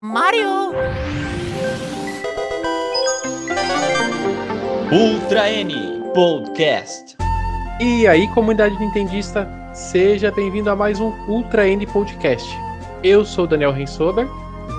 Mario! 0.00 0.70
Ultra 4.92 5.50
N 5.50 5.74
Podcast. 6.14 7.16
E 7.80 8.06
aí, 8.06 8.28
comunidade 8.28 8.78
nintendista, 8.78 9.48
seja 9.74 10.30
bem-vindo 10.30 10.70
a 10.70 10.76
mais 10.76 11.00
um 11.00 11.12
Ultra 11.26 11.66
N 11.66 11.84
Podcast. 11.84 12.48
Eu 13.02 13.24
sou 13.24 13.44
Daniel 13.44 13.72
Rensober 13.72 14.28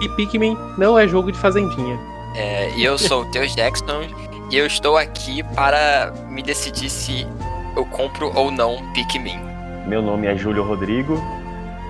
e 0.02 0.08
Pikmin 0.16 0.56
não 0.78 0.98
é 0.98 1.06
jogo 1.06 1.34
de 1.34 1.38
fazendinha. 1.38 2.00
É, 2.38 2.70
e 2.78 2.86
eu 2.86 2.98
sou 2.98 3.24
o 3.24 3.32
Teus 3.32 3.54
Jackson 3.54 4.04
e 4.50 4.56
eu 4.56 4.66
estou 4.66 4.96
aqui 4.96 5.44
para 5.54 6.14
me 6.30 6.42
decidir 6.42 6.90
se 6.90 7.28
eu 7.76 7.86
compro 7.88 8.32
ou 8.38 8.50
não 8.50 8.90
Pikmin. 8.94 9.38
Meu 9.86 10.02
nome 10.02 10.28
é 10.28 10.38
Júlio 10.38 10.64
Rodrigo 10.64 11.22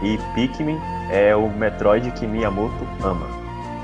e 0.01 0.17
Pikmin 0.33 0.79
é 1.09 1.35
o 1.35 1.49
Metroid 1.49 2.11
que 2.11 2.25
Miyamoto 2.25 2.87
ama. 3.03 3.27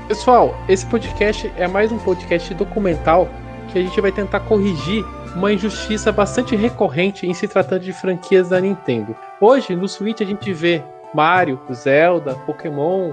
Pessoal, 0.08 0.56
esse 0.68 0.86
podcast 0.86 1.52
é 1.56 1.66
mais 1.66 1.90
um 1.90 1.98
podcast 1.98 2.54
documental 2.54 3.28
que 3.72 3.78
a 3.78 3.82
gente 3.82 4.00
vai 4.00 4.12
tentar 4.12 4.40
corrigir 4.40 5.04
uma 5.34 5.52
injustiça 5.52 6.12
bastante 6.12 6.54
recorrente 6.54 7.26
em 7.26 7.34
se 7.34 7.48
tratando 7.48 7.82
de 7.82 7.92
franquias 7.92 8.48
da 8.48 8.60
Nintendo. 8.60 9.14
Hoje, 9.40 9.74
no 9.74 9.88
Switch, 9.88 10.20
a 10.20 10.24
gente 10.24 10.52
vê 10.52 10.82
Mario, 11.12 11.60
Zelda, 11.72 12.34
Pokémon 12.46 13.12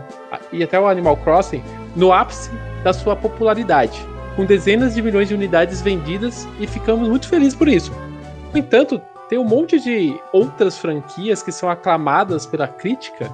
e 0.52 0.64
até 0.64 0.80
o 0.80 0.88
Animal 0.88 1.18
Crossing 1.18 1.64
no 1.95 2.14
ápice 2.14 2.52
da 2.84 2.94
sua 2.94 3.16
popularidade, 3.16 4.00
com 4.36 4.45
dezenas 4.45 4.94
de 4.94 5.02
milhões 5.02 5.28
de 5.28 5.34
unidades 5.34 5.82
vendidas 5.82 6.48
e 6.59 6.68
ficamos 6.68 7.09
muito 7.09 7.28
felizes 7.28 7.56
por 7.56 7.68
isso. 7.68 7.92
No 8.54 8.59
entanto, 8.59 9.02
tem 9.28 9.40
um 9.40 9.44
monte 9.44 9.80
de 9.80 10.16
outras 10.32 10.78
franquias 10.78 11.42
que 11.42 11.52
são 11.52 11.70
aclamadas 11.70 12.45
pela 12.45 12.68
crítica 12.68 13.32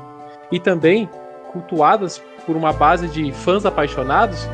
e 0.51 0.59
também 0.59 1.09
cultuadas 1.51 2.21
por 2.45 2.55
uma 2.55 2.71
base 2.71 3.07
de 3.07 3.31
fãs 3.31 3.65
apaixonados, 3.65 4.47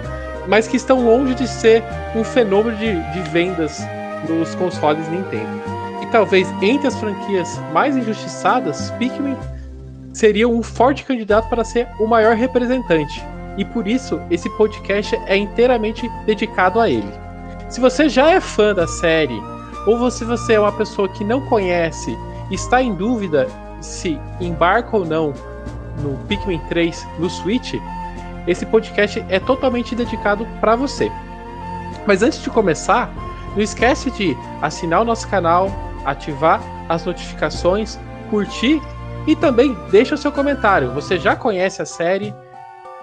mas 0.47 0.67
que 0.67 0.77
estão 0.77 1.05
longe 1.05 1.35
de 1.35 1.47
ser 1.47 1.83
um 2.15 2.23
fenômeno 2.23 2.77
de, 2.77 2.93
de 3.11 3.29
vendas 3.29 3.81
nos 4.29 4.55
consoles 4.55 5.07
Nintendo. 5.09 5.61
E 6.01 6.05
talvez 6.07 6.47
entre 6.61 6.87
as 6.87 6.95
franquias 6.95 7.59
mais 7.73 7.95
injustiçadas, 7.95 8.91
Pikmin 8.91 9.37
seria 10.13 10.47
um 10.47 10.63
forte 10.63 11.03
candidato 11.03 11.49
para 11.49 11.63
ser 11.63 11.87
o 11.99 12.07
maior 12.07 12.35
representante. 12.35 13.23
E 13.57 13.65
por 13.65 13.87
isso 13.87 14.19
esse 14.29 14.49
podcast 14.57 15.15
é 15.27 15.35
inteiramente 15.35 16.09
dedicado 16.25 16.79
a 16.79 16.89
ele. 16.89 17.11
Se 17.69 17.79
você 17.79 18.07
já 18.07 18.29
é 18.29 18.39
fã 18.39 18.73
da 18.73 18.87
série, 18.87 19.41
ou 19.87 20.09
se 20.11 20.23
você 20.23 20.53
é 20.53 20.59
uma 20.59 20.71
pessoa 20.71 21.09
que 21.09 21.23
não 21.23 21.41
conhece, 21.41 22.15
está 22.51 22.81
em 22.81 22.93
dúvida 22.93 23.47
se 23.81 24.19
embarca 24.39 24.97
ou 24.97 25.05
não 25.05 25.33
no 26.01 26.17
Pikmin 26.27 26.59
3 26.69 27.07
no 27.19 27.29
Switch, 27.29 27.73
esse 28.47 28.65
podcast 28.65 29.23
é 29.29 29.39
totalmente 29.39 29.95
dedicado 29.95 30.47
para 30.59 30.75
você. 30.75 31.11
Mas 32.05 32.21
antes 32.21 32.41
de 32.41 32.49
começar, 32.49 33.11
não 33.55 33.61
esquece 33.61 34.11
de 34.11 34.37
assinar 34.61 35.01
o 35.01 35.05
nosso 35.05 35.27
canal, 35.27 35.71
ativar 36.05 36.61
as 36.87 37.05
notificações, 37.05 37.97
curtir 38.29 38.81
e 39.27 39.35
também 39.35 39.75
deixa 39.89 40.15
o 40.15 40.17
seu 40.17 40.31
comentário. 40.31 40.91
Você 40.93 41.17
já 41.17 41.35
conhece 41.35 41.81
a 41.81 41.85
série? 41.85 42.33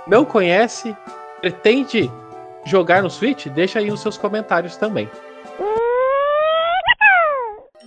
Não 0.07 0.25
conhece? 0.25 0.97
Pretende 1.41 2.11
jogar 2.65 3.03
no 3.03 3.11
Switch? 3.11 3.47
Deixa 3.47 3.81
aí 3.81 3.91
os 3.91 4.01
seus 4.01 4.17
comentários 4.17 4.77
também. 4.77 5.11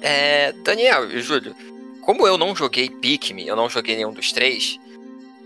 É, 0.01 0.51
Daniel 0.63 1.09
e 1.09 1.21
Júlio, 1.21 1.55
como 2.01 2.27
eu 2.27 2.37
não 2.37 2.55
joguei 2.55 2.89
Pikmin, 2.89 3.45
eu 3.45 3.55
não 3.55 3.69
joguei 3.69 3.95
nenhum 3.95 4.13
dos 4.13 4.31
três, 4.31 4.77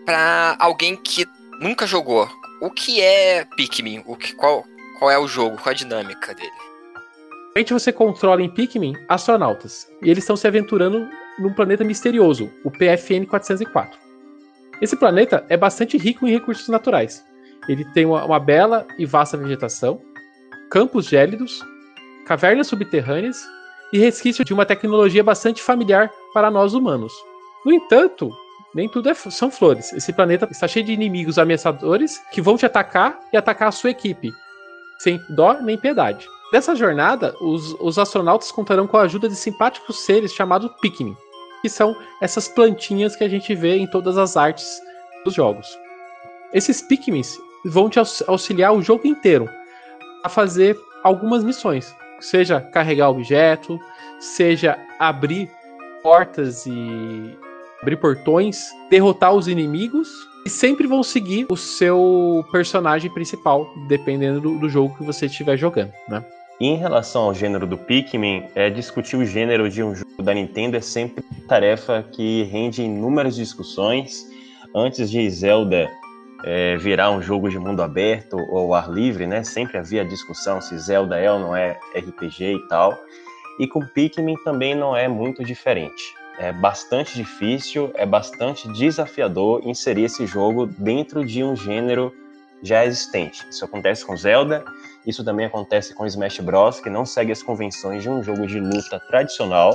para 0.09 0.55
alguém 0.57 0.95
que 0.95 1.23
nunca 1.61 1.85
jogou, 1.85 2.27
o 2.59 2.71
que 2.71 2.99
é 2.99 3.45
Pikmin? 3.55 4.01
O 4.07 4.15
que, 4.15 4.33
qual, 4.33 4.65
qual 4.97 5.11
é 5.11 5.19
o 5.19 5.27
jogo? 5.27 5.55
Qual 5.57 5.69
a 5.69 5.75
dinâmica 5.75 6.33
dele? 6.33 6.49
Realmente 7.53 7.73
você 7.73 7.93
controla 7.93 8.41
em 8.41 8.49
Pikmin 8.49 8.95
astronautas. 9.07 9.87
E 10.01 10.09
eles 10.09 10.23
estão 10.23 10.35
se 10.35 10.47
aventurando 10.47 11.07
num 11.37 11.53
planeta 11.53 11.83
misterioso, 11.83 12.51
o 12.63 12.71
PFN 12.71 13.27
404. 13.29 13.99
Esse 14.81 14.95
planeta 14.95 15.45
é 15.47 15.55
bastante 15.55 15.95
rico 15.95 16.25
em 16.25 16.31
recursos 16.31 16.67
naturais. 16.69 17.23
Ele 17.67 17.85
tem 17.93 18.07
uma, 18.07 18.25
uma 18.25 18.39
bela 18.39 18.87
e 18.97 19.05
vasta 19.05 19.37
vegetação, 19.37 20.01
campos 20.71 21.05
gélidos, 21.05 21.63
cavernas 22.25 22.65
subterrâneas 22.65 23.47
e 23.93 23.99
resquício 23.99 24.43
de 24.43 24.55
uma 24.55 24.65
tecnologia 24.65 25.23
bastante 25.23 25.61
familiar 25.61 26.11
para 26.33 26.49
nós 26.49 26.73
humanos. 26.73 27.13
No 27.63 27.71
entanto, 27.71 28.33
nem 28.73 28.87
tudo 28.87 29.09
é, 29.09 29.13
são 29.13 29.49
flores. 29.49 29.91
Esse 29.93 30.13
planeta 30.13 30.47
está 30.49 30.67
cheio 30.67 30.85
de 30.85 30.93
inimigos 30.93 31.39
ameaçadores 31.39 32.21
que 32.31 32.41
vão 32.41 32.57
te 32.57 32.65
atacar 32.65 33.19
e 33.33 33.37
atacar 33.37 33.69
a 33.69 33.71
sua 33.71 33.89
equipe, 33.89 34.31
sem 34.99 35.19
dó 35.29 35.53
nem 35.61 35.77
piedade. 35.77 36.27
Nessa 36.51 36.75
jornada, 36.75 37.35
os, 37.41 37.75
os 37.79 37.99
astronautas 37.99 38.51
contarão 38.51 38.87
com 38.87 38.97
a 38.97 39.03
ajuda 39.03 39.29
de 39.29 39.35
simpáticos 39.35 39.99
seres 40.05 40.33
chamados 40.33 40.71
Pikmin, 40.81 41.15
que 41.61 41.69
são 41.69 41.95
essas 42.21 42.47
plantinhas 42.47 43.15
que 43.15 43.23
a 43.23 43.29
gente 43.29 43.53
vê 43.53 43.77
em 43.77 43.87
todas 43.87 44.17
as 44.17 44.35
artes 44.35 44.81
dos 45.23 45.33
jogos. 45.33 45.67
Esses 46.53 46.81
Pikmins 46.81 47.37
vão 47.65 47.89
te 47.89 47.99
auxiliar 48.27 48.73
o 48.73 48.81
jogo 48.81 49.05
inteiro 49.07 49.47
a 50.23 50.29
fazer 50.29 50.77
algumas 51.03 51.43
missões, 51.43 51.95
seja 52.19 52.59
carregar 52.59 53.09
objeto, 53.09 53.79
seja 54.19 54.77
abrir 54.97 55.51
portas 56.01 56.65
e 56.65 57.37
abrir 57.81 57.97
portões, 57.97 58.57
derrotar 58.89 59.33
os 59.33 59.47
inimigos 59.47 60.09
e 60.45 60.49
sempre 60.49 60.87
vão 60.87 61.03
seguir 61.03 61.47
o 61.49 61.57
seu 61.57 62.45
personagem 62.51 63.11
principal, 63.11 63.73
dependendo 63.87 64.39
do, 64.39 64.59
do 64.59 64.69
jogo 64.69 64.95
que 64.95 65.03
você 65.03 65.25
estiver 65.25 65.57
jogando, 65.57 65.91
né? 66.07 66.23
em 66.59 66.75
relação 66.75 67.23
ao 67.23 67.33
gênero 67.33 67.65
do 67.65 67.77
Pikmin, 67.77 68.45
é, 68.53 68.69
discutir 68.69 69.15
o 69.15 69.25
gênero 69.25 69.69
de 69.69 69.81
um 69.81 69.95
jogo 69.95 70.21
da 70.21 70.33
Nintendo 70.33 70.75
é 70.75 70.81
sempre 70.81 71.23
tarefa 71.47 72.03
que 72.11 72.43
rende 72.43 72.83
inúmeras 72.83 73.35
discussões. 73.35 74.27
Antes 74.75 75.09
de 75.09 75.29
Zelda 75.29 75.89
é, 76.43 76.75
virar 76.75 77.11
um 77.11 77.21
jogo 77.21 77.49
de 77.49 77.57
mundo 77.57 77.81
aberto 77.81 78.37
ou 78.51 78.73
ar 78.73 78.91
livre, 78.91 79.25
né? 79.25 79.41
Sempre 79.41 79.77
havia 79.77 80.03
discussão 80.03 80.59
se 80.59 80.77
Zelda 80.77 81.17
é 81.17 81.31
ou 81.31 81.39
não 81.39 81.55
é 81.55 81.79
RPG 81.95 82.55
e 82.55 82.67
tal. 82.67 82.97
E 83.57 83.65
com 83.65 83.79
Pikmin 83.79 84.35
também 84.43 84.75
não 84.75 84.95
é 84.95 85.07
muito 85.07 85.45
diferente 85.45 86.18
é 86.39 86.53
bastante 86.53 87.15
difícil, 87.15 87.91
é 87.95 88.05
bastante 88.05 88.71
desafiador 88.71 89.61
inserir 89.65 90.05
esse 90.05 90.25
jogo 90.25 90.65
dentro 90.65 91.25
de 91.25 91.43
um 91.43 91.53
gênero 91.53 92.13
já 92.63 92.85
existente. 92.85 93.45
Isso 93.49 93.65
acontece 93.65 94.05
com 94.05 94.15
Zelda, 94.15 94.63
isso 95.05 95.23
também 95.23 95.45
acontece 95.45 95.93
com 95.93 96.05
Smash 96.05 96.39
Bros, 96.39 96.79
que 96.79 96.89
não 96.89 97.05
segue 97.05 97.33
as 97.33 97.43
convenções 97.43 98.03
de 98.03 98.09
um 98.09 98.23
jogo 98.23 98.47
de 98.47 98.57
luta 98.57 99.01
tradicional. 99.01 99.73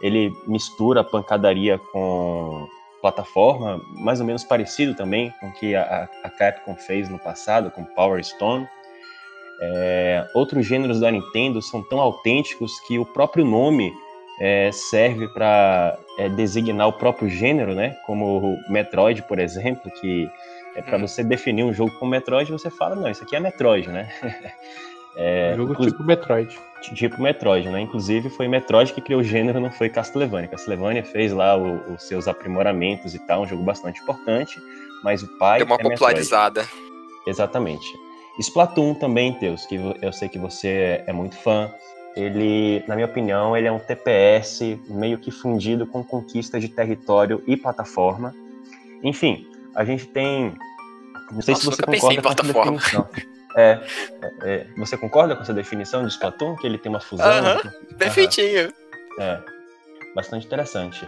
Ele 0.00 0.32
mistura 0.46 1.04
pancadaria 1.04 1.78
com 1.92 2.66
plataforma, 3.02 3.78
mais 3.96 4.18
ou 4.18 4.26
menos 4.26 4.44
parecido 4.44 4.94
também 4.94 5.30
com 5.40 5.48
o 5.48 5.52
que 5.52 5.74
a, 5.74 6.08
Capcom 6.38 6.74
fez 6.74 7.10
no 7.10 7.18
passado 7.18 7.70
com 7.70 7.84
Power 7.84 8.24
Stone. 8.24 8.66
É, 9.60 10.26
outros 10.34 10.66
gêneros 10.66 11.00
da 11.00 11.10
Nintendo 11.10 11.60
são 11.60 11.82
tão 11.82 12.00
autênticos 12.00 12.80
que 12.80 12.98
o 12.98 13.04
próprio 13.04 13.44
nome 13.44 13.92
é, 14.38 14.70
serve 14.72 15.28
para 15.28 15.98
é, 16.18 16.28
designar 16.28 16.88
o 16.88 16.92
próprio 16.92 17.28
gênero, 17.28 17.74
né? 17.74 17.96
Como 18.06 18.38
o 18.38 18.72
Metroid, 18.72 19.22
por 19.22 19.38
exemplo, 19.38 19.90
que 20.00 20.28
é 20.74 20.82
para 20.82 20.96
hum. 20.96 21.06
você 21.06 21.22
definir 21.22 21.64
um 21.64 21.72
jogo 21.72 21.92
como 21.98 22.10
Metroid, 22.10 22.50
você 22.50 22.70
fala, 22.70 22.94
não, 22.94 23.10
isso 23.10 23.22
aqui 23.22 23.36
é 23.36 23.40
Metroid, 23.40 23.88
né? 23.88 24.08
é, 25.16 25.54
jogo 25.56 25.74
tipo 25.76 26.02
Metroid. 26.02 26.58
Tipo 26.80 27.22
Metroid, 27.22 27.68
né? 27.68 27.80
Inclusive 27.80 28.28
foi 28.30 28.48
Metroid 28.48 28.92
que 28.92 29.00
criou 29.00 29.20
o 29.20 29.24
gênero, 29.24 29.60
não 29.60 29.70
foi 29.70 29.88
Castlevania. 29.88 30.48
Castlevania 30.48 31.04
fez 31.04 31.32
lá 31.32 31.56
o, 31.56 31.94
os 31.94 32.02
seus 32.02 32.26
aprimoramentos 32.26 33.14
e 33.14 33.18
tal, 33.20 33.42
um 33.42 33.46
jogo 33.46 33.62
bastante 33.62 34.00
importante, 34.00 34.60
mas 35.04 35.22
o 35.22 35.38
pai. 35.38 35.58
Deu 35.58 35.66
uma 35.66 35.76
é 35.76 35.82
popularizada. 35.82 36.62
Metroid. 36.62 36.92
Exatamente. 37.26 37.86
Splatoon 38.40 38.94
também, 38.94 39.34
Teus, 39.34 39.66
que 39.66 39.78
eu 40.00 40.12
sei 40.12 40.28
que 40.28 40.38
você 40.38 41.04
é 41.06 41.12
muito 41.12 41.36
fã 41.36 41.70
ele, 42.14 42.84
na 42.86 42.94
minha 42.94 43.06
opinião, 43.06 43.56
ele 43.56 43.66
é 43.66 43.72
um 43.72 43.78
TPS 43.78 44.60
meio 44.88 45.18
que 45.18 45.30
fundido 45.30 45.86
com 45.86 46.04
conquista 46.04 46.60
de 46.60 46.68
território 46.68 47.42
e 47.46 47.56
plataforma. 47.56 48.34
Enfim, 49.02 49.46
a 49.74 49.84
gente 49.84 50.06
tem. 50.06 50.54
Não 51.30 51.40
sei 51.40 51.54
Nossa, 51.54 51.70
se 51.70 51.76
você 51.76 51.82
concorda 51.82 52.22
com 52.22 52.28
essa 52.28 52.42
definição. 52.42 53.08
É, 53.56 53.80
é, 54.22 54.32
é, 54.42 54.66
você 54.76 54.96
concorda 54.96 55.36
com 55.36 55.42
essa 55.42 55.54
definição 55.54 56.02
de 56.02 56.08
Splatoon, 56.08 56.56
que 56.56 56.66
ele 56.66 56.78
tem 56.78 56.90
uma 56.90 57.00
fusão? 57.00 57.26
Aham, 57.26 57.56
uh 57.56 57.60
-huh, 57.60 57.96
perfeitinho. 57.96 58.72
É, 59.18 59.40
bastante 60.14 60.46
interessante. 60.46 61.06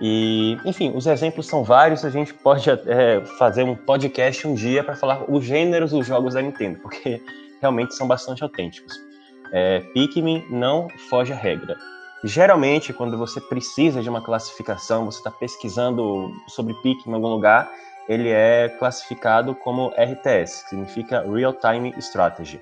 E, 0.00 0.58
enfim, 0.64 0.92
os 0.94 1.06
exemplos 1.06 1.46
são 1.46 1.62
vários. 1.64 2.04
A 2.04 2.10
gente 2.10 2.32
pode 2.34 2.68
é, 2.68 3.22
fazer 3.38 3.62
um 3.62 3.74
podcast 3.74 4.46
um 4.46 4.54
dia 4.54 4.82
para 4.82 4.96
falar 4.96 5.30
os 5.30 5.44
gêneros 5.44 5.90
dos 5.90 6.06
jogos 6.06 6.34
da 6.34 6.42
Nintendo, 6.42 6.78
porque 6.80 7.22
realmente 7.60 7.94
são 7.94 8.06
bastante 8.06 8.42
autênticos 8.42 9.11
é, 9.52 9.80
Pikmin 9.94 10.44
não 10.50 10.88
foge 11.10 11.32
à 11.32 11.36
regra. 11.36 11.76
Geralmente, 12.24 12.92
quando 12.92 13.18
você 13.18 13.40
precisa 13.40 14.02
de 14.02 14.08
uma 14.08 14.22
classificação, 14.22 15.04
você 15.04 15.18
está 15.18 15.30
pesquisando 15.30 16.32
sobre 16.48 16.74
Pikmin 16.74 17.12
em 17.12 17.14
algum 17.14 17.28
lugar, 17.28 17.70
ele 18.08 18.28
é 18.28 18.68
classificado 18.78 19.54
como 19.54 19.92
RTS, 19.96 20.62
que 20.62 20.70
significa 20.70 21.24
Real 21.28 21.52
Time 21.52 21.92
Strategy. 21.98 22.60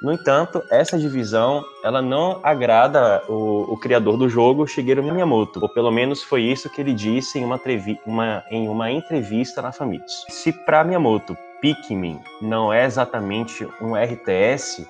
No 0.00 0.12
entanto, 0.12 0.62
essa 0.70 0.96
divisão 0.96 1.64
ela 1.82 2.00
não 2.00 2.38
agrada 2.44 3.22
o, 3.28 3.72
o, 3.72 3.76
criador 3.76 4.16
do 4.16 4.28
jogo, 4.28 4.66
Shigeru 4.66 5.02
Miyamoto, 5.02 5.58
ou 5.60 5.68
pelo 5.68 5.90
menos 5.90 6.22
foi 6.22 6.42
isso 6.42 6.70
que 6.70 6.80
ele 6.80 6.92
disse 6.92 7.40
em 7.40 7.44
uma, 7.44 7.60
uma, 8.06 8.44
em 8.48 8.68
uma 8.68 8.92
entrevista 8.92 9.60
na 9.60 9.72
Famitsu. 9.72 10.24
Se 10.28 10.52
para 10.52 10.84
Miyamoto 10.84 11.36
Pikmin 11.60 12.20
não 12.40 12.72
é 12.72 12.84
exatamente 12.84 13.66
um 13.80 13.96
RTS, 13.96 14.86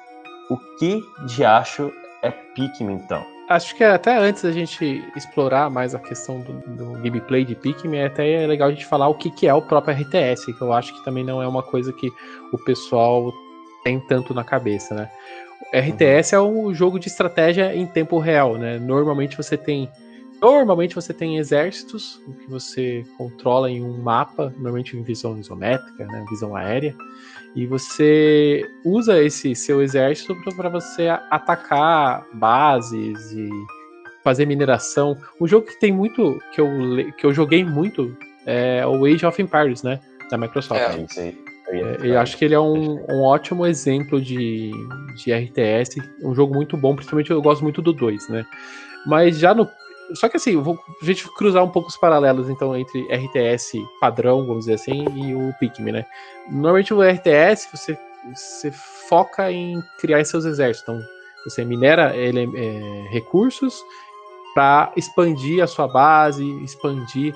o 0.51 0.57
que 0.79 1.03
de 1.27 1.45
acho 1.45 1.93
é 2.23 2.31
Pikmin 2.31 2.95
então? 2.95 3.25
Acho 3.49 3.75
que 3.75 3.83
até 3.83 4.17
antes 4.19 4.43
da 4.43 4.53
gente 4.53 5.03
explorar 5.17 5.71
mais 5.71 5.95
a 5.95 5.99
questão 5.99 6.41
do, 6.41 6.53
do 6.77 6.93
gameplay 7.01 7.45
de 7.45 7.55
Pikmin, 7.55 7.97
é 7.97 8.07
até 8.07 8.47
legal 8.47 8.69
a 8.69 8.73
gente 8.73 8.85
falar 8.85 9.09
o 9.09 9.15
que, 9.15 9.31
que 9.31 9.47
é 9.47 9.55
o 9.55 9.63
próprio 9.63 9.97
RTS, 9.97 10.53
que 10.53 10.61
eu 10.61 10.73
acho 10.73 10.93
que 10.95 11.03
também 11.03 11.25
não 11.25 11.43
é 11.43 11.49
uma 11.49 11.63
coisa 11.63 11.91
que 11.93 12.11
o 12.53 12.59
pessoal 12.59 13.33
tem 13.85 13.99
tanto 14.01 14.35
na 14.35 14.45
cabeça, 14.45 14.95
né? 14.95 15.11
RTS 15.73 16.35
é 16.35 16.41
um 16.41 16.75
jogo 16.75 16.99
de 16.99 17.09
estratégia 17.09 17.75
em 17.75 17.87
tempo 17.87 18.19
real, 18.19 18.57
né? 18.57 18.79
Normalmente 18.79 19.37
você 19.37 19.57
tem 19.57 19.89
normalmente 20.41 20.95
você 20.95 21.13
tem 21.13 21.37
exércitos 21.37 22.21
que 22.41 22.51
você 22.51 23.05
controla 23.17 23.71
em 23.71 23.83
um 23.83 23.99
mapa, 23.99 24.53
normalmente 24.57 24.97
em 24.97 25.03
visão 25.03 25.39
isométrica, 25.39 26.07
né? 26.07 26.25
Visão 26.31 26.55
aérea, 26.55 26.95
e 27.55 27.67
você 27.67 28.69
usa 28.85 29.23
esse 29.23 29.55
seu 29.55 29.83
exército 29.83 30.37
para 30.57 30.69
você 30.69 31.09
atacar 31.31 32.25
bases 32.35 33.33
e 33.33 33.49
fazer 34.23 34.47
mineração. 34.47 35.17
Um 35.41 35.47
jogo 35.47 35.67
que 35.67 35.79
tem 35.81 35.93
muito 35.93 36.39
que 36.53 36.61
eu 36.61 36.69
que 37.17 37.25
eu 37.25 37.33
joguei 37.33 37.65
muito 37.65 38.17
é 38.47 38.87
o 38.87 39.05
Age 39.05 39.27
of 39.27 39.41
Empires, 39.41 39.83
né? 39.83 40.01
Da 40.31 40.39
Microsoft. 40.39 40.81
É, 40.81 41.21
aí. 41.21 41.37
É, 41.71 41.99
eu 42.03 42.19
acho 42.19 42.37
que 42.37 42.45
ele 42.45 42.55
é 42.55 42.61
um, 42.61 43.05
um 43.11 43.23
ótimo 43.23 43.67
exemplo 43.67 44.21
de, 44.21 44.71
de 45.17 45.33
RTS, 45.33 46.01
um 46.23 46.35
jogo 46.35 46.55
muito 46.55 46.77
bom, 46.77 46.95
principalmente 46.95 47.31
eu 47.31 47.43
gosto 47.43 47.63
muito 47.63 47.83
do 47.83 47.93
2, 47.93 48.29
né? 48.29 48.47
Mas 49.07 49.39
já 49.39 49.55
no. 49.55 49.69
Só 50.15 50.29
que 50.29 50.37
assim, 50.37 50.57
vou 50.57 50.79
a 51.01 51.05
gente 51.05 51.29
cruzar 51.35 51.63
um 51.63 51.71
pouco 51.71 51.89
os 51.89 51.97
paralelos 51.97 52.49
então 52.49 52.77
entre 52.77 53.07
RTS 53.13 53.75
padrão, 54.01 54.47
vamos 54.47 54.65
dizer 54.65 54.75
assim, 54.75 55.05
e 55.15 55.35
o 55.35 55.53
Pikmin, 55.59 55.93
né? 55.93 56.07
Normalmente 56.51 56.95
o 56.95 57.03
RTS 57.03 57.69
você, 57.73 57.99
você 58.35 58.71
foca 59.09 59.51
em 59.53 59.83
criar 59.99 60.25
seus 60.25 60.45
exércitos. 60.45 60.95
Então, 60.95 61.09
você 61.45 61.65
minera 61.65 62.17
ele, 62.17 62.51
é, 62.57 63.09
recursos 63.11 63.83
para 64.55 64.93
expandir 64.97 65.63
a 65.63 65.67
sua 65.67 65.87
base, 65.87 66.45
expandir 66.63 67.35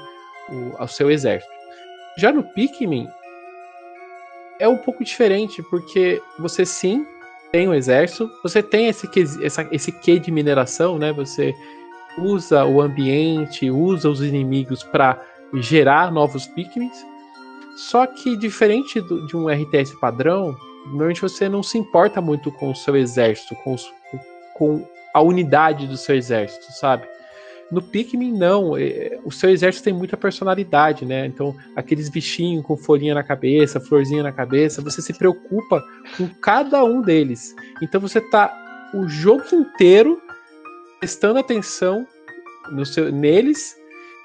o, 0.49 0.83
o 0.83 0.89
seu 0.89 1.11
exército. 1.11 1.53
Já 2.19 2.33
no 2.33 2.43
Pikmin, 2.43 3.09
é 4.59 4.69
um 4.69 4.77
pouco 4.77 5.05
diferente, 5.05 5.63
porque 5.63 6.21
você 6.39 6.65
sim 6.65 7.07
tem 7.51 7.69
um 7.69 7.75
exército, 7.75 8.31
você 8.43 8.63
tem 8.63 8.89
esse, 8.89 9.09
essa, 9.45 9.69
esse 9.71 9.93
quê 9.93 10.19
de 10.19 10.31
mineração, 10.31 10.99
né? 10.99 11.13
Você 11.13 11.55
usa 12.19 12.65
o 12.65 12.81
ambiente, 12.81 13.71
usa 13.71 14.09
os 14.09 14.23
inimigos 14.23 14.83
para 14.83 15.21
gerar 15.55 16.13
novos 16.13 16.47
Pikmins. 16.47 17.05
Só 17.77 18.07
que 18.07 18.37
diferente 18.37 19.01
do, 19.01 19.27
de 19.27 19.37
um 19.37 19.49
RTS 19.49 19.99
padrão, 20.01 20.55
normalmente 20.87 21.23
você 21.23 21.49
não 21.49 21.63
se 21.63 21.79
importa 21.79 22.21
muito 22.21 22.53
com 22.53 22.71
o 22.71 22.77
seu 22.77 22.97
exército, 22.97 23.55
com, 23.57 23.75
os, 23.75 23.91
com 24.55 24.87
a 25.15 25.21
unidade 25.21 25.87
do 25.87 25.97
seu 25.97 26.15
exército, 26.15 26.71
sabe? 26.73 27.07
No 27.71 27.81
Pikmin, 27.81 28.33
não. 28.33 28.77
É, 28.77 29.19
o 29.25 29.33
seu 29.33 29.49
exército 29.49 29.85
tem 29.85 29.95
muita 29.95 30.15
personalidade, 30.15 31.07
né? 31.07 31.25
Então, 31.25 31.57
aqueles 31.75 32.11
bichinhos 32.11 32.63
com 32.67 32.77
folhinha 32.77 33.15
na 33.15 33.23
cabeça, 33.23 33.81
florzinha 33.81 34.23
na 34.23 34.31
cabeça, 34.31 34.83
você 34.83 35.01
se 35.01 35.15
preocupa 35.15 35.83
com 36.19 36.29
cada 36.29 36.85
um 36.85 37.01
deles. 37.01 37.57
Então, 37.81 37.99
você 37.99 38.21
tá 38.21 38.55
o 38.93 39.09
jogo 39.09 39.45
inteiro 39.55 40.21
prestando 41.03 41.41
atenção 41.41 42.07
seu, 42.87 43.11
neles. 43.11 43.77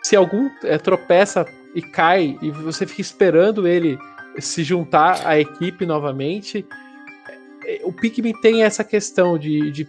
Se 0.03 0.15
algum 0.15 0.47
é, 0.63 0.77
tropeça 0.77 1.43
e 1.73 1.81
cai, 1.81 2.37
e 2.39 2.51
você 2.51 2.85
fica 2.85 3.01
esperando 3.01 3.67
ele 3.67 3.97
se 4.37 4.63
juntar 4.63 5.25
à 5.25 5.39
equipe 5.39 5.87
novamente. 5.87 6.63
É, 7.65 7.81
o 7.83 7.91
Pikmin 7.91 8.33
tem 8.41 8.61
essa 8.61 8.83
questão 8.83 9.39
de, 9.39 9.71
de 9.71 9.87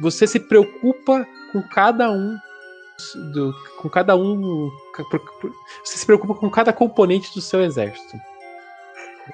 você 0.00 0.26
se 0.26 0.40
preocupa 0.40 1.24
com 1.52 1.62
cada 1.62 2.10
um 2.10 2.36
do, 3.32 3.54
com 3.80 3.88
cada 3.88 4.16
um. 4.16 4.68
Você 5.84 5.98
se 5.98 6.04
preocupa 6.04 6.34
com 6.34 6.50
cada 6.50 6.72
componente 6.72 7.32
do 7.32 7.40
seu 7.40 7.62
exército. 7.62 8.18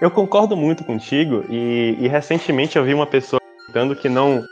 Eu 0.02 0.10
concordo 0.10 0.54
muito 0.54 0.84
contigo 0.84 1.46
e, 1.48 1.96
e 1.98 2.08
recentemente 2.08 2.76
eu 2.76 2.84
vi 2.84 2.92
uma 2.92 3.06
pessoa 3.06 3.40
comentando 3.66 3.96
que 3.96 4.08
não 4.08 4.44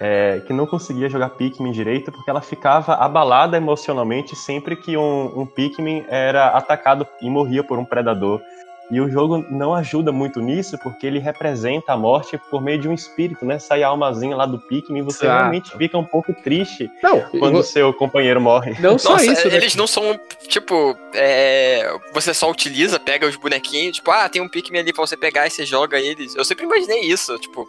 é, 0.00 0.40
que 0.46 0.52
não 0.52 0.66
conseguia 0.66 1.08
jogar 1.08 1.30
Pikmin 1.30 1.72
direito 1.72 2.10
porque 2.10 2.30
ela 2.30 2.40
ficava 2.40 2.94
abalada 2.94 3.56
emocionalmente 3.56 4.36
sempre 4.36 4.76
que 4.76 4.96
um, 4.96 5.40
um 5.40 5.46
Pikmin 5.46 6.04
era 6.08 6.48
atacado 6.48 7.06
e 7.20 7.28
morria 7.28 7.62
por 7.62 7.78
um 7.78 7.84
predador. 7.84 8.40
E 8.90 9.00
o 9.00 9.10
jogo 9.10 9.42
não 9.48 9.74
ajuda 9.74 10.12
muito 10.12 10.38
nisso, 10.38 10.76
porque 10.82 11.06
ele 11.06 11.18
representa 11.18 11.94
a 11.94 11.96
morte 11.96 12.38
por 12.50 12.60
meio 12.60 12.78
de 12.78 12.86
um 12.86 12.92
espírito, 12.92 13.42
né? 13.42 13.58
Sai 13.58 13.82
a 13.82 13.88
almazinha 13.88 14.36
lá 14.36 14.44
do 14.44 14.58
Pikmin 14.58 14.98
e 14.98 15.02
você 15.02 15.24
Exato. 15.24 15.38
realmente 15.38 15.76
fica 15.78 15.96
um 15.96 16.04
pouco 16.04 16.34
triste 16.34 16.90
não, 17.02 17.22
quando 17.38 17.58
o 17.58 17.62
seu 17.62 17.94
companheiro 17.94 18.38
morre. 18.38 18.76
Não 18.80 18.98
só 18.98 19.12
Nossa, 19.12 19.24
isso. 19.24 19.48
Né? 19.48 19.56
Eles 19.56 19.76
não 19.76 19.86
são, 19.86 20.20
tipo, 20.46 20.94
é... 21.14 21.90
você 22.12 22.34
só 22.34 22.50
utiliza, 22.50 23.00
pega 23.00 23.26
os 23.26 23.36
bonequinhos, 23.36 23.96
tipo, 23.96 24.10
ah, 24.10 24.28
tem 24.28 24.42
um 24.42 24.48
Pikmin 24.48 24.80
ali 24.80 24.92
pra 24.92 25.06
você 25.06 25.16
pegar 25.16 25.46
e 25.46 25.50
você 25.50 25.64
joga 25.64 25.98
eles. 25.98 26.36
Eu 26.36 26.44
sempre 26.44 26.66
imaginei 26.66 27.00
isso, 27.00 27.38
tipo, 27.38 27.66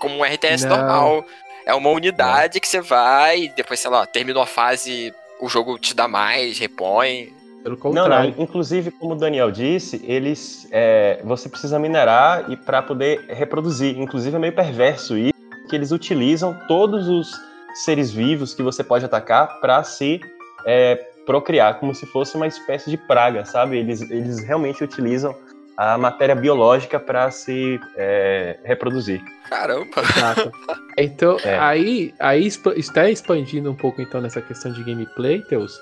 como 0.00 0.16
um 0.16 0.24
RTS 0.24 0.64
não. 0.64 0.76
normal. 0.76 1.24
É 1.66 1.74
uma 1.74 1.90
unidade 1.90 2.60
que 2.60 2.68
você 2.68 2.80
vai, 2.80 3.52
depois, 3.56 3.80
sei 3.80 3.90
lá, 3.90 4.06
terminou 4.06 4.42
a 4.42 4.46
fase, 4.46 5.14
o 5.40 5.48
jogo 5.48 5.78
te 5.78 5.94
dá 5.94 6.06
mais, 6.06 6.58
repõe. 6.58 7.32
Pelo 7.62 7.76
contrário. 7.78 8.30
Não, 8.30 8.36
não. 8.36 8.42
Inclusive, 8.42 8.90
como 8.90 9.14
o 9.14 9.16
Daniel 9.16 9.50
disse, 9.50 10.04
eles, 10.04 10.68
é, 10.70 11.20
você 11.24 11.48
precisa 11.48 11.78
minerar 11.78 12.50
e 12.50 12.56
para 12.56 12.82
poder 12.82 13.24
reproduzir. 13.28 13.98
Inclusive, 13.98 14.36
é 14.36 14.38
meio 14.38 14.52
perverso 14.52 15.16
isso, 15.16 15.32
que 15.70 15.74
eles 15.74 15.90
utilizam 15.90 16.58
todos 16.68 17.08
os 17.08 17.32
seres 17.74 18.12
vivos 18.12 18.54
que 18.54 18.62
você 18.62 18.84
pode 18.84 19.04
atacar 19.04 19.60
para 19.60 19.82
se 19.82 20.20
é, 20.66 20.96
procriar, 21.24 21.80
como 21.80 21.94
se 21.94 22.04
fosse 22.06 22.36
uma 22.36 22.46
espécie 22.46 22.90
de 22.90 22.98
praga, 22.98 23.46
sabe? 23.46 23.78
Eles, 23.78 24.02
eles 24.02 24.44
realmente 24.44 24.84
utilizam 24.84 25.34
a 25.76 25.98
matéria 25.98 26.34
biológica 26.34 27.00
para 27.00 27.30
se 27.30 27.80
é, 27.96 28.58
reproduzir. 28.64 29.20
Caramba! 29.48 30.02
Exato. 30.02 30.52
Então, 30.96 31.36
é. 31.42 31.58
aí, 31.58 32.14
aí 32.20 32.46
está 32.46 33.10
expandindo 33.10 33.68
um 33.68 33.74
pouco 33.74 34.00
então 34.00 34.20
nessa 34.20 34.40
questão 34.40 34.70
de 34.70 34.84
gameplay, 34.84 35.42
Teus. 35.42 35.76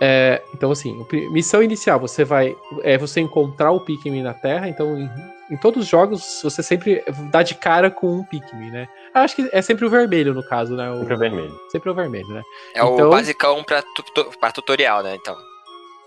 É, 0.00 0.40
então, 0.54 0.70
assim, 0.70 1.04
missão 1.32 1.60
inicial, 1.60 1.98
você 1.98 2.24
vai. 2.24 2.54
É 2.84 2.96
você 2.96 3.20
encontrar 3.20 3.72
o 3.72 3.80
Pikmin 3.80 4.22
na 4.22 4.32
Terra, 4.32 4.68
então 4.68 4.96
em, 4.96 5.10
em, 5.50 5.56
todos 5.56 5.82
os 5.82 5.88
jogos 5.88 6.40
você 6.40 6.62
sempre 6.62 7.02
dá 7.32 7.42
de 7.42 7.56
cara 7.56 7.90
com 7.90 8.18
um 8.18 8.24
Pikmin, 8.24 8.70
né? 8.70 8.88
Acho 9.12 9.34
que 9.34 9.48
é 9.52 9.60
sempre 9.60 9.84
o 9.84 9.90
vermelho, 9.90 10.34
no 10.34 10.42
caso, 10.44 10.76
né? 10.76 10.88
O, 10.90 10.98
sempre 10.98 11.14
o 11.14 11.18
vermelho. 11.18 11.60
Sempre 11.70 11.90
o 11.90 11.94
vermelho, 11.94 12.28
né? 12.28 12.42
É 12.74 12.78
então, 12.78 13.08
o 13.08 13.10
basicão 13.10 13.64
pra, 13.64 13.82
tu, 13.82 14.24
pra 14.38 14.52
tutorial, 14.52 15.02
né? 15.02 15.16
Então. 15.16 15.36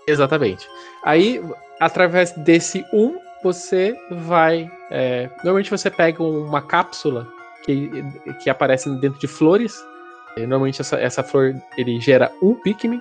Exatamente. 0.06 0.66
Aí, 1.02 1.42
através 1.80 2.32
desse 2.32 2.84
um, 2.92 3.18
você 3.42 3.96
vai. 4.10 4.70
É, 4.90 5.28
normalmente 5.44 5.70
você 5.70 5.90
pega 5.90 6.22
uma 6.22 6.62
cápsula 6.62 7.26
que, 7.64 7.90
que 8.42 8.50
aparece 8.50 8.90
dentro 8.96 9.18
de 9.18 9.26
flores. 9.26 9.74
Normalmente 10.36 10.80
essa, 10.80 10.96
essa 10.96 11.22
flor 11.22 11.54
ele 11.76 12.00
gera 12.00 12.30
um 12.40 12.54
Pikmin 12.54 13.00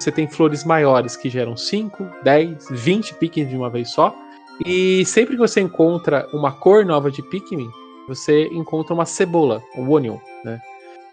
você 0.00 0.10
tem 0.10 0.26
flores 0.26 0.64
maiores 0.64 1.14
que 1.14 1.28
geram 1.28 1.54
5, 1.54 2.08
10, 2.22 2.68
20 2.70 3.14
Pikmin 3.16 3.46
de 3.46 3.54
uma 3.54 3.68
vez 3.68 3.90
só. 3.90 4.16
E 4.64 5.04
sempre 5.04 5.34
que 5.34 5.40
você 5.40 5.60
encontra 5.60 6.26
uma 6.32 6.52
cor 6.52 6.86
nova 6.86 7.10
de 7.10 7.22
Pikmin, 7.22 7.70
você 8.08 8.46
encontra 8.46 8.94
uma 8.94 9.04
cebola, 9.04 9.62
o 9.76 9.82
Onion, 9.92 10.16
né? 10.42 10.58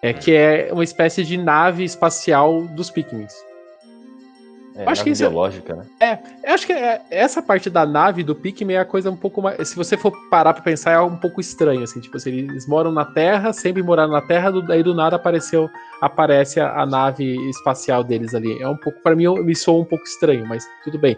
É, 0.02 0.14
que 0.14 0.34
é 0.34 0.70
uma 0.72 0.86
espécie 0.86 1.26
de 1.26 1.36
nave 1.36 1.84
espacial 1.84 2.62
dos 2.68 2.90
Pikmins. 2.90 3.34
É, 4.78 4.86
acho 4.86 5.04
que 5.04 5.10
isso, 5.10 5.24
biológica, 5.24 5.76
né? 5.76 5.86
É, 6.00 6.20
eu 6.50 6.54
acho 6.54 6.68
que 6.68 6.74
é, 6.74 7.02
essa 7.10 7.42
parte 7.42 7.68
da 7.68 7.84
nave 7.84 8.24
do 8.24 8.36
Pikmin 8.36 8.74
é 8.74 8.80
a 8.80 8.86
coisa 8.86 9.10
um 9.10 9.16
pouco 9.16 9.42
mais. 9.42 9.68
Se 9.68 9.76
você 9.76 9.98
for 9.98 10.14
parar 10.30 10.54
pra 10.54 10.62
pensar, 10.62 10.92
é 10.92 11.00
um 11.00 11.18
pouco 11.18 11.42
estranho, 11.42 11.82
assim. 11.82 12.00
Tipo, 12.00 12.18
assim, 12.18 12.32
eles 12.32 12.68
moram 12.68 12.92
na 12.92 13.04
Terra, 13.04 13.52
sempre 13.54 13.82
moraram 13.82 14.12
na 14.12 14.22
Terra, 14.22 14.52
do, 14.52 14.62
daí 14.62 14.84
do 14.84 14.94
nada 14.94 15.16
apareceu, 15.16 15.68
aparece 16.00 16.60
a, 16.60 16.80
a, 16.80 16.86
nave 16.86 17.36
espacial 17.50 18.04
deles 18.04 18.36
ali. 18.36 18.62
É 18.62 18.68
um 18.68 18.78
pouco, 18.78 19.02
para 19.02 19.16
mim, 19.16 19.28
me 19.44 19.56
soa 19.56 19.82
um 19.82 19.86
pouco 19.86 20.06
estranho, 20.06 20.46
mas 20.46 20.64
tudo 20.84 21.00
bem. 21.00 21.16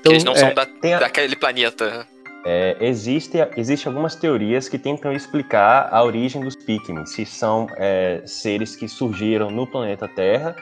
Então, 0.00 0.12
eles 0.12 0.24
não 0.24 0.32
é, 0.32 0.36
são 0.36 0.54
da, 0.54 0.62
a... 0.62 0.98
daquele 0.98 1.36
planeta. 1.36 2.06
É, 2.46 2.76
existe, 2.80 3.36
existe 3.56 3.88
algumas 3.88 4.14
teorias 4.14 4.68
que 4.68 4.78
tentam 4.78 5.12
explicar 5.12 5.88
a 5.90 6.02
origem 6.02 6.40
dos 6.40 6.54
Pikmin, 6.54 7.04
se 7.04 7.26
são 7.26 7.66
é, 7.76 8.22
seres 8.24 8.74
que 8.76 8.88
surgiram 8.88 9.50
no 9.50 9.66
planeta 9.66 10.08
Terra 10.08 10.54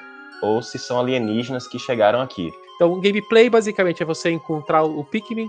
ou 0.43 0.63
se 0.63 0.79
são 0.79 0.99
alienígenas 0.99 1.67
que 1.67 1.79
chegaram 1.79 2.21
aqui. 2.21 2.53
Então, 2.77 2.93
o 2.93 3.01
gameplay 3.01 3.49
basicamente 3.49 4.03
é 4.03 4.07
você 4.07 4.31
encontrar 4.31 4.83
o 4.83 5.05
Pikmin, 5.05 5.49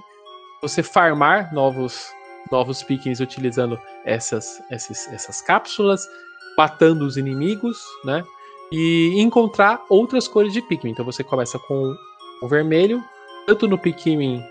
você 0.62 0.84
farmar 0.84 1.54
novos 1.54 2.10
novos 2.52 2.84
Pikmins 2.84 3.20
utilizando 3.20 3.80
essas, 4.04 4.62
essas, 4.70 5.08
essas 5.12 5.42
cápsulas, 5.42 6.08
matando 6.58 7.06
os 7.06 7.18
inimigos, 7.18 7.84
né? 8.04 8.24
E 8.72 9.14
encontrar 9.18 9.84
outras 9.90 10.28
cores 10.28 10.54
de 10.54 10.62
Pikmin. 10.62 10.92
Então 10.92 11.06
você 11.06 11.24
começa 11.24 11.60
com 11.60 11.96
o 12.42 12.48
vermelho, 12.48 13.04
tanto 13.46 13.68
no 13.68 13.78
Pikmin 13.78 14.44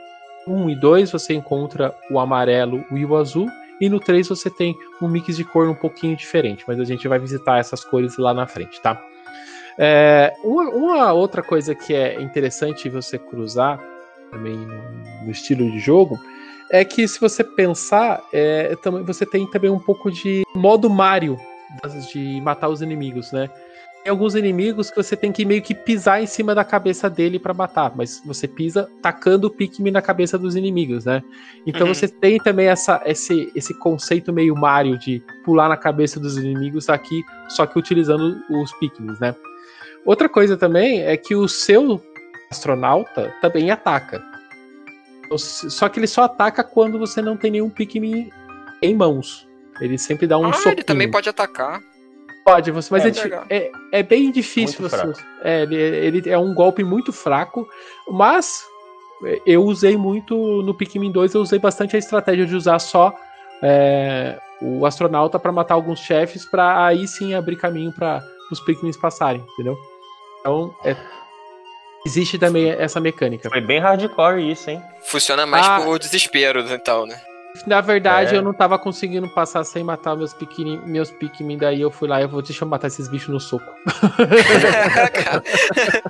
1 0.47 0.71
e 0.71 0.77
2 0.77 1.11
você 1.11 1.35
encontra 1.35 1.95
o 2.11 2.19
amarelo 2.19 2.85
e 2.91 3.05
o 3.05 3.17
azul, 3.17 3.49
e 3.81 3.89
no 3.89 3.99
3 3.99 4.29
você 4.29 4.51
tem 4.51 4.77
um 5.01 5.09
mix 5.09 5.37
de 5.37 5.45
cor 5.45 5.69
um 5.69 5.75
pouquinho 5.75 6.17
diferente, 6.17 6.65
mas 6.67 6.79
a 6.79 6.85
gente 6.85 7.09
vai 7.09 7.19
visitar 7.19 7.59
essas 7.59 7.85
cores 7.85 8.17
lá 8.19 8.33
na 8.33 8.47
frente, 8.47 8.81
tá? 8.81 9.01
É, 9.79 10.33
uma, 10.43 10.69
uma, 10.71 11.13
outra 11.13 11.43
coisa 11.43 11.75
que 11.75 11.95
é 11.95 12.21
interessante 12.21 12.89
você 12.89 13.19
cruzar 13.19 13.81
também 14.31 14.57
no, 14.57 15.25
no 15.25 15.31
estilo 15.31 15.71
de 15.71 15.79
jogo 15.79 16.19
é 16.71 16.85
que 16.85 17.07
se 17.07 17.21
você 17.21 17.43
pensar, 17.43 18.23
é, 18.33 18.77
também, 18.77 19.03
você 19.03 19.27
tem 19.27 19.49
também 19.51 19.71
um 19.71 19.79
pouco 19.79 20.11
de 20.11 20.45
modo 20.55 20.89
Mario 20.89 21.39
de 22.13 22.41
matar 22.41 22.69
os 22.69 22.83
inimigos, 22.83 23.33
né? 23.33 23.51
Tem 24.05 24.11
alguns 24.11 24.35
inimigos 24.35 24.91
que 24.91 24.97
você 24.97 25.17
tem 25.17 25.33
que 25.33 25.47
meio 25.47 25.63
que 25.63 25.75
pisar 25.75 26.23
em 26.23 26.27
cima 26.27 26.55
da 26.55 26.63
cabeça 26.63 27.09
dele 27.09 27.39
para 27.39 27.55
matar, 27.55 27.93
mas 27.97 28.23
você 28.25 28.47
pisa 28.47 28.89
tacando 29.01 29.47
o 29.47 29.51
Pikmin 29.51 29.91
na 29.91 30.03
cabeça 30.03 30.39
dos 30.39 30.55
inimigos, 30.57 31.07
né? 31.07 31.23
Então 31.67 31.87
uhum. 31.87 31.95
você 31.95 32.07
tem 32.07 32.39
também 32.39 32.67
essa, 32.67 33.03
esse, 33.07 33.51
esse 33.55 33.73
conceito 33.79 34.31
meio 34.31 34.55
Mario 34.55 34.99
de 34.99 35.23
pular 35.43 35.71
na 35.71 35.77
cabeça 35.77 36.21
dos 36.21 36.37
inimigos 36.37 36.91
aqui, 36.91 37.23
só 37.49 37.65
que 37.67 37.79
utilizando 37.79 38.37
os 38.51 38.73
Pikmins, 38.75 39.19
né? 39.19 39.35
Outra 40.05 40.29
coisa 40.29 40.57
também 40.57 41.03
é 41.03 41.17
que 41.17 41.35
o 41.35 41.49
seu 41.49 42.01
astronauta 42.51 43.35
também 43.41 43.71
ataca. 43.71 44.23
Só 45.37 45.89
que 45.89 45.99
ele 45.99 46.07
só 46.07 46.25
ataca 46.25 46.63
quando 46.63 46.99
você 46.99 47.23
não 47.23 47.37
tem 47.37 47.51
nenhum 47.51 47.71
Pikmin 47.71 48.31
em 48.83 48.95
mãos. 48.95 49.49
Ele 49.81 49.99
sempre 49.99 50.27
dá 50.27 50.39
um 50.39 50.47
ah, 50.47 50.63
ele 50.67 50.83
também 50.83 51.11
pode 51.11 51.29
atacar. 51.29 51.81
Pode, 52.45 52.71
você, 52.71 52.93
mas 52.93 53.05
é, 53.07 53.29
é, 53.49 53.57
é, 53.57 53.71
é 53.93 54.03
bem 54.03 54.31
difícil 54.31 54.83
muito 54.83 54.95
você. 54.95 55.25
É, 55.43 55.63
ele, 55.63 55.75
ele, 55.75 56.31
é 56.31 56.39
um 56.39 56.53
golpe 56.53 56.85
muito 56.85 57.11
fraco, 57.11 57.67
mas 58.11 58.63
eu 59.47 59.65
usei 59.65 59.97
muito 59.97 60.63
no 60.63 60.75
Pikmin 60.75 61.11
2, 61.11 61.35
eu 61.35 61.41
usei 61.41 61.59
bastante 61.59 61.97
a 61.97 61.99
estratégia 61.99 62.45
de 62.45 62.55
usar 62.55 62.79
só 62.79 63.15
é, 63.63 64.39
o 64.61 64.85
astronauta 64.85 65.39
para 65.39 65.51
matar 65.51 65.75
alguns 65.75 66.01
chefes, 66.01 66.45
para 66.45 66.87
aí 66.87 67.09
sim 67.09 67.33
abrir 67.33 67.57
caminho 67.57 67.93
para 67.93 68.23
os 68.53 68.61
Pikmins 68.61 68.97
passarem, 68.97 69.43
entendeu? 69.55 69.77
Então, 70.45 70.77
é, 70.85 70.95
existe 72.05 72.39
também 72.39 72.71
essa 72.71 73.01
mecânica. 73.01 73.49
Foi 73.49 73.63
bem 73.63 73.81
hardcore 73.81 74.53
isso, 74.53 74.69
hein? 74.69 74.83
Funciona 75.05 75.47
mais 75.47 75.67
ah, 75.67 75.81
por 75.81 75.99
desespero, 75.99 76.61
então, 76.71 77.07
né? 77.07 77.19
Na 77.67 77.81
verdade, 77.81 78.35
é. 78.35 78.39
eu 78.39 78.43
não 78.43 78.53
tava 78.53 78.79
conseguindo 78.79 79.27
passar 79.31 79.65
sem 79.65 79.83
matar 79.83 80.15
meus 80.15 80.35
Pikmin, 80.35 80.83
meus 80.85 81.11
Pikmin, 81.11 81.57
daí 81.57 81.81
eu 81.81 81.91
fui 81.91 82.07
lá 82.07 82.21
e 82.21 82.25
eu 82.25 82.29
vou 82.29 82.43
deixa 82.43 82.63
eu 82.63 82.69
matar 82.69 82.89
esses 82.89 83.09
bichos 83.09 83.31
no 83.31 83.41
soco. 83.41 83.65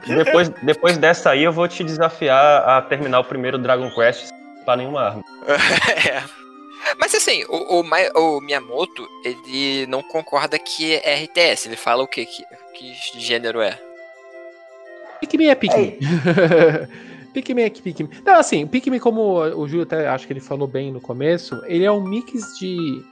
depois, 0.04 0.48
depois 0.48 0.96
dessa 0.96 1.30
aí, 1.30 1.44
eu 1.44 1.52
vou 1.52 1.68
te 1.68 1.84
desafiar 1.84 2.68
a 2.68 2.82
terminar 2.82 3.20
o 3.20 3.24
primeiro 3.24 3.56
Dragon 3.56 3.88
Quest 3.94 4.30
para 4.64 4.78
nenhuma 4.78 5.00
arma. 5.00 5.22
é. 6.10 6.24
Mas 6.98 7.14
assim, 7.14 7.44
o, 7.48 7.78
o, 7.78 7.82
o, 7.82 8.40
Miyamoto, 8.40 9.08
ele 9.24 9.86
não 9.86 10.02
concorda 10.02 10.58
que 10.58 10.96
é 10.96 11.22
RTS, 11.22 11.68
ele 11.68 11.76
fala 11.76 12.02
o 12.02 12.08
quê? 12.08 12.26
Que, 12.26 12.44
que 12.74 13.20
gênero 13.20 13.60
é? 13.60 13.78
Pikmin 15.24 15.46
é 15.46 15.54
Pikmin. 15.54 15.98
Pikmin 17.32 17.62
é 17.62 17.70
Pikmin. 17.70 18.08
Não, 18.24 18.34
assim, 18.34 18.66
Pikmin, 18.66 18.98
como 18.98 19.38
o 19.38 19.66
Júlio 19.66 19.84
até 19.84 20.06
acho 20.06 20.26
que 20.26 20.32
ele 20.32 20.40
falou 20.40 20.68
bem 20.68 20.92
no 20.92 21.00
começo, 21.00 21.60
ele 21.66 21.84
é 21.84 21.90
um 21.90 22.02
mix 22.02 22.58
de. 22.58 23.02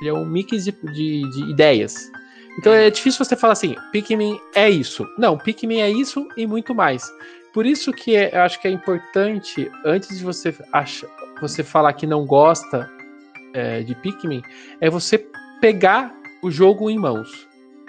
Ele 0.00 0.10
é 0.10 0.12
um 0.12 0.24
mix 0.24 0.64
de, 0.64 0.72
de, 0.72 1.30
de 1.30 1.50
ideias. 1.50 2.10
Então 2.58 2.72
é 2.72 2.90
difícil 2.90 3.24
você 3.24 3.36
falar 3.36 3.52
assim, 3.52 3.76
Pikmin 3.92 4.38
é 4.54 4.68
isso. 4.68 5.06
Não, 5.16 5.38
Pikmin 5.38 5.80
é 5.80 5.90
isso 5.90 6.26
e 6.36 6.46
muito 6.46 6.74
mais. 6.74 7.10
Por 7.52 7.64
isso 7.64 7.92
que 7.92 8.16
é, 8.16 8.34
eu 8.34 8.40
acho 8.40 8.60
que 8.60 8.66
é 8.66 8.70
importante, 8.70 9.70
antes 9.84 10.18
de 10.18 10.24
você, 10.24 10.54
acha, 10.72 11.06
você 11.40 11.62
falar 11.62 11.92
que 11.92 12.06
não 12.06 12.26
gosta 12.26 12.90
é, 13.54 13.82
de 13.82 13.94
Pikmin, 13.94 14.42
é 14.80 14.90
você 14.90 15.26
pegar 15.60 16.14
o 16.42 16.50
jogo 16.50 16.90
em 16.90 16.98
mãos. 16.98 17.48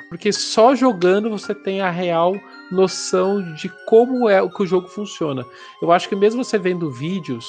Porque 0.09 0.31
só 0.31 0.75
jogando 0.75 1.29
você 1.29 1.55
tem 1.55 1.81
a 1.81 1.89
real 1.89 2.35
noção 2.71 3.41
de 3.53 3.69
como 3.85 4.29
é 4.29 4.41
o 4.41 4.49
que 4.49 4.63
o 4.63 4.67
jogo 4.67 4.87
funciona. 4.87 5.45
Eu 5.81 5.91
acho 5.91 6.07
que 6.07 6.15
mesmo 6.15 6.43
você 6.43 6.57
vendo 6.57 6.89
vídeos, 6.89 7.45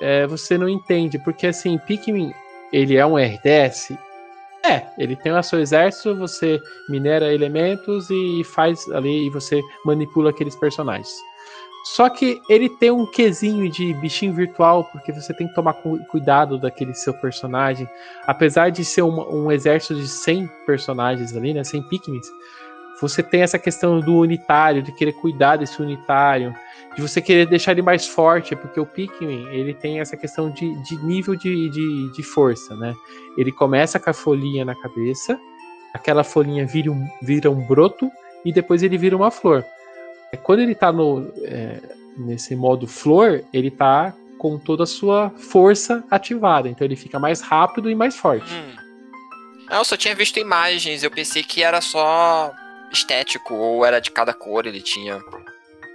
é, 0.00 0.26
você 0.26 0.56
não 0.56 0.68
entende, 0.68 1.18
porque 1.18 1.46
assim, 1.46 1.78
Pikmin, 1.78 2.32
ele 2.72 2.96
é 2.96 3.04
um 3.04 3.16
RTS? 3.16 3.98
É, 4.64 4.86
ele 4.96 5.14
tem 5.14 5.32
o 5.32 5.42
seu 5.42 5.60
exército, 5.60 6.16
você 6.16 6.58
minera 6.88 7.32
elementos 7.32 8.08
e 8.10 8.42
faz 8.44 8.90
ali, 8.90 9.26
e 9.26 9.30
você 9.30 9.60
manipula 9.84 10.30
aqueles 10.30 10.56
personagens. 10.56 11.14
Só 11.84 12.08
que 12.08 12.40
ele 12.48 12.70
tem 12.70 12.90
um 12.90 13.04
quesinho 13.04 13.70
de 13.70 13.92
bichinho 13.94 14.32
virtual, 14.32 14.84
porque 14.84 15.12
você 15.12 15.34
tem 15.34 15.46
que 15.46 15.54
tomar 15.54 15.74
cuidado 16.10 16.58
daquele 16.58 16.94
seu 16.94 17.12
personagem. 17.12 17.86
Apesar 18.26 18.70
de 18.70 18.82
ser 18.82 19.02
um, 19.02 19.44
um 19.44 19.52
exército 19.52 19.94
de 19.94 20.08
100 20.08 20.48
personagens 20.64 21.36
ali, 21.36 21.52
né, 21.52 21.62
100 21.62 21.82
Pikmins, 21.82 22.26
você 23.00 23.22
tem 23.22 23.42
essa 23.42 23.58
questão 23.58 24.00
do 24.00 24.18
unitário, 24.18 24.82
de 24.82 24.92
querer 24.92 25.12
cuidar 25.12 25.56
desse 25.56 25.80
unitário, 25.80 26.54
de 26.94 27.02
você 27.02 27.20
querer 27.20 27.46
deixar 27.46 27.72
ele 27.72 27.82
mais 27.82 28.06
forte, 28.06 28.54
porque 28.54 28.78
o 28.78 28.86
Pikmin, 28.86 29.48
ele 29.48 29.74
tem 29.74 30.00
essa 30.00 30.16
questão 30.16 30.50
de, 30.50 30.74
de 30.82 30.96
nível 31.04 31.34
de, 31.34 31.68
de, 31.68 32.12
de, 32.12 32.22
força, 32.22 32.74
né? 32.76 32.94
Ele 33.36 33.50
começa 33.50 33.98
com 33.98 34.10
a 34.10 34.12
folhinha 34.12 34.64
na 34.64 34.74
cabeça, 34.74 35.38
aquela 35.92 36.22
folhinha 36.22 36.66
vira 36.66 36.90
um, 36.90 37.08
vira 37.20 37.50
um 37.50 37.66
broto, 37.66 38.10
e 38.44 38.52
depois 38.52 38.82
ele 38.82 38.96
vira 38.96 39.16
uma 39.16 39.30
flor. 39.30 39.64
Quando 40.42 40.60
ele 40.60 40.74
tá 40.74 40.92
no, 40.92 41.32
é, 41.42 41.80
nesse 42.16 42.54
modo 42.54 42.86
flor, 42.86 43.44
ele 43.52 43.70
tá 43.70 44.14
com 44.38 44.58
toda 44.58 44.82
a 44.82 44.86
sua 44.86 45.30
força 45.30 46.04
ativada, 46.10 46.68
então 46.68 46.84
ele 46.84 46.96
fica 46.96 47.18
mais 47.18 47.40
rápido 47.40 47.90
e 47.90 47.94
mais 47.94 48.16
forte. 48.16 48.52
Hum. 48.52 48.84
Eu 49.70 49.84
só 49.84 49.96
tinha 49.96 50.14
visto 50.14 50.38
imagens, 50.38 51.02
eu 51.02 51.10
pensei 51.10 51.42
que 51.42 51.62
era 51.62 51.80
só 51.80 52.52
estético 52.94 53.54
ou 53.54 53.84
era 53.84 54.00
de 54.00 54.10
cada 54.10 54.32
cor 54.32 54.66
ele 54.66 54.80
tinha? 54.80 55.20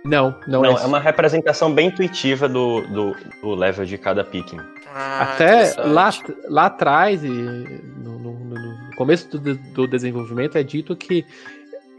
Não, 0.05 0.35
não, 0.47 0.61
não 0.61 0.77
é. 0.77 0.83
é 0.83 0.85
uma 0.85 0.99
representação 0.99 1.73
bem 1.73 1.87
intuitiva 1.87 2.47
do, 2.47 2.81
do, 2.87 3.15
do 3.41 3.55
level 3.55 3.85
de 3.85 3.97
cada 3.97 4.23
Pikmin. 4.23 4.61
Ah, 4.93 5.33
Até 5.33 5.75
lá, 5.83 6.09
lá 6.47 6.65
atrás, 6.65 7.21
no, 7.21 8.19
no, 8.19 8.33
no 8.33 8.95
começo 8.95 9.37
do, 9.37 9.55
do, 9.55 9.87
desenvolvimento, 9.87 10.57
é 10.57 10.63
dito 10.63 10.95
que 10.95 11.25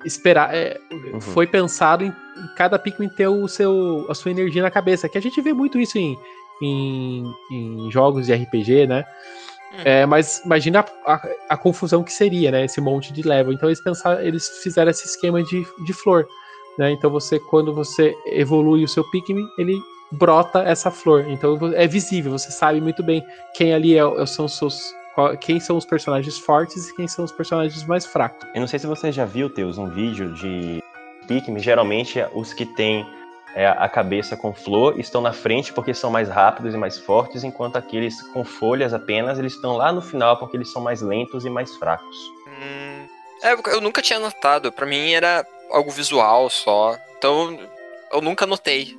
esperar 0.05 0.55
é, 0.55 0.79
uhum. 0.91 1.21
foi 1.21 1.47
pensado 1.47 2.05
em, 2.05 2.09
em, 2.09 2.55
cada 2.57 2.79
Pikmin 2.79 3.09
ter 3.11 3.29
o 3.29 3.47
seu, 3.47 4.07
a 4.09 4.15
sua 4.15 4.31
energia 4.31 4.63
na 4.63 4.71
cabeça. 4.71 5.09
Que 5.09 5.19
a 5.19 5.23
gente 5.23 5.41
vê 5.41 5.53
muito 5.53 5.79
isso 5.79 5.99
em, 5.99 6.19
em, 6.63 7.33
em 7.53 7.91
jogos 7.91 8.27
de 8.27 8.35
RPG, 8.35 8.87
né? 8.87 9.05
Uhum. 9.73 9.83
É, 9.85 10.07
mas 10.07 10.43
imagina 10.45 10.85
a, 11.07 11.15
a, 11.15 11.29
a, 11.51 11.57
confusão 11.57 12.03
que 12.03 12.13
seria, 12.13 12.51
né? 12.51 12.65
Esse 12.65 12.81
monte 12.81 13.13
de 13.13 13.23
level. 13.23 13.53
Então 13.53 13.69
eles 13.69 13.81
pensaram, 13.81 14.21
eles 14.21 14.49
fizeram 14.63 14.91
esse 14.91 15.07
esquema 15.07 15.43
de, 15.43 15.65
de 15.85 15.93
flor. 15.93 16.27
Né? 16.79 16.91
Então 16.93 17.11
você, 17.11 17.39
quando 17.39 17.75
você 17.75 18.15
evolui 18.27 18.85
o 18.85 18.89
seu 18.89 19.05
Pikmin, 19.11 19.47
ele 19.59 19.79
brota 20.11 20.63
essa 20.63 20.91
flor. 20.91 21.27
Então 21.29 21.59
é 21.75 21.87
visível, 21.87 22.33
você 22.33 22.51
sabe 22.51 22.81
muito 22.81 23.03
bem 23.03 23.25
quem 23.55 23.73
ali 23.73 23.97
é, 23.97 24.03
é 24.03 24.27
são 24.27 24.47
os 24.47 24.57
seus. 24.57 24.95
Quem 25.41 25.61
são 25.61 25.77
os 25.77 25.85
personagens 25.85 26.39
fortes 26.39 26.89
e 26.89 26.97
quem 26.97 27.07
são 27.07 27.25
os 27.25 27.33
personagens 27.33 27.85
mais 27.85 28.07
fracos. 28.07 28.49
Eu 28.55 28.61
não 28.61 28.67
sei 28.67 28.79
se 28.79 28.87
você 28.87 29.13
já 29.13 29.27
viu, 29.27 29.51
Teus, 29.51 29.77
um 29.77 29.87
vídeo 29.87 30.33
de 30.33 30.83
Pikmin. 31.29 31.59
Geralmente 31.59 32.25
os 32.33 32.55
que 32.55 32.65
têm 32.65 33.05
é, 33.55 33.67
a 33.67 33.89
cabeça 33.89 34.37
com 34.37 34.55
flor 34.55 34.99
estão 34.99 35.21
na 35.21 35.33
frente 35.33 35.73
porque 35.73 35.93
são 35.93 36.11
mais 36.11 36.29
rápidos 36.29 36.75
e 36.75 36.77
mais 36.77 36.99
fortes, 36.99 37.43
enquanto 37.43 37.77
aqueles 37.77 38.23
com 38.33 38.45
folhas 38.45 38.95
apenas 38.95 39.39
eles 39.39 39.55
estão 39.55 39.77
lá 39.77 39.93
no 39.93 40.01
final 40.01 40.39
porque 40.39 40.57
eles 40.57 40.73
são 40.73 40.81
mais 40.81 41.03
lentos 41.03 41.45
e 41.45 41.51
mais 41.51 41.75
fracos. 41.77 42.17
Hum, 42.47 43.07
é, 43.43 43.53
eu 43.75 43.81
nunca 43.81 44.01
tinha 44.01 44.21
notado. 44.21 44.71
Para 44.71 44.87
mim 44.87 45.13
era 45.13 45.45
algo 45.71 45.91
visual 45.91 46.49
só. 46.49 46.97
Então 47.19 47.59
eu 48.13 48.21
nunca 48.21 48.47
notei. 48.47 48.97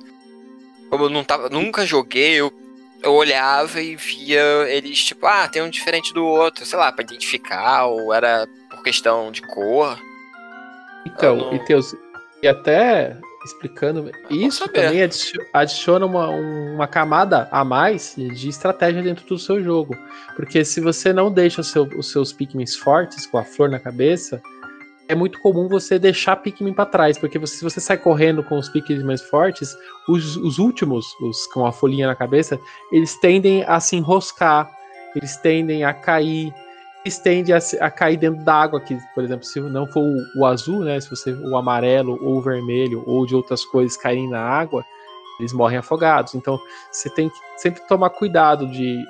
Como 0.90 1.04
eu 1.04 1.10
não 1.10 1.24
tava, 1.24 1.48
nunca 1.48 1.86
joguei, 1.86 2.34
eu, 2.34 2.52
eu 3.02 3.14
olhava 3.14 3.80
e 3.80 3.96
via 3.96 4.42
eles 4.68 5.02
tipo, 5.02 5.26
ah, 5.26 5.48
tem 5.48 5.62
um 5.62 5.70
diferente 5.70 6.12
do 6.12 6.26
outro, 6.26 6.66
sei 6.66 6.78
lá, 6.78 6.92
para 6.92 7.04
identificar 7.04 7.86
ou 7.86 8.12
era 8.12 8.46
por 8.68 8.82
questão 8.82 9.32
de 9.32 9.40
cor. 9.40 9.98
Então, 11.06 11.36
não... 11.36 11.54
e 11.54 11.64
teus 11.64 11.94
e 12.42 12.48
até 12.48 13.16
explicando. 13.44 14.10
Isso 14.30 14.68
também 14.68 15.00
adiciona 15.52 16.06
uma, 16.06 16.28
uma 16.28 16.86
camada 16.86 17.48
a 17.50 17.64
mais 17.64 18.14
de 18.16 18.48
estratégia 18.48 19.02
dentro 19.02 19.26
do 19.26 19.38
seu 19.38 19.62
jogo. 19.62 19.96
Porque 20.36 20.64
se 20.64 20.80
você 20.80 21.12
não 21.12 21.30
deixa 21.30 21.62
seu, 21.62 21.84
os 21.96 22.10
seus 22.10 22.32
Pikmins 22.32 22.76
fortes 22.76 23.26
com 23.26 23.38
a 23.38 23.44
flor 23.44 23.68
na 23.68 23.78
cabeça, 23.78 24.42
é 25.08 25.14
muito 25.14 25.38
comum 25.40 25.68
você 25.68 25.98
deixar 25.98 26.36
Pikmin 26.36 26.72
para 26.72 26.86
trás, 26.86 27.18
porque 27.18 27.38
você, 27.38 27.56
se 27.56 27.64
você 27.64 27.80
sai 27.80 27.98
correndo 27.98 28.42
com 28.42 28.58
os 28.58 28.68
Pikmin 28.68 29.02
mais 29.02 29.20
fortes, 29.22 29.76
os, 30.08 30.36
os 30.36 30.58
últimos, 30.58 31.06
os 31.20 31.46
com 31.48 31.66
a 31.66 31.72
folhinha 31.72 32.06
na 32.06 32.14
cabeça, 32.14 32.58
eles 32.90 33.16
tendem 33.16 33.64
a 33.64 33.78
se 33.80 33.96
enroscar, 33.96 34.70
eles 35.14 35.36
tendem 35.36 35.84
a 35.84 35.92
cair, 35.92 36.52
eles 37.04 37.18
tendem 37.18 37.54
a, 37.54 37.58
a 37.80 37.90
cair 37.90 38.16
dentro 38.16 38.44
d'água, 38.44 38.80
que, 38.80 38.96
por 39.14 39.24
exemplo, 39.24 39.44
se 39.44 39.60
não 39.60 39.86
for 39.86 40.02
o, 40.02 40.40
o, 40.40 40.46
azul, 40.46 40.84
né, 40.84 41.00
se 41.00 41.10
você 41.10 41.32
o 41.32 41.56
amarelo 41.56 42.18
ou 42.22 42.38
o 42.38 42.40
vermelho 42.40 43.02
ou 43.06 43.26
de 43.26 43.34
outras 43.34 43.64
coisas 43.64 43.96
caírem 43.96 44.30
na 44.30 44.40
água, 44.40 44.84
eles 45.40 45.52
morrem 45.52 45.78
afogados. 45.78 46.34
Então, 46.34 46.60
você 46.90 47.10
tem 47.10 47.28
que 47.28 47.36
sempre 47.56 47.82
tomar 47.88 48.10
cuidado 48.10 48.68
de, 48.68 49.04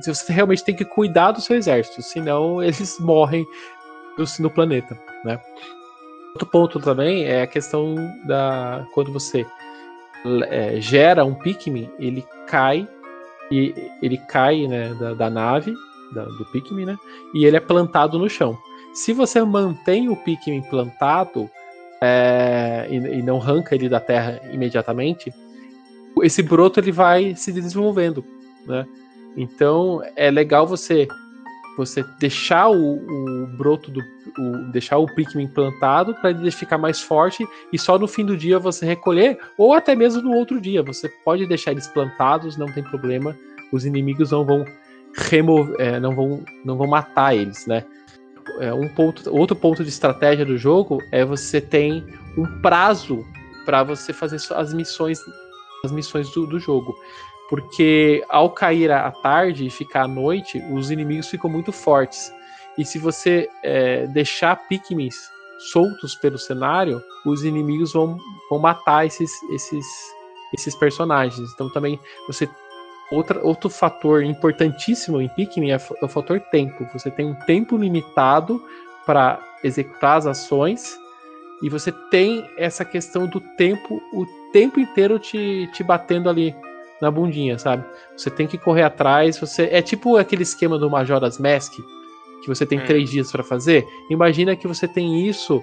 de 0.00 0.06
você 0.06 0.32
realmente 0.32 0.64
tem 0.64 0.74
que 0.74 0.84
cuidar 0.84 1.32
do 1.32 1.40
seu 1.42 1.56
exército, 1.56 2.00
senão 2.02 2.62
eles 2.64 2.98
morrem 2.98 3.46
no, 4.16 4.24
no 4.40 4.50
planeta, 4.50 4.98
né? 5.24 5.38
Outro 6.32 6.48
ponto 6.48 6.80
também 6.80 7.26
é 7.26 7.42
a 7.42 7.46
questão 7.46 7.94
da 8.26 8.84
quando 8.92 9.12
você 9.12 9.46
é, 10.48 10.80
gera 10.80 11.24
um 11.24 11.34
Pikmin, 11.34 11.88
ele 11.98 12.26
cai 12.48 12.88
e 13.52 13.72
ele 14.02 14.18
cai 14.18 14.66
né, 14.66 14.94
da, 14.94 15.14
da 15.14 15.30
nave 15.30 15.72
do 16.22 16.44
Pikmin, 16.46 16.84
né? 16.84 16.98
E 17.34 17.44
ele 17.44 17.56
é 17.56 17.60
plantado 17.60 18.18
no 18.18 18.28
chão. 18.28 18.56
Se 18.92 19.12
você 19.12 19.42
mantém 19.42 20.08
o 20.08 20.16
Pikmin 20.16 20.62
plantado 20.62 21.50
é, 22.00 22.86
e, 22.90 22.96
e, 22.96 23.22
não 23.22 23.38
arranca 23.38 23.74
ele 23.74 23.88
da 23.88 23.98
terra 23.98 24.40
imediatamente, 24.52 25.32
esse 26.22 26.42
broto 26.42 26.78
ele 26.78 26.92
vai 26.92 27.34
se 27.34 27.52
desenvolvendo, 27.52 28.24
né? 28.66 28.86
Então 29.36 30.00
é 30.14 30.30
legal 30.30 30.66
você 30.66 31.08
você 31.76 32.04
deixar 32.20 32.68
o, 32.68 32.96
o 32.98 33.46
broto 33.48 33.90
do 33.90 34.00
o, 34.38 34.70
deixar 34.70 34.98
o 34.98 35.06
Pikmin 35.06 35.48
plantado 35.48 36.14
para 36.14 36.30
ele 36.30 36.50
ficar 36.50 36.78
mais 36.78 37.00
forte 37.00 37.46
e 37.72 37.78
só 37.78 37.98
no 37.98 38.06
fim 38.06 38.24
do 38.24 38.36
dia 38.36 38.58
você 38.58 38.86
recolher 38.86 39.38
ou 39.58 39.72
até 39.74 39.94
mesmo 39.94 40.22
no 40.22 40.32
outro 40.32 40.60
dia 40.60 40.82
você 40.82 41.08
pode 41.08 41.46
deixar 41.46 41.72
eles 41.72 41.88
plantados 41.88 42.56
não 42.56 42.66
tem 42.66 42.82
problema 42.82 43.36
os 43.72 43.84
inimigos 43.84 44.30
não 44.30 44.44
vão 44.44 44.64
remover 45.16 45.76
é, 45.78 46.00
não 46.00 46.14
vão 46.14 46.44
não 46.64 46.76
vão 46.76 46.86
matar 46.86 47.34
eles 47.34 47.66
né 47.66 47.84
é, 48.60 48.72
um 48.72 48.88
ponto 48.88 49.34
outro 49.34 49.56
ponto 49.56 49.82
de 49.82 49.88
estratégia 49.88 50.44
do 50.44 50.58
jogo 50.58 50.98
é 51.12 51.24
você 51.24 51.60
tem 51.60 52.04
um 52.36 52.60
prazo 52.60 53.24
para 53.64 53.82
você 53.82 54.12
fazer 54.12 54.38
as 54.54 54.74
missões 54.74 55.18
as 55.84 55.92
missões 55.92 56.30
do, 56.30 56.46
do 56.46 56.58
jogo 56.58 56.94
porque 57.48 58.24
ao 58.28 58.50
cair 58.50 58.90
a 58.90 59.10
tarde 59.10 59.66
e 59.66 59.70
ficar 59.70 60.04
à 60.04 60.08
noite, 60.08 60.58
os 60.72 60.90
inimigos 60.90 61.28
ficam 61.28 61.50
muito 61.50 61.72
fortes. 61.72 62.32
E 62.76 62.84
se 62.84 62.98
você 62.98 63.48
é, 63.62 64.06
deixar 64.08 64.56
Pikmins 64.68 65.14
soltos 65.70 66.14
pelo 66.16 66.38
cenário, 66.38 67.02
os 67.24 67.44
inimigos 67.44 67.92
vão, 67.92 68.18
vão 68.50 68.58
matar 68.58 69.06
esses, 69.06 69.30
esses, 69.52 69.86
esses 70.52 70.74
personagens. 70.74 71.48
Então 71.54 71.70
também 71.70 72.00
você 72.26 72.48
outra, 73.10 73.44
outro 73.44 73.70
fator 73.70 74.22
importantíssimo 74.22 75.20
em 75.20 75.28
Pikmin 75.28 75.70
é, 75.70 75.74
é 75.74 76.04
o 76.04 76.08
fator 76.08 76.40
tempo. 76.40 76.86
Você 76.92 77.10
tem 77.10 77.26
um 77.26 77.34
tempo 77.34 77.76
limitado 77.76 78.62
para 79.06 79.40
executar 79.62 80.18
as 80.18 80.26
ações 80.26 80.96
e 81.62 81.68
você 81.68 81.92
tem 82.10 82.48
essa 82.56 82.84
questão 82.84 83.26
do 83.26 83.40
tempo 83.40 84.00
o 84.12 84.26
tempo 84.52 84.78
inteiro 84.78 85.18
te, 85.18 85.68
te 85.72 85.82
batendo 85.82 86.28
ali 86.28 86.54
na 87.00 87.10
bundinha, 87.10 87.58
sabe? 87.58 87.84
Você 88.16 88.30
tem 88.30 88.46
que 88.46 88.58
correr 88.58 88.82
atrás. 88.82 89.38
Você 89.38 89.68
é 89.70 89.82
tipo 89.82 90.16
aquele 90.16 90.42
esquema 90.42 90.78
do 90.78 90.90
Majora's 90.90 91.38
Mask 91.38 91.72
que 92.42 92.48
você 92.48 92.66
tem 92.66 92.78
hum. 92.78 92.84
três 92.86 93.10
dias 93.10 93.32
para 93.32 93.42
fazer. 93.42 93.86
Imagina 94.10 94.54
que 94.54 94.68
você 94.68 94.86
tem 94.86 95.26
isso 95.26 95.62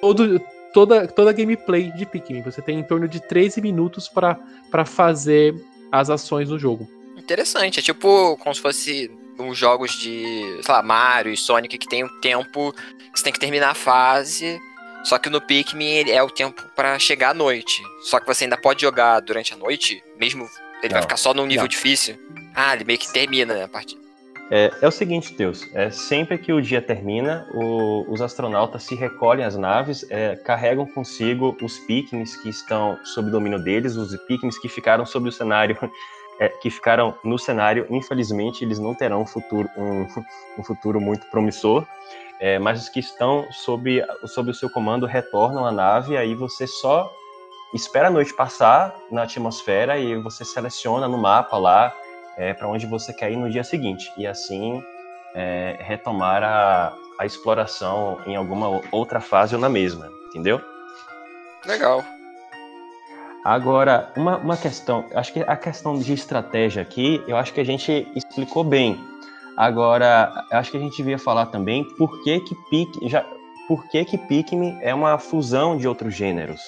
todo, 0.00 0.40
toda 0.72 1.06
toda 1.06 1.32
gameplay 1.32 1.92
de 1.92 2.06
Pikmin. 2.06 2.42
Você 2.42 2.62
tem 2.62 2.78
em 2.78 2.82
torno 2.82 3.06
de 3.06 3.20
13 3.20 3.60
minutos 3.60 4.08
para 4.08 4.84
fazer 4.84 5.54
as 5.90 6.10
ações 6.10 6.48
no 6.48 6.58
jogo. 6.58 6.88
Interessante, 7.16 7.80
é 7.80 7.82
tipo 7.82 8.36
como 8.38 8.54
se 8.54 8.60
fosse 8.60 9.10
uns 9.38 9.56
jogos 9.56 9.92
de, 9.92 10.60
sei 10.62 10.74
lá, 10.74 10.82
Mario 10.82 11.32
e 11.32 11.36
Sonic 11.36 11.78
que 11.78 11.88
tem 11.88 12.04
um 12.04 12.20
tempo 12.20 12.72
que 12.72 13.18
você 13.18 13.24
tem 13.24 13.32
que 13.32 13.40
terminar 13.40 13.70
a 13.70 13.74
fase 13.74 14.60
só 15.02 15.18
que 15.18 15.30
no 15.30 15.40
Pikmin 15.40 16.10
é 16.10 16.22
o 16.22 16.30
tempo 16.30 16.62
para 16.76 16.98
chegar 16.98 17.30
à 17.30 17.34
noite. 17.34 17.82
Só 18.02 18.20
que 18.20 18.26
você 18.26 18.44
ainda 18.44 18.56
pode 18.56 18.82
jogar 18.82 19.20
durante 19.20 19.54
a 19.54 19.56
noite, 19.56 20.02
mesmo 20.18 20.48
ele 20.82 20.88
não, 20.88 20.94
vai 20.94 21.02
ficar 21.02 21.16
só 21.16 21.32
num 21.32 21.46
nível 21.46 21.64
não. 21.64 21.68
difícil. 21.68 22.18
Ah, 22.54 22.74
ele 22.74 22.84
meio 22.84 22.98
que 22.98 23.12
termina 23.12 23.54
né, 23.54 23.64
a 23.64 23.68
partida. 23.68 24.00
É, 24.52 24.72
é, 24.82 24.88
o 24.88 24.90
seguinte, 24.90 25.32
Deus, 25.32 25.64
é, 25.72 25.90
sempre 25.90 26.36
que 26.36 26.52
o 26.52 26.60
dia 26.60 26.82
termina, 26.82 27.46
o, 27.54 28.04
os 28.12 28.20
astronautas 28.20 28.82
se 28.82 28.96
recolhem 28.96 29.44
às 29.44 29.56
naves, 29.56 30.04
é, 30.10 30.34
carregam 30.34 30.84
consigo 30.86 31.56
os 31.62 31.78
Pikmins 31.78 32.34
que 32.34 32.48
estão 32.48 32.98
sob 33.04 33.30
domínio 33.30 33.62
deles, 33.62 33.94
os 33.94 34.16
Pikmins 34.26 34.58
que 34.58 34.68
ficaram 34.68 35.06
sob 35.06 35.28
o 35.28 35.32
cenário, 35.32 35.78
é, 36.40 36.48
que 36.48 36.68
ficaram 36.68 37.14
no 37.22 37.38
cenário, 37.38 37.86
infelizmente 37.90 38.64
eles 38.64 38.80
não 38.80 38.92
terão 38.92 39.22
um 39.22 39.26
futuro, 39.26 39.68
um, 39.76 40.04
um 40.58 40.64
futuro 40.64 41.00
muito 41.00 41.30
promissor, 41.30 41.86
é, 42.40 42.58
mas 42.58 42.82
os 42.82 42.88
que 42.88 42.98
estão 42.98 43.46
sob, 43.52 44.04
sob 44.26 44.50
o 44.50 44.54
seu 44.54 44.68
comando 44.68 45.06
retornam 45.06 45.64
à 45.64 45.70
nave, 45.70 46.16
aí 46.16 46.34
você 46.34 46.66
só 46.66 47.08
espera 47.72 48.08
a 48.08 48.10
noite 48.10 48.34
passar 48.34 48.96
na 49.12 49.22
atmosfera 49.22 49.96
e 49.96 50.20
você 50.20 50.44
seleciona 50.44 51.06
no 51.06 51.18
mapa 51.18 51.56
lá 51.56 51.94
é, 52.40 52.54
para 52.54 52.66
onde 52.66 52.86
você 52.86 53.12
quer 53.12 53.30
ir 53.30 53.36
no 53.36 53.50
dia 53.50 53.62
seguinte. 53.62 54.10
E 54.16 54.26
assim 54.26 54.82
é, 55.34 55.76
retomar 55.80 56.42
a, 56.42 56.94
a 57.18 57.26
exploração 57.26 58.18
em 58.26 58.34
alguma 58.34 58.80
outra 58.90 59.20
fase 59.20 59.54
ou 59.54 59.60
na 59.60 59.68
mesma, 59.68 60.10
entendeu? 60.28 60.58
Legal. 61.66 62.02
Agora, 63.44 64.10
uma, 64.16 64.38
uma 64.38 64.56
questão, 64.56 65.04
acho 65.14 65.32
que 65.32 65.40
a 65.40 65.56
questão 65.56 65.98
de 65.98 66.12
estratégia 66.12 66.82
aqui, 66.82 67.22
eu 67.28 67.36
acho 67.36 67.52
que 67.52 67.60
a 67.60 67.64
gente 67.64 68.06
explicou 68.16 68.64
bem. 68.64 68.98
Agora, 69.56 70.46
acho 70.50 70.70
que 70.70 70.78
a 70.78 70.80
gente 70.80 70.96
devia 70.96 71.18
falar 71.18 71.46
também 71.46 71.84
por 71.96 72.22
que 72.22 72.40
que 72.40 72.54
Pikmin, 72.70 73.08
já, 73.08 73.24
por 73.68 73.86
que 73.88 74.04
que 74.04 74.16
Pikmin 74.16 74.78
é 74.80 74.94
uma 74.94 75.18
fusão 75.18 75.76
de 75.76 75.86
outros 75.86 76.14
gêneros. 76.14 76.60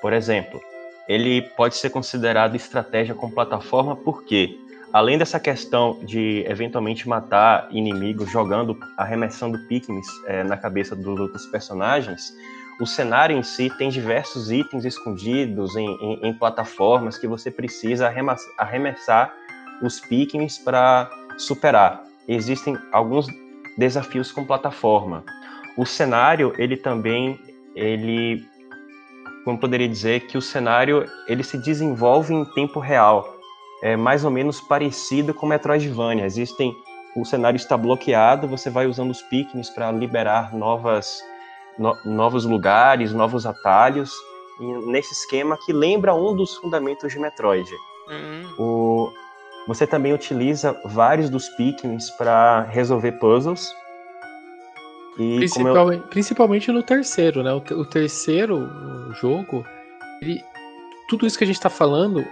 Por 0.00 0.14
exemplo, 0.14 0.60
ele 1.06 1.42
pode 1.42 1.76
ser 1.76 1.90
considerado 1.90 2.54
estratégia 2.54 3.14
com 3.14 3.30
plataforma 3.30 3.96
porque, 3.96 4.58
além 4.92 5.18
dessa 5.18 5.38
questão 5.38 5.98
de 6.04 6.44
eventualmente 6.46 7.08
matar 7.08 7.68
inimigos 7.70 8.30
jogando, 8.30 8.78
arremessando 8.96 9.58
Pikmin 9.66 10.00
é, 10.26 10.42
na 10.44 10.56
cabeça 10.56 10.96
dos 10.96 11.18
outros 11.18 11.46
personagens, 11.46 12.34
o 12.80 12.86
cenário 12.86 13.36
em 13.36 13.42
si 13.42 13.70
tem 13.76 13.90
diversos 13.90 14.50
itens 14.50 14.84
escondidos 14.84 15.76
em, 15.76 15.86
em, 15.86 16.28
em 16.28 16.32
plataformas 16.32 17.18
que 17.18 17.26
você 17.26 17.50
precisa 17.50 18.12
arremessar 18.58 19.34
os 19.82 20.00
Pikmins 20.00 20.58
para 20.58 21.10
superar 21.36 22.10
existem 22.28 22.78
alguns 22.92 23.26
desafios 23.76 24.30
com 24.30 24.44
plataforma. 24.44 25.24
O 25.76 25.84
cenário, 25.84 26.52
ele 26.58 26.76
também, 26.76 27.38
ele, 27.74 28.44
como 29.44 29.58
poderia 29.58 29.88
dizer, 29.88 30.26
que 30.26 30.38
o 30.38 30.42
cenário 30.42 31.06
ele 31.26 31.42
se 31.42 31.58
desenvolve 31.58 32.32
em 32.32 32.44
tempo 32.44 32.78
real, 32.78 33.39
é 33.82 33.96
mais 33.96 34.24
ou 34.24 34.30
menos 34.30 34.60
parecido 34.60 35.32
com 35.32 35.46
Metroidvania. 35.46 36.26
Existem, 36.26 36.76
o 37.16 37.24
cenário 37.24 37.56
está 37.56 37.76
bloqueado, 37.76 38.46
você 38.46 38.70
vai 38.70 38.86
usando 38.86 39.10
os 39.10 39.22
pickings 39.22 39.70
para 39.70 39.90
liberar 39.90 40.54
novas, 40.54 41.20
no, 41.78 41.94
novos 42.04 42.44
lugares, 42.44 43.12
novos 43.12 43.46
atalhos, 43.46 44.12
nesse 44.86 45.12
esquema 45.12 45.58
que 45.64 45.72
lembra 45.72 46.14
um 46.14 46.34
dos 46.36 46.56
fundamentos 46.56 47.12
de 47.12 47.18
Metroid. 47.18 47.70
Uhum. 48.08 48.54
O, 48.58 49.12
você 49.66 49.86
também 49.86 50.12
utiliza 50.12 50.78
vários 50.84 51.30
dos 51.30 51.48
Pikmins 51.50 52.10
para 52.10 52.62
resolver 52.62 53.12
puzzles. 53.12 53.74
Principal, 55.16 55.92
eu... 55.92 56.00
Principalmente 56.02 56.70
no 56.72 56.82
terceiro, 56.82 57.42
né? 57.42 57.52
O, 57.52 57.58
o 57.58 57.84
terceiro 57.84 58.68
jogo, 59.14 59.64
ele, 60.22 60.42
tudo 61.08 61.26
isso 61.26 61.36
que 61.36 61.44
a 61.44 61.46
gente 61.46 61.56
está 61.56 61.70
falando, 61.70 62.24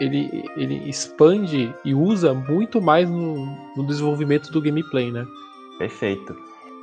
ele, 0.00 0.44
ele 0.56 0.88
expande 0.88 1.74
e 1.84 1.94
usa 1.94 2.32
muito 2.32 2.80
mais 2.80 3.08
no, 3.08 3.46
no 3.76 3.86
desenvolvimento 3.86 4.50
do 4.50 4.60
gameplay, 4.60 5.10
né? 5.10 5.26
Perfeito. 5.78 6.36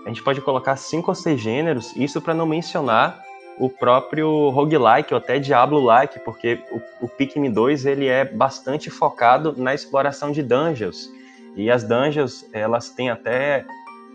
A 0.06 0.10
gente 0.10 0.24
pode 0.24 0.42
colocar 0.42 0.76
cinco 0.76 1.12
ou 1.12 1.16
seis 1.16 1.40
gêneros, 1.40 1.96
isso 1.96 2.22
para 2.22 2.34
não 2.34 2.46
mencionar 2.46 3.22
o 3.60 3.70
próprio 3.70 4.50
roguelike, 4.50 5.14
ou 5.14 5.18
até 5.18 5.38
Diablo-like, 5.38 6.20
porque 6.20 6.64
o, 6.72 7.06
o 7.06 7.10
Pikmin 7.10 7.52
2 7.52 7.86
ele 7.86 8.08
é 8.08 8.24
bastante 8.24 8.90
focado 8.90 9.54
na 9.58 9.74
exploração 9.74 10.32
de 10.32 10.42
dungeons. 10.42 11.10
E 11.56 11.70
as 11.70 11.84
dungeons, 11.84 12.46
elas 12.54 12.90
têm 12.90 13.10
até 13.10 13.66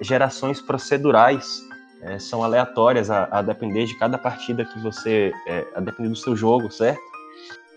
gerações 0.01 0.63
procedurais, 0.63 1.61
é, 2.01 2.19
são 2.19 2.43
aleatórias 2.43 3.11
a, 3.11 3.29
a, 3.31 3.43
depender 3.43 3.85
de 3.85 3.99
cada 3.99 4.17
partida 4.17 4.65
que 4.65 4.79
você... 4.79 5.33
É, 5.47 5.67
a 5.75 5.81
depender 5.81 6.09
do 6.09 6.17
seu 6.17 6.35
jogo, 6.35 6.71
certo? 6.71 7.01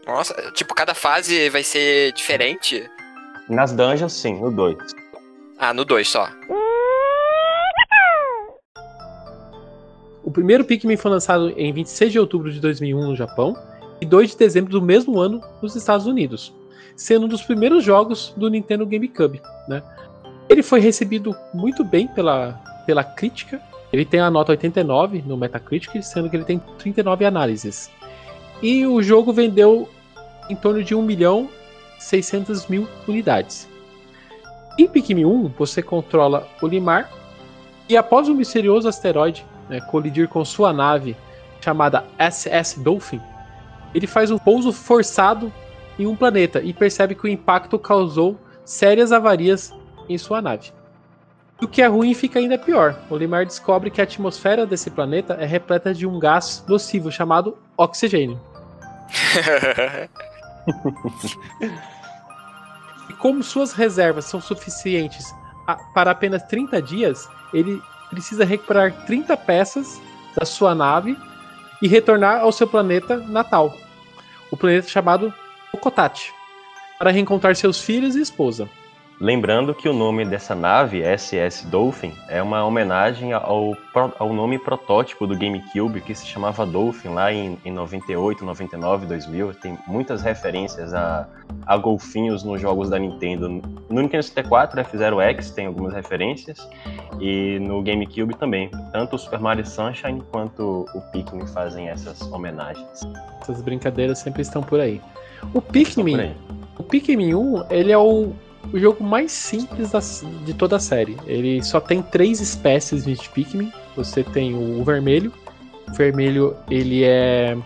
Nossa, 0.08 0.34
tipo, 0.54 0.74
cada 0.74 0.93
fase 0.96 1.50
vai 1.50 1.63
ser 1.63 2.13
diferente? 2.13 2.89
Nas 3.50 3.74
dungeons, 3.74 4.13
sim, 4.13 4.39
no 4.39 4.50
2. 4.50 4.78
Ah, 5.60 5.74
no 5.74 5.84
2 5.84 6.08
só. 6.08 6.30
O 10.24 10.32
primeiro 10.32 10.63
Pikmin 10.63 10.96
foi 10.96 11.12
lançado 11.12 11.50
em 11.58 11.74
26 11.74 12.12
de 12.13 12.20
outubro 12.20 12.52
de 12.52 12.62
2001 12.62 13.08
no 13.08 13.15
Japão 13.15 13.56
e 14.00 14.06
2 14.06 14.32
de 14.32 14.38
dezembro 14.38 14.72
do 14.72 14.82
mesmo 14.82 15.20
ano 15.20 15.41
nos 15.62 15.76
Estados 15.76 16.06
Unidos, 16.06 16.54
sendo 16.96 17.26
um 17.26 17.30
dos 17.30 17.41
primeiros 17.43 17.84
jogos 17.84 18.34
do 18.38 18.50
Nintendo 18.50 18.86
GameCube. 18.86 19.41
Né? 19.67 19.84
Ele 20.48 20.63
foi 20.63 20.80
recebido 20.80 21.36
muito 21.54 21.84
bem 21.84 22.08
pela, 22.08 22.54
pela 22.86 23.04
crítica. 23.04 23.62
Ele 23.91 24.06
tem 24.06 24.22
a 24.22 24.30
nota 24.30 24.54
89 24.54 25.24
no 25.26 25.36
Metacritic, 25.36 26.02
sendo 26.02 26.30
que 26.30 26.36
ele 26.38 26.46
tem 26.46 26.60
39 26.78 27.26
análises. 27.26 27.89
E 28.62 28.86
o 28.86 29.02
jogo 29.02 29.34
vendeu 29.34 29.88
em 30.50 30.56
torno 30.56 30.84
de 30.84 30.96
1 30.96 31.02
milhão 31.02 31.50
600 32.00 32.68
mil 32.68 32.88
unidades. 33.08 33.68
Em 34.78 34.88
Pikmin 34.88 35.26
1, 35.26 35.54
você 35.58 35.82
controla 35.82 36.48
o 36.62 36.68
Limar 36.68 37.10
e 37.90 37.98
após 37.98 38.30
um 38.30 38.36
misterioso 38.36 38.88
asteroide 38.88 39.46
né, 39.70 39.82
colidir 39.82 40.28
com 40.28 40.44
sua 40.46 40.72
nave 40.72 41.16
chamada 41.62 42.06
SS 42.20 42.80
Dolphin, 42.80 43.22
ele 43.94 44.06
faz 44.06 44.30
um 44.30 44.38
pouso 44.38 44.72
forçado 44.72 45.52
em 45.98 46.06
um 46.06 46.16
planeta 46.16 46.62
e 46.62 46.74
percebe 46.74 47.16
que 47.16 47.26
o 47.26 47.28
impacto 47.28 47.80
causou 47.80 48.38
sérias 48.64 49.12
avarias 49.12 49.74
em 50.08 50.18
sua 50.18 50.42
nave. 50.42 50.72
O 51.60 51.68
que 51.68 51.82
é 51.82 51.88
ruim 51.88 52.14
fica 52.14 52.38
ainda 52.38 52.58
pior. 52.58 53.00
O 53.10 53.18
Limar 53.18 53.46
descobre 53.46 53.90
que 53.90 54.00
a 54.00 54.04
atmosfera 54.04 54.66
desse 54.66 54.92
planeta 54.92 55.34
é 55.40 55.46
repleta 55.46 55.92
de 55.92 56.06
um 56.06 56.20
gás 56.20 56.64
nocivo 56.68 57.12
chamado 57.12 57.58
oxigênio. 57.76 58.40
e 63.10 63.13
como 63.13 63.43
suas 63.43 63.73
reservas 63.73 64.25
são 64.25 64.41
suficientes 64.41 65.34
para 65.93 66.12
apenas 66.12 66.43
30 66.43 66.82
dias, 66.82 67.30
ele 67.53 67.82
precisa 68.10 68.45
recuperar 68.45 69.06
30 69.06 69.36
peças 69.38 70.01
da 70.36 70.45
sua 70.45 70.73
nave 70.73 71.17
e 71.82 71.88
retornar 71.88 72.41
ao 72.41 72.51
seu 72.51 72.67
planeta 72.67 73.17
natal, 73.17 73.75
o 74.51 74.58
planeta 74.58 74.88
chamado 74.88 75.34
Okotati, 75.73 76.34
para 76.97 77.12
reencontrar 77.12 77.56
seus 77.56 77.82
filhos 77.82 78.15
e 78.15 78.21
esposa. 78.21 78.69
Lembrando 79.19 79.73
que 79.73 79.89
o 79.89 79.93
nome 79.93 80.23
dessa 80.23 80.53
nave, 80.53 81.01
SS 81.01 81.65
Dolphin, 81.65 82.13
é 82.30 82.39
uma 82.41 82.63
homenagem 82.63 83.34
ao, 83.34 83.75
ao 84.19 84.32
nome 84.32 84.60
protótipo 84.60 85.25
do 85.25 85.36
GameCube 85.36 86.01
que 86.01 86.13
se 86.13 86.27
chamava 86.27 86.67
Dolphin 86.67 87.10
lá 87.10 87.34
em, 87.34 87.58
em 87.65 87.71
98, 87.71 88.45
99, 88.45 89.08
2000. 89.08 89.56
Tem 89.56 89.75
muitas 89.88 90.21
referências 90.21 90.93
a, 90.93 91.27
a 91.65 91.77
golfinhos 91.77 92.43
nos 92.43 92.62
jogos 92.62 92.91
da 92.91 92.99
Nintendo. 92.99 93.49
No 93.89 94.01
Nintendo 94.01 94.21
64, 94.21 94.82
F-Zero-X 94.82 95.49
tem 95.49 95.65
algumas 95.65 95.95
referências 95.95 96.69
e 97.19 97.58
no 97.60 97.82
GameCube 97.82 98.36
também. 98.36 98.69
Tanto 98.91 99.15
o 99.15 99.19
Super 99.19 99.39
Mario 99.39 99.65
Sunshine 99.65 100.21
quanto 100.32 100.86
o 100.93 101.01
Pikmin 101.12 101.47
fazem 101.47 101.89
essas 101.89 102.21
homenagens. 102.32 103.01
Essas 103.41 103.63
brincadeiras 103.63 104.19
sempre 104.19 104.43
estão 104.43 104.62
por 104.62 104.80
aí. 104.80 105.01
O 105.56 105.62
Pikmin, 105.62 106.36
o 106.77 106.84
Pikmin 106.84 107.34
1, 107.34 107.63
ele 107.71 107.91
é 107.91 107.97
o 107.97 108.32
o 108.73 108.80
jogo 108.80 109.03
mais 109.03 109.32
simples 109.32 109.91
da, 109.91 109.99
de 110.45 110.53
toda 110.53 110.75
a 110.75 110.80
série. 110.80 111.17
Ele 111.25 111.63
só 111.63 111.80
tem 111.80 112.01
três 112.01 112.39
espécies 112.39 113.06
de 113.06 113.30
Pikmin. 113.30 113.71
Você 113.95 114.23
tem 114.23 114.56
o 114.56 114.84
vermelho. 114.84 115.32
O 115.88 115.93
vermelho 115.93 116.56
ele 116.69 117.03
é 117.03 117.58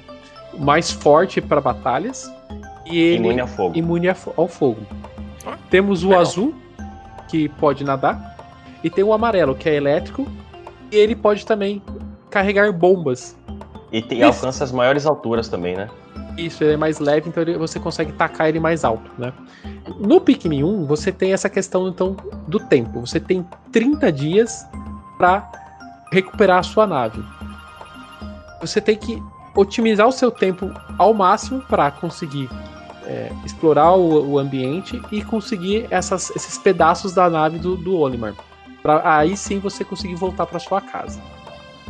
mais 0.58 0.92
forte 0.92 1.42
para 1.42 1.60
batalhas. 1.60 2.32
E 2.86 3.00
ele 3.00 3.18
imune 3.18 3.42
ao 3.42 3.48
fogo. 3.48 3.78
Imune 3.78 4.08
ao 4.10 4.48
fogo. 4.48 4.82
Temos 5.70 6.04
o 6.04 6.10
Legal. 6.10 6.22
azul, 6.22 6.56
que 7.28 7.50
pode 7.50 7.84
nadar. 7.84 8.38
E 8.84 8.90
tem 8.90 9.04
o 9.04 9.14
amarelo, 9.14 9.56
que 9.56 9.70
é 9.70 9.76
elétrico. 9.76 10.28
E 10.92 10.96
ele 10.96 11.16
pode 11.16 11.46
também 11.46 11.82
carregar 12.30 12.72
bombas. 12.72 13.38
E, 13.92 14.02
te, 14.02 14.22
alcança 14.22 14.64
as 14.64 14.72
maiores 14.72 15.06
alturas 15.06 15.50
também, 15.50 15.76
né? 15.76 15.90
Isso, 16.46 16.64
ele 16.64 16.74
é 16.74 16.78
mais 16.78 16.98
leve, 16.98 17.30
então 17.30 17.44
ele, 17.44 17.56
você 17.58 17.80
consegue 17.80 18.12
tacar 18.14 18.50
ele 18.50 18.60
mais 18.60 18.84
alto, 18.84 19.12
né? 19.18 19.32
No 20.00 20.20
Pikmin 20.20 20.64
1, 20.64 20.86
você 20.88 21.12
tem 21.12 21.34
essa 21.34 21.50
questão 21.50 21.88
então 21.88 22.18
do 22.48 22.60
tempo. 22.60 23.00
Você 23.02 23.20
tem 23.20 23.46
30 23.72 24.12
dias 24.12 24.66
para 25.20 25.52
recuperar 26.12 26.60
a 26.60 26.64
sua 26.64 26.88
nave. 26.88 27.24
Você 28.60 28.82
tem 28.82 28.98
que 28.98 29.22
otimizar 29.56 30.08
o 30.08 30.12
seu 30.12 30.32
tempo 30.32 30.72
ao 30.98 31.14
máximo 31.14 31.62
para 31.62 31.92
conseguir 31.92 32.50
é, 33.06 33.32
explorar 33.46 33.92
o, 33.94 34.32
o, 34.32 34.40
ambiente 34.40 35.00
e 35.12 35.24
conseguir 35.24 35.88
essas, 35.92 36.30
esses 36.36 36.58
pedaços 36.58 37.14
da 37.14 37.30
nave 37.30 37.60
do, 37.60 37.78
do 37.78 37.98
Olimar. 37.98 38.34
Pra 38.82 39.18
aí 39.18 39.38
sim 39.38 39.60
você 39.60 39.84
conseguir 39.84 40.16
voltar 40.16 40.48
para 40.48 40.58
sua 40.58 40.82
casa. 40.82 41.22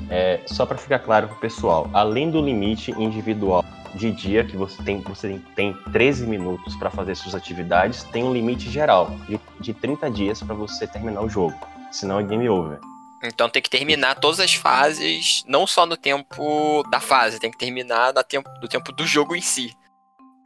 É, 0.10 0.42
só 0.46 0.66
para 0.66 0.78
ficar 0.78 1.00
claro 1.00 1.28
para 1.28 1.38
o 1.38 1.40
pessoal, 1.40 1.90
além 1.94 2.30
do 2.30 2.42
limite 2.42 2.92
individual 2.92 3.64
de 3.94 4.12
dia 4.12 4.44
que 4.44 4.56
você 4.56 4.82
tem, 4.84 5.02
você 5.02 5.40
tem 5.56 5.74
13 5.92 6.26
minutos 6.26 6.76
para 6.76 6.90
fazer 6.90 7.16
suas 7.16 7.36
atividades, 7.36 8.04
tem 8.04 8.24
um 8.24 8.34
limite 8.34 8.70
geral 8.70 9.12
de, 9.28 9.40
de 9.60 9.74
30 9.74 10.10
dias 10.10 10.42
para 10.42 10.56
você 10.56 10.88
terminar 10.88 11.22
o 11.22 11.30
jogo. 11.30 11.56
Senão 11.92 12.20
é 12.20 12.24
game 12.24 12.48
over. 12.48 12.80
Então 13.24 13.50
tem 13.50 13.62
que 13.62 13.70
terminar 13.70 14.16
todas 14.16 14.40
as 14.40 14.54
fases, 14.54 15.44
não 15.48 15.68
só 15.68 15.86
no 15.86 15.96
tempo 15.96 16.84
da 16.90 17.00
fase, 17.00 17.40
tem 17.40 17.52
que 17.52 17.58
terminar 17.58 18.14
no 18.14 18.24
tempo, 18.24 18.50
do 18.60 18.68
tempo 18.68 18.92
do 18.92 19.06
jogo 19.06 19.36
em 19.36 19.42
si. 19.42 19.76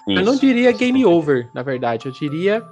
Isso. 0.07 0.19
Eu 0.19 0.25
não 0.25 0.35
diria 0.35 0.71
game 0.71 1.05
over, 1.05 1.49
na 1.53 1.63
verdade, 1.63 2.05
eu 2.05 2.11
diria 2.11 2.63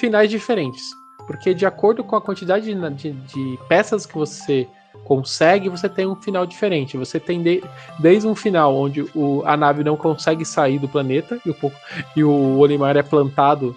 finais 0.00 0.30
diferentes. 0.30 0.82
Porque 1.26 1.54
de 1.54 1.66
acordo 1.66 2.02
com 2.02 2.16
a 2.16 2.20
quantidade 2.20 2.64
de, 2.64 2.90
de, 2.94 3.12
de 3.12 3.58
peças 3.68 4.06
que 4.06 4.14
você 4.14 4.66
consegue, 5.04 5.68
você 5.68 5.88
tem 5.88 6.06
um 6.06 6.14
final 6.14 6.46
diferente. 6.46 6.96
Você 6.96 7.18
tem 7.18 7.42
de, 7.42 7.62
desde 7.98 8.26
um 8.26 8.34
final 8.34 8.74
onde 8.76 9.02
o, 9.14 9.42
a 9.44 9.56
nave 9.56 9.82
não 9.82 9.96
consegue 9.96 10.44
sair 10.44 10.78
do 10.78 10.88
planeta 10.88 11.38
e 11.44 11.50
o, 11.50 11.72
e 12.16 12.24
o 12.24 12.58
Olimar 12.58 12.96
é 12.96 13.02
plantado 13.02 13.76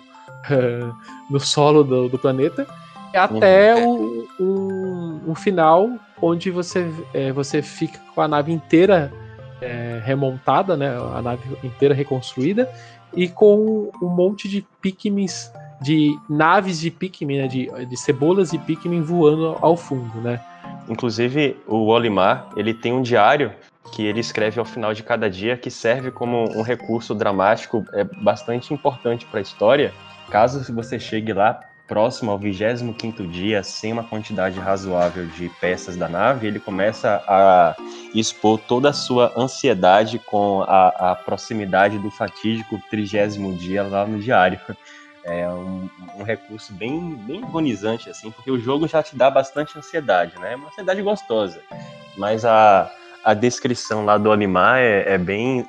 uh, 0.49 0.95
no 1.29 1.39
solo 1.39 1.83
do, 1.83 2.09
do 2.09 2.17
planeta, 2.17 2.67
até 3.13 3.75
uhum. 3.75 4.27
o, 4.39 4.43
um, 4.43 5.31
um, 5.31 5.35
final 5.35 5.89
onde 6.21 6.51
você, 6.51 6.91
é, 7.13 7.31
você 7.31 7.61
fica 7.61 7.99
com 8.13 8.21
a 8.21 8.27
nave 8.27 8.51
inteira 8.51 9.11
é, 9.61 10.01
remontada, 10.03 10.75
né, 10.75 10.95
a 11.15 11.21
nave 11.21 11.41
inteira 11.63 11.93
reconstruída, 11.93 12.69
e 13.15 13.29
com 13.29 13.89
um 14.01 14.09
monte 14.09 14.49
de 14.49 14.65
Pikmins, 14.81 15.51
de 15.81 16.17
naves 16.29 16.79
de 16.79 16.91
Pikmin, 16.91 17.37
né, 17.37 17.47
de, 17.47 17.71
de 17.85 17.97
cebolas 17.97 18.53
e 18.53 18.57
Pikmin 18.59 19.01
voando 19.01 19.57
ao 19.61 19.77
fundo, 19.77 20.19
né? 20.21 20.41
Inclusive, 20.87 21.57
o 21.67 21.87
Olimar, 21.87 22.49
ele 22.55 22.73
tem 22.73 22.93
um 22.93 23.01
diário 23.01 23.53
que 23.91 24.05
ele 24.05 24.19
escreve 24.19 24.59
ao 24.59 24.65
final 24.65 24.93
de 24.93 25.03
cada 25.03 25.29
dia 25.29 25.57
que 25.57 25.69
serve 25.69 26.11
como 26.11 26.49
um 26.57 26.61
recurso 26.61 27.13
dramático 27.13 27.85
é 27.93 28.03
bastante 28.03 28.73
importante 28.73 29.25
para 29.25 29.39
a 29.39 29.41
história. 29.41 29.93
Caso 30.29 30.73
você 30.73 30.99
chegue 30.99 31.33
lá 31.33 31.61
próximo 31.87 32.31
ao 32.31 32.39
25º 32.39 33.29
dia 33.29 33.61
sem 33.63 33.93
uma 33.93 34.03
quantidade 34.03 34.59
razoável 34.59 35.27
de 35.27 35.49
peças 35.61 35.95
da 35.95 36.09
nave, 36.09 36.47
ele 36.47 36.59
começa 36.59 37.23
a 37.27 37.75
expor 38.13 38.59
toda 38.59 38.89
a 38.89 38.93
sua 38.93 39.31
ansiedade 39.37 40.19
com 40.19 40.63
a, 40.63 41.11
a 41.11 41.15
proximidade 41.15 41.99
do 41.99 42.09
fatídico 42.09 42.79
trigésimo 42.89 43.55
dia 43.55 43.83
lá 43.83 44.05
no 44.05 44.19
diário. 44.19 44.59
É 45.25 45.49
um, 45.49 45.89
um, 46.17 46.23
recurso 46.23 46.71
bem, 46.71 47.15
bem 47.25 47.43
agonizante, 47.43 48.11
assim, 48.11 48.29
porque 48.29 48.51
o 48.51 48.59
jogo 48.59 48.87
já 48.87 49.01
te 49.01 49.15
dá 49.15 49.27
bastante 49.29 49.75
ansiedade, 49.75 50.37
né? 50.39 50.53
É 50.53 50.55
uma 50.55 50.67
ansiedade 50.67 51.01
gostosa. 51.01 51.59
Mas 52.15 52.45
a, 52.45 52.91
a 53.23 53.33
descrição 53.33 54.05
lá 54.05 54.19
do 54.19 54.31
animar 54.31 54.79
é, 54.79 55.13
é 55.13 55.17
bem. 55.17 55.67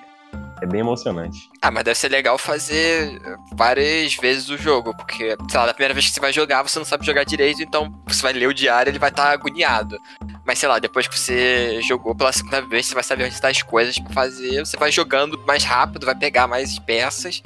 É 0.60 0.66
bem 0.66 0.80
emocionante. 0.80 1.50
Ah, 1.62 1.70
mas 1.70 1.84
deve 1.84 1.98
ser 1.98 2.08
legal 2.08 2.36
fazer 2.36 3.20
várias 3.52 4.14
vezes 4.16 4.48
o 4.48 4.56
jogo, 4.56 4.94
porque, 4.96 5.36
sei 5.50 5.60
lá, 5.60 5.66
na 5.66 5.74
primeira 5.74 5.94
vez 5.94 6.06
que 6.06 6.12
você 6.12 6.20
vai 6.20 6.32
jogar, 6.32 6.62
você 6.62 6.78
não 6.78 6.84
sabe 6.84 7.06
jogar 7.06 7.24
direito, 7.24 7.62
então 7.62 7.92
você 8.06 8.22
vai 8.22 8.32
ler 8.32 8.46
o 8.46 8.54
diário 8.54 8.90
ele 8.90 8.98
vai 8.98 9.10
estar 9.10 9.26
tá 9.26 9.32
agoniado. 9.32 9.98
Mas 10.44 10.58
sei 10.58 10.68
lá, 10.68 10.78
depois 10.78 11.06
que 11.06 11.18
você 11.18 11.80
jogou 11.82 12.14
pela 12.14 12.32
segunda 12.32 12.60
vez, 12.62 12.86
você 12.86 12.94
vai 12.94 13.02
saber 13.02 13.24
onde 13.24 13.34
estão 13.34 13.50
as 13.50 13.62
coisas 13.62 13.98
para 13.98 14.12
fazer, 14.12 14.64
você 14.64 14.76
vai 14.76 14.90
jogando 14.90 15.38
mais 15.46 15.64
rápido, 15.64 16.06
vai 16.06 16.14
pegar 16.14 16.46
mais 16.46 16.78
peças 16.78 17.42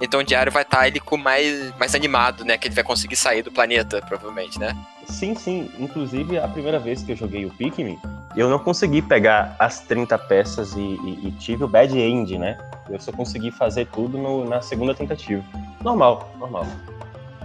então 0.00 0.20
o 0.20 0.24
diário 0.24 0.52
vai 0.52 0.62
estar 0.62 0.78
tá 0.78 0.88
ele 0.88 1.00
com 1.00 1.16
mais, 1.16 1.72
mais 1.78 1.94
animado, 1.94 2.44
né? 2.44 2.56
Que 2.56 2.68
ele 2.68 2.74
vai 2.74 2.84
conseguir 2.84 3.16
sair 3.16 3.42
do 3.42 3.50
planeta, 3.50 4.00
provavelmente, 4.06 4.58
né? 4.58 4.76
Sim, 5.06 5.34
sim. 5.34 5.70
Inclusive, 5.78 6.38
a 6.38 6.46
primeira 6.46 6.78
vez 6.78 7.02
que 7.02 7.12
eu 7.12 7.16
joguei 7.16 7.44
o 7.44 7.50
Pikmin, 7.50 7.98
eu 8.36 8.48
não 8.48 8.58
consegui 8.58 9.02
pegar 9.02 9.56
as 9.58 9.80
30 9.80 10.16
peças 10.18 10.74
e, 10.74 10.80
e, 10.80 11.28
e 11.28 11.30
tive 11.32 11.64
o 11.64 11.68
bad 11.68 11.98
end, 11.98 12.38
né? 12.38 12.58
Eu 12.88 13.00
só 13.00 13.10
consegui 13.10 13.50
fazer 13.50 13.86
tudo 13.86 14.16
no, 14.16 14.44
na 14.44 14.60
segunda 14.60 14.94
tentativa. 14.94 15.42
Normal, 15.82 16.30
normal. 16.38 16.66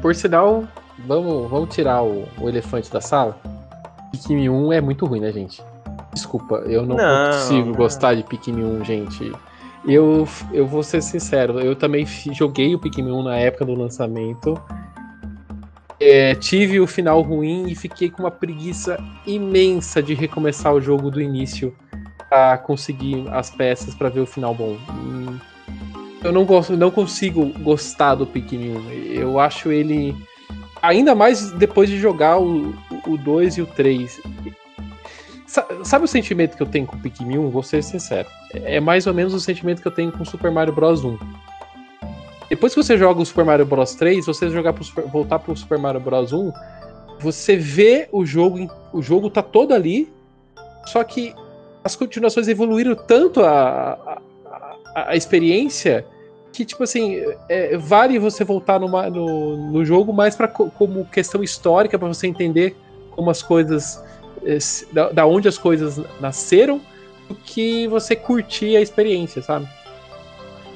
Por 0.02 0.14
sinal, 0.14 0.64
vamos, 1.00 1.50
vamos 1.50 1.74
tirar 1.74 2.04
o, 2.04 2.28
o 2.38 2.50
elefante 2.50 2.92
da 2.92 3.02
sala. 3.02 3.38
Pikmin 4.12 4.50
1 4.50 4.74
é 4.74 4.82
muito 4.82 5.06
ruim, 5.06 5.20
né, 5.20 5.32
gente? 5.32 5.64
Desculpa, 6.14 6.56
eu 6.68 6.86
não, 6.86 6.96
não 6.96 7.32
consigo 7.32 7.68
não. 7.68 7.74
gostar 7.74 8.14
de 8.14 8.24
Pikmin 8.24 8.64
1, 8.64 8.86
gente. 8.86 9.32
Eu, 9.86 10.28
eu 10.52 10.66
vou 10.66 10.82
ser 10.82 11.02
sincero, 11.02 11.60
eu 11.60 11.76
também 11.76 12.06
joguei 12.32 12.74
o 12.74 12.80
Pikmin 12.80 13.12
1 13.12 13.24
na 13.24 13.38
época 13.38 13.66
do 13.66 13.76
lançamento. 13.76 14.60
É, 16.00 16.36
tive 16.36 16.80
o 16.80 16.88
final 16.88 17.22
ruim 17.22 17.70
e 17.70 17.76
fiquei 17.76 18.10
com 18.10 18.24
uma 18.24 18.32
preguiça 18.32 18.98
imensa 19.26 20.02
de 20.02 20.14
recomeçar 20.14 20.74
o 20.74 20.82
jogo 20.82 21.12
do 21.12 21.22
início 21.22 21.76
pra 22.30 22.58
conseguir 22.58 23.26
as 23.30 23.50
peças 23.50 23.94
para 23.94 24.10
ver 24.10 24.22
o 24.22 24.26
final 24.26 24.56
bom. 24.56 24.78
Hum, 24.90 25.38
eu 26.24 26.32
não 26.32 26.46
gosto, 26.46 26.76
não 26.76 26.90
consigo 26.90 27.46
gostar 27.60 28.16
do 28.16 28.26
Pikmin 28.26 28.78
1. 28.78 28.92
Eu 29.14 29.40
acho 29.40 29.72
ele 29.72 30.16
ainda 30.82 31.14
mais 31.14 31.52
depois 31.52 31.90
de 31.90 31.98
jogar 31.98 32.40
o, 32.40 32.74
o 33.08 33.18
2 33.18 33.58
e 33.58 33.62
o 33.62 33.66
3. 33.66 34.22
Sabe 35.84 36.06
o 36.06 36.08
sentimento 36.08 36.58
que 36.58 36.64
eu 36.64 36.68
tenho 36.68 36.88
com 36.88 36.96
o 36.96 37.00
Pikmin 37.00 37.38
1? 37.38 37.50
Vou 37.52 37.62
ser 37.62 37.84
sincero. 37.84 38.28
É 38.54 38.80
mais 38.80 39.06
ou 39.06 39.14
menos 39.14 39.36
o 39.36 39.40
sentimento 39.40 39.82
que 39.82 39.88
eu 39.88 39.92
tenho 39.92 40.12
com 40.12 40.24
o 40.24 40.26
Super 40.26 40.50
Mario 40.50 40.74
Bros 40.74 41.04
1. 41.04 41.18
Depois 42.50 42.74
que 42.74 42.84
você 42.84 42.98
joga 42.98 43.22
o 43.22 43.26
Super 43.26 43.46
Mario 43.46 43.66
Bros 43.66 43.94
3, 43.94 44.26
você 44.26 44.50
jogar 44.50 44.74
pro 44.74 44.84
Super, 44.84 45.06
voltar 45.06 45.40
pro 45.40 45.56
Super 45.56 45.78
Mario 45.78 46.02
Bros 46.02 46.34
1, 46.34 46.52
você 47.20 47.56
vê 47.56 48.10
o 48.12 48.26
jogo, 48.26 48.68
o 48.92 49.02
jogo 49.02 49.30
tá 49.30 49.44
todo 49.44 49.74
ali, 49.74 50.12
só 50.86 51.04
que 51.04 51.36
as 51.84 51.96
continuações 51.96 52.48
evoluíram 52.48 52.96
tanto 52.96 53.42
a, 53.44 54.20
a, 54.96 55.12
a 55.12 55.16
experiência 55.16 56.06
que, 56.52 56.66
tipo 56.66 56.84
assim, 56.84 57.22
é, 57.50 57.78
vale 57.78 58.18
você 58.20 58.44
voltar 58.44 58.80
no, 58.80 58.88
no 59.72 59.86
jogo 59.86 60.14
mais 60.14 60.36
para 60.36 60.48
como 60.48 61.06
questão 61.06 61.44
histórica, 61.44 61.98
para 61.98 62.08
você 62.08 62.28
entender 62.28 62.76
como 63.12 63.30
as 63.30 63.42
coisas. 63.42 64.02
Da, 64.92 65.10
da 65.10 65.26
onde 65.26 65.48
as 65.48 65.58
coisas 65.58 66.02
nasceram, 66.20 66.82
do 67.28 67.36
que 67.36 67.88
você 67.88 68.16
curtir 68.16 68.76
a 68.76 68.82
experiência, 68.82 69.42
sabe? 69.42 69.68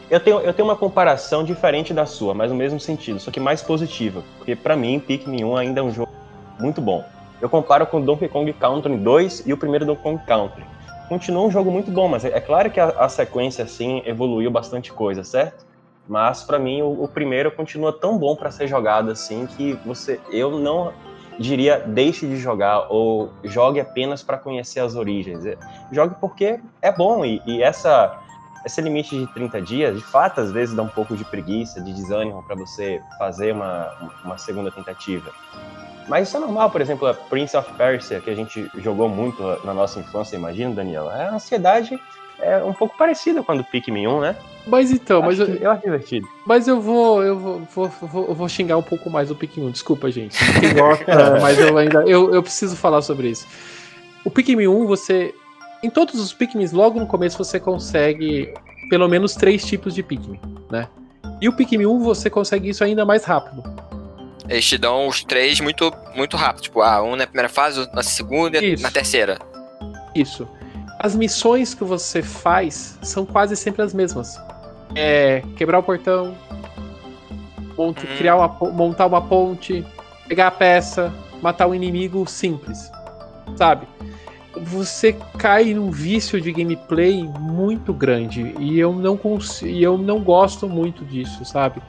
Eu 0.09 0.19
tenho, 0.19 0.39
eu 0.39 0.53
tenho 0.53 0.67
uma 0.67 0.75
comparação 0.75 1.43
diferente 1.43 1.93
da 1.93 2.05
sua, 2.05 2.33
mas 2.33 2.49
no 2.49 2.55
mesmo 2.55 2.79
sentido, 2.79 3.19
só 3.19 3.29
que 3.29 3.39
mais 3.39 3.61
positiva. 3.61 4.23
Porque 4.37 4.55
para 4.55 4.75
mim, 4.75 4.99
Pikmin 4.99 5.43
1 5.43 5.57
ainda 5.57 5.79
é 5.81 5.83
um 5.83 5.91
jogo 5.91 6.11
muito 6.59 6.79
bom. 6.79 7.03
Eu 7.41 7.49
comparo 7.49 7.85
com 7.85 8.01
Donkey 8.01 8.29
Kong 8.29 8.51
Country 8.53 8.95
2 8.95 9.43
e 9.45 9.53
o 9.53 9.57
primeiro 9.57 9.85
Donkey 9.85 10.03
Kong 10.03 10.21
Country 10.25 10.63
continua 11.07 11.43
um 11.43 11.51
jogo 11.51 11.71
muito 11.71 11.89
bom, 11.89 12.07
mas 12.07 12.25
é, 12.25 12.29
é 12.29 12.41
claro 12.41 12.69
que 12.69 12.79
a, 12.79 12.89
a 12.89 13.09
sequência 13.09 13.63
assim 13.63 14.01
evoluiu 14.05 14.51
bastante 14.51 14.91
coisa, 14.91 15.23
certo? 15.23 15.65
Mas 16.07 16.43
para 16.43 16.59
mim 16.59 16.81
o, 16.81 17.03
o, 17.03 17.07
primeiro 17.07 17.51
continua 17.51 17.91
tão 17.91 18.17
bom 18.17 18.35
para 18.35 18.51
ser 18.51 18.67
jogado 18.67 19.11
assim 19.11 19.45
que 19.45 19.73
você 19.85 20.19
eu 20.31 20.57
não 20.59 20.93
diria 21.39 21.79
deixe 21.79 22.27
de 22.27 22.37
jogar 22.37 22.87
ou 22.89 23.31
jogue 23.43 23.79
apenas 23.79 24.23
para 24.23 24.37
conhecer 24.37 24.79
as 24.79 24.95
origens. 24.95 25.45
É, 25.45 25.57
jogue 25.91 26.15
porque 26.19 26.59
é 26.81 26.91
bom 26.91 27.23
e, 27.23 27.41
e 27.45 27.61
essa 27.61 28.19
esse 28.65 28.81
limite 28.81 29.17
de 29.17 29.25
30 29.27 29.61
dias, 29.61 29.95
de 29.95 30.03
fato, 30.03 30.41
às 30.41 30.51
vezes 30.51 30.75
dá 30.75 30.83
um 30.83 30.89
pouco 30.89 31.15
de 31.15 31.23
preguiça, 31.23 31.79
de 31.81 31.93
desânimo 31.93 32.43
para 32.43 32.55
você 32.55 33.01
fazer 33.17 33.53
uma, 33.53 33.93
uma 34.25 34.37
segunda 34.37 34.69
tentativa. 34.69 35.31
Mas 36.07 36.27
isso 36.27 36.35
é 36.35 36.39
normal, 36.39 36.69
por 36.69 36.81
exemplo, 36.81 37.07
a 37.07 37.13
Prince 37.13 37.55
of 37.55 37.71
Persia, 37.73 38.19
que 38.19 38.29
a 38.29 38.35
gente 38.35 38.69
jogou 38.75 39.07
muito 39.07 39.41
na 39.63 39.73
nossa 39.73 39.99
infância, 39.99 40.35
imagina, 40.35 40.75
Daniela. 40.75 41.13
A 41.13 41.35
ansiedade 41.35 41.97
é 42.39 42.63
um 42.63 42.73
pouco 42.73 42.97
parecida 42.97 43.41
com 43.41 43.51
a 43.51 43.55
do 43.55 43.63
Pikmin 43.63 44.07
1, 44.07 44.19
né? 44.21 44.35
Mas 44.65 44.91
então, 44.91 45.21
mas 45.21 45.39
eu, 45.39 45.47
eu 45.55 45.71
acho 45.71 45.81
divertido. 45.81 46.27
Mas 46.45 46.67
eu 46.67 46.81
vou, 46.81 47.23
eu 47.23 47.39
vou, 47.39 47.61
vou, 47.73 47.89
vou, 48.01 48.35
vou 48.35 48.49
xingar 48.49 48.77
um 48.77 48.83
pouco 48.83 49.09
mais 49.09 49.31
o 49.31 49.35
Pikmin 49.35 49.67
1, 49.67 49.71
desculpa, 49.71 50.11
gente. 50.11 50.37
Quem 50.59 50.73
gosta, 50.73 51.39
mas 51.41 51.57
eu 51.57 51.77
ainda 51.77 52.03
eu, 52.03 52.33
eu 52.33 52.43
preciso 52.43 52.75
falar 52.75 53.01
sobre 53.01 53.29
isso. 53.29 53.47
O 54.25 54.29
Pikmin 54.29 54.67
1, 54.67 54.85
você 54.85 55.33
em 55.81 55.89
todos 55.89 56.19
os 56.19 56.33
Pikmins, 56.33 56.71
logo 56.71 56.99
no 56.99 57.07
começo 57.07 57.37
você 57.37 57.59
consegue 57.59 58.53
pelo 58.89 59.07
menos 59.07 59.35
três 59.35 59.65
tipos 59.65 59.93
de 59.93 60.03
Pikmin, 60.03 60.39
né? 60.71 60.87
E 61.41 61.47
o 61.47 61.53
Pikmin 61.53 61.85
1 61.85 61.99
você 61.99 62.29
consegue 62.29 62.69
isso 62.69 62.83
ainda 62.83 63.05
mais 63.05 63.23
rápido. 63.23 63.63
Eles 64.49 64.65
te 64.65 64.77
dão 64.77 65.07
os 65.07 65.23
três 65.23 65.59
muito, 65.59 65.93
muito 66.15 66.37
rápido. 66.37 66.63
Tipo, 66.63 66.81
ah, 66.81 67.03
um 67.03 67.15
na 67.15 67.27
primeira 67.27 67.49
fase, 67.49 67.87
na 67.93 68.01
segunda 68.01 68.63
e 68.63 68.77
na 68.77 68.89
terceira. 68.89 69.37
Isso. 70.15 70.47
As 70.99 71.15
missões 71.15 71.73
que 71.73 71.83
você 71.83 72.21
faz 72.21 72.97
são 73.01 73.25
quase 73.25 73.55
sempre 73.55 73.81
as 73.81 73.93
mesmas. 73.93 74.39
É 74.95 75.43
quebrar 75.55 75.79
o 75.79 75.83
portão, 75.83 76.35
hum. 77.77 77.93
criar 78.17 78.35
uma, 78.35 78.71
montar 78.71 79.05
uma 79.05 79.21
ponte, 79.21 79.85
pegar 80.27 80.47
a 80.47 80.51
peça, 80.51 81.13
matar 81.41 81.67
um 81.67 81.75
inimigo 81.75 82.25
simples. 82.27 82.91
Sabe? 83.55 83.87
Você 84.59 85.13
cai 85.37 85.73
num 85.75 85.91
vício 85.91 86.41
de 86.41 86.51
gameplay 86.51 87.23
muito 87.39 87.93
grande. 87.93 88.55
E 88.59 88.79
eu 88.79 88.91
não 88.93 89.15
consigo. 89.15 89.69
E 89.69 89.83
eu 89.83 89.97
não 89.97 90.19
gosto 90.19 90.67
muito 90.67 91.05
disso, 91.05 91.45
sabe? 91.45 91.81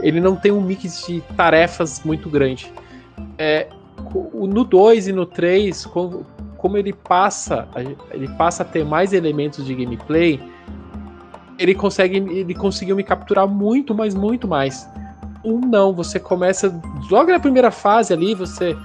ele 0.00 0.20
não 0.20 0.36
tem 0.36 0.52
um 0.52 0.60
mix 0.60 1.06
de 1.06 1.20
tarefas 1.36 2.02
muito 2.04 2.28
grande. 2.28 2.72
É, 3.38 3.68
no 4.34 4.64
2 4.64 5.08
e 5.08 5.12
no 5.12 5.26
3, 5.26 5.86
como, 6.62 6.78
ele 6.78 6.92
passa, 6.92 7.68
ele 8.12 8.28
passa 8.38 8.62
a 8.62 8.66
ter 8.66 8.84
mais 8.84 9.12
elementos 9.12 9.66
de 9.66 9.74
gameplay, 9.74 10.40
ele 11.58 11.74
consegue, 11.74 12.16
ele 12.16 12.54
conseguiu 12.54 12.94
me 12.94 13.02
capturar 13.02 13.48
muito, 13.48 13.92
mas 13.92 14.14
muito 14.14 14.46
mais. 14.46 14.88
Um 15.44 15.58
não, 15.58 15.92
você 15.92 16.20
começa 16.20 16.72
logo 17.10 17.32
na 17.32 17.40
primeira 17.40 17.72
fase 17.72 18.12
ali, 18.12 18.32
você 18.32 18.76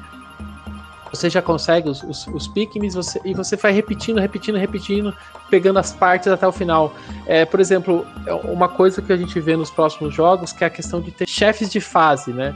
você 1.12 1.30
já 1.30 1.42
consegue 1.42 1.88
os, 1.88 2.04
os, 2.04 2.28
os 2.28 2.48
Pikmin 2.50 2.90
você, 2.90 3.22
e 3.24 3.34
você 3.34 3.56
vai 3.56 3.72
repetindo, 3.72 4.20
repetindo, 4.20 4.58
repetindo, 4.58 5.16
pegando 5.50 5.80
as 5.80 5.94
partes 5.94 6.28
até 6.28 6.46
o 6.46 6.52
final. 6.52 6.94
É, 7.26 7.46
por 7.46 7.60
exemplo, 7.60 8.06
é 8.26 8.34
uma 8.34 8.68
coisa 8.68 9.02
que 9.02 9.14
a 9.14 9.18
gente 9.18 9.40
vê 9.40 9.56
nos 9.56 9.72
próximos 9.72 10.14
jogos 10.14 10.52
que 10.52 10.64
é 10.64 10.68
a 10.68 10.70
questão 10.70 11.00
de 11.00 11.12
ter 11.12 11.28
chefes 11.28 11.70
de 11.70 11.80
fase, 11.80 12.34
né? 12.34 12.54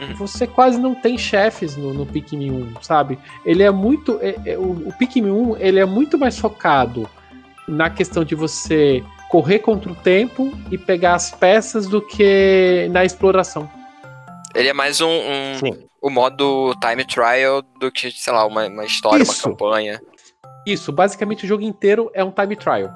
Uhum. 0.00 0.14
Você 0.14 0.46
quase 0.46 0.80
não 0.80 0.94
tem 0.94 1.18
chefes 1.18 1.76
no, 1.76 1.92
no 1.92 2.06
Pikmin 2.06 2.50
1, 2.50 2.82
sabe? 2.82 3.18
Ele 3.44 3.62
é 3.62 3.70
muito. 3.70 4.18
É, 4.22 4.36
é, 4.46 4.58
o, 4.58 4.88
o 4.88 4.92
Pikmin 4.98 5.30
1 5.30 5.56
ele 5.58 5.78
é 5.78 5.84
muito 5.84 6.18
mais 6.18 6.38
focado 6.38 7.08
na 7.68 7.90
questão 7.90 8.24
de 8.24 8.34
você 8.34 9.04
correr 9.28 9.60
contra 9.60 9.92
o 9.92 9.94
tempo 9.94 10.52
e 10.70 10.78
pegar 10.78 11.14
as 11.14 11.30
peças 11.30 11.86
do 11.86 12.00
que 12.00 12.88
na 12.90 13.04
exploração. 13.04 13.70
Ele 14.54 14.68
é 14.68 14.72
mais 14.72 15.00
um, 15.00 15.08
um 15.08 15.90
o 16.00 16.10
modo 16.10 16.74
time 16.80 17.04
trial 17.04 17.62
do 17.78 17.92
que, 17.92 18.10
sei 18.10 18.32
lá, 18.32 18.46
uma, 18.46 18.66
uma 18.66 18.84
história, 18.84 19.22
Isso. 19.22 19.32
uma 19.32 19.56
campanha. 19.56 20.00
Isso, 20.66 20.92
basicamente 20.92 21.44
o 21.44 21.48
jogo 21.48 21.62
inteiro 21.62 22.10
é 22.14 22.24
um 22.24 22.30
time 22.30 22.56
trial. 22.56 22.90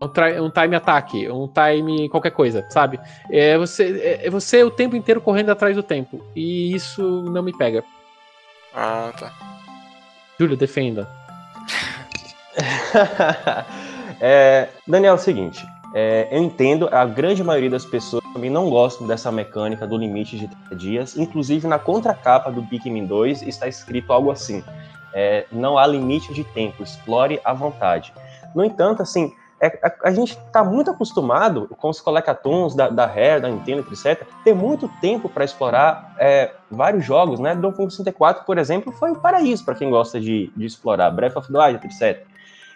Um, 0.00 0.44
um 0.44 0.50
time 0.50 0.76
ataque, 0.76 1.28
um 1.28 1.48
time 1.48 2.08
qualquer 2.08 2.30
coisa, 2.30 2.64
sabe? 2.70 3.00
É 3.30 3.58
você, 3.58 4.00
é, 4.00 4.26
é 4.26 4.30
você 4.30 4.62
o 4.62 4.70
tempo 4.70 4.94
inteiro 4.94 5.20
correndo 5.20 5.50
atrás 5.50 5.74
do 5.74 5.82
tempo. 5.82 6.24
E 6.36 6.74
isso 6.74 7.22
não 7.22 7.42
me 7.42 7.56
pega. 7.56 7.82
Ah, 8.74 9.12
tá. 9.18 9.32
Júlio, 10.38 10.56
defenda. 10.56 11.08
é, 14.20 14.68
Daniel, 14.86 15.12
é 15.12 15.16
o 15.16 15.18
seguinte. 15.18 15.66
É, 15.94 16.28
eu 16.30 16.42
entendo, 16.42 16.88
a 16.92 17.04
grande 17.04 17.42
maioria 17.42 17.70
das 17.70 17.84
pessoas 17.84 18.22
também 18.32 18.50
não 18.50 18.68
gostam 18.68 19.06
dessa 19.06 19.32
mecânica 19.32 19.86
do 19.86 19.96
limite 19.96 20.38
de 20.38 20.46
30 20.46 20.76
dias. 20.76 21.16
Inclusive, 21.16 21.66
na 21.66 21.78
contracapa 21.78 22.52
do 22.52 22.62
Pikmin 22.62 23.06
2 23.06 23.42
está 23.42 23.66
escrito 23.66 24.12
algo 24.12 24.30
assim: 24.30 24.62
é, 25.14 25.46
não 25.50 25.78
há 25.78 25.86
limite 25.86 26.32
de 26.34 26.44
tempo, 26.44 26.82
explore 26.82 27.40
à 27.44 27.52
vontade. 27.52 28.12
No 28.54 28.64
entanto, 28.64 29.02
assim, 29.02 29.32
é, 29.60 29.78
a, 29.82 30.08
a, 30.08 30.10
gente 30.12 30.32
está 30.32 30.62
muito 30.62 30.90
acostumado 30.90 31.68
com 31.78 31.88
os 31.88 32.00
collecatons 32.00 32.74
da, 32.74 32.88
da 32.88 33.06
Rare, 33.06 33.40
da 33.40 33.48
Nintendo, 33.48 33.86
etc., 33.90 34.24
ter 34.44 34.54
muito 34.54 34.88
tempo 35.00 35.28
para 35.28 35.44
explorar 35.44 36.14
é, 36.18 36.52
vários 36.70 37.04
jogos, 37.04 37.40
né? 37.40 37.54
Donkey 37.54 37.76
Kong 37.76 37.90
64, 37.90 38.44
por 38.44 38.56
exemplo, 38.58 38.92
foi 38.92 39.10
o 39.10 39.14
um 39.14 39.16
paraíso 39.16 39.64
para 39.64 39.74
quem 39.74 39.90
gosta 39.90 40.20
de, 40.20 40.52
de 40.56 40.66
explorar, 40.66 41.10
Breath 41.10 41.36
of 41.36 41.52
the 41.52 41.58
Wild, 41.58 41.86
etc. 41.86 42.24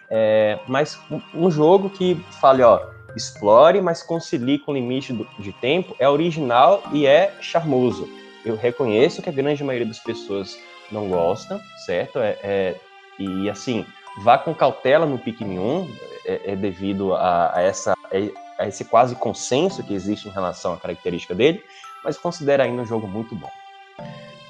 É, 0.09 0.59
mas 0.67 0.99
um 1.33 1.49
jogo 1.49 1.89
que 1.89 2.15
fale, 2.41 2.61
ó, 2.61 2.81
explore, 3.15 3.81
mas 3.81 4.03
concilie 4.03 4.59
com 4.59 4.73
limite 4.73 5.13
de 5.39 5.53
tempo, 5.53 5.95
é 5.99 6.09
original 6.09 6.83
e 6.91 7.05
é 7.05 7.33
charmoso. 7.39 8.09
Eu 8.45 8.57
reconheço 8.57 9.21
que 9.21 9.29
a 9.29 9.33
grande 9.33 9.63
maioria 9.63 9.87
das 9.87 9.99
pessoas 9.99 10.57
não 10.91 11.07
gosta, 11.07 11.61
certo? 11.85 12.19
É, 12.19 12.37
é 12.43 12.75
e 13.17 13.49
assim, 13.49 13.85
vá 14.23 14.37
com 14.37 14.53
cautela 14.53 15.05
no 15.05 15.17
Pikmin 15.17 15.59
1, 15.59 15.87
é, 16.25 16.51
é 16.51 16.55
devido 16.55 17.13
a, 17.13 17.55
a 17.55 17.61
essa, 17.61 17.93
é, 18.11 18.29
a 18.57 18.67
esse 18.67 18.85
quase 18.85 19.15
consenso 19.15 19.83
que 19.83 19.93
existe 19.93 20.27
em 20.27 20.31
relação 20.31 20.73
à 20.73 20.77
característica 20.77 21.33
dele, 21.33 21.63
mas 22.03 22.17
considera 22.17 22.63
ainda 22.63 22.81
um 22.81 22.85
jogo 22.85 23.07
muito 23.07 23.35
bom. 23.35 23.49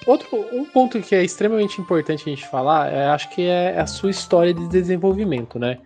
Outro 0.05 0.27
um 0.51 0.65
ponto 0.65 0.99
que 1.01 1.15
é 1.15 1.23
extremamente 1.23 1.79
importante 1.79 2.23
a 2.27 2.29
gente 2.29 2.47
falar, 2.47 2.91
é, 2.91 3.07
acho 3.07 3.29
que 3.29 3.43
é 3.43 3.79
a 3.79 3.87
sua 3.87 4.09
história 4.09 4.53
de 4.53 4.67
desenvolvimento, 4.67 5.57
né? 5.57 5.79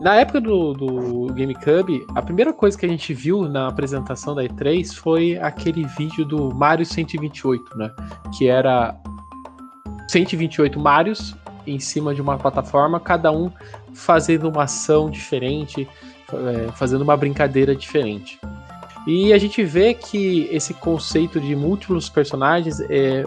Na 0.00 0.14
época 0.14 0.40
do, 0.40 0.74
do 0.74 1.32
GameCube, 1.32 2.06
a 2.14 2.20
primeira 2.20 2.52
coisa 2.52 2.76
que 2.76 2.84
a 2.84 2.88
gente 2.88 3.14
viu 3.14 3.48
na 3.48 3.66
apresentação 3.66 4.34
da 4.34 4.44
E3 4.44 4.94
foi 4.94 5.38
aquele 5.38 5.84
vídeo 5.84 6.24
do 6.24 6.54
Mario 6.54 6.84
128, 6.84 7.76
né? 7.76 7.90
Que 8.36 8.46
era 8.46 8.94
128 10.08 10.78
Marios 10.78 11.34
em 11.66 11.80
cima 11.80 12.14
de 12.14 12.20
uma 12.20 12.38
plataforma, 12.38 13.00
cada 13.00 13.32
um 13.32 13.50
fazendo 13.96 14.48
uma 14.48 14.64
ação 14.64 15.10
diferente, 15.10 15.88
é, 16.32 16.70
fazendo 16.72 17.02
uma 17.02 17.16
brincadeira 17.16 17.74
diferente. 17.74 18.38
E 19.06 19.32
a 19.32 19.38
gente 19.38 19.62
vê 19.62 19.94
que 19.94 20.48
esse 20.50 20.74
conceito 20.74 21.40
de 21.40 21.54
múltiplos 21.54 22.08
personagens 22.08 22.80
é, 22.80 23.24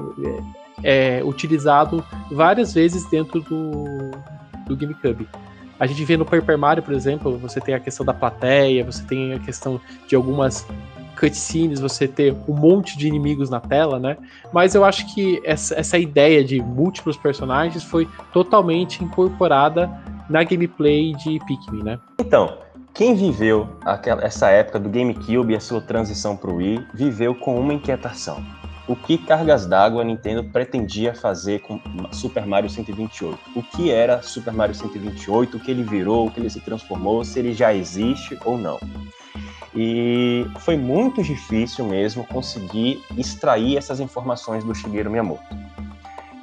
é, 0.83 1.17
é 1.19 1.23
utilizado 1.23 2.03
várias 2.31 2.73
vezes 2.73 3.09
dentro 3.09 3.41
do, 3.41 4.11
do 4.67 4.75
GameCube. 4.75 5.27
A 5.79 5.87
gente 5.87 6.03
vê 6.03 6.17
no 6.17 6.25
Paper 6.25 6.57
Mario, 6.57 6.83
por 6.83 6.93
exemplo, 6.93 7.37
você 7.37 7.61
tem 7.61 7.73
a 7.73 7.79
questão 7.79 8.05
da 8.05 8.13
plateia, 8.13 8.83
você 8.83 9.01
tem 9.03 9.33
a 9.33 9.39
questão 9.39 9.79
de 10.05 10.15
algumas 10.15 10.67
cutscenes, 11.17 11.79
você 11.79 12.07
ter 12.07 12.35
um 12.47 12.53
monte 12.53 12.97
de 12.97 13.07
inimigos 13.07 13.49
na 13.49 13.59
tela, 13.59 13.99
né? 13.99 14.17
Mas 14.51 14.75
eu 14.75 14.83
acho 14.83 15.13
que 15.13 15.41
essa, 15.45 15.75
essa 15.75 15.97
ideia 15.97 16.43
de 16.43 16.61
múltiplos 16.61 17.17
personagens 17.17 17.83
foi 17.83 18.07
totalmente 18.33 19.03
incorporada 19.03 19.89
na 20.29 20.43
gameplay 20.43 21.13
de 21.13 21.39
Pikmin, 21.45 21.83
né? 21.83 21.99
Então, 22.19 22.57
quem 22.93 23.15
viveu 23.15 23.67
aquela, 23.85 24.23
essa 24.23 24.49
época 24.49 24.79
do 24.79 24.89
GameCube 24.89 25.53
e 25.53 25.55
a 25.55 25.59
sua 25.59 25.81
transição 25.81 26.35
para 26.35 26.51
o 26.51 26.57
Wii, 26.57 26.85
viveu 26.93 27.33
com 27.33 27.59
uma 27.59 27.73
inquietação. 27.73 28.43
O 28.87 28.95
que 28.95 29.19
cargas 29.19 29.67
d'água 29.67 30.01
a 30.01 30.05
Nintendo 30.05 30.43
pretendia 30.43 31.13
fazer 31.13 31.59
com 31.59 31.79
Super 32.11 32.45
Mario 32.47 32.69
128? 32.69 33.37
O 33.55 33.61
que 33.61 33.91
era 33.91 34.21
Super 34.23 34.51
Mario 34.51 34.73
128? 34.73 35.57
O 35.57 35.59
que 35.59 35.69
ele 35.69 35.83
virou? 35.83 36.27
O 36.27 36.31
que 36.31 36.39
ele 36.39 36.49
se 36.49 36.59
transformou? 36.59 37.23
Se 37.23 37.37
ele 37.37 37.53
já 37.53 37.73
existe 37.73 38.37
ou 38.43 38.57
não? 38.57 38.79
E 39.75 40.47
foi 40.59 40.75
muito 40.75 41.21
difícil 41.21 41.85
mesmo 41.85 42.25
conseguir 42.25 43.03
extrair 43.15 43.77
essas 43.77 43.99
informações 43.99 44.63
do 44.63 44.73
Shigeru 44.73 45.11
Miyamoto. 45.11 45.43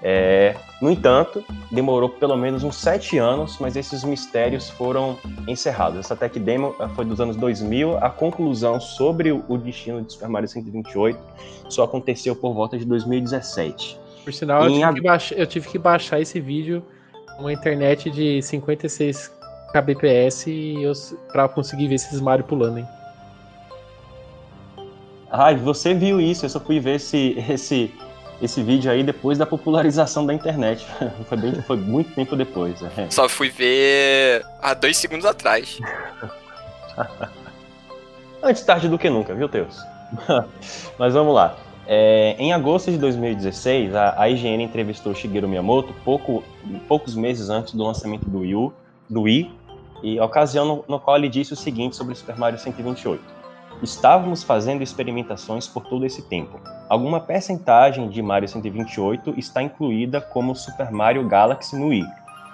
É, 0.09 0.55
no 0.81 0.89
entanto, 0.89 1.45
demorou 1.69 2.09
pelo 2.09 2.37
menos 2.37 2.63
uns 2.63 2.77
sete 2.77 3.19
anos, 3.19 3.59
mas 3.59 3.75
esses 3.75 4.05
mistérios 4.05 4.71
foram 4.71 5.19
encerrados. 5.49 5.99
Essa 5.99 6.15
tech 6.15 6.39
demo 6.39 6.77
foi 6.95 7.05
dos 7.05 7.21
anos 7.21 7.35
2000. 7.35 7.99
A 7.99 8.09
conclusão 8.09 8.81
sobre 8.81 9.33
o 9.33 9.59
destino 9.59 10.01
de 10.03 10.13
Super 10.13 10.29
Mario 10.29 10.49
128 10.49 11.19
só 11.69 11.83
aconteceu 11.83 12.37
por 12.37 12.55
volta 12.55 12.79
de 12.79 12.85
2017. 12.85 13.99
Por 14.23 14.33
sinal, 14.33 14.65
eu 14.69 14.71
tive, 14.71 15.01
baixar, 15.01 15.35
eu 15.35 15.47
tive, 15.47 15.69
que 15.69 15.77
baixar 15.77 16.21
esse 16.21 16.39
vídeo 16.39 16.85
numa 17.37 17.53
internet 17.53 18.09
de 18.09 18.41
56 18.43 19.33
kbps 19.73 21.17
para 21.33 21.49
conseguir 21.49 21.89
ver 21.89 21.97
esses 21.97 22.21
Mario 22.21 22.45
pulando, 22.45 22.79
hein? 22.79 22.87
Ai, 25.33 25.57
você 25.57 25.95
viu 25.95 26.21
isso, 26.21 26.45
eu 26.45 26.49
só 26.49 26.61
fui 26.61 26.79
ver 26.79 26.95
esse, 26.95 27.37
esse, 27.51 27.93
esse 28.41 28.63
vídeo 28.63 28.91
aí 28.91 29.03
depois 29.03 29.39
da 29.39 29.47
popularização 29.47 30.27
da 30.27 30.35
internet. 30.35 30.87
foi, 31.29 31.39
bem, 31.39 31.55
foi 31.63 31.77
muito 31.77 32.15
tempo 32.15 32.37
depois. 32.37 32.81
É. 32.97 33.09
Só 33.11 33.29
fui 33.29 33.49
ver 33.49 34.45
há 34.61 34.75
dois 34.75 34.97
segundos 34.97 35.27
atrás. 35.27 35.79
Antes 38.43 38.63
tarde 38.63 38.89
do 38.89 38.99
que 38.99 39.11
nunca, 39.11 39.35
viu, 39.35 39.49
Teus? 39.49 39.81
Mas 40.99 41.15
vamos 41.15 41.35
lá. 41.35 41.57
É, 41.89 42.35
em 42.39 42.53
agosto 42.53 42.91
de 42.91 42.99
2016, 42.99 43.95
a, 43.95 44.21
a 44.21 44.29
IGN 44.29 44.63
entrevistou 44.63 45.15
Shigeru 45.15 45.49
Miyamoto 45.49 45.95
pouco, 46.05 46.43
poucos 46.89 47.15
meses 47.15 47.49
antes 47.49 47.75
do 47.75 47.85
lançamento 47.85 48.29
do 48.29 48.41
Wii, 48.41 48.73
do 49.09 49.23
Wii 49.23 49.53
e 50.03 50.19
a 50.19 50.25
ocasião 50.25 50.65
no, 50.65 50.85
no 50.89 51.01
qual 51.01 51.17
ele 51.17 51.29
disse 51.29 51.53
o 51.53 51.57
seguinte 51.57 51.97
sobre 51.97 52.15
Super 52.15 52.37
Mario 52.37 52.59
128. 52.59 53.36
Estávamos 53.83 54.43
fazendo 54.43 54.83
experimentações 54.83 55.67
por 55.67 55.85
todo 55.85 56.07
esse 56.07 56.23
tempo. 56.23 56.59
Alguma 56.89 57.21
percentagem 57.21 58.09
de 58.09 58.23
Mario 58.23 58.49
128 58.49 59.35
está 59.37 59.63
incluída 59.63 60.21
como 60.21 60.55
Super 60.55 60.91
Mario 60.91 61.27
Galaxy 61.29 61.77
no 61.77 61.89
Wii. 61.89 62.07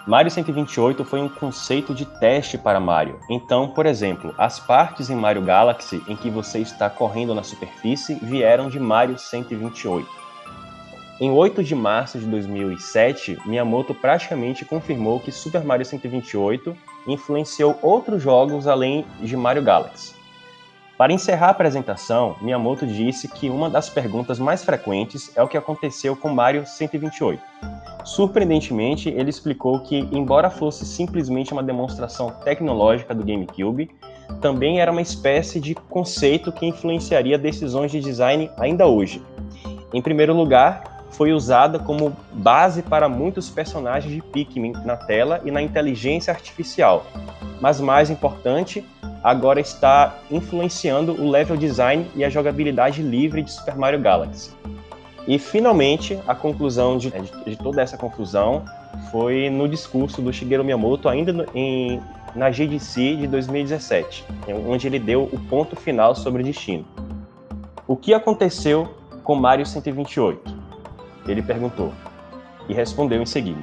Mario 0.05 0.33
128 0.33 1.05
foi 1.05 1.23
um 1.23 1.29
conceito 1.29 1.95
de 1.95 2.05
teste 2.05 2.59
para 2.59 2.81
Mario. 2.81 3.21
Então, 3.31 3.69
por 3.69 3.87
exemplo, 3.87 4.35
as 4.37 4.59
partes 4.59 5.11
em 5.11 5.15
Mario 5.15 5.43
Galaxy 5.43 6.03
em 6.09 6.17
que 6.17 6.29
você 6.29 6.59
está 6.59 6.91
correndo 6.91 7.37
na 7.37 7.45
superfície 7.45 8.17
vieram 8.17 8.69
de 8.69 8.81
Mario 8.81 9.17
128. 9.17 10.09
Em 11.21 11.31
8 11.31 11.63
de 11.63 11.77
março 11.77 12.19
de 12.19 12.27
2007, 12.27 13.39
Miyamoto 13.47 13.95
praticamente 13.95 14.65
confirmou 14.65 15.21
que 15.21 15.31
Super 15.31 15.63
Mario 15.63 15.87
128 15.87 16.77
influenciou 17.07 17.79
outros 17.81 18.21
jogos 18.21 18.67
além 18.67 19.07
de 19.21 19.37
Mario 19.37 19.63
Galaxy. 19.63 20.22
Para 20.99 21.13
encerrar 21.13 21.49
a 21.49 21.51
apresentação, 21.51 22.37
Miyamoto 22.41 22.87
disse 22.87 23.27
que 23.27 23.49
uma 23.49 23.69
das 23.69 23.89
perguntas 23.89 24.39
mais 24.39 24.63
frequentes 24.63 25.33
é 25.35 25.43
o 25.43 25.49
que 25.49 25.57
aconteceu 25.57 26.15
com 26.15 26.29
Mario 26.29 26.67
128. 26.67 27.43
Surpreendentemente, 28.05 29.09
ele 29.09 29.31
explicou 29.31 29.81
que, 29.81 30.09
embora 30.13 30.51
fosse 30.51 30.85
simplesmente 30.85 31.53
uma 31.53 31.63
demonstração 31.63 32.31
tecnológica 32.45 33.15
do 33.15 33.25
GameCube, 33.25 33.91
também 34.41 34.81
era 34.81 34.91
uma 34.91 35.01
espécie 35.01 35.61
de 35.61 35.75
conceito 35.75 36.53
que 36.53 36.67
influenciaria 36.67 37.39
decisões 37.39 37.91
de 37.91 38.01
design 38.01 38.51
ainda 38.59 38.87
hoje. 38.87 39.23
Em 39.93 40.03
primeiro 40.03 40.35
lugar, 40.35 41.05
foi 41.11 41.33
usada 41.33 41.79
como 41.79 42.17
base 42.33 42.83
para 42.83 43.09
muitos 43.09 43.51
personagens 43.51 44.13
de 44.13 44.23
Pikmin 44.23 44.73
na 44.85 44.97
tela 44.97 45.41
e 45.45 45.51
na 45.51 45.63
inteligência 45.63 46.33
artificial. 46.33 47.05
Mas 47.61 47.81
mais 47.81 48.11
importante, 48.11 48.85
agora 49.23 49.61
está 49.61 50.19
influenciando 50.31 51.13
o 51.13 51.31
level 51.31 51.57
design 51.57 52.11
e 52.15 52.25
a 52.25 52.31
jogabilidade 52.31 53.03
livre 53.03 53.43
de 53.43 53.53
Super 53.53 53.77
Mario 53.77 54.01
Galaxy. 54.01 54.51
E 55.27 55.39
finalmente, 55.39 56.19
a 56.27 56.35
conclusão 56.35 56.99
de, 56.99 57.11
de 57.47 57.57
toda 57.57 57.81
essa 57.81 57.97
confusão 57.97 58.65
foi 59.11 59.49
no 59.49 59.69
discurso 59.69 60.21
do 60.21 60.33
Shigeru 60.33 60.65
Miyamoto, 60.65 61.09
ainda 61.09 61.33
no, 61.33 61.47
em, 61.55 62.01
na 62.35 62.51
GDC 62.51 63.17
de 63.17 63.27
2017, 63.29 64.25
onde 64.67 64.87
ele 64.87 64.99
deu 64.99 65.25
o 65.33 65.39
ponto 65.49 65.77
final 65.77 66.15
sobre 66.15 66.43
o 66.43 66.45
destino. 66.45 66.85
O 67.87 67.97
que 67.97 68.13
aconteceu 68.13 68.89
com 69.23 69.37
Mario 69.37 69.65
128? 69.65 70.63
Ele 71.29 71.43
perguntou 71.43 71.93
e 72.69 72.75
respondeu 72.75 73.23
em 73.23 73.27
seguida: 73.27 73.63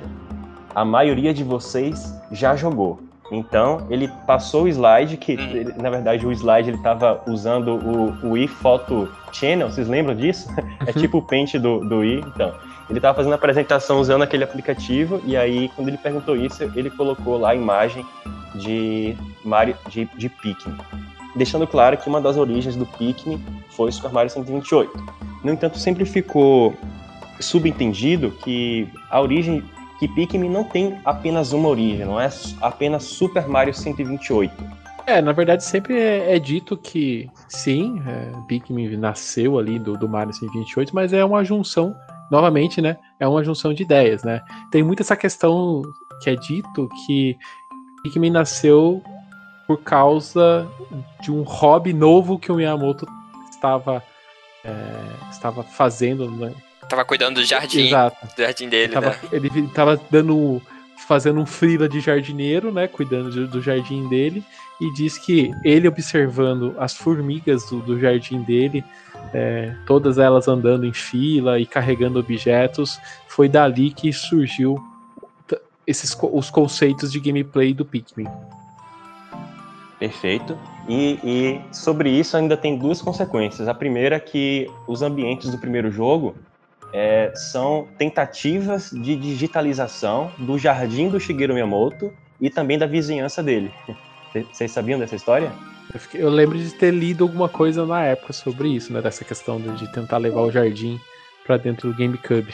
A 0.73 0.85
maioria 0.85 1.33
de 1.33 1.43
vocês 1.43 2.13
já 2.31 2.55
jogou, 2.55 2.99
então, 3.31 3.85
ele 3.89 4.07
passou 4.25 4.63
o 4.63 4.67
slide, 4.67 5.17
que 5.17 5.35
hum. 5.35 5.39
ele, 5.39 5.73
na 5.73 5.89
verdade 5.89 6.25
o 6.25 6.31
slide 6.31 6.69
ele 6.69 6.77
estava 6.77 7.21
usando 7.27 7.75
o, 7.75 8.29
o 8.29 8.37
iPhoto 8.37 9.09
Channel, 9.31 9.69
vocês 9.69 9.87
lembram 9.87 10.15
disso? 10.15 10.49
é 10.85 10.91
tipo 10.91 11.19
o 11.19 11.21
Paint 11.21 11.55
do, 11.55 11.79
do 11.79 12.03
i. 12.03 12.19
Então, 12.19 12.53
ele 12.89 12.97
estava 12.97 13.15
fazendo 13.15 13.33
a 13.33 13.35
apresentação 13.35 13.99
usando 13.99 14.23
aquele 14.23 14.43
aplicativo, 14.43 15.21
e 15.23 15.37
aí, 15.37 15.69
quando 15.75 15.89
ele 15.89 15.97
perguntou 15.97 16.35
isso, 16.35 16.63
ele 16.75 16.89
colocou 16.89 17.37
lá 17.37 17.51
a 17.51 17.55
imagem 17.55 18.03
de, 18.55 19.15
Mario, 19.45 19.75
de, 19.89 20.05
de 20.17 20.27
Pikmin. 20.27 20.75
Deixando 21.35 21.67
claro 21.67 21.95
que 21.97 22.09
uma 22.09 22.19
das 22.19 22.35
origens 22.35 22.75
do 22.75 22.87
Pikmin 22.87 23.39
foi 23.69 23.91
Super 23.91 24.11
Mario 24.11 24.31
128. 24.31 24.91
No 25.43 25.51
entanto, 25.51 25.77
sempre 25.77 26.03
ficou 26.03 26.75
subentendido 27.39 28.31
que 28.31 28.89
a 29.09 29.21
origem 29.21 29.63
que 29.99 30.07
Pikmin 30.07 30.49
não 30.49 30.63
tem 30.63 30.99
apenas 31.03 31.51
uma 31.51 31.67
origem, 31.67 32.05
não 32.05 32.19
é 32.19 32.29
apenas 32.62 33.03
Super 33.03 33.47
Mario 33.47 33.73
128. 33.73 34.53
É, 35.05 35.21
na 35.21 35.31
verdade 35.31 35.63
sempre 35.63 35.97
é, 35.97 36.35
é 36.35 36.39
dito 36.39 36.77
que 36.77 37.29
sim, 37.47 38.01
é, 38.07 38.31
Pikmin 38.47 38.95
nasceu 38.95 39.59
ali 39.59 39.77
do, 39.77 39.97
do 39.97 40.07
Mario 40.07 40.33
128, 40.33 40.95
mas 40.95 41.12
é 41.12 41.25
uma 41.25 41.43
junção, 41.43 41.95
novamente, 42.31 42.81
né? 42.81 42.97
É 43.19 43.27
uma 43.27 43.43
junção 43.43 43.73
de 43.73 43.83
ideias, 43.83 44.23
né? 44.23 44.41
Tem 44.71 44.83
muito 44.83 45.01
essa 45.01 45.15
questão 45.15 45.81
que 46.21 46.29
é 46.29 46.35
dito 46.35 46.88
que 47.05 47.38
Pikmin 48.03 48.29
nasceu 48.29 49.01
por 49.67 49.81
causa 49.81 50.67
de 51.21 51.31
um 51.31 51.43
hobby 51.43 51.93
novo 51.93 52.39
que 52.39 52.51
o 52.51 52.55
Miyamoto 52.55 53.07
estava, 53.49 54.01
é, 54.63 55.29
estava 55.29 55.63
fazendo 55.63 56.29
né, 56.31 56.53
Tava 56.89 57.06
cuidando 57.06 57.36
do 57.36 57.45
jardim. 57.45 57.88
Exato. 57.88 58.28
Do 58.36 58.41
jardim 58.41 58.67
dele, 58.67 58.86
ele 58.86 58.93
tava, 58.93 59.10
né? 59.10 59.19
Ele 59.32 59.67
tava 59.67 60.02
dando. 60.10 60.62
fazendo 61.08 61.39
um 61.39 61.45
frila 61.45 61.88
de 61.88 61.99
jardineiro, 61.99 62.71
né? 62.71 62.88
Cuidando 62.88 63.30
do, 63.30 63.47
do 63.47 63.62
jardim 63.62 64.10
dele. 64.10 64.43
E 64.82 64.91
diz 64.93 65.17
que 65.17 65.52
ele 65.63 65.88
observando 65.88 66.75
as 66.80 66.95
formigas 66.95 67.65
do, 67.69 67.80
do 67.82 67.99
jardim 67.99 68.41
dele, 68.41 68.84
é, 69.34 69.75
todas 69.86 70.17
elas 70.17 70.47
andando 70.47 70.86
em 70.86 70.93
fila 70.93 71.60
e 71.60 71.65
carregando 71.65 72.19
objetos, 72.19 72.97
foi 73.28 73.47
dali 73.49 73.91
que 73.91 74.12
surgiu 74.12 74.82
esses, 75.86 76.17
os 76.21 76.49
conceitos 76.49 77.12
de 77.12 77.19
gameplay 77.19 77.73
do 77.73 77.84
Pikmin. 77.84 78.28
Perfeito. 79.99 80.58
E, 80.87 81.19
e, 81.23 81.62
sobre 81.75 82.10
isso 82.10 82.37
ainda 82.37 82.56
tem 82.56 82.77
duas 82.77 83.02
consequências. 83.02 83.67
A 83.67 83.73
primeira 83.73 84.15
é 84.15 84.19
que 84.19 84.71
os 84.87 85.02
ambientes 85.02 85.52
do 85.52 85.58
primeiro 85.58 85.92
jogo 85.92 86.35
é, 86.94 87.31
são 87.35 87.87
tentativas 87.98 88.92
de 88.92 89.15
digitalização 89.15 90.31
do 90.37 90.58
jardim 90.58 91.10
do 91.10 91.19
Shigeru 91.19 91.54
Miyamoto 91.54 92.13
e 92.40 92.50
também 92.50 92.77
da 92.77 92.85
vizinhança 92.85 93.44
dele. 93.44 93.71
Vocês 94.52 94.71
sabiam 94.71 95.00
dessa 95.00 95.15
história? 95.15 95.52
Eu, 95.94 96.00
fiquei, 96.00 96.21
eu, 96.21 96.29
lembro 96.29 96.58
de 96.58 96.71
ter 96.71 96.92
lido 96.92 97.23
alguma 97.23 97.50
coisa 97.50 97.85
na 97.85 98.04
época 98.04 98.31
sobre 98.31 98.69
isso, 98.69 98.94
né? 98.94 99.02
Dessa 99.02 99.25
questão 99.25 99.60
de, 99.60 99.71
de 99.75 99.92
tentar 99.92 100.17
levar 100.17 100.42
o 100.42 100.52
jardim 100.52 101.00
para 101.46 101.58
dentro 101.58 101.92
do 101.92 101.98
GameCube. 101.98 102.54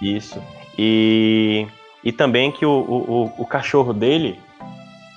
Isso. 0.00 0.42
E, 0.78 1.66
e 2.02 2.12
também 2.12 2.50
que 2.50 2.64
o, 2.64 2.70
o, 2.70 3.32
o 3.42 3.46
cachorro 3.46 3.92
dele 3.92 4.40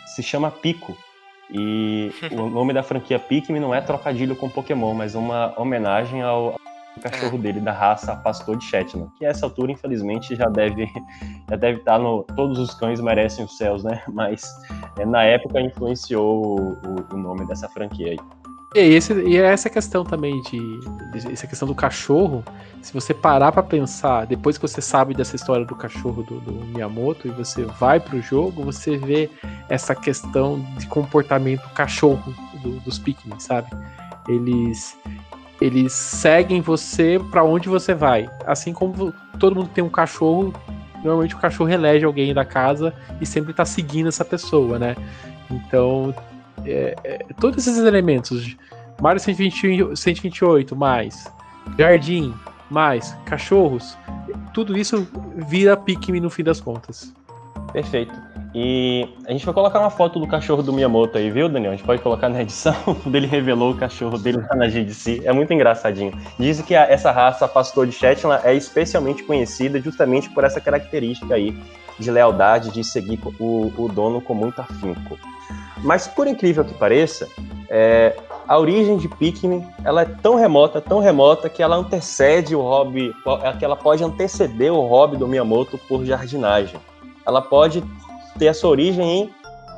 se 0.05 0.21
chama 0.21 0.51
Pico. 0.51 0.97
E 1.49 2.11
o 2.31 2.49
nome 2.49 2.73
da 2.73 2.83
franquia 2.83 3.17
Pikmin 3.17 3.59
não 3.59 3.73
é 3.73 3.79
trocadilho 3.79 4.35
com 4.35 4.49
Pokémon, 4.49 4.93
mas 4.93 5.15
uma 5.15 5.53
homenagem 5.57 6.21
ao 6.21 6.59
o 6.97 7.01
cachorro 7.01 7.37
dele 7.37 7.59
da 7.59 7.71
raça 7.71 8.15
Pastor 8.15 8.57
de 8.57 8.65
Shetland, 8.65 9.09
que 9.17 9.25
a 9.25 9.29
essa 9.29 9.45
altura, 9.45 9.71
infelizmente, 9.71 10.35
já 10.35 10.49
deve 10.49 10.87
já 11.49 11.55
deve 11.55 11.79
estar 11.79 11.97
no 11.99 12.23
todos 12.35 12.59
os 12.59 12.73
cães 12.73 12.99
merecem 12.99 13.45
os 13.45 13.57
céus, 13.57 13.83
né? 13.83 14.01
Mas 14.09 14.43
é, 14.97 15.05
na 15.05 15.23
época 15.23 15.61
influenciou 15.61 16.59
o, 16.59 16.71
o, 16.73 17.15
o 17.15 17.17
nome 17.17 17.45
dessa 17.47 17.69
franquia 17.69 18.11
aí. 18.11 18.19
E, 18.75 18.79
esse, 18.79 19.13
e 19.13 19.37
é 19.37 19.45
essa 19.45 19.69
questão 19.69 20.03
também 20.03 20.41
de, 20.41 20.59
de, 21.11 21.31
essa 21.31 21.47
questão 21.47 21.67
do 21.67 21.73
cachorro. 21.73 22.43
Se 22.81 22.93
você 22.93 23.13
parar 23.13 23.51
para 23.51 23.63
pensar, 23.63 24.25
depois 24.25 24.57
que 24.57 24.67
você 24.67 24.81
sabe 24.81 25.13
dessa 25.13 25.35
história 25.35 25.65
do 25.65 25.75
cachorro 25.75 26.21
do, 26.23 26.39
do 26.41 26.53
Miyamoto 26.65 27.27
e 27.27 27.31
você 27.31 27.63
vai 27.63 27.99
pro 27.99 28.21
jogo, 28.21 28.63
você 28.63 28.97
vê 28.97 29.29
essa 29.69 29.95
questão 29.95 30.59
de 30.77 30.85
comportamento 30.85 31.67
cachorro 31.73 32.33
do, 32.61 32.79
dos 32.81 32.99
Pikmin, 32.99 33.39
sabe? 33.39 33.69
Eles 34.27 34.97
eles 35.59 35.93
seguem 35.93 36.61
você 36.61 37.19
para 37.31 37.43
onde 37.43 37.67
você 37.69 37.93
vai. 37.93 38.29
Assim 38.45 38.73
como 38.73 39.13
todo 39.39 39.55
mundo 39.55 39.69
tem 39.73 39.83
um 39.83 39.89
cachorro, 39.89 40.53
normalmente 41.03 41.35
o 41.35 41.39
cachorro 41.39 41.69
elege 41.69 42.05
alguém 42.05 42.33
da 42.33 42.45
casa 42.45 42.93
e 43.19 43.25
sempre 43.25 43.53
tá 43.53 43.65
seguindo 43.65 44.07
essa 44.07 44.23
pessoa, 44.23 44.77
né? 44.77 44.95
Então, 45.49 46.13
é, 46.65 46.95
é, 47.03 47.25
todos 47.39 47.65
esses 47.65 47.83
elementos, 47.83 48.55
Mario 49.01 49.19
120, 49.19 49.95
128 49.95 50.75
mais 50.75 51.25
jardim 51.77 52.33
mais 52.69 53.17
cachorros, 53.25 53.97
tudo 54.53 54.77
isso 54.77 55.07
vira 55.47 55.77
Pikmin 55.77 56.19
no 56.19 56.29
fim 56.29 56.43
das 56.43 56.59
contas. 56.59 57.13
Perfeito. 57.71 58.13
E 58.55 59.07
a 59.27 59.31
gente 59.31 59.45
vai 59.45 59.53
colocar 59.53 59.79
uma 59.79 59.89
foto 59.89 60.19
do 60.19 60.27
cachorro 60.27 60.63
do 60.63 60.71
Miyamoto 60.71 61.17
aí, 61.17 61.29
viu, 61.29 61.49
Daniel? 61.49 61.73
A 61.73 61.75
gente 61.75 61.85
pode 61.85 62.01
colocar 62.01 62.29
na 62.29 62.41
edição, 62.41 62.73
quando 63.03 63.15
ele 63.15 63.27
revelou 63.27 63.71
o 63.71 63.77
cachorro 63.77 64.17
dele 64.17 64.39
lá 64.49 64.55
na 64.55 64.67
GDC. 64.67 65.21
É 65.25 65.33
muito 65.33 65.53
engraçadinho. 65.53 66.13
Dizem 66.39 66.65
que 66.65 66.75
a, 66.75 66.83
essa 66.83 67.11
raça 67.11 67.47
pastor 67.47 67.85
de 67.85 67.93
Shetland 67.93 68.41
é 68.45 68.53
especialmente 68.53 69.23
conhecida 69.23 69.79
justamente 69.79 70.29
por 70.29 70.43
essa 70.43 70.61
característica 70.61 71.35
aí 71.35 71.55
de 71.99 72.11
lealdade, 72.11 72.71
de 72.71 72.83
seguir 72.83 73.19
o, 73.39 73.71
o 73.77 73.89
dono 73.89 74.21
com 74.21 74.33
muito 74.33 74.61
afinco. 74.61 75.17
Mas 75.83 76.07
por 76.07 76.27
incrível 76.27 76.63
que 76.63 76.73
pareça, 76.73 77.27
é, 77.69 78.15
a 78.47 78.57
origem 78.57 78.97
de 78.97 79.07
Pikmin 79.07 79.65
ela 79.83 80.01
é 80.01 80.05
tão 80.05 80.35
remota, 80.35 80.81
tão 80.81 80.99
remota 80.99 81.49
que 81.49 81.61
ela 81.61 81.75
antecede 81.75 82.55
o 82.55 82.61
hobby, 82.61 83.13
que 83.59 83.65
ela 83.65 83.75
pode 83.75 84.03
anteceder 84.03 84.71
o 84.71 84.85
hobby 84.87 85.17
do 85.17 85.27
Miyamoto 85.27 85.77
por 85.77 86.05
jardinagem. 86.05 86.79
Ela 87.25 87.41
pode 87.41 87.83
ter 88.37 88.47
a 88.47 88.53
sua 88.53 88.69
origem 88.69 89.21
em 89.21 89.29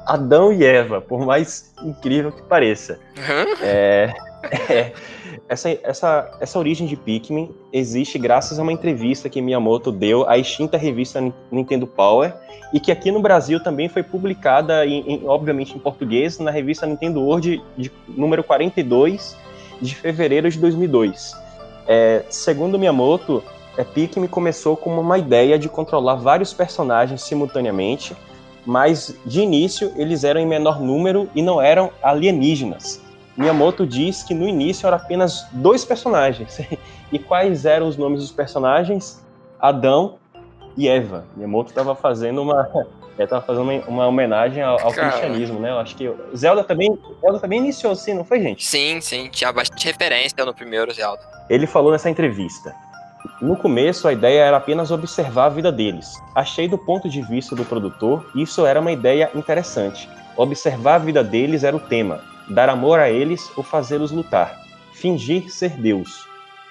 Adão 0.05 0.51
e 0.51 0.63
Eva, 0.65 0.99
por 0.99 1.25
mais 1.25 1.73
incrível 1.83 2.31
que 2.31 2.41
pareça. 2.43 2.99
É, 3.61 4.13
é, 4.69 4.91
essa, 5.47 5.69
essa, 5.83 6.37
essa 6.39 6.59
origem 6.59 6.87
de 6.87 6.95
Pikmin 6.95 7.51
existe 7.71 8.17
graças 8.17 8.59
a 8.59 8.61
uma 8.61 8.71
entrevista 8.71 9.29
que 9.29 9.41
Miyamoto 9.41 9.91
deu 9.91 10.27
à 10.27 10.37
extinta 10.37 10.77
revista 10.77 11.21
Nintendo 11.51 11.85
Power 11.87 12.33
e 12.73 12.79
que 12.79 12.91
aqui 12.91 13.11
no 13.11 13.19
Brasil 13.19 13.61
também 13.61 13.89
foi 13.89 14.03
publicada, 14.03 14.85
em, 14.85 14.99
em, 15.07 15.27
obviamente 15.27 15.75
em 15.75 15.79
português, 15.79 16.39
na 16.39 16.51
revista 16.51 16.85
Nintendo 16.85 17.21
World 17.21 17.61
de 17.77 17.91
número 18.07 18.43
42 18.43 19.35
de 19.81 19.95
fevereiro 19.95 20.49
de 20.49 20.59
2002. 20.59 21.35
É, 21.87 22.23
segundo 22.29 22.77
Miyamoto, 22.77 23.43
é, 23.77 23.83
Pikmin 23.83 24.27
começou 24.27 24.77
como 24.77 25.01
uma 25.01 25.17
ideia 25.17 25.57
de 25.57 25.69
controlar 25.69 26.15
vários 26.15 26.53
personagens 26.53 27.23
simultaneamente, 27.23 28.15
mas 28.69 29.15
de 29.25 29.41
início 29.41 29.91
eles 29.95 30.23
eram 30.23 30.39
em 30.39 30.45
menor 30.45 30.79
número 30.79 31.27
e 31.33 31.41
não 31.41 31.59
eram 31.59 31.89
alienígenas. 32.03 33.01
Miyamoto 33.35 33.83
diz 33.83 34.21
que 34.21 34.35
no 34.35 34.47
início 34.47 34.85
eram 34.85 34.97
apenas 34.97 35.47
dois 35.53 35.83
personagens. 35.83 36.61
e 37.11 37.17
quais 37.17 37.65
eram 37.65 37.87
os 37.87 37.97
nomes 37.97 38.21
dos 38.21 38.31
personagens? 38.31 39.25
Adão 39.59 40.19
e 40.77 40.87
Eva. 40.87 41.25
Miyamoto 41.35 41.69
estava 41.69 41.95
fazendo 41.95 42.43
uma 42.43 42.69
estava 43.17 43.43
fazendo 43.43 43.63
uma, 43.63 43.73
uma, 43.87 44.07
homenagem 44.07 44.61
ao, 44.61 44.79
ao 44.79 44.93
cristianismo, 44.93 45.59
né? 45.59 45.71
Eu 45.71 45.79
acho 45.79 45.95
que 45.95 46.13
Zelda 46.37 46.63
também, 46.63 46.95
Zelda 47.21 47.39
também 47.39 47.59
iniciou 47.59 47.93
assim, 47.93 48.13
não 48.13 48.23
foi, 48.23 48.39
gente? 48.39 48.63
Sim, 48.63 49.01
sim, 49.01 49.29
tinha 49.31 49.51
bastante 49.51 49.87
referência 49.87 50.45
no 50.45 50.53
primeiro 50.53 50.93
Zelda. 50.93 51.21
Ele 51.49 51.65
falou 51.65 51.91
nessa 51.91 52.09
entrevista: 52.09 52.75
no 53.41 53.55
começo, 53.55 54.07
a 54.07 54.13
ideia 54.13 54.43
era 54.43 54.57
apenas 54.57 54.91
observar 54.91 55.45
a 55.45 55.49
vida 55.49 55.71
deles. 55.71 56.13
Achei 56.33 56.67
do 56.67 56.77
ponto 56.77 57.09
de 57.09 57.21
vista 57.21 57.55
do 57.55 57.65
produtor, 57.65 58.29
isso 58.35 58.65
era 58.65 58.79
uma 58.79 58.91
ideia 58.91 59.29
interessante. 59.35 60.09
Observar 60.37 60.95
a 60.95 60.99
vida 60.99 61.23
deles 61.23 61.63
era 61.63 61.75
o 61.75 61.79
tema 61.79 62.21
dar 62.49 62.67
amor 62.67 62.99
a 62.99 63.09
eles 63.09 63.51
ou 63.55 63.63
fazê-los 63.63 64.11
lutar, 64.11 64.59
fingir 64.93 65.49
ser 65.51 65.69
Deus. 65.77 66.27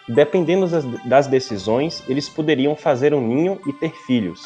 Dependendo 0.09 0.67
das 1.05 1.27
decisões, 1.27 2.03
eles 2.09 2.29
poderiam 2.29 2.75
fazer 2.75 3.15
um 3.15 3.21
ninho 3.21 3.61
e 3.67 3.73
ter 3.73 3.95
filhos. 4.07 4.41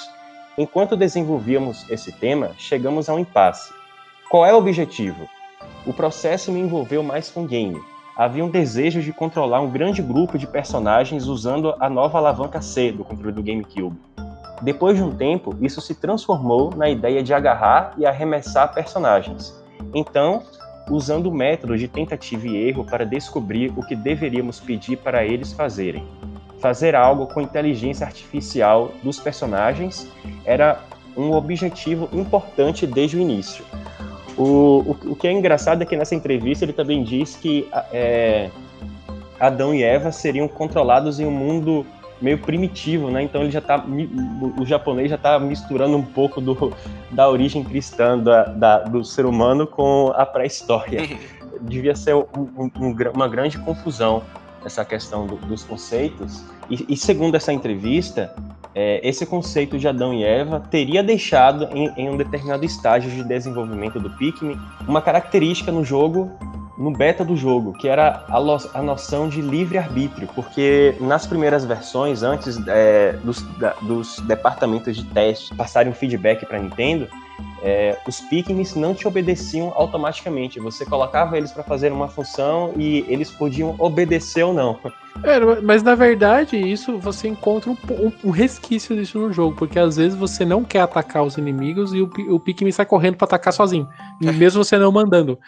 Enquanto 0.59 0.97
desenvolvíamos 0.97 1.89
esse 1.89 2.13
tema, 2.13 2.51
chegamos 2.59 3.09
a 3.09 3.15
um 3.15 3.21
impasse. 3.21 3.73
Qual 4.29 4.45
é 4.45 4.53
o 4.53 4.59
objetivo? 4.59 5.29
O 5.87 5.93
processo 5.93 6.53
me 6.53 6.61
envolveu 6.61 7.03
mais 7.03 7.31
com 7.31 7.47
game. 7.47 7.81
Havia 8.17 8.45
um 8.45 8.51
desejo 8.51 9.01
de 9.01 9.11
controlar 9.11 9.61
um 9.61 9.71
grande 9.71 10.03
grupo 10.03 10.37
de 10.37 10.47
personagens 10.47 11.27
usando 11.27 11.75
a 11.81 11.89
nova 11.89 12.19
alavanca 12.19 12.61
C 12.61 12.93
do 12.93 13.05
controle 13.05 13.33
do 13.33 13.43
GameCube. 13.43 13.97
Depois 14.61 14.97
de 14.97 15.03
um 15.03 15.11
tempo, 15.11 15.57
isso 15.63 15.81
se 15.81 15.95
transformou 15.95 16.71
na 16.77 16.91
ideia 16.91 17.23
de 17.23 17.33
agarrar 17.33 17.95
e 17.97 18.05
arremessar 18.05 18.73
personagens. 18.75 19.59
Então, 19.95 20.43
usando 20.91 21.27
o 21.27 21.35
método 21.35 21.77
de 21.77 21.89
tentativa 21.89 22.47
e 22.47 22.69
erro 22.69 22.85
para 22.85 23.07
descobrir 23.07 23.73
o 23.77 23.83
que 23.83 23.97
deveríamos 23.97 24.61
pedir 24.61 24.99
para 24.99 25.25
eles 25.25 25.53
fazerem. 25.53 26.07
Fazer 26.59 26.95
algo 26.95 27.27
com 27.27 27.41
inteligência 27.41 28.07
artificial 28.07 28.93
dos 29.03 29.19
personagens 29.19 30.07
era 30.45 30.81
um 31.17 31.33
objetivo 31.33 32.09
importante 32.13 32.87
desde 32.87 33.17
o 33.17 33.21
início. 33.21 33.65
O, 34.37 34.43
o, 34.43 34.97
o 35.13 35.17
que 35.17 35.29
é 35.29 35.33
engraçado 35.33 35.83
é 35.83 35.87
que 35.87 35.97
nessa 35.97 36.15
entrevista 36.15 36.65
ele 36.65 36.73
também 36.73 37.03
diz 37.03 37.37
que 37.37 37.69
é, 37.93 38.51
Adão 39.39 39.75
e 39.75 39.83
Eva 39.83 40.13
seriam 40.13 40.49
controlados 40.49 41.21
em 41.21 41.27
um 41.27 41.31
mundo 41.31 41.85
meio 42.21 42.39
primitivo, 42.39 43.11
né? 43.11 43.23
Então 43.23 43.43
ele 43.43 43.51
já 43.51 43.61
tá, 43.61 43.85
o 44.59 44.65
japonês 44.65 45.11
já 45.11 45.17
está 45.17 45.39
misturando 45.39 45.97
um 45.97 46.05
pouco 46.05 46.41
do, 46.41 46.73
da 47.11 47.29
origem 47.29 47.65
cristã 47.65 48.17
da, 48.17 48.45
da 48.45 48.79
do 48.79 49.05
ser 49.05 49.27
humano 49.27 49.67
com 49.67 50.13
a 50.15 50.25
pré-história. 50.25 51.01
Devia 51.61 51.95
ser 51.95 52.15
um, 52.15 52.27
um, 52.57 52.97
uma 53.15 53.29
grande 53.29 53.59
confusão 53.59 54.23
essa 54.65 54.85
questão 54.85 55.27
do, 55.27 55.37
dos 55.37 55.65
conceitos. 55.65 56.45
E, 56.71 56.87
e, 56.89 56.97
segundo 56.97 57.35
essa 57.35 57.53
entrevista, 57.53 58.33
é, 58.75 59.07
esse 59.07 59.27
conceito 59.27 59.79
de 59.79 59.87
Adão 59.87 60.15
e 60.15 60.25
Eva 60.25 60.61
teria 60.71 61.03
deixado 61.03 61.69
em, 61.77 61.93
em 61.97 62.11
um 62.11 62.17
determinado 62.17 62.65
estágio 62.65 63.11
de 63.11 63.23
desenvolvimento 63.23 64.01
do 64.01 64.11
Pikmin 64.11 64.59
uma 64.87 65.03
característica 65.03 65.71
no 65.71 65.85
jogo 65.85 66.31
no 66.77 66.91
beta 66.91 67.25
do 67.25 67.37
jogo, 67.37 67.73
que 67.75 67.87
era 67.87 68.25
a, 68.29 68.39
a 68.79 68.83
noção 68.83 69.29
de 69.29 69.41
livre-arbítrio, 69.41 70.29
porque 70.35 70.97
nas 71.01 71.27
primeiras 71.27 71.65
versões, 71.65 72.23
antes 72.23 72.57
é, 72.67 73.13
dos, 73.23 73.43
da, 73.59 73.75
dos 73.83 74.19
departamentos 74.21 74.97
de 74.97 75.05
teste 75.05 75.55
passarem 75.55 75.93
feedback 75.93 76.47
para 76.47 76.59
Nintendo, 76.59 77.09
é, 77.63 77.97
os 78.07 78.21
Pikmins 78.21 78.75
não 78.75 78.95
te 78.95 79.07
obedeciam 79.07 79.73
automaticamente. 79.75 80.59
Você 80.59 80.85
colocava 80.85 81.37
eles 81.37 81.53
para 81.53 81.63
fazer 81.63 81.93
uma 81.93 82.09
função 82.09 82.73
e 82.77 83.05
eles 83.09 83.31
podiam 83.31 83.75
obedecer 83.79 84.43
ou 84.43 84.53
não. 84.53 84.79
É, 85.23 85.39
mas 85.61 85.83
na 85.83 85.95
verdade, 85.95 86.57
isso 86.57 86.99
você 86.99 87.29
encontra 87.29 87.71
um, 87.71 87.77
um, 87.91 88.13
um, 88.25 88.31
resquício 88.31 88.97
disso 88.97 89.19
no 89.19 89.31
jogo, 89.31 89.55
porque 89.55 89.79
às 89.79 89.97
vezes 89.97 90.17
você 90.17 90.43
não 90.43 90.65
quer 90.65 90.81
atacar 90.81 91.23
os 91.23 91.37
inimigos 91.37 91.93
e 91.93 92.01
o, 92.01 92.11
o 92.31 92.41
Pikmin 92.41 92.73
sai 92.73 92.87
correndo 92.87 93.17
para 93.17 93.27
atacar 93.27 93.53
sozinho, 93.53 93.87
mesmo 94.19 94.65
você 94.65 94.79
não 94.79 94.91
mandando. 94.91 95.39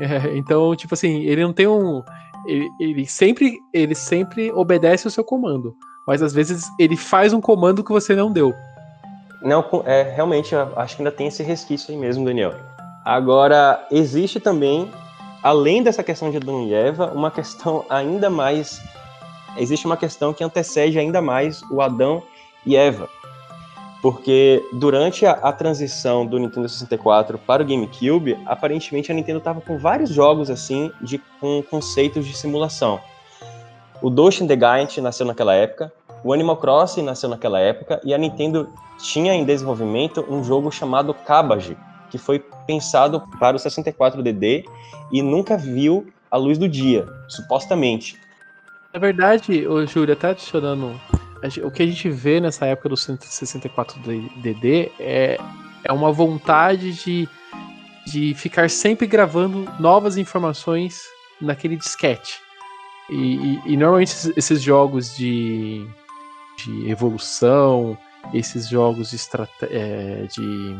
É, 0.00 0.36
então, 0.36 0.74
tipo 0.76 0.94
assim, 0.94 1.22
ele 1.22 1.42
não 1.42 1.52
tem 1.52 1.66
um. 1.66 2.02
Ele, 2.46 2.68
ele, 2.80 3.06
sempre, 3.06 3.58
ele 3.74 3.94
sempre 3.94 4.52
obedece 4.52 5.08
o 5.08 5.10
seu 5.10 5.24
comando, 5.24 5.74
mas 6.06 6.22
às 6.22 6.32
vezes 6.32 6.64
ele 6.78 6.96
faz 6.96 7.32
um 7.32 7.40
comando 7.40 7.82
que 7.82 7.90
você 7.90 8.14
não 8.14 8.30
deu. 8.30 8.54
Não, 9.40 9.64
é, 9.84 10.02
realmente, 10.02 10.54
acho 10.54 10.96
que 10.96 11.02
ainda 11.02 11.12
tem 11.12 11.28
esse 11.28 11.42
resquício 11.42 11.92
aí 11.92 11.96
mesmo, 11.98 12.24
Daniel. 12.24 12.54
Agora, 13.04 13.86
existe 13.90 14.40
também, 14.40 14.90
além 15.42 15.82
dessa 15.82 16.02
questão 16.02 16.30
de 16.30 16.36
Adão 16.36 16.66
e 16.66 16.74
Eva, 16.74 17.12
uma 17.14 17.30
questão 17.30 17.84
ainda 17.88 18.28
mais. 18.28 18.82
Existe 19.56 19.86
uma 19.86 19.96
questão 19.96 20.32
que 20.32 20.42
antecede 20.42 20.98
ainda 20.98 21.22
mais 21.22 21.62
o 21.70 21.80
Adão 21.80 22.22
e 22.66 22.76
Eva. 22.76 23.08
Porque 24.02 24.62
durante 24.72 25.26
a, 25.26 25.32
a 25.32 25.52
transição 25.52 26.24
do 26.24 26.38
Nintendo 26.38 26.68
64 26.68 27.38
para 27.38 27.62
o 27.62 27.66
GameCube, 27.66 28.38
aparentemente 28.46 29.10
a 29.10 29.14
Nintendo 29.14 29.38
estava 29.38 29.60
com 29.60 29.78
vários 29.78 30.10
jogos 30.10 30.50
assim, 30.50 30.92
de, 31.00 31.18
com 31.40 31.62
conceitos 31.62 32.26
de 32.26 32.36
simulação. 32.36 33.00
O 34.00 34.10
Doshin 34.10 34.46
the 34.46 34.56
Giant 34.56 34.98
nasceu 34.98 35.26
naquela 35.26 35.54
época, 35.54 35.92
o 36.24 36.32
Animal 36.32 36.56
Crossing 36.56 37.02
nasceu 37.02 37.28
naquela 37.28 37.60
época 37.60 38.00
e 38.04 38.12
a 38.12 38.18
Nintendo 38.18 38.68
tinha 38.98 39.34
em 39.34 39.44
desenvolvimento 39.44 40.24
um 40.28 40.42
jogo 40.42 40.70
chamado 40.70 41.14
Cabbage, 41.14 41.76
que 42.10 42.18
foi 42.18 42.44
pensado 42.66 43.22
para 43.38 43.56
o 43.56 43.60
64DD 43.60 44.64
e 45.12 45.22
nunca 45.22 45.56
viu 45.56 46.06
a 46.30 46.36
luz 46.36 46.58
do 46.58 46.68
dia, 46.68 47.06
supostamente. 47.28 48.18
Na 48.92 48.98
verdade, 48.98 49.66
o 49.66 49.86
Júlio, 49.86 50.12
até 50.14 50.30
adicionando, 50.30 50.98
o 51.62 51.70
que 51.70 51.82
a 51.82 51.86
gente 51.86 52.10
vê 52.10 52.40
nessa 52.40 52.66
época 52.66 52.88
do 52.88 52.94
164DD 52.94 54.90
é, 54.98 55.38
é 55.84 55.92
uma 55.92 56.10
vontade 56.10 56.92
de, 56.92 57.28
de 58.06 58.34
ficar 58.34 58.68
sempre 58.68 59.06
gravando 59.06 59.70
novas 59.78 60.16
informações 60.16 61.02
naquele 61.40 61.76
disquete. 61.76 62.40
E, 63.08 63.14
e, 63.14 63.72
e 63.72 63.76
normalmente 63.76 64.32
esses, 64.36 64.62
jogos 64.62 65.16
de, 65.16 65.86
de 66.58 66.90
evolução, 66.90 67.96
esses 68.34 68.68
jogos 68.68 69.10
de, 69.10 69.18
é, 69.70 70.26
de 70.30 70.76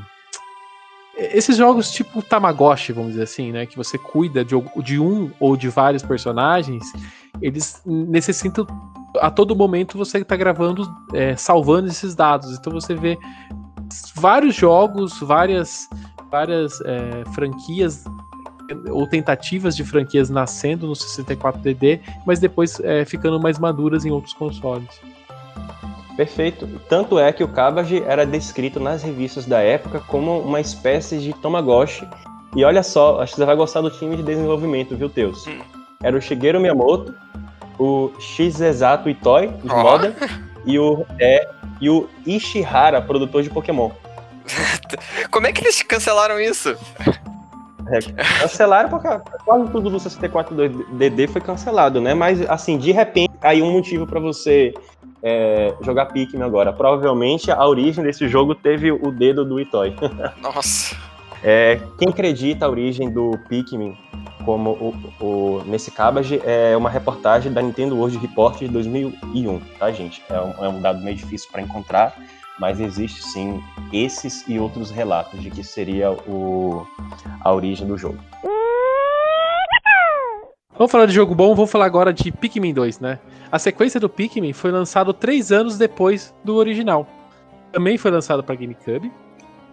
esses 1.16 1.56
jogos 1.56 1.90
tipo 1.90 2.22
Tamagotchi, 2.22 2.92
vamos 2.92 3.10
dizer 3.10 3.24
assim, 3.24 3.50
né? 3.50 3.66
Que 3.66 3.76
você 3.76 3.98
cuida 3.98 4.44
de, 4.44 4.54
de 4.82 5.00
um 5.00 5.32
ou 5.40 5.56
de 5.56 5.68
vários 5.68 6.02
personagens, 6.02 6.84
eles 7.42 7.82
necessitam 7.84 8.66
a 9.20 9.30
todo 9.30 9.56
momento 9.56 9.98
você 9.98 10.18
está 10.18 10.36
gravando, 10.36 10.88
é, 11.12 11.34
salvando 11.36 11.88
esses 11.88 12.14
dados. 12.14 12.56
Então 12.56 12.72
você 12.72 12.94
vê 12.94 13.18
vários 14.14 14.54
jogos, 14.54 15.18
várias, 15.20 15.88
várias 16.30 16.80
é, 16.82 17.24
franquias 17.34 18.04
ou 18.90 19.06
tentativas 19.08 19.74
de 19.74 19.82
franquias 19.82 20.28
nascendo 20.28 20.86
no 20.86 20.92
64DD, 20.92 22.00
mas 22.26 22.38
depois 22.38 22.78
é, 22.80 23.04
ficando 23.04 23.40
mais 23.40 23.58
maduras 23.58 24.04
em 24.04 24.10
outros 24.10 24.34
consoles. 24.34 25.00
Perfeito. 26.18 26.66
Tanto 26.88 27.16
é 27.16 27.32
que 27.32 27.44
o 27.44 27.48
Cabbage 27.48 28.02
era 28.04 28.26
descrito 28.26 28.80
nas 28.80 29.04
revistas 29.04 29.46
da 29.46 29.60
época 29.60 30.00
como 30.00 30.40
uma 30.40 30.60
espécie 30.60 31.18
de 31.18 31.32
Tamagotchi. 31.32 32.08
E 32.56 32.64
olha 32.64 32.82
só, 32.82 33.20
acho 33.20 33.34
que 33.34 33.38
você 33.38 33.46
vai 33.46 33.54
gostar 33.54 33.82
do 33.82 33.88
time 33.88 34.16
de 34.16 34.24
desenvolvimento, 34.24 34.96
viu, 34.96 35.08
Teus? 35.08 35.46
Hum. 35.46 35.60
Era 36.02 36.16
o 36.16 36.20
Shigeru 36.20 36.58
Miyamoto, 36.58 37.14
o 37.78 38.10
X 38.18 38.60
Exato 38.60 39.08
Itoi, 39.08 39.46
os 39.62 39.70
oh. 39.70 39.76
Modern, 39.76 40.12
e 40.66 40.76
o, 40.76 41.06
é, 41.20 41.48
e 41.80 41.88
o 41.88 42.08
Ishihara, 42.26 43.00
produtor 43.00 43.44
de 43.44 43.50
Pokémon. 43.50 43.92
Como 45.30 45.46
é 45.46 45.52
que 45.52 45.62
eles 45.62 45.80
cancelaram 45.82 46.40
isso? 46.40 46.76
É, 47.90 48.00
cancelaram 48.40 48.90
porque 48.90 49.08
quase 49.44 49.70
tudo 49.70 49.88
do 49.88 49.98
64DD 49.98 51.28
foi 51.28 51.40
cancelado, 51.40 52.00
né? 52.00 52.12
Mas, 52.12 52.42
assim, 52.50 52.76
de 52.76 52.90
repente, 52.90 53.32
aí 53.40 53.62
um 53.62 53.70
motivo 53.70 54.04
para 54.04 54.18
você 54.18 54.74
é, 55.22 55.74
jogar 55.80 56.06
Pikmin 56.06 56.42
agora. 56.42 56.72
Provavelmente 56.72 57.50
a 57.50 57.66
origem 57.66 58.04
desse 58.04 58.28
jogo 58.28 58.54
teve 58.54 58.92
o 58.92 59.10
dedo 59.10 59.44
do 59.44 59.60
Itoy. 59.60 59.94
Nossa. 60.40 60.96
É, 61.42 61.80
quem 61.98 62.08
acredita 62.08 62.66
a 62.66 62.68
origem 62.68 63.10
do 63.10 63.38
Pikmin 63.48 63.96
como 64.44 64.70
o, 64.70 65.24
o, 65.24 65.62
nesse 65.66 65.90
Cabbage 65.90 66.40
é 66.44 66.76
uma 66.76 66.90
reportagem 66.90 67.52
da 67.52 67.60
Nintendo 67.60 67.96
World 67.96 68.16
Report 68.18 68.58
de 68.58 68.68
2001, 68.68 69.60
tá, 69.78 69.92
gente? 69.92 70.22
É 70.28 70.40
um, 70.40 70.64
é 70.64 70.68
um 70.68 70.80
dado 70.80 71.02
meio 71.02 71.16
difícil 71.16 71.48
para 71.52 71.60
encontrar, 71.60 72.16
mas 72.58 72.80
existe 72.80 73.22
sim 73.22 73.62
esses 73.92 74.48
e 74.48 74.58
outros 74.58 74.90
relatos 74.90 75.40
de 75.42 75.50
que 75.50 75.62
seria 75.62 76.10
o, 76.10 76.86
a 77.42 77.52
origem 77.52 77.86
do 77.86 77.96
jogo. 77.96 78.18
Vamos 80.78 80.92
falar 80.92 81.06
de 81.06 81.12
jogo 81.12 81.34
bom, 81.34 81.56
vamos 81.56 81.72
falar 81.72 81.86
agora 81.86 82.12
de 82.12 82.30
Pikmin 82.30 82.72
2, 82.72 83.00
né? 83.00 83.18
A 83.50 83.58
sequência 83.58 83.98
do 83.98 84.08
Pikmin 84.08 84.52
foi 84.52 84.70
lançado 84.70 85.12
três 85.12 85.50
anos 85.50 85.76
depois 85.76 86.32
do 86.44 86.54
original. 86.54 87.04
Também 87.72 87.98
foi 87.98 88.12
lançado 88.12 88.44
para 88.44 88.54
GameCube, 88.54 89.10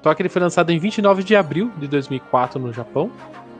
só 0.02 0.16
que 0.16 0.24
ele 0.24 0.30
foi 0.30 0.42
lançado 0.42 0.72
em 0.72 0.80
29 0.80 1.24
de 1.24 1.36
abril 1.36 1.72
de 1.78 1.88
2004 1.88 2.60
no 2.60 2.74
Japão 2.74 3.12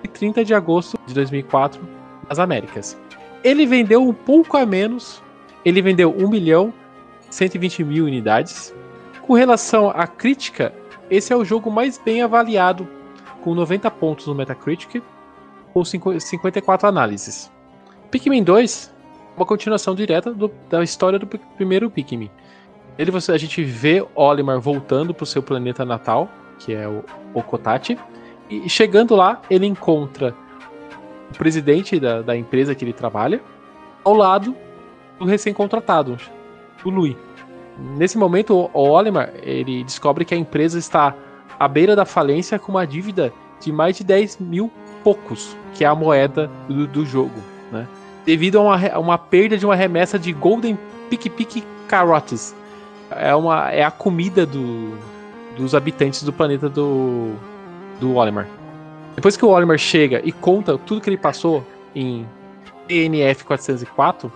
e 0.04 0.08
30 0.08 0.44
de 0.44 0.56
agosto 0.56 0.98
de 1.06 1.14
2004 1.14 1.88
nas 2.28 2.40
Américas. 2.40 2.98
Ele 3.44 3.68
vendeu 3.68 4.02
um 4.02 4.12
pouco 4.12 4.58
a 4.58 4.66
menos, 4.66 5.22
ele 5.64 5.84
vendeu 5.84 6.16
1 6.18 6.28
milhão 6.28 6.74
120 7.30 7.84
mil 7.84 8.06
unidades. 8.06 8.74
Com 9.22 9.36
relação 9.36 9.92
à 9.92 10.08
crítica, 10.08 10.74
esse 11.12 11.32
é 11.32 11.36
o 11.36 11.46
jogo 11.46 11.70
mais 11.70 12.00
bem 12.00 12.24
avaliado, 12.24 12.88
com 13.44 13.54
90 13.54 13.92
pontos 13.92 14.26
no 14.26 14.34
Metacritic 14.34 15.04
com 15.76 15.84
54 16.18 16.88
análises. 16.88 17.52
Pikmin 18.10 18.44
2 18.44 18.94
é 19.36 19.38
uma 19.38 19.46
continuação 19.46 19.94
direta 19.94 20.32
do, 20.32 20.50
da 20.70 20.82
história 20.82 21.20
do 21.20 21.28
primeiro 21.28 21.92
Pikmin. 21.92 22.32
Ele 22.98 23.12
você, 23.12 23.34
a 23.34 23.38
gente 23.38 23.62
vê 23.62 24.06
Olimar 24.16 24.58
voltando 24.62 25.14
para 25.14 25.24
o 25.26 25.28
seu 25.28 25.44
planeta 25.44 25.84
natal, 25.84 26.30
que 26.60 26.74
é 26.74 26.88
o 26.88 27.04
Okotati, 27.34 27.98
e 28.50 28.70
chegando 28.70 29.16
lá, 29.16 29.42
ele 29.50 29.66
encontra 29.66 30.34
o 31.30 31.38
presidente 31.38 32.00
da, 32.00 32.22
da 32.22 32.38
empresa 32.38 32.74
que 32.74 32.86
ele 32.86 32.94
trabalha, 32.94 33.42
ao 34.02 34.14
lado 34.14 34.56
do 35.20 35.26
recém-contratado, 35.26 36.16
o 36.86 36.90
Lui. 36.90 37.18
Nesse 37.98 38.18
momento, 38.18 38.70
o 38.74 38.80
Olimar 38.80 39.34
ele 39.42 39.84
descobre 39.84 40.24
que 40.24 40.34
a 40.34 40.38
empresa 40.38 40.80
está 40.80 41.14
à 41.60 41.68
beira 41.68 41.98
da 41.98 42.06
falência 42.06 42.58
com 42.58 42.72
uma 42.72 42.88
dívida 42.88 43.34
de 43.60 43.74
mais 43.74 43.98
de 43.98 44.06
10 44.06 44.38
mil 44.40 44.72
poucos, 45.06 45.56
que 45.76 45.84
é 45.84 45.88
a 45.88 45.94
moeda 45.94 46.50
do, 46.68 46.88
do 46.88 47.06
jogo, 47.06 47.40
né? 47.72 47.88
Devido 48.26 48.58
a 48.58 48.62
uma, 48.62 48.88
a 48.88 49.00
uma 49.00 49.18
perda 49.20 49.56
de 49.56 49.64
uma 49.64 49.76
remessa 49.76 50.18
de 50.18 50.34
Golden 50.34 50.76
Pick 51.12 51.30
Pick 51.30 51.64
Carrots. 51.88 52.56
É, 53.12 53.36
uma, 53.36 53.72
é 53.72 53.84
a 53.84 53.92
comida 53.92 54.48
do, 54.48 54.98
dos 55.56 55.76
habitantes 55.76 56.24
do 56.24 56.34
planeta 56.34 56.68
do, 56.68 57.34
do 58.00 58.16
Olimar. 58.16 58.48
Depois 59.16 59.38
que 59.38 59.46
o 59.46 59.50
Olimar 59.50 59.78
chega 59.78 60.22
e 60.24 60.32
conta 60.32 60.76
tudo 60.76 61.02
que 61.02 61.10
ele 61.10 61.18
passou 61.18 61.64
em 61.94 62.28
DNF 62.88 63.46
404 63.46 64.34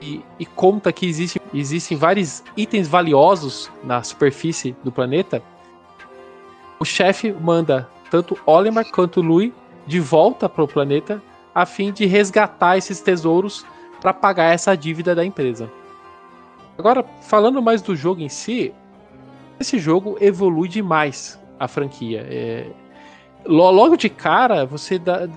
e, 0.00 0.24
e 0.38 0.46
conta 0.46 0.92
que 0.92 1.06
existe, 1.06 1.42
existem 1.52 1.96
vários 1.96 2.44
itens 2.56 2.86
valiosos 2.86 3.68
na 3.82 4.00
superfície 4.04 4.76
do 4.84 4.92
planeta, 4.92 5.42
o 6.78 6.84
chefe 6.84 7.32
manda 7.32 7.88
tanto 8.12 8.38
Olimar 8.46 8.84
quanto 8.92 9.20
Lui 9.20 9.52
de 9.86 10.00
volta 10.00 10.48
para 10.48 10.64
o 10.64 10.68
planeta 10.68 11.22
a 11.54 11.64
fim 11.64 11.92
de 11.92 12.04
resgatar 12.06 12.76
esses 12.76 13.00
tesouros 13.00 13.64
para 14.00 14.12
pagar 14.12 14.52
essa 14.52 14.76
dívida 14.76 15.14
da 15.14 15.24
empresa. 15.24 15.70
Agora, 16.76 17.04
falando 17.22 17.62
mais 17.62 17.80
do 17.80 17.94
jogo 17.94 18.20
em 18.20 18.28
si, 18.28 18.74
esse 19.60 19.78
jogo 19.78 20.16
evolui 20.20 20.68
demais 20.68 21.38
a 21.58 21.68
franquia. 21.68 22.26
É... 22.28 22.66
Logo 23.46 23.96
de 23.96 24.08
cara, 24.08 24.64
você 24.64 24.98
dá, 24.98 25.28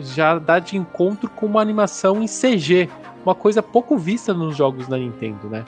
já 0.00 0.38
dá 0.38 0.58
de 0.58 0.76
encontro 0.76 1.30
com 1.30 1.46
uma 1.46 1.62
animação 1.62 2.22
em 2.22 2.26
CG, 2.26 2.88
uma 3.24 3.34
coisa 3.34 3.62
pouco 3.62 3.96
vista 3.96 4.34
nos 4.34 4.56
jogos 4.56 4.88
da 4.88 4.98
Nintendo, 4.98 5.48
né? 5.48 5.64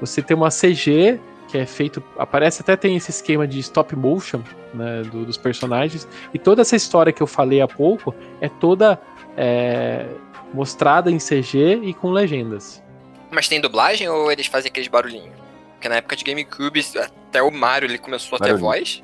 Você 0.00 0.20
tem 0.20 0.36
uma 0.36 0.50
CG 0.50 1.18
que 1.52 1.58
é 1.58 1.66
feito. 1.66 2.02
Aparece 2.18 2.62
até 2.62 2.74
tem 2.74 2.96
esse 2.96 3.10
esquema 3.10 3.46
de 3.46 3.58
stop 3.58 3.94
motion 3.94 4.40
né, 4.72 5.02
do, 5.02 5.26
dos 5.26 5.36
personagens. 5.36 6.08
E 6.32 6.38
toda 6.38 6.62
essa 6.62 6.74
história 6.74 7.12
que 7.12 7.22
eu 7.22 7.26
falei 7.26 7.60
há 7.60 7.68
pouco 7.68 8.14
é 8.40 8.48
toda 8.48 8.98
é, 9.36 10.06
mostrada 10.54 11.10
em 11.10 11.18
CG 11.18 11.80
e 11.82 11.92
com 11.92 12.10
legendas. 12.10 12.82
Mas 13.30 13.48
tem 13.48 13.60
dublagem 13.60 14.08
ou 14.08 14.32
eles 14.32 14.46
fazem 14.46 14.70
aqueles 14.70 14.88
barulhinhos? 14.88 15.30
Porque 15.74 15.88
na 15.90 15.96
época 15.96 16.16
de 16.16 16.24
GameCube, 16.24 16.84
até 16.96 17.42
o 17.42 17.50
Mario 17.50 17.86
ele 17.86 17.98
começou 17.98 18.36
a 18.36 18.38
ter 18.38 18.54
voz. 18.54 19.02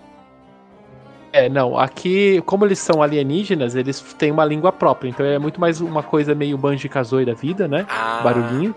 É, 1.30 1.50
não, 1.50 1.78
aqui, 1.78 2.42
como 2.46 2.64
eles 2.64 2.78
são 2.78 3.02
alienígenas, 3.02 3.74
eles 3.74 4.00
têm 4.18 4.30
uma 4.30 4.46
língua 4.46 4.72
própria, 4.72 5.10
então 5.10 5.26
é 5.26 5.38
muito 5.38 5.60
mais 5.60 5.78
uma 5.78 6.02
coisa 6.02 6.34
meio 6.34 6.56
Banjo-Kazooie 6.56 7.26
da 7.26 7.34
vida, 7.34 7.68
né? 7.68 7.86
Ah. 7.90 8.22
Barulhinho, 8.24 8.74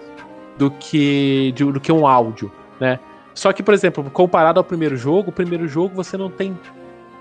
do 0.58 0.70
que, 0.70 1.54
de, 1.54 1.64
do 1.64 1.80
que 1.80 1.94
um 1.94 2.06
áudio, 2.06 2.52
né? 2.78 3.00
Só 3.34 3.54
que, 3.54 3.64
por 3.64 3.74
exemplo, 3.74 4.04
comparado 4.12 4.60
ao 4.60 4.64
primeiro 4.64 4.98
jogo, 4.98 5.30
o 5.30 5.34
primeiro 5.34 5.68
jogo 5.68 5.96
você 5.96 6.18
não 6.18 6.30
tem 6.30 6.58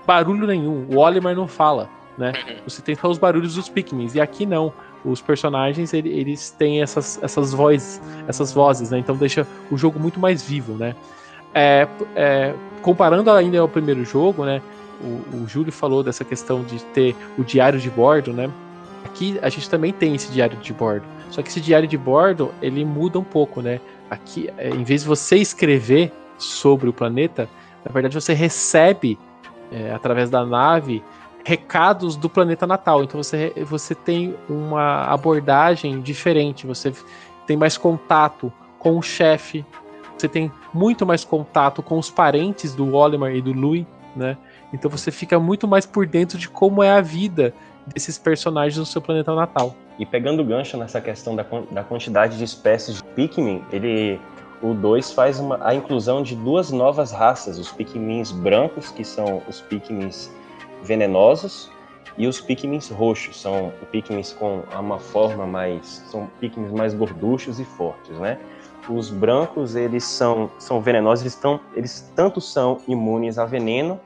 barulho 0.05 0.45
nenhum. 0.45 0.85
O 0.89 0.97
Olimar 0.97 1.35
não 1.35 1.47
fala, 1.47 1.89
né? 2.17 2.33
Uhum. 2.47 2.55
Você 2.65 2.81
tem 2.81 2.95
só 2.95 3.09
os 3.09 3.17
barulhos 3.17 3.55
dos 3.55 3.69
Pikmins. 3.69 4.15
E 4.15 4.21
aqui 4.21 4.45
não. 4.45 4.73
Os 5.03 5.19
personagens, 5.19 5.93
eles 5.93 6.51
têm 6.51 6.81
essas, 6.81 7.19
essas 7.23 7.53
vozes, 7.53 7.99
essas 8.27 8.53
vozes, 8.53 8.91
né? 8.91 8.99
Então 8.99 9.15
deixa 9.15 9.47
o 9.71 9.77
jogo 9.77 9.99
muito 9.99 10.19
mais 10.19 10.43
vivo, 10.43 10.73
né? 10.73 10.95
É, 11.55 11.87
é, 12.15 12.53
comparando 12.83 13.31
ainda 13.31 13.59
ao 13.59 13.67
primeiro 13.67 14.05
jogo, 14.05 14.45
né? 14.45 14.61
O, 15.01 15.37
o 15.37 15.47
Júlio 15.47 15.71
falou 15.71 16.03
dessa 16.03 16.23
questão 16.23 16.63
de 16.63 16.83
ter 16.85 17.15
o 17.35 17.43
diário 17.43 17.79
de 17.79 17.89
bordo, 17.89 18.31
né? 18.31 18.47
Aqui 19.03 19.39
a 19.41 19.49
gente 19.49 19.67
também 19.67 19.91
tem 19.91 20.13
esse 20.13 20.31
diário 20.31 20.57
de 20.57 20.71
bordo. 20.71 21.03
Só 21.31 21.41
que 21.41 21.49
esse 21.49 21.59
diário 21.59 21.87
de 21.87 21.97
bordo, 21.97 22.53
ele 22.61 22.85
muda 22.85 23.17
um 23.17 23.23
pouco, 23.23 23.61
né? 23.61 23.79
Aqui, 24.11 24.49
é, 24.57 24.67
em 24.67 24.83
vez 24.83 25.03
de 25.03 25.07
você 25.07 25.37
escrever 25.37 26.11
sobre 26.37 26.89
o 26.89 26.93
planeta, 26.93 27.47
na 27.85 27.93
verdade 27.93 28.13
você 28.13 28.33
recebe 28.33 29.17
é, 29.71 29.93
através 29.93 30.29
da 30.29 30.45
nave 30.45 31.01
recados 31.45 32.17
do 32.17 32.29
planeta 32.29 32.67
natal. 32.67 33.05
Então 33.05 33.23
você, 33.23 33.53
você 33.65 33.95
tem 33.95 34.35
uma 34.49 35.05
abordagem 35.05 36.01
diferente, 36.01 36.67
você 36.67 36.93
tem 37.47 37.55
mais 37.55 37.77
contato 37.77 38.51
com 38.77 38.97
o 38.97 39.01
chefe, 39.01 39.65
você 40.17 40.27
tem 40.27 40.51
muito 40.73 41.05
mais 41.05 41.23
contato 41.23 41.81
com 41.81 41.97
os 41.97 42.11
parentes 42.11 42.75
do 42.75 42.93
Olimar 42.93 43.33
e 43.33 43.41
do 43.41 43.53
Louis, 43.53 43.85
né? 44.13 44.37
Então 44.73 44.91
você 44.91 45.09
fica 45.09 45.39
muito 45.39 45.69
mais 45.69 45.85
por 45.85 46.05
dentro 46.05 46.37
de 46.37 46.49
como 46.49 46.83
é 46.83 46.91
a 46.91 46.99
vida 46.99 47.53
desses 47.87 48.17
personagens 48.17 48.77
no 48.77 48.85
seu 48.85 49.01
planeta 49.01 49.33
natal. 49.33 49.73
E 49.97 50.05
pegando 50.05 50.43
gancho 50.43 50.77
nessa 50.77 50.99
questão 50.99 51.35
da, 51.35 51.45
da 51.71 51.83
quantidade 51.83 52.37
de 52.37 52.43
espécies 52.43 53.00
Pikmin, 53.15 53.63
ele, 53.71 54.19
o 54.61 54.73
2 54.73 55.11
faz 55.11 55.39
uma, 55.39 55.59
a 55.61 55.73
inclusão 55.73 56.21
de 56.21 56.35
duas 56.35 56.71
novas 56.71 57.11
raças, 57.11 57.57
os 57.57 57.71
Pikmins 57.71 58.31
brancos, 58.31 58.91
que 58.91 59.03
são 59.03 59.41
os 59.47 59.61
Pikmins 59.61 60.31
venenosos, 60.83 61.69
e 62.17 62.27
os 62.27 62.41
Pikmins 62.41 62.89
roxos, 62.89 63.39
são 63.39 63.71
Pikmins 63.91 64.33
com 64.33 64.63
uma 64.77 64.99
forma 64.99 65.45
mais, 65.45 66.03
são 66.09 66.29
Pikmins 66.39 66.71
mais 66.71 66.93
gorduchos 66.93 67.59
e 67.59 67.65
fortes, 67.65 68.17
né? 68.17 68.37
Os 68.89 69.09
brancos, 69.09 69.75
eles 69.75 70.03
são, 70.03 70.49
são 70.57 70.81
venenosos, 70.81 71.23
eles, 71.23 71.35
tão, 71.35 71.59
eles 71.75 72.11
tanto 72.15 72.41
são 72.41 72.79
imunes 72.87 73.37
a 73.37 73.45
veneno, 73.45 73.99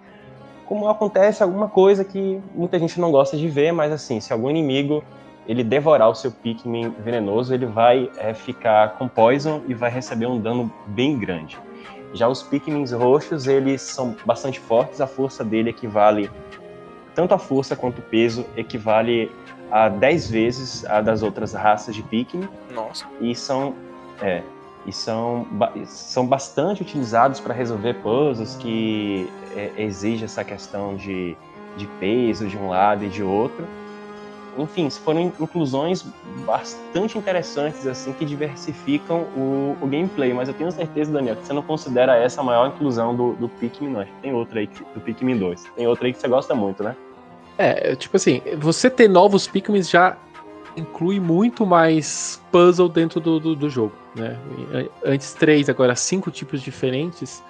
como 0.65 0.87
acontece 0.89 1.43
alguma 1.43 1.69
coisa 1.69 2.03
que 2.03 2.41
muita 2.53 2.77
gente 2.79 2.99
não 2.99 3.11
gosta 3.11 3.37
de 3.37 3.47
ver, 3.47 3.71
mas 3.71 3.91
assim, 3.91 4.19
se 4.19 4.33
algum 4.33 4.49
inimigo 4.49 5.03
ele 5.47 5.63
devorar 5.63 6.09
o 6.09 6.15
seu 6.15 6.31
Pikmin 6.31 6.89
venenoso, 7.03 7.53
ele 7.53 7.65
vai 7.65 8.09
é, 8.17 8.33
ficar 8.33 8.97
com 8.97 9.07
Poison 9.07 9.61
e 9.67 9.73
vai 9.73 9.89
receber 9.89 10.25
um 10.25 10.39
dano 10.39 10.71
bem 10.87 11.17
grande. 11.17 11.59
Já 12.13 12.27
os 12.27 12.41
Pikmins 12.41 12.91
roxos, 12.91 13.45
eles 13.47 13.81
são 13.81 14.15
bastante 14.25 14.59
fortes, 14.59 15.01
a 15.01 15.07
força 15.07 15.43
dele 15.43 15.69
equivale, 15.69 16.31
tanto 17.13 17.33
a 17.33 17.37
força 17.37 17.75
quanto 17.75 17.99
o 17.99 18.01
peso, 18.01 18.45
equivale 18.55 19.31
a 19.71 19.89
10 19.89 20.31
vezes 20.31 20.85
a 20.85 21.01
das 21.01 21.21
outras 21.21 21.53
raças 21.53 21.93
de 21.93 22.01
Pikmin. 22.01 22.47
Nossa. 22.73 23.05
E 23.19 23.35
são, 23.35 23.75
é, 24.21 24.41
e 24.85 24.93
são, 24.93 25.45
são 25.85 26.25
bastante 26.25 26.81
utilizados 26.81 27.39
para 27.39 27.53
resolver 27.53 27.95
puzzles 27.95 28.55
que 28.55 29.29
é, 29.55 29.71
exigem 29.77 30.25
essa 30.25 30.43
questão 30.43 30.95
de, 30.95 31.35
de 31.77 31.85
peso 31.99 32.47
de 32.47 32.57
um 32.57 32.69
lado 32.69 33.03
e 33.03 33.09
de 33.09 33.21
outro 33.21 33.67
enfim, 34.57 34.89
foram 34.89 35.33
inclusões 35.39 36.05
bastante 36.45 37.17
interessantes, 37.17 37.85
assim, 37.85 38.13
que 38.13 38.25
diversificam 38.25 39.21
o, 39.35 39.77
o, 39.81 39.87
gameplay. 39.87 40.33
Mas 40.33 40.47
eu 40.47 40.53
tenho 40.53 40.71
certeza, 40.71 41.11
Daniel, 41.11 41.35
que 41.35 41.45
você 41.45 41.53
não 41.53 41.61
considera 41.61 42.15
essa 42.15 42.41
a 42.41 42.43
maior 42.43 42.67
inclusão 42.67 43.15
do, 43.15 43.33
do 43.33 43.49
Pikmin, 43.49 43.89
não. 43.89 44.05
Tem 44.21 44.33
outra 44.33 44.59
aí, 44.59 44.69
do 44.93 45.01
Pikmin 45.01 45.37
2. 45.37 45.63
Tem 45.75 45.87
outra 45.87 46.07
aí 46.07 46.13
que 46.13 46.19
você 46.19 46.27
gosta 46.27 46.55
muito, 46.55 46.83
né? 46.83 46.95
É, 47.57 47.95
tipo 47.95 48.17
assim, 48.17 48.41
você 48.57 48.89
ter 48.89 49.07
novos 49.07 49.47
Pikmin 49.47 49.81
já 49.81 50.17
inclui 50.75 51.19
muito 51.19 51.65
mais 51.65 52.41
puzzle 52.51 52.89
dentro 52.89 53.19
do, 53.19 53.39
do, 53.39 53.55
do 53.55 53.69
jogo, 53.69 53.93
né? 54.13 54.37
Antes 55.05 55.33
três, 55.33 55.69
agora 55.69 55.95
cinco 55.95 56.29
tipos 56.29 56.61
diferentes 56.61 57.41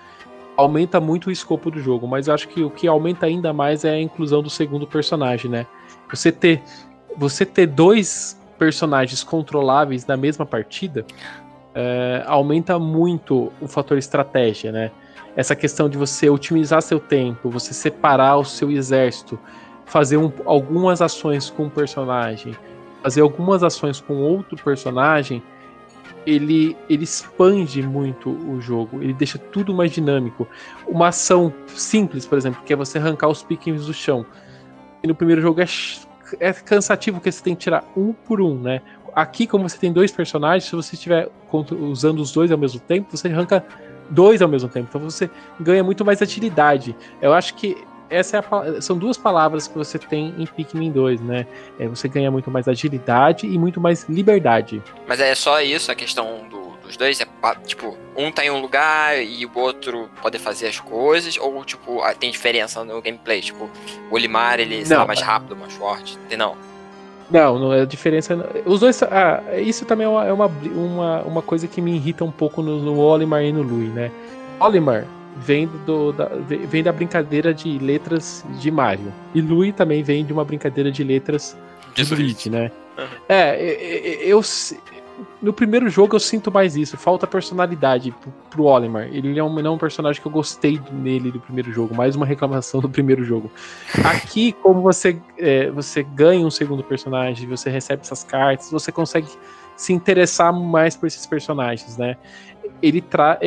aumenta 0.55 0.99
muito 0.99 1.27
o 1.27 1.31
escopo 1.31 1.69
do 1.69 1.79
jogo, 1.79 2.07
mas 2.07 2.27
eu 2.27 2.33
acho 2.33 2.47
que 2.47 2.63
o 2.63 2.69
que 2.69 2.87
aumenta 2.87 3.25
ainda 3.25 3.51
mais 3.51 3.83
é 3.83 3.91
a 3.91 4.01
inclusão 4.01 4.41
do 4.41 4.49
segundo 4.49 4.87
personagem, 4.87 5.51
né? 5.51 5.65
Você 6.09 6.31
ter 6.31 6.61
você 7.17 7.45
ter 7.45 7.67
dois 7.67 8.39
personagens 8.57 9.23
controláveis 9.23 10.05
na 10.05 10.15
mesma 10.15 10.45
partida 10.45 11.05
é, 11.73 12.23
aumenta 12.25 12.79
muito 12.79 13.51
o 13.59 13.67
fator 13.67 13.97
estratégia, 13.97 14.71
né? 14.71 14.91
Essa 15.35 15.55
questão 15.55 15.89
de 15.89 15.97
você 15.97 16.29
otimizar 16.29 16.81
seu 16.81 16.99
tempo, 16.99 17.49
você 17.49 17.73
separar 17.73 18.37
o 18.37 18.45
seu 18.45 18.71
exército, 18.71 19.37
fazer 19.85 20.15
um, 20.15 20.31
algumas 20.45 21.01
ações 21.01 21.49
com 21.49 21.65
um 21.65 21.69
personagem, 21.69 22.55
fazer 23.03 23.19
algumas 23.19 23.61
ações 23.61 23.99
com 23.99 24.15
outro 24.15 24.55
personagem, 24.63 25.43
ele, 26.25 26.75
ele 26.89 27.03
expande 27.03 27.81
muito 27.83 28.29
o 28.29 28.59
jogo, 28.61 29.03
ele 29.03 29.13
deixa 29.13 29.37
tudo 29.37 29.73
mais 29.73 29.91
dinâmico. 29.91 30.47
Uma 30.87 31.09
ação 31.09 31.53
simples, 31.67 32.25
por 32.25 32.37
exemplo, 32.37 32.63
que 32.65 32.73
é 32.73 32.75
você 32.75 32.97
arrancar 32.97 33.27
os 33.27 33.43
piquinhos 33.43 33.85
do 33.85 33.93
chão. 33.93 34.25
E 35.03 35.07
no 35.07 35.13
primeiro 35.13 35.41
jogo 35.41 35.61
é 35.61 35.65
é 36.39 36.53
cansativo 36.53 37.17
porque 37.17 37.31
você 37.31 37.43
tem 37.43 37.55
que 37.55 37.61
tirar 37.61 37.83
um 37.95 38.13
por 38.13 38.41
um, 38.41 38.59
né? 38.59 38.81
Aqui, 39.13 39.47
como 39.47 39.67
você 39.67 39.77
tem 39.77 39.93
dois 39.93 40.11
personagens, 40.11 40.65
se 40.65 40.75
você 40.75 40.95
estiver 40.95 41.29
usando 41.71 42.19
os 42.19 42.31
dois 42.31 42.51
ao 42.51 42.57
mesmo 42.57 42.81
tempo, 42.81 43.15
você 43.15 43.29
arranca 43.29 43.65
dois 44.09 44.41
ao 44.41 44.47
mesmo 44.47 44.67
tempo. 44.69 44.87
Então 44.89 45.01
você 45.01 45.29
ganha 45.59 45.83
muito 45.83 46.03
mais 46.03 46.21
agilidade. 46.21 46.95
Eu 47.21 47.33
acho 47.33 47.53
que 47.55 47.77
essa 48.09 48.37
é 48.37 48.39
a, 48.39 48.81
são 48.81 48.97
duas 48.97 49.17
palavras 49.17 49.67
que 49.67 49.77
você 49.77 49.97
tem 49.97 50.33
em 50.37 50.45
Pikmin 50.45 50.91
2, 50.91 51.21
né? 51.21 51.47
É, 51.79 51.87
você 51.87 52.07
ganha 52.07 52.29
muito 52.29 52.51
mais 52.51 52.67
agilidade 52.67 53.47
e 53.47 53.57
muito 53.57 53.79
mais 53.79 54.07
liberdade. 54.07 54.81
Mas 55.07 55.19
é 55.19 55.33
só 55.33 55.61
isso, 55.61 55.91
a 55.91 55.95
questão 55.95 56.47
do 56.49 56.64
os 56.87 56.97
dois 56.97 57.19
é 57.19 57.27
tipo, 57.65 57.97
um 58.15 58.31
tá 58.31 58.45
em 58.45 58.49
um 58.49 58.59
lugar 58.59 59.21
e 59.21 59.45
o 59.45 59.51
outro 59.55 60.09
pode 60.21 60.37
fazer 60.39 60.67
as 60.67 60.79
coisas, 60.79 61.37
ou 61.37 61.63
tipo, 61.63 62.01
tem 62.19 62.31
diferença 62.31 62.83
no 62.83 63.01
gameplay? 63.01 63.41
Tipo, 63.41 63.69
o 64.09 64.15
Olimar 64.15 64.59
ele 64.59 64.85
será 64.85 65.05
mais 65.05 65.21
rápido, 65.21 65.55
mais 65.55 65.73
forte? 65.73 66.17
Tem 66.29 66.37
não? 66.37 66.55
Não, 67.29 67.57
não 67.57 67.73
é 67.73 67.85
diferença. 67.85 68.37
Os 68.65 68.79
dois. 68.79 69.01
Ah, 69.03 69.41
isso 69.57 69.83
também 69.85 70.05
é 70.05 70.09
uma, 70.09 70.25
é 70.27 70.33
uma, 70.33 70.47
uma, 70.47 71.21
uma 71.23 71.41
coisa 71.41 71.67
que 71.67 71.81
me 71.81 71.95
irrita 71.95 72.23
um 72.23 72.31
pouco 72.31 72.61
no, 72.61 72.79
no 72.79 72.99
Olimar 72.99 73.43
e 73.43 73.51
no 73.51 73.63
Lui, 73.63 73.87
né? 73.87 74.11
Olimar 74.59 75.05
vem, 75.37 75.67
do, 75.85 76.11
da, 76.13 76.29
vem 76.67 76.83
da 76.83 76.91
brincadeira 76.91 77.53
de 77.53 77.79
letras 77.79 78.45
de 78.59 78.69
Mario. 78.69 79.11
E 79.33 79.41
Lui 79.41 79.71
também 79.71 80.03
vem 80.03 80.23
de 80.23 80.31
uma 80.31 80.45
brincadeira 80.45 80.91
de 80.91 81.03
letras 81.03 81.57
de 81.95 82.13
Luigi, 82.13 82.49
né? 82.49 82.71
Uhum. 82.97 83.05
É, 83.27 83.61
eu, 84.21 84.37
eu, 84.37 84.43
no 85.41 85.53
primeiro 85.53 85.89
jogo 85.89 86.15
eu 86.15 86.19
sinto 86.19 86.51
mais 86.51 86.75
isso, 86.75 86.97
falta 86.97 87.25
personalidade 87.25 88.11
pro, 88.11 88.31
pro 88.49 88.63
Olimar. 88.63 89.03
Ele 89.03 89.37
é 89.37 89.43
um, 89.43 89.53
não 89.53 89.71
é 89.71 89.75
um 89.75 89.77
personagem 89.77 90.21
que 90.21 90.27
eu 90.27 90.31
gostei 90.31 90.81
nele 90.91 91.31
do 91.31 91.39
primeiro 91.39 91.71
jogo, 91.71 91.95
mais 91.95 92.15
uma 92.15 92.25
reclamação 92.25 92.81
do 92.81 92.89
primeiro 92.89 93.23
jogo. 93.23 93.51
Aqui, 94.03 94.51
como 94.51 94.81
você, 94.81 95.19
é, 95.37 95.69
você 95.71 96.03
ganha 96.03 96.45
um 96.45 96.51
segundo 96.51 96.83
personagem, 96.83 97.47
você 97.47 97.69
recebe 97.69 98.01
essas 98.01 98.23
cartas, 98.23 98.71
você 98.71 98.91
consegue 98.91 99.27
se 99.75 99.93
interessar 99.93 100.53
mais 100.53 100.95
por 100.95 101.07
esses 101.07 101.25
personagens, 101.25 101.97
né? 101.97 102.17
Ele 102.81 103.01
traz. 103.01 103.39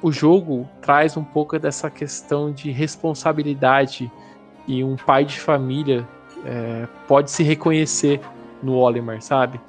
O 0.00 0.12
jogo 0.12 0.68
traz 0.80 1.16
um 1.16 1.24
pouco 1.24 1.58
dessa 1.58 1.90
questão 1.90 2.52
de 2.52 2.70
responsabilidade 2.70 4.08
e 4.64 4.84
um 4.84 4.94
pai 4.94 5.24
de 5.24 5.40
família 5.40 6.06
é, 6.44 6.86
pode 7.08 7.32
se 7.32 7.42
reconhecer 7.42 8.20
no 8.62 8.76
Olimar, 8.76 9.20
sabe? 9.20 9.60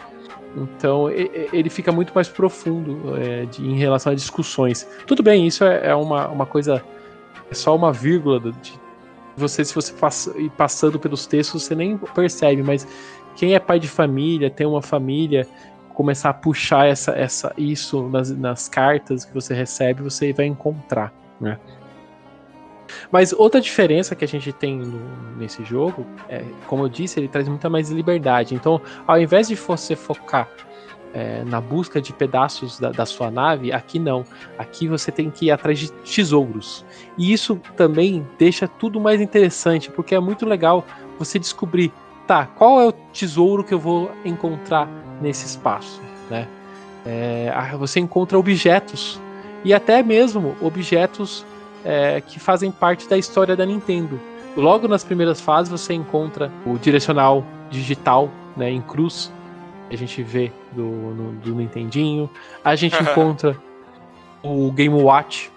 Então 0.56 1.10
ele 1.10 1.70
fica 1.70 1.91
muito 1.91 2.12
mais 2.14 2.28
profundo 2.28 3.16
é, 3.18 3.45
de, 3.45 3.66
em 3.66 3.78
relação 3.78 4.12
a 4.12 4.16
discussões. 4.16 4.88
Tudo 5.06 5.22
bem, 5.22 5.45
isso 5.45 5.64
é, 5.64 5.88
é 5.89 5.95
uma, 5.95 6.28
uma 6.28 6.45
coisa, 6.45 6.84
é 7.50 7.54
só 7.54 7.76
uma 7.76 7.93
vírgula 7.93 8.39
de 8.39 8.80
você, 9.38 9.64
se 9.64 9.74
você 9.74 9.93
passa, 9.93 10.38
ir 10.38 10.50
passando 10.52 11.00
pelos 11.00 11.26
textos, 11.26 11.64
você 11.64 11.74
nem 11.74 11.97
percebe, 11.97 12.62
mas 12.62 12.86
quem 13.36 13.56
é 13.56 13.60
pai 13.60 13.80
de 13.80 13.88
família, 13.88 14.50
tem 14.50 14.68
uma 14.68 14.82
família, 14.82 15.47
começar 15.93 16.30
a 16.30 16.34
puxar 16.34 16.88
essa, 16.88 17.12
essa, 17.12 17.54
isso 17.58 18.10
nas, 18.10 18.30
nas 18.32 18.68
cartas 18.68 19.24
que 19.24 19.34
você 19.34 19.54
recebe, 19.54 20.04
você 20.04 20.34
vai 20.34 20.45
encontrar. 20.45 21.14
Né? 21.39 21.58
Mas 23.12 23.34
outra 23.34 23.60
diferença 23.62 24.16
que 24.16 24.26
a 24.26 24.28
gente 24.28 24.52
tem 24.52 24.78
no, 24.78 25.02
nesse 25.38 25.64
jogo, 25.64 26.06
é, 26.28 26.43
como 26.68 26.84
eu 26.84 26.89
disse, 26.89 27.20
ele 27.20 27.28
traz 27.28 27.47
muita 27.47 27.70
mais 27.70 27.89
liberdade. 27.89 28.56
Então, 28.56 28.82
ao 29.08 29.20
invés 29.20 29.47
de 29.47 29.56
você 29.56 29.95
focar 29.95 30.50
é, 31.14 31.43
na 31.43 31.60
busca 31.60 32.02
de 32.02 32.14
pedaços 32.14 32.80
da, 32.80 32.91
da, 32.91 33.06
sua 33.06 33.32
nave, 33.32 33.72
aqui 33.72 34.00
não. 34.00 34.26
Aqui 34.58 34.88
você 34.88 35.12
tem 35.12 35.30
que 35.30 35.45
ir 35.45 35.52
atrás 35.52 35.80
de 35.80 35.91
tesouros. 35.91 36.86
E 37.18 37.32
isso 37.34 37.60
também 37.76 38.26
deixa 38.38 38.68
tudo 38.68 39.00
mais 39.00 39.20
interessante, 39.20 39.89
porque 39.89 40.14
é 40.14 40.20
muito 40.20 40.45
legal 40.45 40.86
você 41.18 41.39
descobrir, 41.39 41.91
tá, 42.28 42.45
qual 42.45 42.80
é 42.80 42.88
o 42.88 42.91
tesouro 42.91 43.64
que 43.64 43.74
eu 43.74 43.80
vou 43.80 44.12
encontrar 44.24 44.88
nesse 45.22 45.45
espaço, 45.45 46.02
né? 46.30 46.47
É, 47.06 47.52
você 47.78 48.00
encontra 48.00 48.38
objetos 48.38 49.20
e 49.64 49.74
até 49.74 50.04
mesmo 50.04 50.56
objetos 50.62 51.45
é, 51.84 52.21
que 52.21 52.39
fazem 52.39 52.71
parte 52.71 53.07
da 53.07 53.17
história 53.17 53.55
da 53.55 53.65
Nintendo. 53.65 54.19
Logo 54.55 54.88
nas 54.88 55.03
primeiras 55.03 55.39
fases 55.39 55.71
você 55.71 55.93
encontra 55.93 56.51
o 56.65 56.77
direcional 56.77 57.45
digital 57.69 58.30
né, 58.57 58.69
em 58.69 58.82
cruz, 58.82 59.32
que 59.88 59.95
a 59.95 59.97
gente 59.97 60.21
vê 60.23 60.51
do, 60.71 60.84
no, 60.84 61.32
do 61.34 61.55
Nintendinho. 61.55 62.30
A 62.63 62.75
gente 62.75 62.95
encontra 63.01 63.57
o 64.43 64.71
Game 64.71 64.95
Watch 64.95 65.51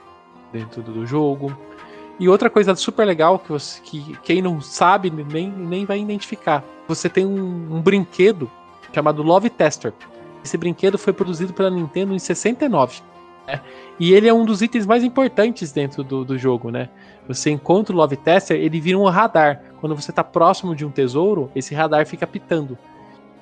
dentro 0.52 0.82
do 0.82 1.06
jogo. 1.06 1.56
E 2.18 2.28
outra 2.28 2.48
coisa 2.50 2.74
super 2.74 3.04
legal 3.04 3.38
que, 3.38 3.50
você, 3.50 3.80
que 3.82 4.16
quem 4.22 4.42
não 4.42 4.60
sabe 4.60 5.10
nem, 5.10 5.48
nem 5.48 5.84
vai 5.84 5.98
identificar. 5.98 6.62
Você 6.86 7.08
tem 7.08 7.26
um, 7.26 7.76
um 7.76 7.80
brinquedo 7.80 8.50
chamado 8.92 9.22
Love 9.22 9.50
Tester. 9.50 9.92
Esse 10.44 10.56
brinquedo 10.56 10.98
foi 10.98 11.12
produzido 11.12 11.52
pela 11.52 11.70
Nintendo 11.70 12.14
em 12.14 12.18
69. 12.18 13.00
Né? 13.46 13.60
E 13.98 14.12
ele 14.12 14.28
é 14.28 14.34
um 14.34 14.44
dos 14.44 14.62
itens 14.62 14.86
mais 14.86 15.04
importantes 15.04 15.72
dentro 15.72 16.02
do, 16.02 16.24
do 16.24 16.38
jogo, 16.38 16.70
né? 16.70 16.88
Você 17.28 17.50
encontra 17.50 17.94
o 17.94 17.98
Love 17.98 18.16
Tester, 18.16 18.56
ele 18.56 18.80
vira 18.80 18.98
um 18.98 19.04
radar. 19.04 19.62
Quando 19.80 19.94
você 19.94 20.10
está 20.10 20.24
próximo 20.24 20.74
de 20.74 20.84
um 20.84 20.90
tesouro, 20.90 21.50
esse 21.54 21.74
radar 21.74 22.06
fica 22.06 22.26
pitando. 22.26 22.76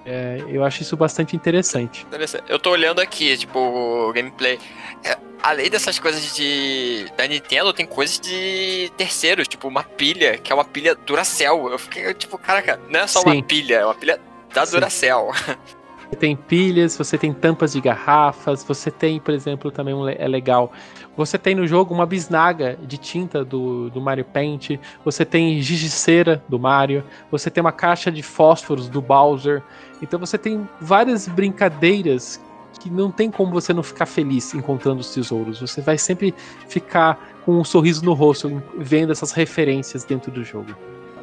É, 0.05 0.42
eu 0.48 0.64
acho 0.64 0.82
isso 0.82 0.96
bastante 0.96 1.36
interessante. 1.36 2.07
Eu 2.48 2.59
tô 2.59 2.70
olhando 2.70 3.01
aqui, 3.01 3.36
tipo, 3.36 3.59
o 3.59 4.12
gameplay. 4.12 4.59
É, 5.05 5.16
além 5.42 5.70
dessas 5.70 5.98
coisas 5.98 6.34
de 6.34 7.07
da 7.16 7.26
Nintendo, 7.26 7.72
tem 7.72 7.86
coisas 7.86 8.18
de 8.18 8.90
terceiros, 8.96 9.46
tipo 9.46 9.68
uma 9.68 9.82
pilha, 9.82 10.38
que 10.38 10.53
é 10.53 10.55
uma 10.55 10.64
pilha 10.64 10.94
Duracell. 10.94 11.70
Eu 11.70 11.78
fiquei, 11.78 12.12
tipo, 12.14 12.38
caraca, 12.38 12.80
não 12.88 13.01
é 13.01 13.07
só 13.07 13.20
Sim. 13.20 13.30
uma 13.30 13.42
pilha, 13.42 13.76
é 13.76 13.84
uma 13.84 13.94
pilha 13.94 14.20
Da 14.53 14.64
Sim. 14.64 14.72
Duracell. 14.72 15.30
Você 16.11 16.16
tem 16.16 16.34
pilhas, 16.34 16.96
você 16.96 17.16
tem 17.16 17.32
tampas 17.32 17.72
de 17.72 17.80
garrafas, 17.80 18.64
você 18.64 18.90
tem, 18.90 19.20
por 19.20 19.32
exemplo, 19.32 19.70
também 19.70 19.94
um, 19.94 20.08
é 20.08 20.26
legal. 20.26 20.72
Você 21.16 21.38
tem 21.38 21.54
no 21.54 21.66
jogo 21.68 21.94
uma 21.94 22.04
bisnaga 22.04 22.76
de 22.82 22.98
tinta 22.98 23.44
do, 23.44 23.88
do 23.90 24.00
Mario 24.00 24.24
Paint, 24.24 24.72
você 25.04 25.24
tem 25.24 25.61
giz 25.62 25.78
de 25.78 25.88
cera 25.88 26.42
do 26.48 26.58
Mario, 26.58 27.04
você 27.30 27.48
tem 27.48 27.61
uma 27.61 27.70
caixa 27.70 28.11
de 28.11 28.24
fósforos 28.24 28.88
do 28.88 29.00
Bowser. 29.00 29.62
Então 30.02 30.18
você 30.18 30.36
tem 30.36 30.68
várias 30.80 31.28
brincadeiras 31.28 32.40
que 32.80 32.90
não 32.90 33.11
tem 33.11 33.30
como 33.30 33.52
você 33.52 33.72
não 33.72 33.82
ficar 33.82 34.06
feliz 34.06 34.52
encontrando 34.52 35.00
os 35.00 35.14
tesouros. 35.14 35.61
Você 35.61 35.80
vai 35.80 35.96
sempre 35.96 36.34
ficar 36.68 37.30
com 37.44 37.61
um 37.61 37.64
sorriso 37.64 38.04
no 38.04 38.14
rosto 38.14 38.61
vendo 38.76 39.12
essas 39.12 39.30
referências 39.30 40.04
dentro 40.04 40.32
do 40.32 40.42
jogo. 40.42 40.74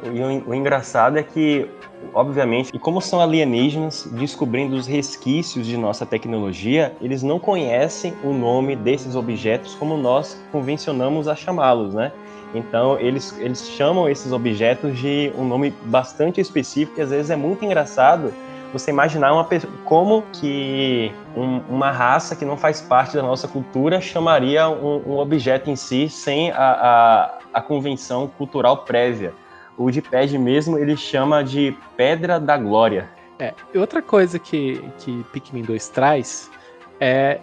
E 0.02 0.22
o, 0.22 0.48
o 0.50 0.54
engraçado 0.54 1.18
é 1.18 1.22
que, 1.22 1.68
obviamente, 2.14 2.70
e 2.72 2.78
como 2.78 3.00
são 3.00 3.20
alienígenas 3.20 4.04
descobrindo 4.12 4.76
os 4.76 4.86
resquícios 4.86 5.66
de 5.66 5.76
nossa 5.76 6.06
tecnologia, 6.06 6.96
eles 7.00 7.22
não 7.22 7.38
conhecem 7.38 8.16
o 8.22 8.32
nome 8.32 8.76
desses 8.76 9.14
objetos 9.14 9.74
como 9.74 9.96
nós 9.96 10.46
convencionamos 10.50 11.26
a 11.26 11.34
chamá-los, 11.34 11.94
né? 11.94 12.12
Então, 12.54 12.98
eles, 12.98 13.36
eles 13.38 13.68
chamam 13.68 14.08
esses 14.08 14.32
objetos 14.32 14.96
de 14.98 15.32
um 15.36 15.44
nome 15.46 15.70
bastante 15.82 16.40
específico 16.40 16.98
e 16.98 17.02
às 17.02 17.10
vezes 17.10 17.30
é 17.30 17.36
muito 17.36 17.64
engraçado 17.64 18.32
você 18.72 18.90
imaginar 18.90 19.32
uma 19.32 19.46
como 19.84 20.22
que 20.32 21.14
um- 21.34 21.60
uma 21.68 21.90
raça 21.90 22.34
que 22.36 22.44
não 22.44 22.56
faz 22.56 22.80
parte 22.80 23.16
da 23.16 23.22
nossa 23.22 23.48
cultura 23.48 24.00
chamaria 24.00 24.68
um, 24.68 25.12
um 25.14 25.18
objeto 25.18 25.70
em 25.70 25.76
si 25.76 26.08
sem 26.08 26.50
a, 26.52 26.56
a, 26.56 27.38
a 27.54 27.62
convenção 27.62 28.28
cultural 28.28 28.84
prévia. 28.84 29.34
O 29.78 29.90
de 29.90 30.02
pad 30.02 30.36
mesmo 30.36 30.76
ele 30.76 30.96
chama 30.96 31.42
de 31.42 31.76
Pedra 31.96 32.40
da 32.40 32.58
Glória. 32.58 33.08
É, 33.38 33.54
outra 33.76 34.02
coisa 34.02 34.38
que, 34.38 34.82
que 34.98 35.24
Pikmin 35.32 35.62
2 35.62 35.88
traz 35.88 36.50
é 36.98 37.38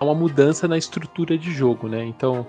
uma 0.00 0.14
mudança 0.14 0.66
na 0.66 0.76
estrutura 0.76 1.38
de 1.38 1.52
jogo, 1.52 1.88
né? 1.88 2.04
Então, 2.04 2.44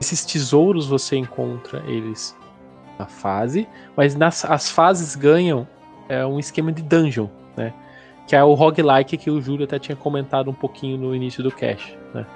esses 0.00 0.24
tesouros 0.24 0.88
você 0.88 1.16
encontra 1.16 1.82
eles 1.86 2.36
na 2.98 3.06
fase, 3.06 3.68
mas 3.96 4.16
nas, 4.16 4.44
as 4.44 4.68
fases 4.68 5.14
ganham 5.14 5.66
é, 6.08 6.26
um 6.26 6.40
esquema 6.40 6.72
de 6.72 6.82
dungeon, 6.82 7.28
né? 7.56 7.72
Que 8.26 8.34
é 8.34 8.42
o 8.42 8.54
roguelike 8.54 9.16
que 9.16 9.30
o 9.30 9.40
Júlio 9.40 9.64
até 9.64 9.78
tinha 9.78 9.96
comentado 9.96 10.50
um 10.50 10.54
pouquinho 10.54 10.98
no 10.98 11.14
início 11.14 11.42
do 11.42 11.52
cast, 11.52 11.96
né? 12.12 12.26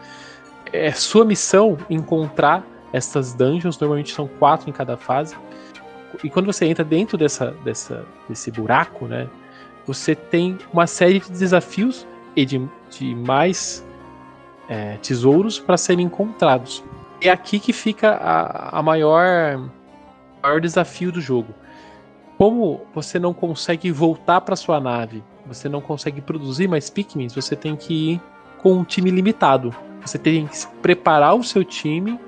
É 0.73 0.93
sua 0.93 1.25
missão 1.25 1.77
encontrar 1.91 2.64
essas 2.93 3.33
dungeons, 3.33 3.79
normalmente 3.79 4.12
são 4.12 4.27
quatro 4.27 4.71
em 4.71 4.73
cada 4.73 4.97
fase, 4.97 5.37
e 6.23 6.31
quando 6.31 6.47
você 6.47 6.67
entra 6.67 6.85
dentro 6.85 7.19
dessa, 7.19 7.53
dessa, 7.65 8.05
desse 8.29 8.51
buraco, 8.51 9.07
né, 9.07 9.29
você 9.87 10.15
tem 10.15 10.59
uma 10.73 10.87
série 10.87 11.21
de 11.21 11.31
desafios 11.31 12.07
e 12.35 12.45
de, 12.45 12.61
de 12.91 13.15
mais 13.15 13.85
é, 14.69 14.97
tesouros 14.97 15.59
para 15.59 15.77
serem 15.77 16.07
encontrados. 16.07 16.83
É 17.21 17.31
aqui 17.31 17.59
que 17.59 17.73
fica 17.73 18.11
a, 18.13 18.79
a 18.79 18.83
maior, 18.83 19.71
maior 20.43 20.61
desafio 20.61 21.13
do 21.13 21.21
jogo. 21.21 21.55
Como 22.37 22.83
você 22.95 23.19
não 23.19 23.33
consegue 23.33 23.91
voltar 23.91 24.43
para 24.43 24.57
sua 24.57 24.79
nave, 24.79 25.23
você 25.47 25.69
não 25.69 25.81
consegue 25.81 26.21
produzir 26.21 26.69
mais 26.69 26.91
Pikmins, 26.91 27.35
você 27.35 27.57
tem 27.57 27.77
que 27.77 28.13
ir 28.13 28.21
com 28.59 28.75
um 28.75 28.85
time 28.85 29.11
limitado. 29.11 29.75
Você 30.05 30.19
tem 30.19 30.47
que 30.47 30.67
preparar 30.83 31.35
o 31.35 31.43
seu 31.43 31.65
time, 31.65 32.21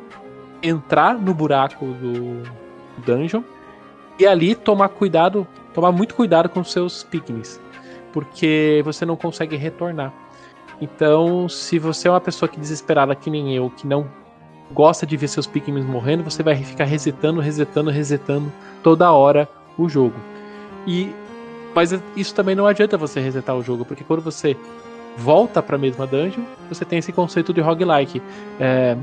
entrar 0.63 1.15
no 1.15 1.35
buraco 1.35 1.85
do 1.87 2.43
dungeon 3.05 3.43
e 4.19 4.27
ali 4.27 4.55
tomar 4.55 4.89
cuidado, 4.89 5.47
tomar 5.73 5.93
muito 5.93 6.15
cuidado 6.15 6.49
com 6.49 6.65
seus 6.65 7.05
Pikmins, 7.05 7.61
porque 8.13 8.83
você 8.85 9.07
não 9.07 9.17
consegue 9.17 9.57
retornar. 9.57 10.13
Então, 10.81 11.49
se 11.49 11.79
você 11.79 12.09
é 12.09 12.11
uma 12.11 12.21
pessoa 12.21 12.49
que 12.49 12.59
desesperada 12.59 13.15
que 13.15 13.31
nem 13.31 13.55
eu, 13.55 13.71
que 13.71 13.87
não 13.87 14.09
gosta 14.73 15.07
de 15.07 15.17
ver 15.17 15.29
seus 15.29 15.47
Pikmins 15.47 15.85
morrendo, 15.85 16.23
você 16.23 16.43
vai 16.43 16.57
ficar 16.57 16.85
resetando, 16.85 17.41
resetando, 17.41 17.91
resetando 17.91 18.53
toda 18.83 19.11
hora 19.13 19.49
o 19.77 19.89
jogo. 19.89 20.17
E 20.87 21.13
mas 21.75 21.93
isso 22.17 22.35
também 22.35 22.55
não 22.55 22.67
adianta 22.67 22.97
você 22.97 23.21
resetar 23.21 23.55
o 23.55 23.63
jogo, 23.63 23.85
porque 23.85 24.03
quando 24.03 24.21
você 24.21 24.57
volta 25.17 25.63
para 25.63 25.77
a 25.77 25.79
mesma 25.79 26.07
dungeon, 26.07 26.43
você 26.69 26.85
tem 26.85 26.99
esse 26.99 27.13
conceito 27.13 27.53
de 27.53 27.61
roguelike. 27.61 28.23
É, 28.59 28.97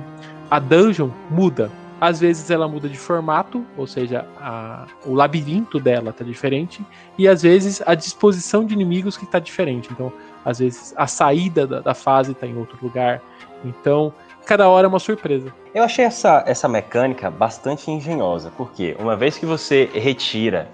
a 0.50 0.60
dungeon 0.60 1.10
muda. 1.30 1.72
Às 2.00 2.20
vezes 2.20 2.50
ela 2.52 2.68
muda 2.68 2.90
de 2.90 2.98
formato, 2.98 3.66
ou 3.78 3.88
seja, 3.88 4.26
a- 4.40 4.86
o 5.06 5.14
labirinto 5.14 5.80
dela 5.80 6.12
tá 6.12 6.24
diferente, 6.26 6.84
e 7.18 7.28
às 7.28 7.42
vezes 7.42 7.82
a 7.86 7.96
disposição 7.96 8.66
de 8.66 8.74
inimigos 8.74 9.16
que 9.18 9.26
tá 9.26 9.40
diferente. 9.40 9.90
Então, 9.92 10.12
às 10.44 10.60
vezes 10.60 10.94
a 10.98 11.08
saída 11.08 11.66
da, 11.66 11.80
da 11.80 11.94
fase 11.94 12.34
tá 12.34 12.46
em 12.46 12.58
outro 12.58 12.78
lugar. 12.82 13.22
Então, 13.64 14.14
cada 14.46 14.68
hora 14.70 14.86
é 14.86 14.90
uma 14.90 15.00
surpresa. 15.00 15.52
Eu 15.74 15.84
achei 15.84 16.06
essa, 16.06 16.44
essa 16.46 16.68
mecânica 16.68 17.32
bastante 17.32 17.90
engenhosa, 17.90 18.52
porque 18.58 18.96
uma 19.00 19.16
vez 19.16 19.38
que 19.38 19.46
você 19.46 19.90
retira 19.94 20.68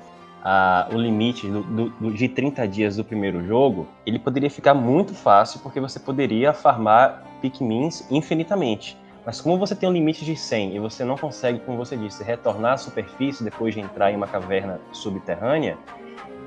ah, 0.43 0.88
o 0.91 0.97
limite 0.97 1.47
do- 1.47 1.61
do- 1.61 2.11
de 2.13 2.28
30 2.28 2.67
dias 2.67 2.95
do 2.95 3.03
primeiro 3.03 3.45
jogo, 3.45 3.88
ele 4.07 4.17
poderia 4.17 4.49
ficar 4.49 4.74
muito 4.74 5.13
fácil, 5.13 5.59
porque 5.59 5.80
você 5.80 5.99
poderia 5.99 6.51
farmar 6.51 7.24
Pikmins 7.43 8.03
infinitamente. 8.09 8.97
Mas 9.26 9.39
como 9.39 9.57
você 9.57 9.76
tem 9.76 9.88
um 9.88 9.91
limite 9.91 10.26
de 10.26 10.36
100 10.36 10.76
e 10.76 10.80
você 10.80 11.03
não 11.03 11.15
consegue, 11.15 11.59
como 11.59 11.78
você 11.78 11.95
disse, 11.95 12.24
retornar 12.24 12.74
à 12.74 12.78
superfície 12.78 13.43
depois 13.43 13.74
de 13.74 13.80
entrar 13.80 14.11
em 14.11 14.15
uma 14.15 14.28
caverna 14.28 14.80
subterrânea, 14.91 15.78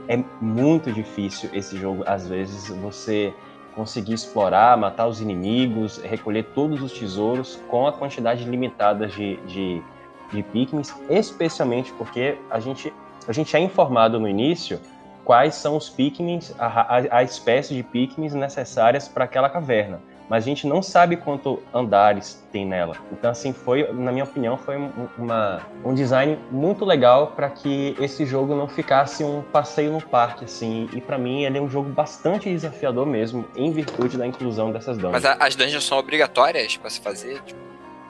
é 0.09 0.17
muito 0.41 0.93
difícil 0.93 1.49
esse 1.53 1.79
jogo, 1.79 2.03
às 2.07 2.29
vezes, 2.29 2.69
você 2.69 3.33
conseguir 3.75 4.15
explorar, 4.15 4.77
matar 4.77 5.07
os 5.07 5.21
inimigos, 5.21 5.99
recolher 5.99 6.45
todos 6.55 6.83
os 6.83 6.93
tesouros 6.93 7.61
com 7.69 7.87
a 7.87 7.93
quantidade 7.93 8.45
limitada 8.45 9.07
de, 9.07 9.37
de, 9.47 9.83
de 10.31 10.43
Pikmins, 10.43 10.95
especialmente 11.09 11.93
porque 11.95 12.39
a 12.51 12.61
gente, 12.61 12.93
a 13.27 13.33
gente 13.33 13.57
é 13.57 13.61
informado 13.61 14.21
no 14.21 14.29
início 14.29 14.81
quais 15.25 15.55
são 15.55 15.77
os 15.77 15.89
Pikmins, 15.89 16.55
a, 16.59 16.67
a, 16.67 17.19
a 17.19 17.23
espécie 17.23 17.75
de 17.75 17.83
Pikmins 17.83 18.35
necessárias 18.35 19.09
para 19.09 19.25
aquela 19.25 19.49
caverna. 19.49 20.01
Mas 20.29 20.45
a 20.45 20.47
gente 20.47 20.67
não 20.67 20.83
sabe 20.83 21.17
quanto 21.19 21.63
andares 21.73 22.43
tem 22.51 22.65
nela. 22.67 22.97
Então, 23.13 23.31
assim, 23.31 23.53
foi, 23.53 23.93
na 23.93 24.11
minha 24.11 24.25
opinião, 24.25 24.57
foi 24.57 24.77
um, 24.79 24.91
uma, 25.19 25.61
um 25.85 25.93
design 25.93 26.39
muito 26.51 26.83
legal 26.85 27.29
para 27.37 27.51
que 27.51 27.95
esse 28.01 28.25
jogo 28.25 28.55
não 28.55 28.67
ficasse 28.67 29.23
um 29.23 29.43
passeio 29.43 29.93
no 29.93 30.01
parque, 30.01 30.47
assim. 30.47 30.89
E 30.95 31.01
para 31.01 31.19
mim, 31.19 31.45
ele 31.45 31.59
é 31.59 31.61
um 31.61 31.69
jogo 31.69 31.91
bastante 31.91 32.49
desafiador 32.49 33.05
mesmo, 33.07 33.45
em 33.55 33.71
virtude 33.71 34.17
da 34.17 34.27
inclusão 34.27 34.73
dessas 34.73 34.97
dungeons. 34.97 35.13
Mas 35.13 35.25
a- 35.27 35.37
as 35.39 35.55
dungeons 35.55 35.85
são 35.85 35.99
obrigatórias 35.99 36.75
pra 36.79 36.89
se 36.89 37.01
fazer? 37.01 37.43
Tipo, 37.43 37.61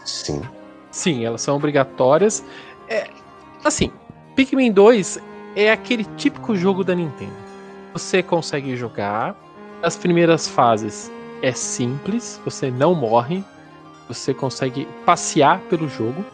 Sim. 0.04 0.40
Sim, 0.92 1.24
elas 1.24 1.40
são 1.42 1.56
obrigatórias. 1.56 2.44
É, 2.88 3.08
assim, 3.64 3.90
Pikmin 4.36 4.70
2 4.70 5.18
é 5.56 5.72
aquele 5.72 6.04
típico 6.16 6.54
jogo 6.54 6.84
da 6.84 6.94
Nintendo. 6.94 7.34
Você 7.92 8.22
consegue 8.22 8.76
jogar. 8.76 9.34
As 9.82 9.96
primeiras 9.96 10.48
fases 10.48 11.10
é 11.44 11.52
simples, 11.52 12.40
você 12.44 12.70
não 12.70 12.94
morre, 12.94 13.44
você 14.08 14.32
consegue 14.32 14.86
passear 15.04 15.60
pelo 15.70 15.88
jogo. 15.88 16.24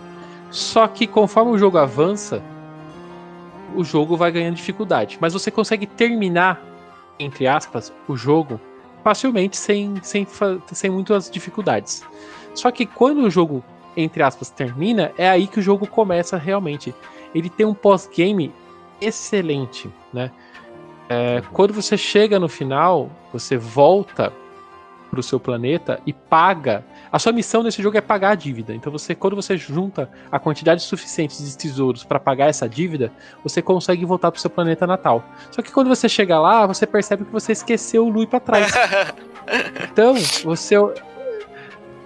Só 0.51 0.87
que 0.89 1.07
conforme 1.07 1.53
o 1.53 1.59
jogo 1.59 1.79
avança, 1.79 2.43
o 3.75 3.85
jogo 3.85 4.17
vai 4.17 4.33
ganhando 4.33 4.57
dificuldade. 4.57 5.19
Mas 5.21 5.33
você 5.33 5.51
consegue 5.51 5.87
terminar, 5.87 6.61
entre 7.19 7.47
aspas, 7.47 7.93
o 8.09 8.17
jogo 8.17 8.61
facilmente, 9.05 9.57
sem, 9.57 9.95
sem, 10.03 10.27
sem 10.73 10.91
muitas 10.91 11.31
dificuldades. 11.31 12.05
Só 12.55 12.71
que 12.71 12.85
quando 12.85 13.23
o 13.23 13.31
jogo 13.31 13.65
entre 13.97 14.23
aspas, 14.23 14.51
termina, 14.51 15.13
é 15.17 15.29
aí 15.29 15.47
que 15.47 15.59
o 15.59 15.63
jogo 15.63 15.87
começa 15.87 16.37
realmente. 16.37 16.95
Ele 17.35 17.49
tem 17.49 17.67
um 17.67 17.75
pós-game 17.75 18.53
excelente, 19.01 19.91
né? 20.13 20.31
É, 21.09 21.43
quando 21.53 21.73
você 21.73 21.97
chega 21.97 22.39
no 22.39 22.49
final, 22.49 23.11
você 23.33 23.57
volta 23.57 24.33
pro 25.11 25.23
seu 25.23 25.41
planeta 25.41 26.01
e 26.07 26.13
paga. 26.13 26.85
A 27.11 27.19
sua 27.19 27.33
missão 27.33 27.63
nesse 27.63 27.83
jogo 27.83 27.99
é 27.99 28.01
pagar 28.01 28.31
a 28.31 28.35
dívida. 28.35 28.73
Então 28.73 28.93
você, 28.93 29.15
quando 29.15 29.35
você 29.35 29.57
junta 29.57 30.09
a 30.31 30.39
quantidade 30.39 30.83
suficiente 30.83 31.43
de 31.43 31.59
tesouros 31.59 32.05
para 32.05 32.21
pagar 32.21 32.49
essa 32.49 32.69
dívida, 32.69 33.13
você 33.43 33.61
consegue 33.61 34.05
voltar 34.05 34.31
pro 34.31 34.41
seu 34.41 34.49
planeta 34.49 34.87
natal. 34.87 35.25
Só 35.51 35.61
que 35.61 35.73
quando 35.73 35.89
você 35.89 36.09
chega 36.09 36.39
lá, 36.39 36.67
você 36.67 36.87
percebe 36.87 37.25
que 37.25 37.33
você 37.33 37.53
esqueceu 37.53 38.07
o 38.07 38.09
Lui 38.09 38.27
para 38.27 38.41
trás. 38.41 38.73
Então, 39.91 40.15
você 40.45 40.77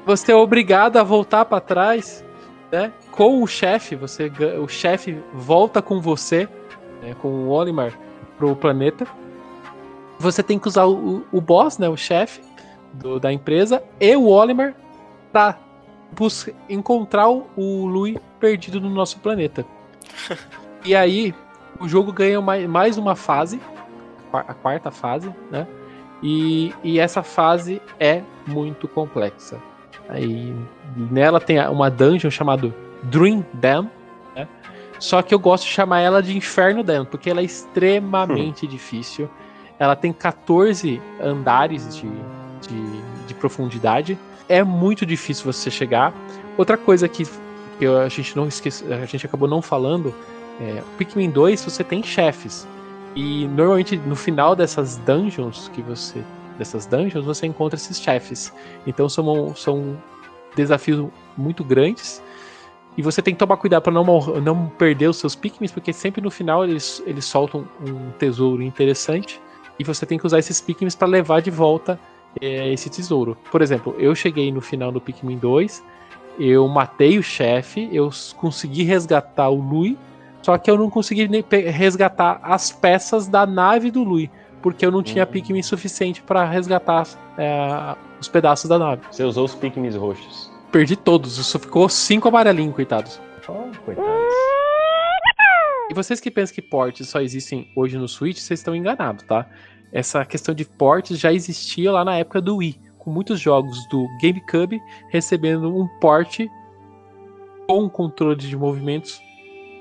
você 0.06 0.32
é 0.32 0.34
obrigado 0.34 0.96
a 0.96 1.02
voltar 1.02 1.44
para 1.44 1.60
trás, 1.60 2.24
né? 2.72 2.90
Com 3.10 3.42
o 3.42 3.46
chefe, 3.46 3.96
você 3.96 4.32
o 4.58 4.66
chefe 4.66 5.18
volta 5.34 5.82
com 5.82 6.00
você, 6.00 6.48
né, 7.02 7.14
com 7.20 7.28
o 7.28 7.48
Olimar 7.50 7.92
pro 8.38 8.56
planeta. 8.56 9.06
Você 10.18 10.42
tem 10.42 10.58
que 10.58 10.68
usar 10.68 10.86
o, 10.86 11.26
o 11.30 11.40
boss, 11.40 11.76
né, 11.76 11.88
o 11.88 11.96
chefe 11.96 12.40
do- 12.94 13.20
da 13.20 13.32
empresa 13.32 13.82
e 14.00 14.16
o 14.16 14.26
Olimar 14.26 14.74
para 15.32 15.58
encontrar 16.68 17.28
o, 17.28 17.46
o 17.56 17.86
Lui 17.86 18.18
perdido 18.38 18.80
no 18.80 18.90
nosso 18.90 19.18
planeta. 19.18 19.64
e 20.84 20.94
aí 20.94 21.34
o 21.80 21.88
jogo 21.88 22.12
ganha 22.12 22.40
mais, 22.40 22.68
mais 22.68 22.98
uma 22.98 23.16
fase 23.16 23.60
a 24.40 24.54
quarta 24.54 24.90
fase, 24.90 25.32
né? 25.50 25.66
E, 26.22 26.72
e 26.82 26.98
essa 26.98 27.22
fase 27.22 27.80
é 28.00 28.22
muito 28.46 28.88
complexa. 28.88 29.58
Aí 30.08 30.54
nela 30.96 31.40
tem 31.40 31.58
uma 31.68 31.90
dungeon 31.90 32.30
chamada 32.30 32.74
Dream 33.04 33.44
Dam, 33.52 33.90
né? 34.34 34.48
Só 34.98 35.22
que 35.22 35.34
eu 35.34 35.38
gosto 35.38 35.64
de 35.64 35.70
chamar 35.70 36.00
ela 36.00 36.22
de 36.22 36.36
Inferno 36.36 36.82
Dam, 36.82 37.04
porque 37.04 37.30
ela 37.30 37.40
é 37.40 37.44
extremamente 37.44 38.66
hum. 38.66 38.68
difícil. 38.68 39.28
Ela 39.78 39.94
tem 39.94 40.12
14 40.12 41.00
andares 41.20 41.96
de, 41.96 42.08
de, 42.68 43.26
de, 43.26 43.34
profundidade. 43.34 44.18
É 44.48 44.62
muito 44.62 45.04
difícil 45.06 45.50
você 45.50 45.70
chegar. 45.70 46.12
Outra 46.56 46.76
coisa 46.76 47.08
que, 47.08 47.24
que 47.78 47.86
a 47.86 48.08
gente 48.08 48.36
não 48.36 48.46
esquece, 48.46 48.84
a 48.92 49.04
gente 49.06 49.26
acabou 49.26 49.48
não 49.48 49.62
falando, 49.62 50.14
é, 50.60 50.82
Pikmin 50.98 51.30
2 51.30 51.64
você 51.64 51.82
tem 51.82 52.02
chefes. 52.02 52.66
E 53.16 53.46
normalmente 53.48 53.96
no 53.96 54.16
final 54.16 54.56
dessas 54.56 54.96
dungeons 54.98 55.70
que 55.72 55.80
você 55.82 56.22
dessas 56.58 56.86
dungeons 56.86 57.24
você 57.24 57.46
encontra 57.46 57.76
esses 57.76 58.00
chefes. 58.00 58.52
Então 58.86 59.08
são, 59.08 59.54
são 59.54 59.96
desafios 60.54 61.08
muito 61.36 61.64
grandes. 61.64 62.22
E 62.96 63.02
você 63.02 63.20
tem 63.20 63.34
que 63.34 63.38
tomar 63.38 63.56
cuidado 63.56 63.82
para 63.82 63.92
não, 63.92 64.04
não 64.40 64.66
perder 64.68 65.08
os 65.08 65.16
seus 65.16 65.34
Pikmin, 65.34 65.68
porque 65.68 65.92
sempre 65.92 66.20
no 66.20 66.30
final 66.30 66.64
eles, 66.64 67.02
eles 67.06 67.24
soltam 67.24 67.66
um 67.80 68.10
tesouro 68.12 68.62
interessante. 68.62 69.40
E 69.78 69.82
você 69.82 70.06
tem 70.06 70.16
que 70.16 70.26
usar 70.26 70.38
esses 70.38 70.60
Pikmin 70.60 70.88
para 70.96 71.08
levar 71.08 71.42
de 71.42 71.50
volta 71.50 71.98
é, 72.40 72.72
esse 72.72 72.90
tesouro. 72.90 73.36
Por 73.50 73.62
exemplo, 73.62 73.94
eu 73.98 74.14
cheguei 74.14 74.50
no 74.52 74.60
final 74.60 74.90
do 74.90 75.00
Pikmin 75.00 75.38
2, 75.38 75.82
eu 76.38 76.66
matei 76.68 77.18
o 77.18 77.22
chefe, 77.22 77.88
eu 77.92 78.10
consegui 78.36 78.82
resgatar 78.82 79.48
o 79.48 79.56
Lui, 79.56 79.96
só 80.42 80.58
que 80.58 80.70
eu 80.70 80.76
não 80.76 80.90
consegui 80.90 81.28
resgatar 81.70 82.40
as 82.42 82.70
peças 82.70 83.26
da 83.28 83.46
nave 83.46 83.90
do 83.90 84.02
Lui, 84.02 84.30
porque 84.60 84.84
eu 84.84 84.90
não 84.90 85.02
tinha 85.02 85.24
uhum. 85.24 85.30
Pikmin 85.30 85.62
suficiente 85.62 86.22
para 86.22 86.44
resgatar 86.44 87.06
é, 87.38 87.96
os 88.20 88.28
pedaços 88.28 88.68
da 88.68 88.78
nave. 88.78 89.02
Você 89.10 89.24
usou 89.24 89.44
os 89.44 89.54
Pikmin 89.54 89.90
roxos? 89.90 90.50
Perdi 90.70 90.96
todos, 90.96 91.34
só 91.34 91.58
ficou 91.58 91.88
cinco 91.88 92.28
amarelinhos, 92.28 92.74
coitados. 92.74 93.20
Oh, 93.48 93.70
coitados. 93.84 94.34
E 95.90 95.94
vocês 95.94 96.18
que 96.18 96.30
pensam 96.30 96.54
que 96.54 96.62
portes 96.62 97.08
só 97.08 97.20
existem 97.20 97.70
hoje 97.76 97.96
no 97.96 98.08
Switch, 98.08 98.38
vocês 98.38 98.60
estão 98.60 98.74
enganados, 98.74 99.24
tá? 99.24 99.46
Essa 99.94 100.24
questão 100.24 100.52
de 100.52 100.64
portes 100.64 101.20
já 101.20 101.32
existia 101.32 101.92
lá 101.92 102.04
na 102.04 102.16
época 102.16 102.40
do 102.40 102.56
Wii, 102.56 102.80
com 102.98 103.10
muitos 103.12 103.38
jogos 103.38 103.86
do 103.88 104.08
GameCube 104.20 104.82
recebendo 105.08 105.72
um 105.72 105.86
porte 106.00 106.50
com 107.68 107.88
controle 107.88 108.36
de 108.36 108.56
movimentos 108.56 109.22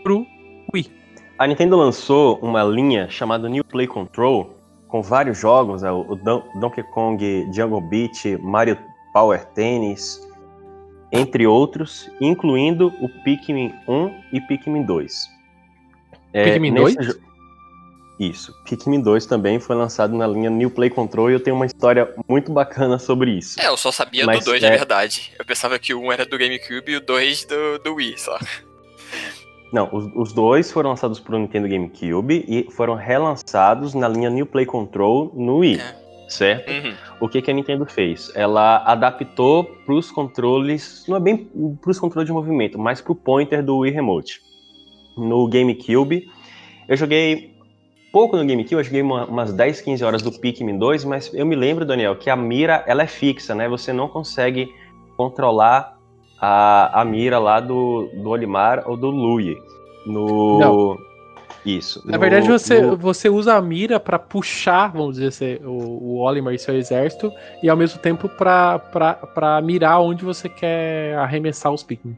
pro 0.04 0.24
Wii. 0.72 0.92
A 1.40 1.48
Nintendo 1.48 1.76
lançou 1.76 2.38
uma 2.44 2.64
linha 2.64 3.10
chamada 3.10 3.50
New 3.50 3.64
Play 3.64 3.88
Control 3.88 4.56
com 4.88 5.02
vários 5.02 5.40
jogos, 5.40 5.82
né? 5.82 5.92
o 5.92 6.16
Donkey 6.60 6.84
Kong 6.94 7.50
Jungle 7.52 7.82
Beat, 7.82 8.40
Mario 8.40 8.78
Power 9.12 9.44
Tennis, 9.48 10.22
entre 11.12 11.48
outros, 11.48 12.08
incluindo 12.22 12.94
o 13.02 13.10
Pikmin 13.24 13.74
1 13.88 14.12
e 14.32 14.42
Pikmin 14.42 14.84
2. 14.84 15.30
É, 16.34 16.52
Pikmin 16.52 16.74
2? 16.76 16.96
Isso. 18.20 18.54
Pikmin 18.64 19.02
2 19.02 19.26
também 19.26 19.60
foi 19.60 19.76
lançado 19.76 20.16
na 20.16 20.28
linha 20.28 20.50
New 20.50 20.70
Play 20.70 20.90
Control 20.90 21.32
e 21.32 21.34
eu 21.34 21.40
tenho 21.40 21.56
uma 21.56 21.66
história 21.66 22.14
muito 22.28 22.52
bacana 22.52 23.00
sobre 23.00 23.32
isso. 23.32 23.60
É, 23.60 23.68
eu 23.68 23.78
só 23.78 23.92
sabia 23.92 24.26
Mas, 24.26 24.40
do 24.40 24.52
2 24.52 24.64
é... 24.64 24.70
de 24.70 24.78
verdade. 24.78 25.32
Eu 25.38 25.46
pensava 25.46 25.80
que 25.80 25.94
o 25.94 26.02
1 26.02 26.12
era 26.12 26.26
do 26.26 26.38
GameCube 26.38 26.92
e 26.92 26.96
o 26.98 27.02
2 27.02 27.46
do, 27.46 27.80
do 27.80 27.96
Wii 27.96 28.18
só. 28.18 28.38
Não, 29.72 29.90
os, 29.92 30.06
os, 30.16 30.34
dois 30.34 30.72
foram 30.72 30.92
lançados 30.92 31.20
para 31.20 31.36
o 31.36 31.40
Nintendo 31.40 31.68
GameCube 31.68 32.46
e 32.48 32.72
foram 32.72 32.94
relançados 32.94 33.96
na 33.96 34.08
linha 34.08 34.30
New 34.30 34.46
Play 34.46 34.68
Control 34.68 35.32
no 35.36 35.58
Wii. 35.58 35.80
É. 35.80 36.04
Certo? 36.30 36.70
Uhum. 36.70 36.94
O 37.20 37.28
que, 37.28 37.42
que 37.42 37.52
a 37.52 37.54
Nintendo 37.54 37.86
fez? 37.86 38.32
Ela 38.36 38.84
adaptou 38.86 39.64
para 39.64 39.94
os 39.94 40.10
controles, 40.12 41.04
não 41.08 41.18
é 41.18 41.20
bem 41.20 41.38
para 41.82 41.92
os 41.92 42.00
controles 42.00 42.28
de 42.28 42.34
movimento, 42.34 42.78
mas 42.80 43.02
para 43.02 43.12
o 43.12 43.16
pointer 43.16 43.64
do 43.64 43.80
Wii 43.80 43.94
Remote. 43.94 44.42
No 45.18 45.48
GameCube, 45.48 46.28
eu 46.88 46.98
joguei 46.98 47.53
pouco 48.14 48.38
no 48.38 48.46
GameCube, 48.46 48.76
eu 48.76 48.84
joguei 48.84 49.02
uma, 49.02 49.26
umas 49.26 49.52
10, 49.52 49.82
15 49.82 50.06
horas 50.06 50.22
do 50.22 50.32
Pikmin 50.32 50.78
2, 50.78 51.04
mas 51.04 51.34
eu 51.34 51.48
me 51.48 51.56
lembro, 51.56 51.84
Daniel, 51.84 52.16
que 52.16 52.30
a 52.30 52.36
mira 52.36 52.84
ela 52.86 53.02
é 53.02 53.08
fixa, 53.08 53.56
né? 53.56 53.68
Você 53.68 53.92
não 53.92 54.08
consegue 54.08 54.72
controlar 55.18 55.98
a, 56.40 57.02
a 57.02 57.04
mira 57.04 57.40
lá 57.40 57.60
do, 57.60 58.08
do 58.14 58.30
Olimar 58.30 58.84
ou 58.86 58.96
do 58.96 59.10
Louie. 59.10 59.58
No. 60.06 60.60
Não. 60.60 60.98
Isso. 61.66 62.06
Na 62.06 62.14
no, 62.14 62.20
verdade, 62.20 62.48
você, 62.48 62.82
no... 62.82 62.96
você 62.96 63.30
usa 63.30 63.56
a 63.56 63.62
mira 63.62 64.00
para 64.00 64.20
puxar, 64.20 64.92
vamos 64.92 65.16
dizer 65.16 65.28
assim, 65.30 65.66
o, 65.66 65.72
o 65.72 66.20
Olimar 66.20 66.54
e 66.54 66.60
seu 66.60 66.76
exército, 66.76 67.32
e 67.64 67.70
ao 67.70 67.78
mesmo 67.78 68.00
tempo 68.00 68.30
para 68.30 69.62
mirar 69.64 70.02
onde 70.02 70.24
você 70.24 70.48
quer 70.48 71.16
arremessar 71.16 71.74
os 71.74 71.82
Pikmin. 71.82 72.16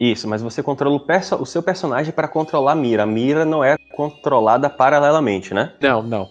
Isso, 0.00 0.26
mas 0.26 0.42
você 0.42 0.60
controla 0.60 0.96
o, 0.96 1.00
perso 1.00 1.36
o 1.36 1.46
seu 1.46 1.62
personagem 1.62 2.12
para 2.12 2.26
controlar 2.26 2.72
a 2.72 2.74
mira. 2.74 3.04
A 3.04 3.06
mira 3.06 3.44
não 3.44 3.62
é 3.62 3.76
controlada 3.94 4.68
paralelamente, 4.68 5.54
né? 5.54 5.72
Não, 5.80 6.02
não. 6.02 6.28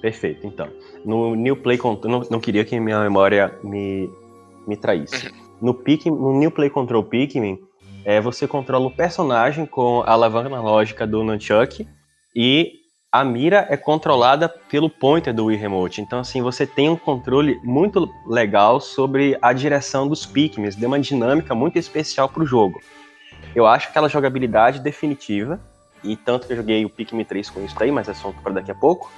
Perfeito, 0.00 0.46
então. 0.46 0.68
No 1.04 1.34
New 1.34 1.56
Play 1.56 1.78
Control, 1.78 2.10
não, 2.10 2.26
não 2.30 2.40
queria 2.40 2.64
que 2.64 2.78
minha 2.78 3.00
memória 3.00 3.58
me, 3.62 4.10
me 4.66 4.76
traísse. 4.76 5.28
Uhum. 5.28 5.32
No, 5.62 5.74
Pikmin, 5.74 6.16
no 6.16 6.38
New 6.38 6.50
Play 6.50 6.70
Control 6.70 7.02
Pikmin, 7.02 7.58
é, 8.04 8.20
você 8.20 8.46
controla 8.46 8.86
o 8.86 8.90
personagem 8.90 9.64
com 9.64 10.02
a 10.02 10.12
alavanca 10.12 10.48
analógica 10.48 11.06
do 11.06 11.24
Nunchuck 11.24 11.86
e 12.36 12.72
a 13.10 13.24
mira 13.24 13.66
é 13.70 13.76
controlada 13.76 14.48
pelo 14.48 14.90
pointer 14.90 15.32
do 15.32 15.46
Wii 15.46 15.56
Remote. 15.56 16.00
Então, 16.00 16.18
assim, 16.18 16.42
você 16.42 16.66
tem 16.66 16.90
um 16.90 16.96
controle 16.96 17.58
muito 17.62 18.10
legal 18.26 18.80
sobre 18.80 19.38
a 19.40 19.52
direção 19.52 20.08
dos 20.08 20.26
Pikmin, 20.26 20.68
deu 20.76 20.88
uma 20.88 20.98
dinâmica 20.98 21.54
muito 21.54 21.78
especial 21.78 22.28
para 22.28 22.42
o 22.42 22.46
jogo. 22.46 22.80
Eu 23.54 23.66
acho 23.66 23.88
aquela 23.88 24.08
jogabilidade 24.08 24.80
definitiva, 24.80 25.60
e 26.04 26.16
tanto 26.16 26.46
que 26.46 26.52
eu 26.52 26.56
joguei 26.58 26.84
o 26.84 26.90
Pikmin 26.90 27.24
3 27.24 27.50
com 27.50 27.64
isso 27.64 27.74
daí, 27.78 27.90
mas 27.90 28.08
é 28.08 28.12
assunto 28.12 28.40
para 28.42 28.52
daqui 28.52 28.70
a 28.70 28.74
pouco, 28.74 29.10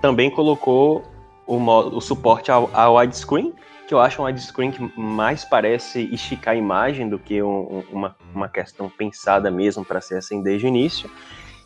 também 0.00 0.30
colocou 0.30 1.02
o, 1.46 1.58
modo, 1.58 1.96
o 1.96 2.00
suporte 2.00 2.50
ao, 2.50 2.70
ao 2.72 2.96
widescreen, 2.96 3.52
que 3.86 3.94
eu 3.94 4.00
acho 4.00 4.20
um 4.20 4.24
widescreen 4.24 4.70
que 4.70 4.98
mais 4.98 5.44
parece 5.44 6.02
esticar 6.12 6.54
a 6.54 6.56
imagem 6.56 7.08
do 7.08 7.18
que 7.18 7.42
um, 7.42 7.82
uma, 7.90 8.16
uma 8.34 8.48
questão 8.48 8.88
pensada 8.88 9.50
mesmo 9.50 9.84
para 9.84 10.00
ser 10.00 10.16
assim 10.16 10.42
desde 10.42 10.66
o 10.66 10.68
início. 10.68 11.10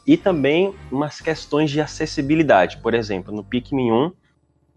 E 0.07 0.17
também 0.17 0.75
umas 0.91 1.21
questões 1.21 1.71
de 1.71 1.81
acessibilidade. 1.81 2.79
Por 2.79 2.95
exemplo, 2.95 3.35
no 3.35 3.45
Pikmin 3.45 3.93
1, 3.93 4.13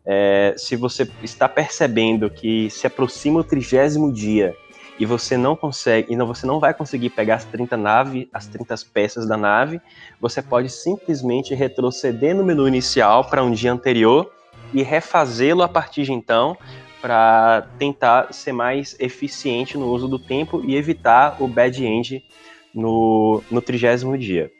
é, 0.05 0.55
se 0.57 0.75
você 0.75 1.09
está 1.23 1.47
percebendo 1.47 2.29
que 2.29 2.69
se 2.69 2.85
aproxima 2.85 3.39
o 3.39 3.43
trigésimo 3.43 4.11
dia 4.11 4.55
e 5.01 5.05
você 5.05 5.35
não 5.35 5.55
consegue, 5.55 6.13
e 6.13 6.15
não, 6.15 6.27
você 6.27 6.45
não 6.45 6.59
vai 6.59 6.75
conseguir 6.75 7.09
pegar 7.09 7.33
as 7.33 7.45
30 7.45 7.75
nave, 7.75 8.29
as 8.31 8.45
30 8.45 8.75
peças 8.93 9.27
da 9.27 9.35
nave, 9.35 9.81
você 10.19 10.43
pode 10.43 10.69
simplesmente 10.69 11.55
retroceder 11.55 12.35
no 12.35 12.43
menu 12.43 12.67
inicial 12.67 13.25
para 13.25 13.43
um 13.43 13.49
dia 13.49 13.73
anterior 13.73 14.31
e 14.71 14.83
refazê-lo 14.83 15.63
a 15.63 15.67
partir 15.67 16.03
de 16.03 16.13
então, 16.13 16.55
para 17.01 17.67
tentar 17.79 18.31
ser 18.31 18.51
mais 18.51 18.95
eficiente 18.99 19.75
no 19.75 19.87
uso 19.87 20.07
do 20.07 20.19
tempo 20.19 20.61
e 20.63 20.75
evitar 20.75 21.35
o 21.41 21.47
bad 21.47 21.83
end 21.83 22.23
no, 22.71 23.41
no 23.49 23.59
trigésimo 23.59 24.15
dia. 24.15 24.51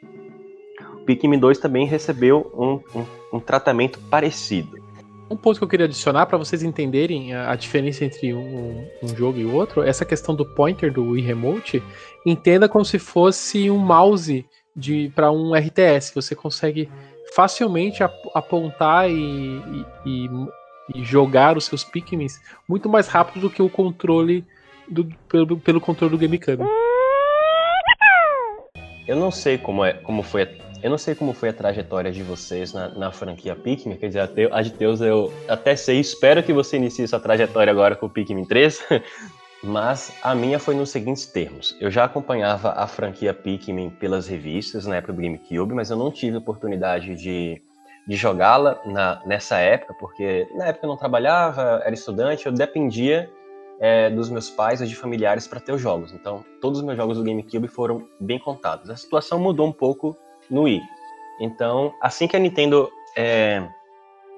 O 0.94 1.04
Pikmin 1.04 1.38
2 1.38 1.58
também 1.58 1.86
recebeu 1.86 2.50
um, 2.52 2.98
um, 2.98 3.06
um 3.34 3.38
tratamento 3.38 4.00
parecido. 4.10 4.81
Um 5.32 5.36
ponto 5.36 5.58
que 5.58 5.64
eu 5.64 5.68
queria 5.68 5.86
adicionar 5.86 6.26
para 6.26 6.36
vocês 6.36 6.62
entenderem 6.62 7.34
a, 7.34 7.56
diferença 7.56 8.04
entre 8.04 8.34
um, 8.34 8.86
um, 9.02 9.08
jogo 9.16 9.38
e 9.38 9.46
outro, 9.46 9.82
essa 9.82 10.04
questão 10.04 10.34
do 10.34 10.44
pointer 10.44 10.92
do 10.92 11.10
Wii 11.10 11.24
Remote, 11.24 11.82
entenda 12.26 12.68
como 12.68 12.84
se 12.84 12.98
fosse 12.98 13.70
um 13.70 13.78
mouse 13.78 14.44
para 15.14 15.32
um 15.32 15.54
RTS. 15.54 16.12
Você 16.14 16.34
consegue 16.34 16.90
facilmente 17.34 18.02
apontar 18.34 19.10
e, 19.10 19.14
e, 19.14 19.86
e 20.04 20.28
e 20.94 21.04
jogar 21.04 21.56
os 21.56 21.64
seus 21.64 21.84
Pikmins 21.84 22.40
muito 22.68 22.88
mais 22.88 23.08
rápido 23.08 23.42
do 23.42 23.50
que 23.50 23.62
o 23.62 23.68
controle 23.68 24.44
do, 24.88 25.04
pelo, 25.28 25.58
pelo 25.58 25.80
controle 25.80 26.10
do 26.10 26.18
GameCube. 26.18 26.64
Eu 29.06 29.16
não 29.16 29.30
sei 29.30 29.58
como 29.58 29.84
é, 29.84 29.94
como 29.94 30.22
foi, 30.22 30.46
eu 30.82 30.90
não 30.90 30.98
sei 30.98 31.14
como 31.14 31.32
foi 31.32 31.50
a 31.50 31.52
trajetória 31.52 32.10
de 32.10 32.22
vocês 32.22 32.72
na, 32.72 32.88
na 32.88 33.12
franquia 33.12 33.54
Pikmin, 33.54 33.96
quer 33.96 34.08
dizer, 34.08 34.50
a 34.50 34.62
de 34.62 34.72
Deus 34.72 35.00
eu 35.00 35.32
até 35.48 35.76
sei, 35.76 36.00
espero 36.00 36.42
que 36.42 36.52
você 36.52 36.76
inicie 36.76 37.06
sua 37.06 37.20
trajetória 37.20 37.70
agora 37.70 37.94
com 37.94 38.06
o 38.06 38.10
Pikmin 38.10 38.44
3, 38.44 38.84
mas 39.62 40.12
a 40.22 40.34
minha 40.34 40.58
foi 40.58 40.74
nos 40.74 40.90
seguintes 40.90 41.26
termos. 41.26 41.76
Eu 41.80 41.90
já 41.90 42.04
acompanhava 42.04 42.72
a 42.72 42.86
franquia 42.86 43.32
Pikmin 43.32 43.90
pelas 43.90 44.26
revistas 44.26 44.86
na 44.86 44.96
época 44.96 45.12
do 45.12 45.22
GameCube, 45.22 45.74
mas 45.74 45.90
eu 45.90 45.96
não 45.96 46.10
tive 46.10 46.36
oportunidade 46.36 47.14
de 47.14 47.62
de 48.06 48.16
jogá-la 48.16 48.80
nessa 49.24 49.58
época, 49.58 49.94
porque 49.94 50.48
na 50.56 50.66
época 50.66 50.86
eu 50.86 50.88
não 50.88 50.96
trabalhava, 50.96 51.82
era 51.84 51.94
estudante, 51.94 52.46
eu 52.46 52.52
dependia 52.52 53.30
é, 53.80 54.10
dos 54.10 54.28
meus 54.28 54.50
pais 54.50 54.80
ou 54.80 54.86
de 54.86 54.94
familiares 54.94 55.46
para 55.46 55.60
ter 55.60 55.72
os 55.72 55.80
jogos. 55.80 56.12
Então, 56.12 56.44
todos 56.60 56.80
os 56.80 56.84
meus 56.84 56.96
jogos 56.96 57.16
do 57.16 57.24
GameCube 57.24 57.68
foram 57.68 58.08
bem 58.20 58.38
contados. 58.38 58.90
A 58.90 58.96
situação 58.96 59.38
mudou 59.38 59.66
um 59.66 59.72
pouco 59.72 60.16
no 60.50 60.62
Wii. 60.62 60.82
Então, 61.40 61.94
assim 62.00 62.28
que 62.28 62.36
a 62.36 62.38
Nintendo 62.38 62.90
é, 63.16 63.66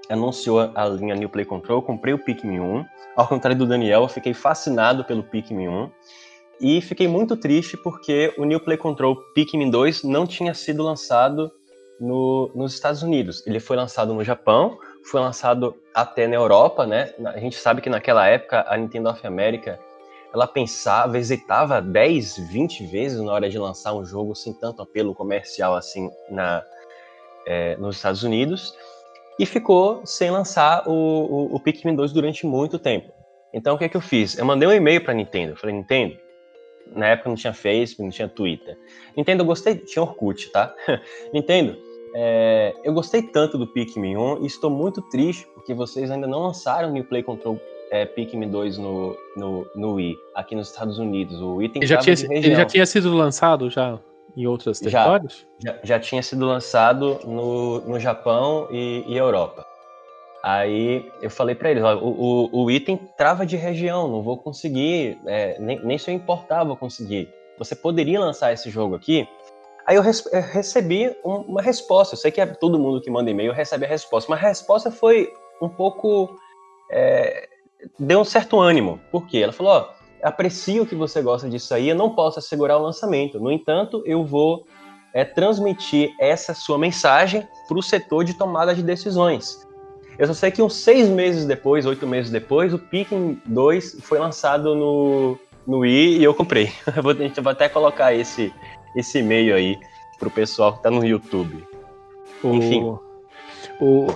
anunciou 0.09 0.71
a 0.75 0.87
linha 0.87 1.15
New 1.15 1.29
Play 1.29 1.45
Control, 1.45 1.83
comprei 1.83 2.15
o 2.15 2.19
Pikmin 2.19 2.61
1. 2.61 2.85
Ao 3.17 3.29
contrário 3.29 3.59
do 3.59 3.67
Daniel, 3.67 4.03
eu 4.03 4.09
fiquei 4.09 4.35
fascinado 4.35 5.05
pelo 5.05 5.23
Pikmin 5.23 5.69
1. 5.69 5.91
E 6.61 6.81
fiquei 6.81 7.09
muito 7.09 7.37
triste 7.37 7.77
porque 7.77 8.33
o 8.39 8.45
New 8.45 8.61
Play 8.61 8.77
Control 8.77 9.17
Pikmin 9.35 9.71
2 9.71 10.05
não 10.05 10.27
tinha 10.27 10.55
sido 10.55 10.83
lançado 10.83 11.51
no, 12.01 12.51
nos 12.55 12.75
Estados 12.75 13.03
Unidos. 13.03 13.45
Ele 13.47 13.61
foi 13.61 13.77
lançado 13.77 14.15
no 14.15 14.23
Japão, 14.23 14.79
foi 15.05 15.21
lançado 15.21 15.77
até 15.95 16.27
na 16.27 16.37
Europa, 16.37 16.87
né? 16.87 17.13
A 17.27 17.39
gente 17.39 17.57
sabe 17.57 17.81
que 17.81 17.91
naquela 17.91 18.27
época 18.27 18.65
a 18.69 18.77
Nintendo 18.77 19.11
of 19.11 19.27
America 19.27 19.79
ela 20.35 20.49
pensava, 20.49 21.17
hesitava 21.17 21.81
10, 21.81 22.39
20 22.39 22.87
vezes 22.87 23.21
na 23.21 23.33
hora 23.33 23.49
de 23.49 23.57
lançar 23.57 23.95
um 23.95 24.05
jogo 24.05 24.35
sem 24.35 24.53
tanto 24.53 24.83
apelo 24.83 25.15
comercial 25.15 25.77
assim 25.77 26.11
na, 26.29 26.61
é, 27.47 27.77
nos 27.77 27.97
Estados 27.97 28.25
Unidos 28.25 28.77
e 29.39 29.47
ficou 29.47 30.05
sem 30.05 30.33
lançar 30.33 30.89
o, 30.89 30.93
o, 30.93 31.55
o 31.55 31.61
Pikmin 31.61 31.95
2 31.95 32.13
durante 32.13 32.45
muito 32.47 32.81
tempo. 32.81 33.13
Então 33.53 33.77
o 33.77 33.79
que 33.79 33.85
é 33.85 33.89
que 33.89 33.97
eu 33.97 34.01
fiz? 34.01 34.37
Eu 34.37 34.45
mandei 34.45 34.69
um 34.69 34.73
e-mail 34.73 35.05
para 35.05 35.15
Nintendo. 35.15 35.55
Falei, 35.55 35.77
Nintendo, 35.77 36.19
na 36.93 37.07
época 37.07 37.29
não 37.29 37.37
tinha 37.37 37.53
Facebook, 37.53 38.03
não 38.03 38.11
tinha 38.11 38.29
Twitter. 38.29 38.77
Nintendo, 39.17 39.43
eu 39.43 39.47
gostei, 39.47 39.77
tinha 39.77 40.03
Orkut, 40.03 40.51
tá? 40.51 40.75
Nintendo, 41.33 41.77
é, 42.13 42.75
eu 42.83 42.93
gostei 42.93 43.23
tanto 43.23 43.57
do 43.57 43.69
Pikmin 43.69 44.17
1 44.17 44.43
e 44.43 44.47
estou 44.47 44.69
muito 44.69 45.01
triste 45.11 45.47
porque 45.55 45.73
vocês 45.73 46.11
ainda 46.11 46.27
não 46.27 46.41
lançaram 46.41 46.89
o 46.89 46.93
New 46.93 47.05
Play 47.05 47.23
Control 47.23 47.57
é, 47.91 48.05
Pikmin 48.05 48.51
2 48.51 48.79
no, 48.79 49.17
no, 49.37 49.67
no 49.75 49.93
Wii, 49.95 50.17
aqui 50.35 50.55
nos 50.55 50.71
Estados 50.71 50.99
Unidos. 50.99 51.41
O 51.41 51.63
item 51.63 51.83
ele 51.83 51.87
já, 51.87 51.99
tinha, 51.99 52.17
ele 52.31 52.55
já 52.55 52.65
tinha 52.65 52.87
sido 52.87 53.15
lançado 53.15 53.71
já 53.71 53.99
em 54.37 54.47
outros 54.47 54.81
territórios? 54.81 55.47
Já, 55.59 55.73
já, 55.73 55.79
já 55.83 56.01
tinha 56.01 56.23
sido 56.23 56.45
lançado 56.47 57.21
no, 57.25 57.81
no 57.81 58.01
Japão 58.01 58.69
e, 58.71 59.05
e 59.07 59.17
Europa. 59.17 59.67
Aí 60.43 61.11
eu 61.23 61.31
falei 61.31 61.55
para 61.55 61.71
eles, 61.71 61.83
ó, 61.83 61.97
o, 61.97 62.51
o, 62.53 62.65
o, 62.65 62.71
item 62.71 63.01
trava 63.17 63.47
de 63.47 63.57
região, 63.57 64.07
não 64.09 64.23
vou 64.23 64.37
conseguir, 64.37 65.19
é, 65.25 65.59
nem, 65.59 65.83
nem 65.83 65.97
se 65.97 66.11
eu 66.11 66.15
importar 66.15 66.65
vou 66.65 66.77
conseguir. 66.77 67.33
Você 67.59 67.75
poderia 67.75 68.21
lançar 68.21 68.53
esse 68.53 68.69
jogo 68.69 68.95
aqui? 68.95 69.27
Aí 69.87 69.97
eu, 69.97 70.03
res, 70.03 70.27
eu 70.33 70.43
recebi 70.43 71.17
um, 71.25 71.37
uma 71.37 71.63
resposta. 71.63 72.15
Eu 72.15 72.19
sei 72.19 72.31
que 72.31 72.41
é 72.41 72.47
todo 72.47 72.79
mundo 72.79 73.01
que 73.01 73.11
manda 73.11 73.31
e-mail 73.31 73.53
recebe 73.53 73.87
a 73.87 73.89
resposta, 73.89 74.31
mas 74.31 74.43
a 74.43 74.49
resposta 74.49 74.91
foi 74.91 75.33
um 75.63 75.69
pouco. 75.69 76.39
É, 76.91 77.49
deu 77.99 78.21
um 78.21 78.25
certo 78.25 78.61
ânimo. 78.61 79.01
Por 79.11 79.27
quê? 79.27 79.39
Ela 79.39 79.53
falou: 79.53 79.73
ó, 79.73 79.89
aprecio 80.23 80.87
que 80.87 80.95
você 80.95 81.21
gosta 81.21 81.49
disso 81.49 81.75
aí, 81.75 81.89
eu 81.89 81.97
não 81.97 82.11
posso 82.11 82.39
assegurar 82.39 82.79
o 82.79 82.83
lançamento. 82.83 83.39
No 83.39 83.53
entanto, 83.53 84.03
eu 84.07 84.25
vou 84.25 84.67
é, 85.13 85.25
transmitir 85.25 86.15
essa 86.19 86.55
sua 86.55 86.79
mensagem 86.79 87.47
para 87.69 87.79
o 87.79 87.83
setor 87.83 88.25
de 88.25 88.35
tomada 88.35 88.75
de 88.75 88.83
decisões. 88.83 89.65
Eu 90.19 90.27
só 90.27 90.35
sei 90.35 90.51
que 90.51 90.63
uns 90.63 90.75
seis 90.75 91.09
meses 91.09 91.45
depois, 91.45 91.87
oito 91.87 92.07
meses 92.07 92.31
depois, 92.31 92.73
o 92.73 92.79
Pikmin 92.79 93.41
2 93.47 93.99
foi 94.01 94.19
lançado 94.19 94.75
no, 94.75 95.39
no 95.67 95.79
Wii 95.79 96.19
e 96.19 96.25
eu 96.25 96.33
comprei. 96.33 96.73
Eu 96.97 97.03
vou, 97.03 97.51
até 97.51 97.69
colocar 97.69 98.15
esse, 98.15 98.53
esse 98.97 99.19
e-mail 99.19 99.55
aí 99.55 99.77
pro 100.19 100.31
pessoal 100.31 100.75
que 100.75 100.83
tá 100.83 100.91
no 100.91 101.05
YouTube. 101.05 101.65
O, 102.43 102.55
Enfim. 102.55 102.97
O, 103.81 104.07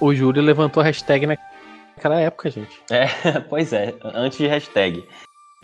o 0.00 0.14
Júlio 0.14 0.42
levantou 0.42 0.82
a 0.82 0.84
hashtag 0.84 1.26
naquela 2.04 2.20
época, 2.20 2.50
gente. 2.50 2.80
É, 2.90 3.06
pois 3.48 3.72
é, 3.72 3.94
antes 4.02 4.38
de 4.38 4.46
hashtag. 4.46 5.04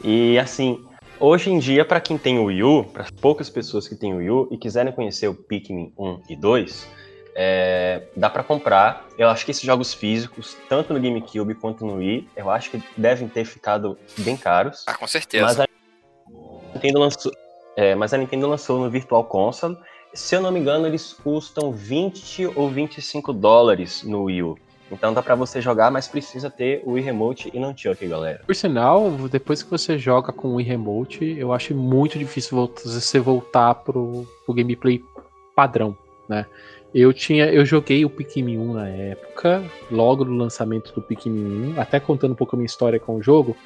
E 0.03 0.39
assim, 0.39 0.83
hoje 1.19 1.51
em 1.51 1.59
dia, 1.59 1.85
para 1.85 2.01
quem 2.01 2.17
tem 2.17 2.39
o 2.39 2.45
Wii 2.45 2.63
U, 2.63 2.85
para 2.85 3.07
poucas 3.21 3.51
pessoas 3.51 3.87
que 3.87 3.95
têm 3.95 4.15
o 4.15 4.17
Wii 4.17 4.31
U 4.31 4.49
e 4.51 4.57
quiserem 4.57 4.93
conhecer 4.93 5.29
o 5.29 5.35
Pikmin 5.35 5.93
1 5.99 6.23
e 6.31 6.37
2, 6.37 6.89
é, 7.35 8.03
dá 8.17 8.31
para 8.31 8.43
comprar. 8.43 9.07
Eu 9.19 9.29
acho 9.29 9.45
que 9.45 9.51
esses 9.51 9.63
jogos 9.63 9.93
físicos, 9.93 10.57
tanto 10.69 10.95
no 10.95 11.01
GameCube 11.01 11.55
quanto 11.55 11.85
no 11.85 11.97
Wii, 11.97 12.29
eu 12.35 12.51
acho 12.51 12.71
que 12.71 12.83
devem 12.97 13.29
ter 13.29 13.45
ficado 13.45 13.99
bem 14.19 14.37
caros. 14.37 14.85
Ah, 14.87 14.95
com 14.95 15.07
certeza. 15.07 15.45
Mas 15.45 15.61
a 15.61 15.67
Nintendo 16.75 16.99
lançou, 16.99 17.33
é, 17.77 17.95
mas 17.95 18.15
a 18.15 18.17
Nintendo 18.17 18.49
lançou 18.49 18.81
no 18.81 18.91
Virtual 18.91 19.25
Console. 19.25 19.77
Se 20.13 20.35
eu 20.35 20.41
não 20.41 20.51
me 20.51 20.59
engano, 20.59 20.87
eles 20.87 21.13
custam 21.13 21.71
20 21.71 22.47
ou 22.57 22.69
25 22.69 23.33
dólares 23.33 24.03
no 24.03 24.25
Wii 24.25 24.43
U. 24.43 24.59
Então 24.91 25.15
dá 25.15 25.23
para 25.23 25.35
você 25.35 25.61
jogar, 25.61 25.91
mas 25.91 26.09
precisa 26.09 26.51
ter 26.51 26.83
o 26.85 26.93
Wii 26.93 27.05
Remote 27.05 27.51
e 27.55 27.61
não 27.61 27.73
tinha 27.73 27.93
aqui, 27.93 28.07
galera. 28.07 28.43
Por 28.45 28.55
sinal, 28.55 29.11
depois 29.31 29.63
que 29.63 29.71
você 29.71 29.97
joga 29.97 30.33
com 30.33 30.49
o 30.49 30.55
Wii 30.57 30.67
Remote, 30.67 31.37
eu 31.39 31.53
acho 31.53 31.75
muito 31.75 32.19
difícil 32.19 32.69
você 32.85 33.21
voltar 33.21 33.75
pro, 33.77 34.27
pro 34.45 34.55
gameplay 34.55 35.03
padrão, 35.55 35.97
né? 36.29 36.47
Eu 36.93 37.13
tinha, 37.13 37.47
eu 37.47 37.65
joguei 37.65 38.05
o 38.05 38.11
Pikmin 38.11 38.59
1 38.59 38.73
na 38.73 38.89
época, 38.89 39.63
logo 39.93 40.25
no 40.25 40.37
lançamento 40.37 40.93
do 40.93 41.01
Pikmin 41.01 41.75
1, 41.77 41.81
até 41.81 42.01
contando 42.01 42.33
um 42.33 42.35
pouco 42.35 42.57
a 42.57 42.59
minha 42.59 42.67
história 42.67 42.99
com 42.99 43.15
o 43.15 43.23
jogo. 43.23 43.57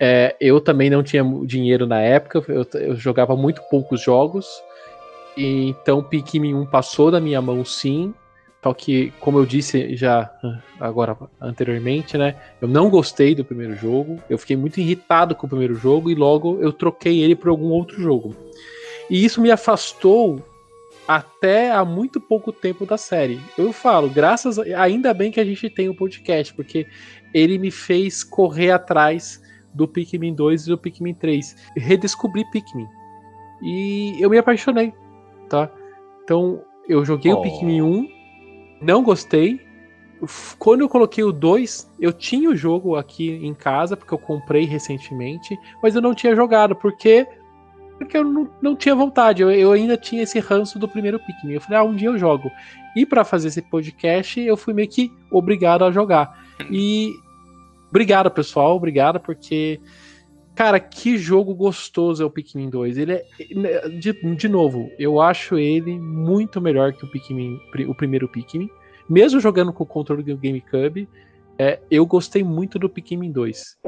É, 0.00 0.34
eu 0.40 0.60
também 0.60 0.88
não 0.88 1.02
tinha 1.02 1.22
dinheiro 1.44 1.86
na 1.86 2.00
época, 2.00 2.42
eu, 2.48 2.66
eu 2.80 2.96
jogava 2.96 3.36
muito 3.36 3.60
poucos 3.70 4.00
jogos, 4.00 4.46
e, 5.36 5.68
então 5.68 6.02
Pikmin 6.02 6.54
1 6.54 6.66
passou 6.66 7.10
da 7.10 7.20
minha 7.20 7.42
mão 7.42 7.64
sim. 7.64 8.14
Só 8.64 8.72
que, 8.72 9.12
como 9.20 9.38
eu 9.38 9.44
disse 9.44 9.94
já 9.94 10.30
agora 10.80 11.14
anteriormente, 11.38 12.16
né? 12.16 12.34
Eu 12.62 12.66
não 12.66 12.88
gostei 12.88 13.34
do 13.34 13.44
primeiro 13.44 13.76
jogo. 13.76 14.18
Eu 14.26 14.38
fiquei 14.38 14.56
muito 14.56 14.80
irritado 14.80 15.34
com 15.34 15.44
o 15.44 15.50
primeiro 15.50 15.74
jogo 15.74 16.10
e 16.10 16.14
logo 16.14 16.58
eu 16.62 16.72
troquei 16.72 17.22
ele 17.22 17.36
por 17.36 17.50
algum 17.50 17.68
outro 17.68 18.00
jogo. 18.00 18.34
E 19.10 19.22
isso 19.22 19.38
me 19.42 19.50
afastou 19.50 20.42
até 21.06 21.72
há 21.72 21.84
muito 21.84 22.18
pouco 22.18 22.50
tempo 22.54 22.86
da 22.86 22.96
série. 22.96 23.38
Eu 23.58 23.70
falo, 23.70 24.08
graças 24.08 24.58
a, 24.58 24.62
ainda 24.80 25.12
bem 25.12 25.30
que 25.30 25.40
a 25.40 25.44
gente 25.44 25.68
tem 25.68 25.90
o 25.90 25.92
um 25.92 25.96
podcast, 25.96 26.54
porque 26.54 26.86
ele 27.34 27.58
me 27.58 27.70
fez 27.70 28.24
correr 28.24 28.70
atrás 28.70 29.42
do 29.74 29.86
Pikmin 29.86 30.34
2 30.34 30.62
e 30.62 30.70
do 30.70 30.78
Pikmin 30.78 31.12
3. 31.12 31.54
Redescobri 31.76 32.42
Pikmin. 32.50 32.88
E 33.62 34.16
eu 34.18 34.30
me 34.30 34.38
apaixonei, 34.38 34.94
tá? 35.50 35.70
Então, 36.22 36.62
eu 36.88 37.04
joguei 37.04 37.30
oh. 37.30 37.40
o 37.40 37.42
Pikmin 37.42 37.82
1, 37.82 38.13
não 38.80 39.02
gostei. 39.02 39.60
Quando 40.58 40.80
eu 40.80 40.88
coloquei 40.88 41.22
o 41.22 41.32
2, 41.32 41.90
eu 42.00 42.12
tinha 42.12 42.48
o 42.48 42.56
jogo 42.56 42.96
aqui 42.96 43.30
em 43.30 43.52
casa, 43.52 43.96
porque 43.96 44.14
eu 44.14 44.18
comprei 44.18 44.64
recentemente, 44.64 45.58
mas 45.82 45.94
eu 45.94 46.00
não 46.00 46.14
tinha 46.14 46.34
jogado, 46.34 46.74
porque 46.74 47.26
porque 47.98 48.16
eu 48.16 48.24
não, 48.24 48.50
não 48.60 48.76
tinha 48.76 48.94
vontade. 48.94 49.42
Eu, 49.42 49.50
eu, 49.50 49.72
ainda 49.72 49.96
tinha 49.96 50.22
esse 50.22 50.38
ranço 50.40 50.78
do 50.78 50.88
primeiro 50.88 51.18
Pikmin. 51.18 51.54
Eu 51.54 51.60
falei, 51.60 51.78
ah, 51.78 51.84
um 51.84 51.94
dia 51.94 52.08
eu 52.08 52.18
jogo. 52.18 52.50
E 52.96 53.06
para 53.06 53.24
fazer 53.24 53.48
esse 53.48 53.62
podcast, 53.62 54.40
eu 54.40 54.56
fui 54.56 54.74
meio 54.74 54.88
que 54.88 55.12
obrigado 55.30 55.84
a 55.84 55.90
jogar. 55.90 56.44
E 56.70 57.12
obrigado, 57.88 58.30
pessoal, 58.30 58.76
obrigado, 58.76 59.20
porque. 59.20 59.80
Cara, 60.54 60.78
que 60.78 61.18
jogo 61.18 61.52
gostoso 61.52 62.22
é 62.22 62.26
o 62.26 62.30
Pikmin 62.30 62.70
2. 62.70 62.96
Ele 62.98 63.12
é. 63.12 63.88
De, 63.88 64.12
de 64.36 64.48
novo, 64.48 64.90
eu 64.98 65.20
acho 65.20 65.58
ele 65.58 65.98
muito 65.98 66.60
melhor 66.60 66.92
que 66.92 67.04
o 67.04 67.10
Pikmin, 67.10 67.58
o 67.88 67.94
primeiro 67.94 68.28
Pikmin. 68.28 68.70
Mesmo 69.08 69.40
jogando 69.40 69.72
com 69.72 69.82
o 69.82 69.86
controle 69.86 70.22
do 70.22 70.36
GameCube, 70.36 71.08
é, 71.58 71.80
eu 71.90 72.06
gostei 72.06 72.42
muito 72.42 72.78
do 72.78 72.88
Pikmin 72.88 73.32
2. 73.32 73.78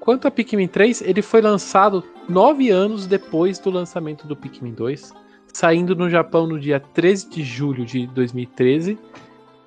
Quanto 0.00 0.28
a 0.28 0.30
Pikmin 0.30 0.68
3, 0.68 1.00
ele 1.00 1.22
foi 1.22 1.40
lançado 1.40 2.04
nove 2.28 2.70
anos 2.70 3.06
depois 3.06 3.58
do 3.58 3.70
lançamento 3.70 4.26
do 4.26 4.36
Pikmin 4.36 4.74
2, 4.74 5.14
saindo 5.52 5.96
no 5.96 6.10
Japão 6.10 6.46
no 6.46 6.60
dia 6.60 6.78
13 6.78 7.30
de 7.30 7.42
julho 7.42 7.86
de 7.86 8.06
2013 8.08 8.98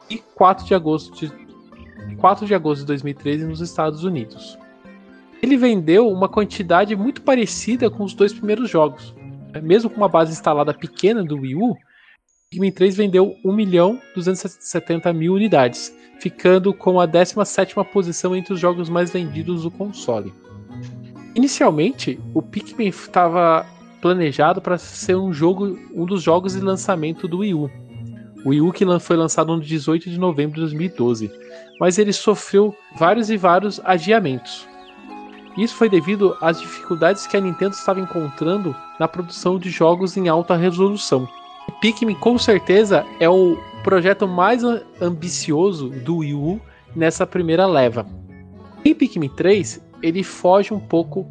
e 0.10 0.18
4 0.36 0.66
de 0.68 0.76
agosto 0.76 1.16
de, 1.16 1.47
4 2.16 2.46
de, 2.46 2.56
agosto 2.56 2.82
de 2.82 2.88
2013 2.88 3.46
nos 3.46 3.62
Estados 3.62 4.04
Unidos. 4.04 4.58
Ele 5.42 5.58
vendeu 5.58 6.08
uma 6.08 6.28
quantidade 6.28 6.96
muito 6.96 7.22
parecida 7.22 7.90
com 7.90 8.04
os 8.04 8.14
dois 8.14 8.34
primeiros 8.34 8.70
jogos. 8.70 9.14
Mesmo 9.62 9.90
com 9.90 9.98
uma 9.98 10.10
base 10.10 10.32
instalada 10.32 10.74
pequena 10.74 11.24
do 11.24 11.40
Wii 11.40 11.56
U, 11.56 11.76
Pikmin 12.50 12.72
3 12.72 12.96
vendeu 12.96 13.36
1 13.44 13.52
milhão 13.52 14.02
270 14.16 15.12
mil 15.12 15.34
unidades, 15.34 15.94
ficando 16.20 16.74
com 16.74 17.00
a 17.00 17.06
17 17.06 17.76
posição 17.92 18.36
entre 18.36 18.54
os 18.54 18.60
jogos 18.60 18.90
mais 18.90 19.12
vendidos 19.12 19.64
do 19.64 19.72
console. 19.72 20.34
Inicialmente, 21.36 22.20
o 22.34 22.42
Pikmin 22.42 22.88
estava 22.88 23.66
planejado 24.02 24.62
para 24.62 24.78
ser 24.78 25.16
um 25.16 25.34
jogo, 25.34 25.78
um 25.94 26.06
dos 26.06 26.24
jogos 26.24 26.54
de 26.54 26.62
lançamento 26.62 27.28
do 27.28 27.40
Wii 27.40 27.54
U. 27.54 27.72
O 28.50 28.72
que 28.72 28.86
foi 29.00 29.18
lançado 29.18 29.54
no 29.54 29.62
18 29.62 30.10
de 30.10 30.18
novembro 30.18 30.56
de 30.56 30.62
2012, 30.62 31.30
mas 31.80 31.98
ele 31.98 32.14
sofreu 32.14 32.74
vários 32.96 33.30
e 33.30 33.36
vários 33.36 33.82
adiamentos. 33.84 34.66
Isso 35.58 35.76
foi 35.76 35.90
devido 35.90 36.38
às 36.40 36.62
dificuldades 36.62 37.28
que 37.28 37.36
a 37.36 37.42
Nintendo 37.42 37.76
estava 37.76 38.00
encontrando 38.00 38.74
na 39.00 39.08
produção 39.08 39.60
de 39.60 39.70
jogos 39.70 40.16
em 40.16 40.30
alta 40.30 40.56
resolução. 40.56 41.28
Pikmin 41.82 42.16
com 42.16 42.38
certeza 42.38 43.06
é 43.20 43.28
o 43.28 43.58
projeto 43.84 44.26
mais 44.26 44.64
ambicioso 45.02 45.90
do 45.90 46.18
Wii 46.18 46.34
U 46.34 46.62
nessa 46.96 47.28
primeira 47.28 47.66
leva. 47.66 48.08
Em 48.86 48.96
Pikmin 48.96 49.30
3, 49.30 49.84
ele 50.02 50.24
foge 50.24 50.74
um 50.74 50.80
pouco 50.80 51.30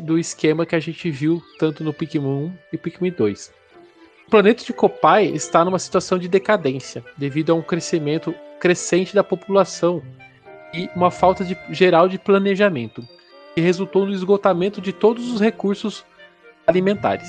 do 0.00 0.18
esquema 0.18 0.66
que 0.66 0.76
a 0.76 0.80
gente 0.80 1.10
viu 1.10 1.42
tanto 1.58 1.82
no 1.82 1.94
Pikmin 1.94 2.26
1 2.26 2.52
e 2.72 2.76
Pikmin 2.76 3.12
2. 3.12 3.63
O 4.26 4.30
planeta 4.30 4.64
de 4.64 4.72
Copai 4.72 5.26
está 5.26 5.64
numa 5.64 5.78
situação 5.78 6.18
de 6.18 6.28
decadência 6.28 7.04
devido 7.16 7.50
a 7.50 7.54
um 7.54 7.62
crescimento 7.62 8.34
crescente 8.58 9.14
da 9.14 9.22
população 9.22 10.02
e 10.72 10.88
uma 10.96 11.10
falta 11.10 11.44
de, 11.44 11.56
geral 11.70 12.08
de 12.08 12.18
planejamento, 12.18 13.06
que 13.54 13.60
resultou 13.60 14.06
no 14.06 14.12
esgotamento 14.12 14.80
de 14.80 14.92
todos 14.92 15.30
os 15.30 15.40
recursos 15.40 16.04
alimentares. 16.66 17.28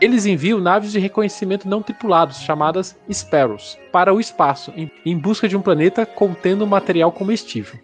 Eles 0.00 0.24
enviam 0.24 0.58
naves 0.60 0.92
de 0.92 0.98
reconhecimento 0.98 1.68
não 1.68 1.82
tripulados, 1.82 2.38
chamadas 2.38 2.96
Sparrows, 3.12 3.76
para 3.92 4.14
o 4.14 4.20
espaço, 4.20 4.72
em, 4.74 4.90
em 5.04 5.18
busca 5.18 5.46
de 5.46 5.56
um 5.56 5.60
planeta 5.60 6.06
contendo 6.06 6.66
material 6.66 7.12
comestível. 7.12 7.78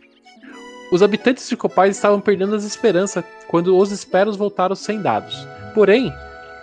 Os 0.90 1.02
habitantes 1.02 1.48
de 1.48 1.56
Copais 1.56 1.96
estavam 1.96 2.20
perdendo 2.20 2.54
as 2.54 2.64
esperanças 2.64 3.24
quando 3.48 3.76
os 3.76 3.90
Sparrows 3.90 4.36
voltaram 4.36 4.74
sem 4.74 5.02
dados. 5.02 5.36
Porém, 5.74 6.10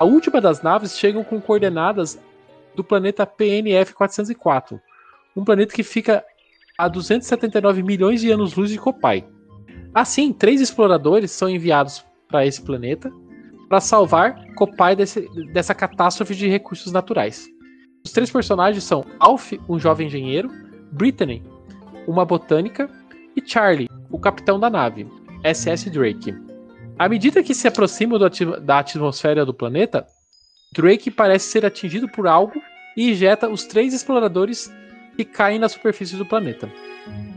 a 0.04 0.06
última 0.06 0.42
das 0.42 0.62
naves 0.62 1.00
chegam 1.00 1.24
com 1.24 1.40
coordenadas 1.40 2.20
do 2.76 2.84
planeta 2.84 3.26
PNF-404, 3.26 4.78
um 5.34 5.46
planeta 5.46 5.74
que 5.74 5.82
fica 5.82 6.26
a 6.78 6.90
279 6.90 7.82
milhões 7.82 8.20
de 8.20 8.30
anos-luz 8.30 8.70
de 8.70 8.78
Copai. 8.78 9.26
Assim, 9.94 10.34
três 10.34 10.60
exploradores 10.60 11.32
são 11.32 11.50
enviados 11.50 12.06
para 12.28 12.46
esse 12.46 12.62
planeta 12.62 13.10
para 13.70 13.80
salvar 13.80 14.44
Copai 14.56 14.94
desse, 14.94 15.22
dessa 15.54 15.74
catástrofe 15.74 16.36
de 16.36 16.50
recursos 16.50 16.92
naturais. 16.92 17.48
Os 18.06 18.12
três 18.12 18.30
personagens 18.30 18.84
são 18.84 19.06
Alf, 19.20 19.54
um 19.70 19.80
jovem 19.80 20.08
engenheiro, 20.08 20.52
Brittany, 20.92 21.42
uma 22.06 22.26
botânica, 22.26 22.90
e 23.38 23.42
Charlie, 23.42 23.90
o 24.12 24.20
capitão 24.20 24.60
da 24.60 24.70
nave, 24.70 25.08
SS 25.46 25.90
Drake. 25.90 26.36
À 26.98 27.10
medida 27.10 27.44
que 27.44 27.54
se 27.54 27.68
aproximam 27.68 28.20
da 28.62 28.80
atmosfera 28.80 29.46
do 29.46 29.54
planeta, 29.54 30.06
Drake 30.74 31.12
parece 31.12 31.50
ser 31.50 31.66
atingido 31.66 32.08
por 32.08 32.28
algo 32.28 32.62
e 32.96 33.12
injeta 33.12 33.50
os 33.50 33.66
três 33.66 33.94
exploradores 33.94 34.72
que 35.16 35.26
caem 35.26 35.60
na 35.60 35.70
superfície 35.70 36.16
do 36.16 36.26
planeta. 36.26 36.70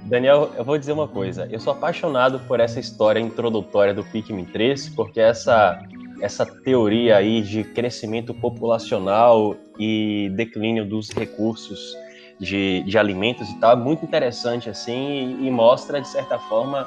Daniel, 0.04 0.52
eu 0.56 0.64
vou 0.64 0.78
dizer 0.78 0.92
uma 0.92 1.08
coisa. 1.08 1.48
Eu 1.50 1.58
sou 1.58 1.72
apaixonado 1.72 2.38
por 2.46 2.60
essa 2.60 2.78
história 2.78 3.18
introdutória 3.18 3.92
do 3.92 4.04
Pikmin 4.04 4.44
3, 4.44 4.90
porque 4.90 5.20
essa 5.20 5.82
essa 6.20 6.46
teoria 6.46 7.16
aí 7.16 7.42
de 7.42 7.62
crescimento 7.62 8.32
populacional 8.32 9.54
e 9.78 10.30
declínio 10.34 10.88
dos 10.88 11.10
recursos 11.10 11.94
de, 12.38 12.82
de 12.84 12.98
alimentos 12.98 13.48
e 13.50 13.58
tal 13.58 13.72
é 13.72 13.76
muito 13.76 14.04
interessante 14.04 14.70
assim 14.70 15.36
e, 15.42 15.46
e 15.46 15.50
mostra 15.50 16.00
de 16.00 16.08
certa 16.08 16.38
forma 16.38 16.84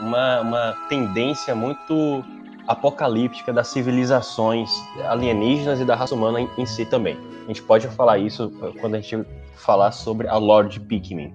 uma, 0.00 0.40
uma 0.40 0.76
tendência 0.88 1.54
muito 1.54 2.24
apocalíptica 2.66 3.52
das 3.52 3.68
civilizações 3.68 4.70
alienígenas 5.08 5.80
e 5.80 5.84
da 5.84 5.96
raça 5.96 6.14
humana 6.14 6.40
em, 6.40 6.48
em, 6.58 6.66
si 6.66 6.84
também. 6.84 7.16
A 7.44 7.46
gente 7.48 7.62
pode 7.62 7.88
falar 7.88 8.18
isso 8.18 8.52
quando 8.80 8.94
a 8.94 9.00
gente 9.00 9.26
falar 9.56 9.90
sobre 9.92 10.28
a 10.28 10.36
Lord 10.36 10.78
Pikmin. 10.80 11.34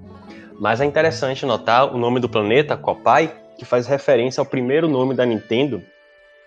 Mas 0.59 0.79
é 0.79 0.85
interessante 0.85 1.45
notar 1.45 1.93
o 1.93 1.97
nome 1.97 2.19
do 2.19 2.29
planeta, 2.29 2.77
Copai, 2.77 3.33
que 3.57 3.65
faz 3.65 3.87
referência 3.87 4.39
ao 4.39 4.45
primeiro 4.45 4.87
nome 4.87 5.15
da 5.15 5.25
Nintendo, 5.25 5.81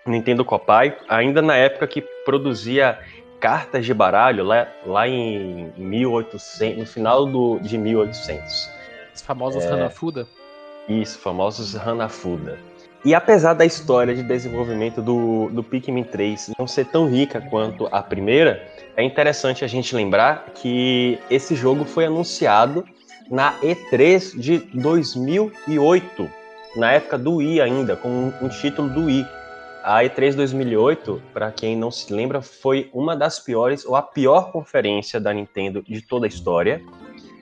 Nintendo 0.07 0.45
Copai, 0.45 0.97
ainda 1.09 1.43
na 1.43 1.57
época 1.57 1.87
que 1.89 2.01
produzia 2.25 2.99
cartas 3.41 3.85
de 3.85 3.93
baralho 3.93 4.45
lá, 4.45 4.69
lá 4.85 5.09
em 5.09 5.73
1800, 5.77 6.79
no 6.79 6.87
final 6.87 7.27
do, 7.27 7.59
de 7.59 7.77
1800. 7.77 8.71
As 9.13 9.23
famosas 9.23 9.65
é, 9.65 9.73
Hanafuda? 9.73 10.27
Isso, 10.89 11.19
famosos 11.19 11.75
Hanafuda. 11.75 12.59
E 13.05 13.15
apesar 13.15 13.55
da 13.55 13.65
história 13.65 14.15
de 14.15 14.23
desenvolvimento 14.23 15.01
do, 15.01 15.49
do 15.51 15.63
Pikmin 15.63 16.03
3 16.03 16.53
não 16.59 16.67
ser 16.67 16.87
tão 16.87 17.09
rica 17.09 17.41
quanto 17.41 17.87
a 17.93 18.03
primeira, 18.03 18.67
é 18.97 19.03
interessante 19.03 19.65
a 19.65 19.69
gente 19.69 19.95
lembrar 19.95 20.47
que 20.55 21.19
esse 21.31 21.55
jogo 21.55 21.85
foi 21.85 22.07
anunciado 22.07 22.85
na 23.31 23.59
E3 23.61 24.39
de 24.39 24.59
2008, 24.59 26.29
na 26.77 26.93
época 26.93 27.19
do 27.19 27.37
Wii 27.37 27.61
ainda, 27.61 27.97
com 27.97 28.09
um, 28.09 28.33
um 28.43 28.49
título 28.49 28.89
do 28.89 29.05
Wii. 29.07 29.27
A 29.85 30.03
E3 30.03 30.35
2008, 30.35 31.23
para 31.33 31.53
quem 31.53 31.77
não 31.77 31.93
se 31.93 32.13
lembra, 32.13 32.43
foi 32.43 32.91
uma 32.93 33.15
das 33.15 33.39
piores, 33.39 33.85
ou 33.85 33.95
a 33.95 34.03
pior 34.03 34.51
conferência 34.51 35.21
da 35.21 35.33
Nintendo 35.33 35.81
de 35.83 36.03
toda 36.03 36.27
a 36.27 36.29
história. 36.29 36.83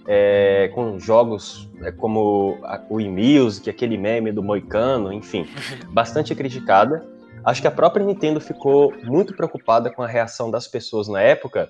É, 0.06 0.70
com 0.74 0.98
jogos 0.98 1.70
é, 1.82 1.90
como 1.90 2.58
o 2.90 3.00
e-music, 3.00 3.70
aquele 3.70 3.96
meme 3.96 4.32
do 4.32 4.42
Moicano, 4.42 5.12
enfim, 5.12 5.46
bastante 5.88 6.34
criticada. 6.34 7.06
Acho 7.42 7.60
que 7.60 7.68
a 7.68 7.70
própria 7.70 8.04
Nintendo 8.04 8.40
ficou 8.40 8.92
muito 9.02 9.34
preocupada 9.34 9.90
com 9.90 10.02
a 10.02 10.06
reação 10.06 10.50
das 10.50 10.66
pessoas 10.68 11.08
na 11.08 11.20
época 11.20 11.68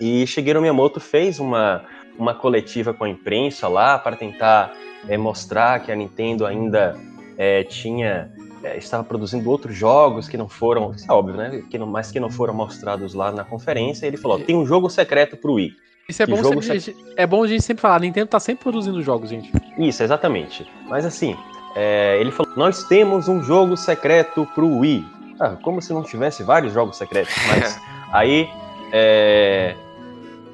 e 0.00 0.26
Shigeru 0.26 0.60
Miyamoto 0.60 1.00
fez 1.00 1.40
uma, 1.40 1.84
uma 2.18 2.34
coletiva 2.34 2.94
com 2.94 3.04
a 3.04 3.08
imprensa 3.08 3.66
lá 3.68 3.98
para 3.98 4.16
tentar 4.16 4.72
é, 5.08 5.16
mostrar 5.16 5.80
que 5.80 5.90
a 5.90 5.96
Nintendo 5.96 6.46
ainda 6.46 6.96
é, 7.36 7.64
tinha 7.64 8.30
é, 8.62 8.76
estava 8.76 9.02
produzindo 9.02 9.50
outros 9.50 9.76
jogos 9.76 10.28
que 10.28 10.36
não 10.36 10.48
foram, 10.48 10.92
isso 10.92 11.10
é 11.10 11.14
óbvio, 11.14 11.36
né? 11.36 11.62
Que 11.68 11.78
não, 11.78 11.86
mas 11.86 12.10
que 12.10 12.20
não 12.20 12.30
foram 12.30 12.54
mostrados 12.54 13.14
lá 13.14 13.32
na 13.32 13.44
conferência. 13.44 14.06
ele 14.06 14.16
falou: 14.16 14.38
tem 14.38 14.56
um 14.56 14.66
jogo 14.66 14.88
secreto 14.88 15.36
pro 15.36 15.54
Wii. 15.54 15.74
Isso 16.08 16.22
é 16.22 16.26
bom, 16.26 16.42
sempre, 16.42 16.80
sec... 16.80 16.96
é 17.16 17.26
bom 17.26 17.44
a 17.44 17.46
gente 17.46 17.62
sempre 17.62 17.82
falar, 17.82 17.96
a 17.96 17.98
Nintendo 17.98 18.28
tá 18.28 18.40
sempre 18.40 18.62
produzindo 18.62 19.02
jogos, 19.02 19.28
gente. 19.28 19.52
Isso, 19.76 20.02
exatamente. 20.02 20.66
Mas 20.88 21.04
assim, 21.04 21.36
é, 21.76 22.18
ele 22.18 22.30
falou: 22.30 22.50
nós 22.56 22.84
temos 22.84 23.28
um 23.28 23.42
jogo 23.42 23.76
secreto 23.76 24.46
pro 24.54 24.78
Wii. 24.78 25.04
Ah, 25.38 25.56
como 25.62 25.82
se 25.82 25.92
não 25.92 26.02
tivesse 26.02 26.42
vários 26.42 26.72
jogos 26.72 26.96
secretos. 26.96 27.34
Mas 27.46 27.78
aí. 28.12 28.48
É, 28.90 29.76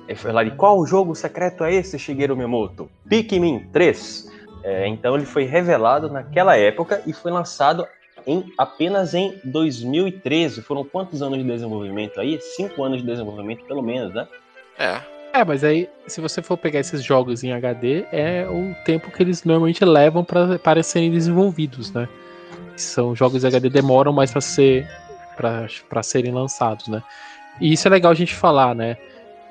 ele 0.06 0.18
foi 0.18 0.32
lá 0.32 0.44
e 0.44 0.50
qual 0.50 0.84
jogo 0.86 1.14
secreto 1.14 1.64
é 1.64 1.74
esse, 1.74 1.98
Shigeru 1.98 2.36
Miyamoto? 2.36 2.90
Pikmin 3.08 3.68
3. 3.72 4.30
É, 4.62 4.86
então 4.86 5.14
ele 5.14 5.24
foi 5.24 5.44
revelado 5.44 6.10
naquela 6.10 6.56
época 6.56 7.02
e 7.06 7.12
foi 7.12 7.30
lançado 7.30 7.86
em 8.26 8.52
apenas 8.58 9.14
em 9.14 9.38
2013. 9.44 10.62
Foram 10.62 10.84
quantos 10.84 11.22
anos 11.22 11.38
de 11.38 11.44
desenvolvimento 11.44 12.20
aí? 12.20 12.38
Cinco 12.40 12.82
anos 12.82 13.00
de 13.00 13.06
desenvolvimento, 13.06 13.64
pelo 13.64 13.82
menos, 13.82 14.12
né? 14.12 14.26
É. 14.78 15.13
É, 15.34 15.44
mas 15.44 15.64
aí, 15.64 15.90
se 16.06 16.20
você 16.20 16.40
for 16.40 16.56
pegar 16.56 16.78
esses 16.78 17.02
jogos 17.02 17.42
em 17.42 17.52
HD, 17.52 18.06
é 18.12 18.46
o 18.48 18.72
tempo 18.84 19.10
que 19.10 19.20
eles 19.20 19.42
normalmente 19.42 19.84
levam 19.84 20.24
para 20.24 20.80
serem 20.84 21.10
desenvolvidos, 21.10 21.90
né? 21.92 22.08
São 22.76 23.16
jogos 23.16 23.42
em 23.42 23.48
HD 23.48 23.68
demoram 23.68 24.12
mais 24.12 24.30
para 24.30 24.40
ser 24.40 24.88
para 25.36 26.02
serem 26.04 26.30
lançados, 26.30 26.86
né? 26.86 27.02
E 27.60 27.72
isso 27.72 27.88
é 27.88 27.90
legal 27.90 28.12
a 28.12 28.14
gente 28.14 28.32
falar, 28.32 28.76
né? 28.76 28.96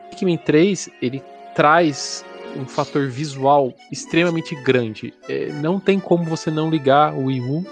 Pikmin 0.09 0.37
3, 0.37 0.89
ele 1.01 1.21
traz 1.53 2.23
um 2.55 2.65
fator 2.65 3.09
visual 3.09 3.73
extremamente 3.91 4.55
grande. 4.63 5.13
É, 5.27 5.47
não 5.51 5.81
tem 5.81 5.99
como 5.99 6.23
você 6.23 6.49
não 6.49 6.69
ligar 6.69 7.13
o 7.13 7.25
Wii 7.25 7.41
U 7.41 7.65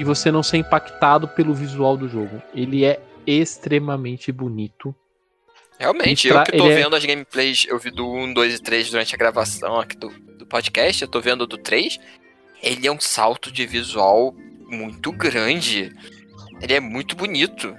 e 0.00 0.02
você 0.02 0.32
não 0.32 0.42
ser 0.42 0.56
impactado 0.56 1.28
pelo 1.28 1.54
visual 1.54 1.96
do 1.96 2.08
jogo. 2.08 2.42
Ele 2.52 2.84
é 2.84 3.00
extremamente 3.24 4.32
bonito. 4.32 4.92
Realmente, 5.78 6.28
eu 6.28 6.42
que 6.42 6.52
tô 6.52 6.66
é 6.70 6.74
vendo 6.74 6.94
é... 6.94 6.98
as 6.98 7.04
gameplays, 7.04 7.66
eu 7.68 7.78
vi 7.78 7.90
do 7.90 8.08
1, 8.08 8.32
2 8.32 8.54
e 8.54 8.62
3 8.62 8.90
durante 8.90 9.14
a 9.14 9.18
gravação 9.18 9.78
aqui 9.78 9.96
do, 9.96 10.08
do 10.38 10.46
podcast, 10.46 11.02
eu 11.02 11.08
tô 11.08 11.20
vendo 11.20 11.46
do 11.46 11.58
3. 11.58 11.98
Ele 12.62 12.86
é 12.86 12.92
um 12.92 13.00
salto 13.00 13.52
de 13.52 13.66
visual 13.66 14.34
muito 14.68 15.12
grande. 15.12 15.92
Ele 16.62 16.72
é 16.72 16.80
muito 16.80 17.16
bonito. 17.16 17.76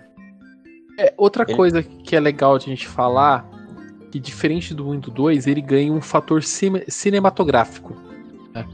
É, 1.00 1.14
outra 1.18 1.44
ele... 1.48 1.56
coisa 1.56 1.82
que 1.82 2.16
é 2.16 2.20
legal 2.20 2.58
de 2.58 2.66
a 2.66 2.70
gente 2.70 2.88
falar 2.88 3.50
que 4.16 4.20
diferente 4.20 4.74
do 4.74 4.88
1 4.90 4.96
e 4.96 4.98
do 5.00 5.12
2, 5.12 5.48
ele 5.48 5.62
ganha 5.62 5.92
um 5.92 6.00
fator 6.00 6.42
cinematográfico. 6.42 7.94
Né? 8.54 8.66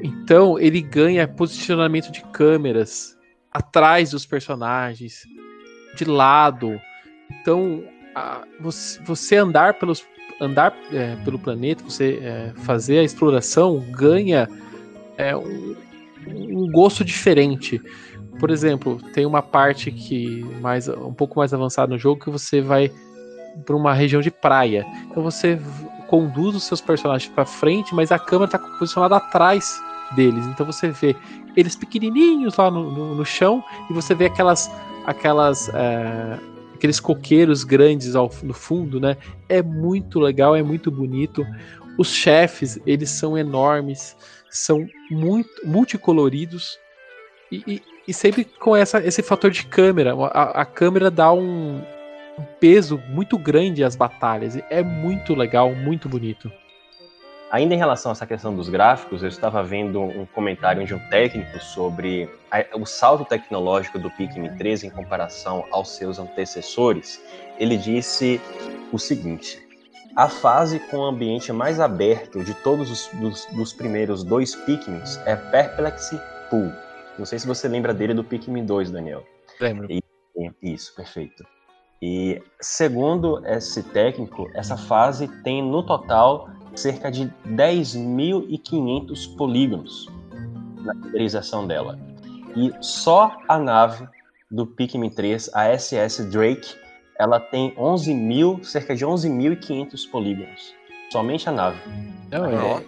Então, 0.00 0.56
ele 0.56 0.80
ganha 0.80 1.26
posicionamento 1.26 2.12
de 2.12 2.22
câmeras 2.26 3.18
atrás 3.50 4.10
dos 4.10 4.24
personagens, 4.24 5.24
de 5.96 6.04
lado. 6.04 6.80
Então, 7.28 7.82
a, 8.14 8.42
você, 8.60 9.00
você, 9.02 9.36
andar, 9.36 9.74
pelos, 9.74 10.04
andar 10.40 10.74
é, 10.92 11.16
pelo 11.24 11.38
planeta, 11.38 11.82
você 11.84 12.20
é, 12.22 12.52
fazer 12.62 12.98
a 12.98 13.02
exploração, 13.02 13.80
ganha 13.90 14.48
é, 15.16 15.36
um, 15.36 15.76
um 16.26 16.70
gosto 16.70 17.04
diferente. 17.04 17.80
Por 18.38 18.50
exemplo, 18.50 19.00
tem 19.12 19.26
uma 19.26 19.42
parte 19.42 19.90
que 19.90 20.42
mais 20.60 20.88
um 20.88 21.12
pouco 21.12 21.38
mais 21.38 21.54
avançada 21.54 21.92
no 21.92 21.98
jogo 21.98 22.22
que 22.22 22.30
você 22.30 22.60
vai 22.60 22.90
para 23.64 23.76
uma 23.76 23.94
região 23.94 24.20
de 24.20 24.30
praia. 24.30 24.84
Então 25.08 25.22
você 25.22 25.60
conduz 26.08 26.56
os 26.56 26.64
seus 26.64 26.80
personagens 26.80 27.30
para 27.32 27.46
frente, 27.46 27.94
mas 27.94 28.10
a 28.10 28.18
câmera 28.18 28.46
está 28.46 28.58
posicionada 28.58 29.16
atrás 29.16 29.80
deles. 30.14 30.44
Então 30.46 30.66
você 30.66 30.88
vê 30.88 31.14
eles 31.56 31.76
pequenininhos 31.76 32.56
lá 32.56 32.70
no, 32.70 32.90
no, 32.90 33.14
no 33.14 33.24
chão 33.24 33.62
e 33.88 33.92
você 33.92 34.14
vê 34.14 34.26
aquelas 34.26 34.70
aquelas 35.06 35.68
é, 35.68 36.38
aqueles 36.84 37.00
coqueiros 37.00 37.64
grandes 37.64 38.14
ao, 38.14 38.30
no 38.42 38.52
fundo, 38.52 39.00
né? 39.00 39.16
É 39.48 39.62
muito 39.62 40.20
legal, 40.20 40.54
é 40.54 40.62
muito 40.62 40.90
bonito. 40.90 41.46
Os 41.96 42.12
chefes, 42.12 42.78
eles 42.84 43.08
são 43.08 43.38
enormes, 43.38 44.14
são 44.50 44.86
muito 45.10 45.48
multicoloridos 45.64 46.78
e, 47.50 47.62
e, 47.66 47.82
e 48.06 48.12
sempre 48.12 48.44
com 48.44 48.76
essa, 48.76 49.02
esse 49.02 49.22
fator 49.22 49.50
de 49.50 49.64
câmera. 49.64 50.14
A, 50.14 50.60
a 50.60 50.64
câmera 50.66 51.10
dá 51.10 51.32
um, 51.32 51.78
um 52.38 52.44
peso 52.60 53.00
muito 53.08 53.38
grande 53.38 53.82
as 53.82 53.96
batalhas. 53.96 54.58
É 54.68 54.82
muito 54.82 55.34
legal, 55.34 55.74
muito 55.74 56.06
bonito. 56.06 56.52
Ainda 57.54 57.72
em 57.72 57.78
relação 57.78 58.10
a 58.10 58.14
essa 58.14 58.26
questão 58.26 58.52
dos 58.52 58.68
gráficos, 58.68 59.22
eu 59.22 59.28
estava 59.28 59.62
vendo 59.62 60.02
um 60.02 60.26
comentário 60.26 60.84
de 60.84 60.92
um 60.92 60.98
técnico 61.08 61.60
sobre 61.60 62.28
o 62.74 62.84
salto 62.84 63.24
tecnológico 63.24 63.96
do 63.96 64.10
Pikmin 64.10 64.56
3 64.56 64.82
em 64.82 64.90
comparação 64.90 65.64
aos 65.70 65.90
seus 65.90 66.18
antecessores. 66.18 67.22
Ele 67.56 67.76
disse 67.76 68.40
o 68.90 68.98
seguinte: 68.98 69.64
a 70.16 70.28
fase 70.28 70.80
com 70.90 70.96
o 70.96 71.04
ambiente 71.04 71.52
mais 71.52 71.78
aberto 71.78 72.42
de 72.42 72.54
todos 72.54 72.90
os 72.90 73.06
dos, 73.20 73.46
dos 73.54 73.72
primeiros 73.72 74.24
dois 74.24 74.56
Pikmins 74.56 75.20
é 75.24 75.36
Perplexy 75.36 76.20
Pool. 76.50 76.72
Não 77.16 77.24
sei 77.24 77.38
se 77.38 77.46
você 77.46 77.68
lembra 77.68 77.94
dele 77.94 78.14
do 78.14 78.24
Pikmin 78.24 78.66
2, 78.66 78.90
Daniel. 78.90 79.24
Lembro. 79.60 79.86
E, 79.88 80.02
isso, 80.60 80.92
perfeito. 80.96 81.44
E 82.06 82.42
segundo 82.60 83.40
esse 83.46 83.82
técnico, 83.82 84.50
essa 84.52 84.76
fase 84.76 85.26
tem 85.42 85.62
no 85.62 85.82
total 85.82 86.50
cerca 86.74 87.10
de 87.10 87.32
10.500 87.48 89.34
polígonos 89.38 90.06
na 90.82 90.92
renderização 90.92 91.66
dela. 91.66 91.98
E 92.54 92.70
só 92.82 93.34
a 93.48 93.58
nave 93.58 94.06
do 94.50 94.66
Pikmin 94.66 95.08
3, 95.08 95.48
a 95.54 95.78
SS 95.78 96.26
Drake, 96.26 96.74
ela 97.18 97.40
tem 97.40 97.72
11 97.74 98.12
mil, 98.12 98.62
cerca 98.62 98.94
de 98.94 99.06
11.500 99.06 100.10
polígonos. 100.10 100.74
Somente 101.10 101.48
a 101.48 101.52
nave. 101.52 101.80
Não, 102.30 102.44
é, 102.44 102.84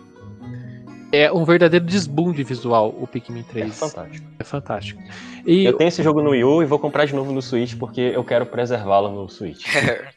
é 1.12 1.32
um 1.32 1.44
verdadeiro 1.44 1.84
desbunde 1.84 2.42
visual 2.42 2.94
o 3.00 3.06
Pikmin 3.06 3.42
3. 3.42 3.68
É 3.68 3.72
fantástico. 3.72 4.26
É 4.38 4.44
fantástico. 4.44 5.02
E 5.46 5.64
eu 5.64 5.72
tenho 5.74 5.88
esse 5.88 6.02
jogo 6.02 6.22
no 6.22 6.30
Wii 6.30 6.44
U 6.44 6.62
e 6.62 6.66
vou 6.66 6.78
comprar 6.78 7.04
de 7.04 7.14
novo 7.14 7.32
no 7.32 7.40
Switch 7.40 7.76
porque 7.76 8.00
eu 8.00 8.24
quero 8.24 8.46
preservá-lo 8.46 9.10
no 9.10 9.28
Switch. 9.28 9.64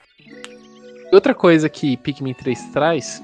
Outra 1.11 1.33
coisa 1.33 1.69
que 1.69 1.97
Pikmin 1.97 2.33
3 2.33 2.71
traz 2.71 3.23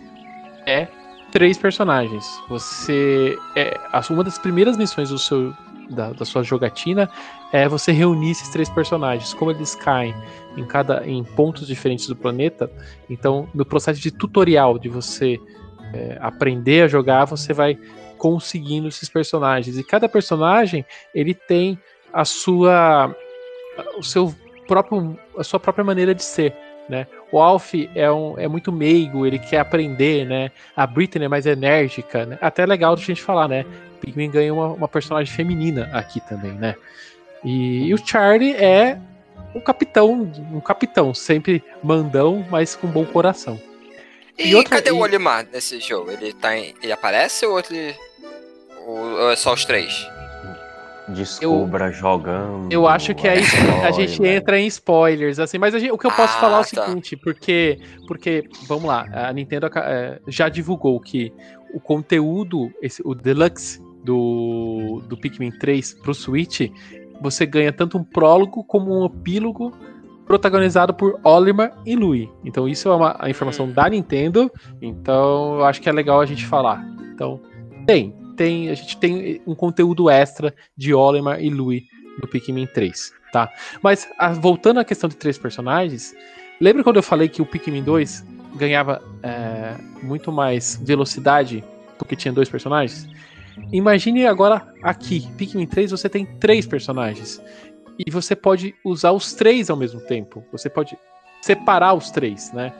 é 0.65 0.87
três 1.31 1.57
personagens. 1.57 2.25
Você 2.49 3.37
é 3.55 3.77
uma 4.09 4.23
das 4.23 4.37
primeiras 4.37 4.77
missões 4.77 5.09
do 5.09 5.19
seu 5.19 5.53
da, 5.89 6.11
da, 6.13 6.25
sua 6.25 6.41
jogatina 6.41 7.07
é 7.51 7.67
você 7.67 7.91
reunir 7.91 8.31
esses 8.31 8.49
três 8.49 8.67
personagens, 8.69 9.35
como 9.35 9.51
eles 9.51 9.75
caem 9.75 10.15
em 10.57 10.65
cada 10.65 11.05
em 11.05 11.23
pontos 11.23 11.67
diferentes 11.67 12.07
do 12.07 12.15
planeta. 12.15 12.71
Então, 13.07 13.47
no 13.53 13.63
processo 13.63 14.01
de 14.01 14.09
tutorial 14.09 14.79
de 14.79 14.89
você 14.89 15.39
é, 15.95 16.17
aprender 16.19 16.83
a 16.83 16.87
jogar, 16.87 17.25
você 17.25 17.53
vai 17.53 17.77
conseguindo 18.17 18.87
esses 18.87 19.07
personagens. 19.07 19.77
E 19.77 19.83
cada 19.83 20.09
personagem 20.09 20.85
ele 21.13 21.33
tem 21.33 21.79
a 22.13 22.25
sua 22.25 23.15
o 23.97 24.03
seu 24.03 24.33
próprio 24.67 25.17
a 25.37 25.43
sua 25.43 25.59
própria 25.59 25.83
maneira 25.83 26.13
de 26.13 26.23
ser. 26.23 26.53
Né? 26.87 27.07
O 27.31 27.39
Alf 27.39 27.73
é, 27.95 28.11
um, 28.11 28.37
é 28.37 28.47
muito 28.47 28.71
meigo, 28.71 29.25
ele 29.25 29.39
quer 29.39 29.57
aprender, 29.57 30.23
né? 30.23 30.51
A 30.75 30.85
Britney 30.85 31.25
é 31.25 31.27
mais 31.27 31.47
enérgica, 31.47 32.27
né? 32.27 32.37
Até 32.39 32.61
é 32.61 32.65
legal 32.67 32.93
a 32.93 32.95
gente 32.95 33.23
falar, 33.23 33.47
né? 33.47 33.65
Pikmin 33.99 34.29
ganha 34.29 34.53
uma, 34.53 34.67
uma 34.67 34.87
personagem 34.87 35.33
feminina 35.33 35.89
aqui 35.91 36.21
também, 36.29 36.51
né? 36.51 36.75
E, 37.43 37.87
e, 37.87 37.93
o 37.93 37.97
Charlie 37.97 38.53
é 38.53 38.99
um 39.55 39.59
capitão, 39.59 40.31
um 40.51 40.59
capitão, 40.59 41.11
sempre 41.11 41.63
mandão, 41.83 42.45
mas 42.51 42.75
com 42.75 42.87
bom 42.87 43.03
coração. 43.03 43.59
E, 44.37 44.49
e 44.49 44.55
outra, 44.55 44.77
cadê 44.77 44.89
e... 44.89 44.93
o 44.93 44.99
Olimar 44.99 45.47
nesse 45.51 45.79
jogo? 45.79 46.11
Ele, 46.11 46.33
tá 46.33 46.57
em, 46.57 46.73
ele 46.81 46.91
aparece 46.91 47.45
ou, 47.45 47.59
ele, 47.59 47.95
ou 48.85 49.31
é 49.31 49.35
só 49.35 49.53
os 49.53 49.65
três? 49.65 50.07
Descubra 51.07 51.87
eu, 51.87 51.93
jogando. 51.93 52.71
Eu 52.71 52.87
acho 52.87 53.13
que 53.13 53.27
aí 53.27 53.41
a 53.85 53.91
gente 53.91 54.23
entra 54.23 54.59
em 54.59 54.65
spoilers, 54.67 55.39
assim, 55.39 55.57
mas 55.57 55.73
gente, 55.73 55.91
o 55.91 55.97
que 55.97 56.07
eu 56.07 56.11
posso 56.11 56.35
ah, 56.37 56.41
falar 56.41 56.57
é 56.57 56.61
o 56.61 56.65
tá. 56.65 56.85
seguinte, 56.85 57.15
porque, 57.15 57.79
porque, 58.07 58.43
vamos 58.67 58.85
lá, 58.85 59.05
a 59.13 59.31
Nintendo 59.31 59.67
é, 59.67 60.19
já 60.27 60.49
divulgou 60.49 60.99
que 60.99 61.31
o 61.73 61.79
conteúdo, 61.79 62.71
esse, 62.81 63.01
o 63.05 63.13
Deluxe 63.13 63.79
do, 64.03 65.01
do 65.07 65.15
Pikmin 65.15 65.51
3 65.51 65.93
pro 65.95 66.13
Switch, 66.13 66.61
você 67.21 67.45
ganha 67.45 67.71
tanto 67.71 67.97
um 67.97 68.03
prólogo 68.03 68.63
como 68.63 68.99
um 68.99 69.05
epílogo 69.05 69.71
protagonizado 70.25 70.93
por 70.93 71.19
Olimar 71.23 71.71
e 71.85 71.95
Louie. 71.95 72.29
Então 72.43 72.67
isso 72.67 72.89
é 72.89 72.95
uma 72.95 73.15
a 73.19 73.29
informação 73.29 73.65
hum. 73.65 73.71
da 73.71 73.89
Nintendo, 73.89 74.51
então 74.81 75.55
eu 75.59 75.65
acho 75.65 75.81
que 75.81 75.89
é 75.89 75.91
legal 75.91 76.19
a 76.19 76.25
gente 76.25 76.45
falar. 76.45 76.83
Então, 77.13 77.39
tem, 77.85 78.13
tem, 78.35 78.69
a 78.69 78.73
gente 78.73 78.97
tem 78.97 79.41
um 79.47 79.55
conteúdo 79.55 80.09
extra 80.09 80.53
de 80.75 80.93
Olimar 80.93 81.41
e 81.41 81.49
Louie 81.49 81.85
no 82.21 82.27
Pikmin 82.27 82.67
3, 82.67 83.13
tá? 83.31 83.49
Mas 83.81 84.07
a, 84.17 84.33
voltando 84.33 84.79
à 84.79 84.85
questão 84.85 85.09
de 85.09 85.15
três 85.15 85.37
personagens, 85.37 86.13
lembra 86.59 86.83
quando 86.83 86.97
eu 86.97 87.03
falei 87.03 87.29
que 87.29 87.41
o 87.41 87.45
Pikmin 87.45 87.83
2 87.83 88.25
ganhava 88.55 89.01
é, 89.21 89.75
muito 90.01 90.31
mais 90.31 90.79
velocidade 90.83 91.63
porque 91.97 92.15
tinha 92.15 92.33
dois 92.33 92.49
personagens? 92.49 93.07
Imagine 93.71 94.25
agora 94.25 94.67
aqui, 94.83 95.27
Pikmin 95.37 95.65
3, 95.65 95.91
você 95.91 96.09
tem 96.09 96.25
três 96.25 96.67
personagens. 96.67 97.41
E 97.97 98.11
você 98.11 98.35
pode 98.35 98.75
usar 98.83 99.11
os 99.11 99.33
três 99.33 99.69
ao 99.69 99.77
mesmo 99.77 100.01
tempo. 100.01 100.43
Você 100.51 100.69
pode 100.69 100.97
separar 101.41 101.93
os 101.93 102.11
três, 102.11 102.51
né? 102.51 102.73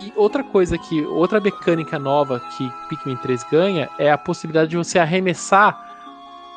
E 0.00 0.12
outra 0.16 0.42
coisa 0.42 0.78
que, 0.78 1.02
outra 1.02 1.40
mecânica 1.40 1.98
nova 1.98 2.40
que 2.56 2.70
Pikmin 2.88 3.16
3 3.16 3.44
ganha 3.44 3.88
é 3.98 4.10
a 4.10 4.18
possibilidade 4.18 4.70
de 4.70 4.76
você 4.76 4.98
arremessar 4.98 5.88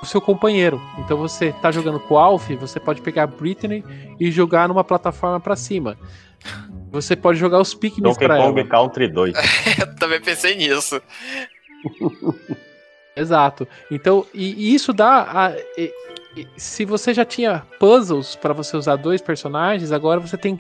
o 0.02 0.06
seu 0.06 0.22
companheiro. 0.22 0.82
Então 1.00 1.18
você 1.18 1.54
tá 1.62 1.72
jogando 1.72 2.00
com 2.00 2.16
o 2.16 2.18
Alf, 2.18 2.50
você 2.60 2.80
pode 2.80 3.02
pegar 3.02 3.24
a 3.24 3.28
Britney 3.28 3.84
e 4.20 4.32
jogar 4.32 4.68
numa 4.68 4.84
plataforma 4.84 5.40
para 5.40 5.56
cima. 5.56 5.98
Você 6.92 7.16
pode 7.16 7.38
jogar 7.38 7.60
os 7.60 7.74
Pikmin 7.74 8.14
para 8.16 8.38
ela. 8.38 8.48
Donkey 8.48 8.70
Country 8.70 9.08
2. 9.08 9.36
Eu 9.80 9.96
também 9.96 10.22
pensei 10.22 10.56
nisso. 10.56 11.02
Exato. 13.16 13.68
Então, 13.92 14.26
e, 14.34 14.54
e 14.54 14.74
isso 14.74 14.92
dá 14.92 15.22
a, 15.24 15.52
e, 15.78 15.94
e, 16.36 16.48
se 16.58 16.84
você 16.84 17.14
já 17.14 17.24
tinha 17.24 17.64
puzzles 17.80 18.36
para 18.36 18.54
você 18.54 18.76
usar 18.76 18.96
dois 18.96 19.22
personagens, 19.22 19.92
agora 19.92 20.20
você 20.20 20.38
tem 20.38 20.60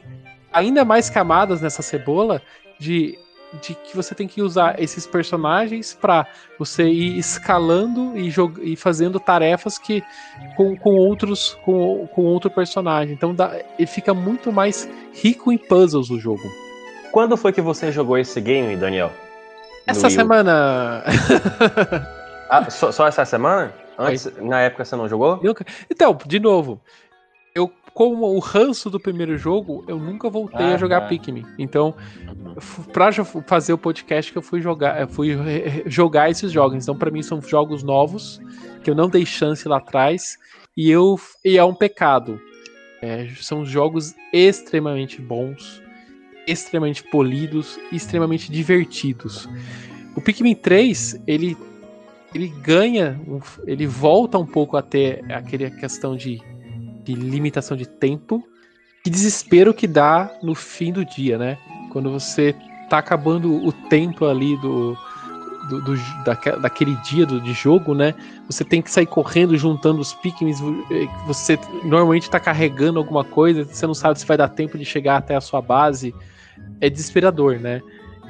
ainda 0.52 0.86
mais 0.86 1.10
camadas 1.10 1.62
nessa 1.62 1.82
cebola 1.82 2.42
de, 2.80 3.18
de 3.60 3.74
que 3.74 3.96
você 3.96 4.14
tem 4.14 4.28
que 4.28 4.42
usar 4.42 4.80
esses 4.80 5.08
personagens 5.08 5.98
para 6.00 6.28
você 6.60 6.84
ir 6.88 7.18
escalando 7.18 8.14
e, 8.16 8.32
e 8.62 8.76
fazendo 8.76 9.20
tarefas 9.20 9.80
que 9.80 10.04
com, 10.56 10.76
com 10.76 10.92
outros 10.92 11.58
com, 11.66 12.08
com 12.08 12.22
outro 12.26 12.52
personagem. 12.52 13.16
Então 13.16 13.34
dá, 13.34 13.60
ele 13.80 13.88
fica 13.88 14.14
muito 14.14 14.52
mais 14.52 14.88
rico 15.12 15.52
em 15.52 15.58
puzzles 15.58 16.12
o 16.12 16.20
jogo. 16.20 16.44
Quando 17.12 17.36
foi 17.36 17.52
que 17.52 17.62
você 17.62 17.92
jogou 17.92 18.18
esse 18.18 18.40
game, 18.40 18.76
Daniel? 18.76 19.12
Essa 19.86 20.10
semana. 20.10 21.04
ah, 22.58 22.70
só, 22.70 22.92
só, 22.92 23.08
essa 23.08 23.26
semana? 23.26 23.74
Antes, 23.98 24.32
na 24.38 24.62
época 24.62 24.86
você 24.86 24.96
não 24.96 25.08
jogou? 25.08 25.40
Então, 25.90 26.18
de 26.26 26.40
novo, 26.40 26.82
eu 27.54 27.72
como 27.94 28.26
o 28.26 28.40
ranço 28.40 28.90
do 28.90 29.00
primeiro 29.00 29.38
jogo, 29.38 29.86
eu 29.88 30.00
nunca 30.00 30.30
voltei 30.30 30.66
ah, 30.66 30.74
a 30.74 30.78
jogar 30.78 31.02
tá. 31.02 31.08
Pikmin. 31.08 31.46
Então, 31.60 31.94
pra 32.92 33.12
fazer 33.46 33.74
o 33.74 33.78
podcast 33.78 34.32
que 34.32 34.38
eu 34.38 34.42
fui 34.42 34.62
jogar, 34.62 35.00
eu 35.00 35.08
fui 35.08 35.38
jogar 35.86 36.30
esses 36.30 36.52
jogos. 36.52 36.84
Então, 36.84 36.98
para 36.98 37.12
mim 37.12 37.22
são 37.22 37.42
jogos 37.42 37.84
novos 37.84 38.42
que 38.84 38.90
eu 38.90 38.96
não 38.96 39.08
dei 39.08 39.26
chance 39.26 39.68
lá 39.68 39.78
atrás 39.78 40.38
e 40.76 40.90
eu 40.90 41.20
e 41.46 41.58
é 41.58 41.64
um 41.64 41.76
pecado. 41.76 42.42
É, 43.02 43.28
são 43.40 43.66
jogos 43.66 44.16
extremamente 44.32 45.22
bons, 45.22 45.82
extremamente 46.48 47.04
polidos, 47.04 47.78
extremamente 47.92 48.52
divertidos. 48.52 49.48
O 50.16 50.22
Pikmin 50.22 50.56
3, 50.56 51.22
ele 51.28 51.58
ele 52.34 52.48
ganha, 52.48 53.20
ele 53.66 53.86
volta 53.86 54.38
um 54.38 54.46
pouco 54.46 54.78
a 54.78 54.82
ter 54.82 55.24
aquela 55.32 55.70
questão 55.70 56.16
de 56.16 56.42
de 57.04 57.14
limitação 57.14 57.76
de 57.76 57.86
tempo. 57.86 58.44
Que 59.04 59.10
desespero 59.10 59.74
que 59.74 59.86
dá 59.86 60.32
no 60.42 60.56
fim 60.56 60.92
do 60.92 61.04
dia, 61.04 61.38
né? 61.38 61.58
Quando 61.92 62.10
você 62.10 62.56
tá 62.90 62.98
acabando 62.98 63.54
o 63.54 63.72
tempo 63.72 64.26
ali 64.26 64.56
do, 64.58 64.98
do, 65.70 65.82
do 65.82 66.62
daquele 66.62 66.96
dia 66.98 67.26
do, 67.26 67.42
de 67.42 67.52
jogo, 67.52 67.94
né? 67.94 68.16
Você 68.48 68.64
tem 68.64 68.82
que 68.82 68.90
sair 68.90 69.06
correndo, 69.06 69.58
juntando 69.58 70.00
os 70.00 70.14
pikmins. 70.14 70.62
Eh, 70.90 71.08
você 71.28 71.60
normalmente 71.84 72.30
tá 72.30 72.40
carregando 72.40 72.98
alguma 72.98 73.26
coisa, 73.26 73.66
você 73.66 73.86
não 73.86 73.94
sabe 73.94 74.20
se 74.20 74.26
vai 74.26 74.38
dar 74.38 74.48
tempo 74.48 74.78
de 74.78 74.86
chegar 74.86 75.18
até 75.18 75.36
a 75.36 75.42
sua 75.42 75.62
base. 75.62 76.16
É 76.80 76.90
desesperador, 76.90 77.60
né? 77.60 77.82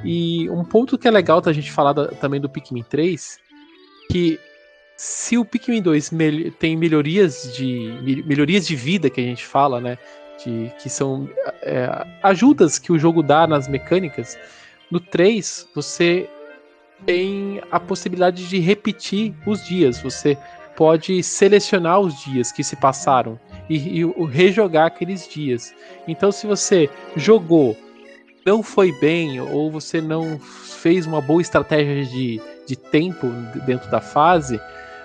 E 0.04 0.50
um 0.50 0.66
ponto 0.66 0.98
que 0.98 1.08
é 1.08 1.12
legal 1.12 1.40
da 1.40 1.54
gente 1.54 1.72
falar 1.72 1.94
da, 1.94 2.08
também 2.08 2.42
do 2.42 2.50
Pikmin 2.50 2.84
3, 2.84 3.38
que 4.14 4.40
se 4.96 5.40
o 5.40 5.44
Pikmin 5.44 5.82
2 5.82 6.12
me 6.12 6.52
tem 6.52 6.78
melhorias 6.78 7.52
de 7.58 8.24
melhorias 8.28 8.68
de 8.68 8.76
vida 8.76 9.10
que 9.10 9.20
a 9.20 9.24
gente 9.24 9.44
fala, 9.44 9.82
né? 9.82 9.98
De, 10.46 10.72
que 10.80 10.88
são 10.88 11.28
é, 11.64 12.06
ajudas 12.22 12.78
que 12.78 12.92
o 12.92 13.00
jogo 13.00 13.24
dá 13.24 13.48
nas 13.48 13.68
mecânicas. 13.68 14.38
No 14.92 15.00
3, 15.00 15.68
você 15.74 16.30
tem 17.08 17.60
a 17.72 17.80
possibilidade 17.80 18.48
de 18.48 18.60
repetir 18.60 19.34
os 19.48 19.66
dias. 19.66 20.00
Você 20.00 20.38
pode 20.76 21.24
selecionar 21.24 22.00
os 22.00 22.24
dias 22.24 22.52
que 22.52 22.64
se 22.64 22.76
passaram. 22.76 23.40
e, 23.68 24.02
e 24.02 24.26
rejogar 24.26 24.86
aqueles 24.86 25.28
dias. 25.28 25.74
Então, 26.08 26.32
se 26.32 26.46
você 26.46 26.88
jogou, 27.16 27.76
não 28.46 28.62
foi 28.62 28.92
bem, 29.00 29.40
ou 29.40 29.72
você 29.72 30.00
não 30.00 30.40
fez 30.40 31.08
uma 31.08 31.22
boa 31.22 31.42
estratégia 31.42 32.06
de, 32.06 32.42
de 32.66 32.76
tempo 32.76 33.28
dentro 33.66 33.90
da 33.90 34.00
fase, 34.00 34.60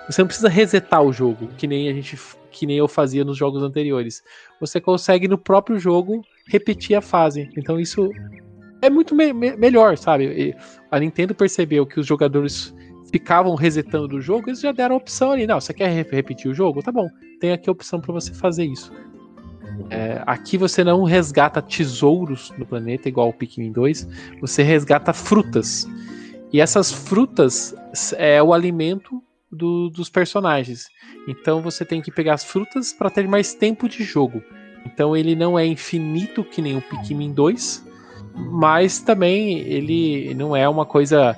você 0.09 0.21
não 0.21 0.27
precisa 0.27 0.49
resetar 0.49 1.03
o 1.03 1.13
jogo, 1.13 1.47
que 1.57 1.67
nem 1.67 1.89
a 1.89 1.93
gente 1.93 2.17
que 2.51 2.65
nem 2.65 2.77
eu 2.77 2.87
fazia 2.87 3.23
nos 3.23 3.37
jogos 3.37 3.61
anteriores. 3.61 4.23
Você 4.59 4.81
consegue 4.81 5.27
no 5.27 5.37
próprio 5.37 5.79
jogo 5.79 6.21
repetir 6.47 6.95
a 6.95 7.01
fase. 7.01 7.49
Então 7.55 7.79
isso 7.79 8.09
é 8.81 8.89
muito 8.89 9.13
me 9.13 9.31
melhor, 9.33 9.97
sabe? 9.97 10.55
A 10.89 10.99
Nintendo 10.99 11.35
percebeu 11.35 11.85
que 11.85 11.99
os 11.99 12.07
jogadores 12.07 12.73
ficavam 13.11 13.55
resetando 13.55 14.07
do 14.07 14.21
jogo, 14.21 14.49
eles 14.49 14.61
já 14.61 14.71
deram 14.71 14.95
a 14.95 14.97
opção 14.97 15.31
ali. 15.31 15.45
Não, 15.45 15.59
você 15.59 15.73
quer 15.73 15.89
re 15.89 16.03
repetir 16.09 16.49
o 16.49 16.53
jogo? 16.53 16.81
Tá 16.81 16.91
bom, 16.91 17.07
tem 17.39 17.51
aqui 17.51 17.69
a 17.69 17.71
opção 17.71 17.99
para 17.99 18.13
você 18.13 18.33
fazer 18.33 18.65
isso. 18.65 18.91
É, 19.89 20.21
aqui 20.25 20.57
você 20.57 20.83
não 20.83 21.03
resgata 21.03 21.61
tesouros 21.61 22.51
no 22.57 22.65
planeta, 22.65 23.07
igual 23.07 23.29
o 23.29 23.33
Pikmin 23.33 23.71
2, 23.71 24.07
você 24.41 24.61
resgata 24.61 25.13
frutas. 25.13 25.87
E 26.51 26.59
essas 26.59 26.91
frutas 26.91 27.75
é 28.17 28.41
o 28.41 28.53
alimento 28.53 29.21
do, 29.51 29.89
dos 29.89 30.09
personagens. 30.09 30.87
Então 31.27 31.61
você 31.61 31.85
tem 31.85 32.01
que 32.01 32.11
pegar 32.11 32.33
as 32.33 32.43
frutas 32.43 32.93
para 32.93 33.09
ter 33.09 33.27
mais 33.27 33.53
tempo 33.53 33.87
de 33.87 34.03
jogo. 34.03 34.43
Então 34.85 35.15
ele 35.15 35.35
não 35.35 35.57
é 35.57 35.65
infinito 35.65 36.43
que 36.43 36.61
nem 36.61 36.77
o 36.77 36.81
Pikmin 36.81 37.33
2, 37.33 37.85
mas 38.35 38.99
também 38.99 39.59
ele 39.59 40.33
não 40.33 40.55
é 40.55 40.67
uma 40.67 40.85
coisa 40.85 41.35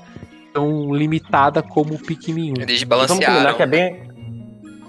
tão 0.53 0.93
limitada 0.93 1.61
como 1.61 1.95
o 1.95 1.99
Pikmin 1.99 2.51
1. 2.51 2.61
Eles 2.61 2.83
balancearam. 2.83 3.55
que 3.55 3.63
é 3.63 3.67
bem, 3.67 4.10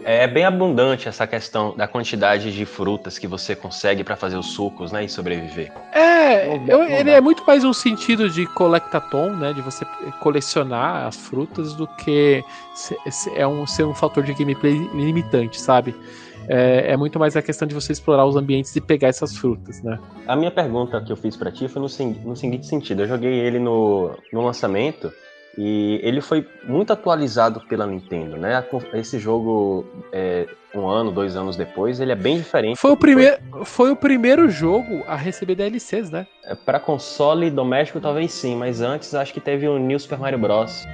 é 0.04 0.26
bem 0.26 0.44
abundante 0.44 1.08
essa 1.08 1.26
questão 1.26 1.74
da 1.76 1.86
quantidade 1.86 2.52
de 2.52 2.64
frutas 2.64 3.18
que 3.18 3.26
você 3.26 3.54
consegue 3.54 4.04
para 4.04 4.16
fazer 4.16 4.36
os 4.36 4.52
sucos, 4.52 4.92
né, 4.92 5.04
e 5.04 5.08
sobreviver. 5.08 5.72
É, 5.92 6.56
eu, 6.68 6.82
ele 6.84 7.10
é 7.10 7.20
muito 7.20 7.44
mais 7.46 7.64
um 7.64 7.72
sentido 7.72 8.28
de 8.28 8.46
collectathon, 8.46 9.30
né, 9.30 9.52
de 9.52 9.60
você 9.60 9.84
colecionar 10.20 11.06
as 11.06 11.16
frutas 11.16 11.74
do 11.74 11.86
que 11.86 12.44
ser, 12.74 12.96
é 13.34 13.46
um, 13.46 13.66
ser 13.66 13.84
um 13.84 13.94
fator 13.94 14.22
de 14.22 14.34
gameplay 14.34 14.74
limitante, 14.94 15.60
sabe? 15.60 15.94
É, 16.48 16.92
é, 16.92 16.96
muito 16.96 17.18
mais 17.18 17.36
a 17.36 17.42
questão 17.42 17.68
de 17.68 17.74
você 17.74 17.92
explorar 17.92 18.26
os 18.26 18.36
ambientes 18.36 18.74
e 18.74 18.80
pegar 18.80 19.08
essas 19.08 19.36
frutas, 19.36 19.80
né? 19.82 19.98
A 20.26 20.34
minha 20.34 20.50
pergunta 20.50 21.00
que 21.00 21.12
eu 21.12 21.16
fiz 21.16 21.36
para 21.36 21.52
ti 21.52 21.68
foi 21.68 21.80
no, 21.80 21.88
no, 22.24 22.36
seguinte 22.36 22.66
sentido: 22.66 23.02
eu 23.02 23.08
joguei 23.08 23.32
ele 23.32 23.60
no, 23.60 24.10
no 24.32 24.44
lançamento 24.44 25.12
e 25.56 26.00
ele 26.02 26.20
foi 26.20 26.46
muito 26.64 26.92
atualizado 26.92 27.60
pela 27.68 27.86
Nintendo, 27.86 28.36
né? 28.36 28.64
Esse 28.94 29.18
jogo, 29.18 29.86
é, 30.12 30.46
um 30.74 30.86
ano, 30.86 31.10
dois 31.10 31.36
anos 31.36 31.56
depois, 31.56 32.00
ele 32.00 32.12
é 32.12 32.16
bem 32.16 32.38
diferente. 32.38 32.76
Foi 32.76 32.92
o, 32.92 32.96
primeiro, 32.96 33.36
foi. 33.50 33.64
foi 33.64 33.90
o 33.90 33.96
primeiro 33.96 34.48
jogo 34.48 35.04
a 35.06 35.14
receber 35.14 35.54
DLCs, 35.54 36.10
né? 36.10 36.26
É, 36.44 36.54
para 36.54 36.80
console 36.80 37.50
doméstico, 37.50 38.00
talvez 38.00 38.32
sim, 38.32 38.56
mas 38.56 38.80
antes 38.80 39.14
acho 39.14 39.32
que 39.34 39.40
teve 39.40 39.68
o 39.68 39.78
New 39.78 39.98
Super 39.98 40.18
Mario 40.18 40.38
Bros. 40.38 40.86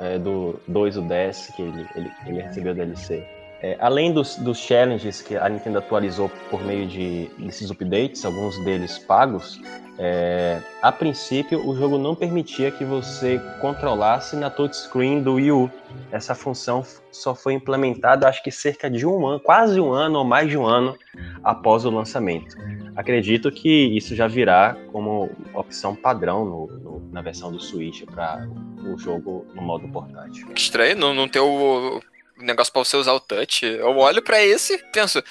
É, 0.00 0.18
do 0.18 0.58
2 0.66 0.96
o 0.96 1.02
10, 1.02 1.52
que 1.54 1.62
ele, 1.62 1.86
ele, 1.94 2.10
ele 2.26 2.42
recebeu 2.42 2.74
DLC. 2.74 3.24
É, 3.62 3.76
além 3.78 4.12
dos, 4.12 4.36
dos 4.36 4.58
challenges 4.58 5.22
que 5.22 5.36
a 5.36 5.48
Nintendo 5.48 5.78
atualizou 5.78 6.28
por 6.50 6.60
meio 6.64 6.84
de 6.84 7.30
desses 7.38 7.70
updates, 7.70 8.24
alguns 8.24 8.58
deles 8.64 8.98
pagos, 8.98 9.60
é, 9.98 10.60
a 10.82 10.90
princípio 10.90 11.64
o 11.64 11.76
jogo 11.76 11.96
não 11.96 12.16
permitia 12.16 12.72
que 12.72 12.84
você 12.84 13.40
controlasse 13.60 14.34
na 14.34 14.50
touchscreen 14.50 15.22
do 15.22 15.34
Wii 15.34 15.52
U. 15.52 15.70
Essa 16.10 16.34
função 16.34 16.84
só 17.12 17.36
foi 17.36 17.52
implementada, 17.52 18.28
acho 18.28 18.42
que 18.42 18.50
cerca 18.50 18.90
de 18.90 19.06
um 19.06 19.24
ano, 19.26 19.38
quase 19.38 19.80
um 19.80 19.92
ano 19.92 20.18
ou 20.18 20.24
mais 20.24 20.50
de 20.50 20.58
um 20.58 20.66
ano 20.66 20.98
após 21.44 21.84
o 21.84 21.90
lançamento. 21.90 22.56
Acredito 22.96 23.52
que 23.52 23.96
isso 23.96 24.16
já 24.16 24.26
virá 24.26 24.76
como 24.90 25.30
opção 25.54 25.94
padrão 25.94 26.44
no, 26.44 26.66
no, 26.66 27.10
na 27.12 27.22
versão 27.22 27.52
do 27.52 27.60
Switch 27.60 28.02
para 28.06 28.48
o 28.84 28.98
jogo 28.98 29.46
no 29.54 29.62
modo 29.62 29.86
portátil. 29.88 30.48
Que 30.48 30.60
estranho 30.60 30.96
não, 30.96 31.14
não 31.14 31.28
ter 31.28 31.40
o, 31.40 32.02
negócio 32.42 32.72
para 32.72 32.84
você 32.84 32.96
usar 32.96 33.12
o 33.12 33.20
touch. 33.20 33.64
Eu 33.64 33.96
olho 33.96 34.22
para 34.22 34.42
esse 34.42 34.74
e 34.74 34.78
penso, 34.92 35.22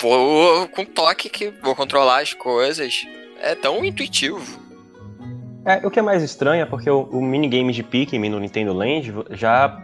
vou 0.00 0.68
com 0.68 0.84
toque 0.84 1.28
que 1.28 1.50
vou 1.62 1.74
controlar 1.74 2.20
as 2.20 2.32
coisas. 2.32 3.06
É 3.40 3.54
tão 3.54 3.84
intuitivo. 3.84 4.60
É, 5.64 5.86
o 5.86 5.90
que 5.90 5.98
é 5.98 6.02
mais 6.02 6.22
estranho 6.22 6.62
é 6.62 6.66
porque 6.66 6.90
o, 6.90 7.02
o 7.02 7.22
minigame 7.22 7.72
de 7.72 7.82
Pikmin 7.82 8.28
no 8.28 8.40
Nintendo 8.40 8.72
Land 8.72 9.12
já, 9.30 9.80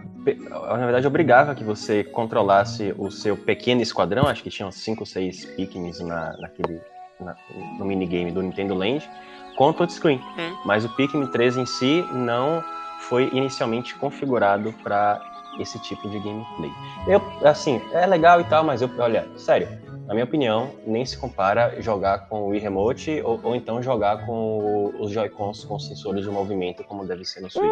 na 0.61 0.77
verdade, 0.77 1.07
obrigava 1.07 1.55
que 1.55 1.63
você 1.63 2.03
controlasse 2.03 2.93
o 2.99 3.11
seu 3.11 3.37
pequeno 3.37 3.81
esquadrão, 3.81 4.27
acho 4.27 4.43
que 4.43 4.51
tinham 4.51 4.73
5 4.73 5.01
ou 5.01 5.07
6 5.07 5.45
Pikmins 5.57 6.01
na, 6.01 6.37
naquele, 6.39 6.81
na, 7.21 7.37
no 7.79 7.85
minigame 7.85 8.33
do 8.33 8.43
Nintendo 8.43 8.75
Land, 8.75 9.09
com 9.57 9.73
touchscreen. 9.73 10.21
Hum. 10.37 10.57
Mas 10.65 10.85
o 10.85 10.89
Pikmin 10.89 11.29
3 11.29 11.59
em 11.59 11.67
si 11.67 12.05
não 12.13 12.63
foi 13.01 13.31
inicialmente 13.33 13.95
configurado 13.95 14.75
para 14.83 15.21
esse 15.59 15.79
tipo 15.81 16.09
de 16.09 16.19
gameplay. 16.19 16.71
Eu, 17.07 17.23
assim, 17.43 17.81
é 17.93 18.07
legal 18.07 18.41
e 18.41 18.45
tal, 18.45 18.65
mas 18.65 18.83
eu, 18.83 18.91
olha, 18.99 19.27
sério, 19.37 19.69
na 20.07 20.15
minha 20.15 20.25
opinião, 20.25 20.71
nem 20.87 21.05
se 21.05 21.19
compara 21.19 21.81
jogar 21.83 22.29
com 22.29 22.43
o 22.43 22.49
Wii 22.49 22.61
Remote 22.61 23.23
ou, 23.23 23.39
ou 23.43 23.55
então 23.55 23.83
jogar 23.83 24.25
com 24.25 24.93
os 24.99 25.11
Joy-Cons 25.11 25.65
com 25.65 25.79
sensores 25.79 26.25
de 26.25 26.31
movimento, 26.31 26.83
como 26.85 27.07
deve 27.07 27.25
ser 27.25 27.41
no 27.41 27.51
Switch. 27.51 27.69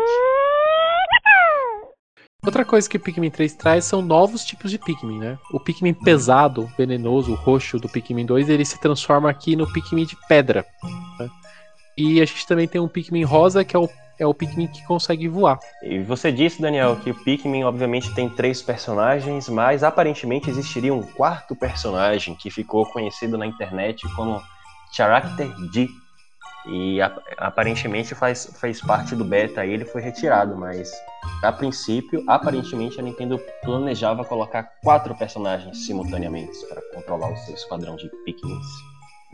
Outra 2.44 2.64
coisa 2.64 2.88
que 2.88 2.96
o 2.96 3.00
Pikmin 3.00 3.30
3 3.30 3.54
traz 3.54 3.84
são 3.86 4.00
novos 4.00 4.44
tipos 4.44 4.70
de 4.70 4.78
Pikmin, 4.78 5.18
né? 5.18 5.38
O 5.50 5.58
Pikmin 5.58 5.92
pesado, 5.92 6.70
venenoso, 6.78 7.34
roxo 7.34 7.78
do 7.78 7.88
Pikmin 7.88 8.24
2, 8.24 8.48
ele 8.48 8.64
se 8.64 8.80
transforma 8.80 9.28
aqui 9.28 9.56
no 9.56 9.70
Pikmin 9.72 10.04
de 10.04 10.16
pedra. 10.28 10.64
Né? 11.18 11.28
E 11.98 12.20
a 12.20 12.24
gente 12.24 12.46
também 12.46 12.68
tem 12.68 12.80
um 12.80 12.86
Pikmin 12.86 13.24
rosa, 13.24 13.64
que 13.64 13.74
é 13.74 13.78
o 13.78 13.88
é 14.18 14.26
o 14.26 14.34
Pikmin 14.34 14.66
que 14.68 14.84
consegue 14.86 15.28
voar. 15.28 15.58
E 15.82 15.98
você 16.00 16.32
disse, 16.32 16.60
Daniel, 16.60 16.96
que 16.96 17.10
o 17.10 17.24
Pikmin 17.24 17.64
obviamente 17.64 18.14
tem 18.14 18.28
três 18.28 18.62
personagens, 18.62 19.48
mas 19.48 19.82
aparentemente 19.82 20.50
existiria 20.50 20.94
um 20.94 21.02
quarto 21.02 21.54
personagem 21.54 22.34
que 22.34 22.50
ficou 22.50 22.86
conhecido 22.86 23.36
na 23.36 23.46
internet 23.46 24.06
como 24.14 24.42
Character 24.92 25.48
D. 25.70 25.88
E 26.68 26.98
aparentemente 27.38 28.12
faz, 28.12 28.52
faz 28.60 28.80
parte 28.80 29.14
do 29.14 29.24
beta 29.24 29.64
e 29.64 29.72
ele 29.72 29.84
foi 29.84 30.02
retirado, 30.02 30.56
mas 30.56 30.90
a 31.40 31.52
princípio, 31.52 32.24
aparentemente 32.26 32.98
a 32.98 33.02
Nintendo 33.04 33.38
planejava 33.62 34.24
colocar 34.24 34.64
quatro 34.82 35.14
personagens 35.14 35.86
simultaneamente 35.86 36.58
para 36.68 36.82
controlar 36.92 37.32
o 37.32 37.36
seu 37.36 37.54
esquadrão 37.54 37.94
de 37.94 38.10
Pikmins. 38.24 38.66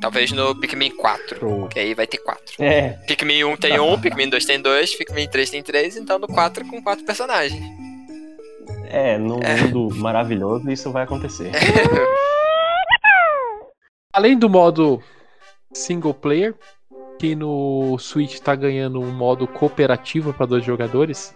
Talvez 0.00 0.32
no 0.32 0.54
Pikmin 0.56 0.90
4, 0.96 1.68
que 1.68 1.78
aí 1.78 1.94
vai 1.94 2.06
ter 2.06 2.18
4. 2.18 2.42
É. 2.58 2.90
Pikmin 3.06 3.44
1 3.44 3.56
tem 3.56 3.78
1, 3.78 4.00
Pikmin 4.00 4.28
2 4.28 4.44
tem 4.44 4.60
2, 4.60 4.94
Pikmin 4.96 5.28
3 5.28 5.50
tem 5.50 5.62
3, 5.62 5.96
então 5.96 6.18
no 6.18 6.26
4 6.26 6.66
com 6.66 6.82
4 6.82 7.04
personagens. 7.04 7.62
É, 8.88 9.16
num 9.16 9.40
é. 9.42 9.56
mundo 9.56 9.94
maravilhoso 9.96 10.70
isso 10.70 10.90
vai 10.90 11.04
acontecer. 11.04 11.52
Além 14.12 14.36
do 14.36 14.50
modo 14.50 15.02
single 15.72 16.12
player, 16.12 16.54
que 17.18 17.34
no 17.34 17.96
Switch 17.98 18.34
está 18.34 18.54
ganhando 18.54 19.00
um 19.00 19.10
modo 19.10 19.46
cooperativo 19.46 20.34
para 20.34 20.46
dois 20.46 20.64
jogadores, 20.64 21.34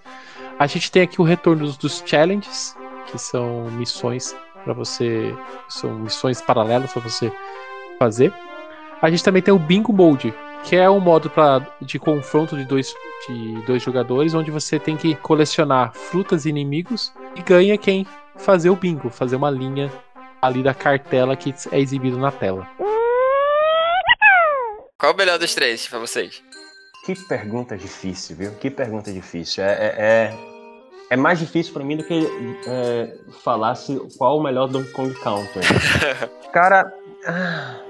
a 0.59 0.67
gente 0.67 0.91
tem 0.91 1.03
aqui 1.03 1.21
o 1.21 1.25
retorno 1.25 1.71
dos 1.73 2.03
challenges, 2.05 2.77
que 3.07 3.19
são 3.19 3.71
missões 3.71 4.37
para 4.65 4.75
você, 4.75 5.35
são 5.69 5.95
missões 5.95 6.43
paralelas 6.43 6.93
para 6.93 7.03
você 7.03 7.33
fazer. 7.99 8.33
A 9.01 9.11
gente 9.11 9.23
também 9.23 9.43
tem 9.43 9.53
o 9.53 9.59
Bingo 9.59 9.93
Mode, 9.93 10.33
que 10.65 10.75
é 10.75 10.89
um 10.91 11.01
modo 11.01 11.31
pra, 11.31 11.65
de 11.81 11.99
confronto 11.99 12.57
de 12.57 12.65
dois, 12.65 12.95
de 13.29 13.63
dois 13.63 13.83
jogadores, 13.83 14.35
onde 14.35 14.51
você 14.51 14.79
tem 14.79 14.97
que 14.97 15.15
colecionar 15.17 15.93
frutas 15.93 16.45
e 16.45 16.49
inimigos 16.49 17.13
e 17.37 17.43
ganha 17.43 17.77
quem 17.79 18.07
fazer 18.37 18.71
o 18.71 18.77
bingo, 18.77 19.09
fazer 19.11 19.37
uma 19.37 19.51
linha 19.51 19.91
ali 20.41 20.63
da 20.63 20.75
cartela 20.75 21.37
que 21.37 21.55
é 21.71 21.81
exibido 21.81 22.19
na 22.19 22.33
tela. 22.33 22.67
Qual 24.99 25.13
o 25.13 25.17
melhor 25.17 25.39
dos 25.39 25.55
três 25.55 25.87
para 25.87 25.99
vocês? 25.99 26.43
Que 27.05 27.15
pergunta 27.15 27.77
difícil, 27.77 28.35
viu? 28.37 28.53
Que 28.55 28.71
pergunta 28.71 29.13
difícil. 29.13 29.63
É, 29.63 29.73
é, 29.73 29.95
é, 29.99 30.35
é 31.11 31.17
mais 31.17 31.39
difícil 31.39 31.73
para 31.73 31.85
mim 31.85 31.97
do 31.97 32.03
que 32.03 32.27
é, 32.67 33.17
falar 33.45 33.77
se 33.77 33.97
qual 34.19 34.39
o 34.39 34.43
melhor 34.43 34.67
Donkey 34.67 34.91
Kong 34.93 35.15
Country. 35.21 35.61
Cara. 36.53 36.93
Ah, 37.25 37.86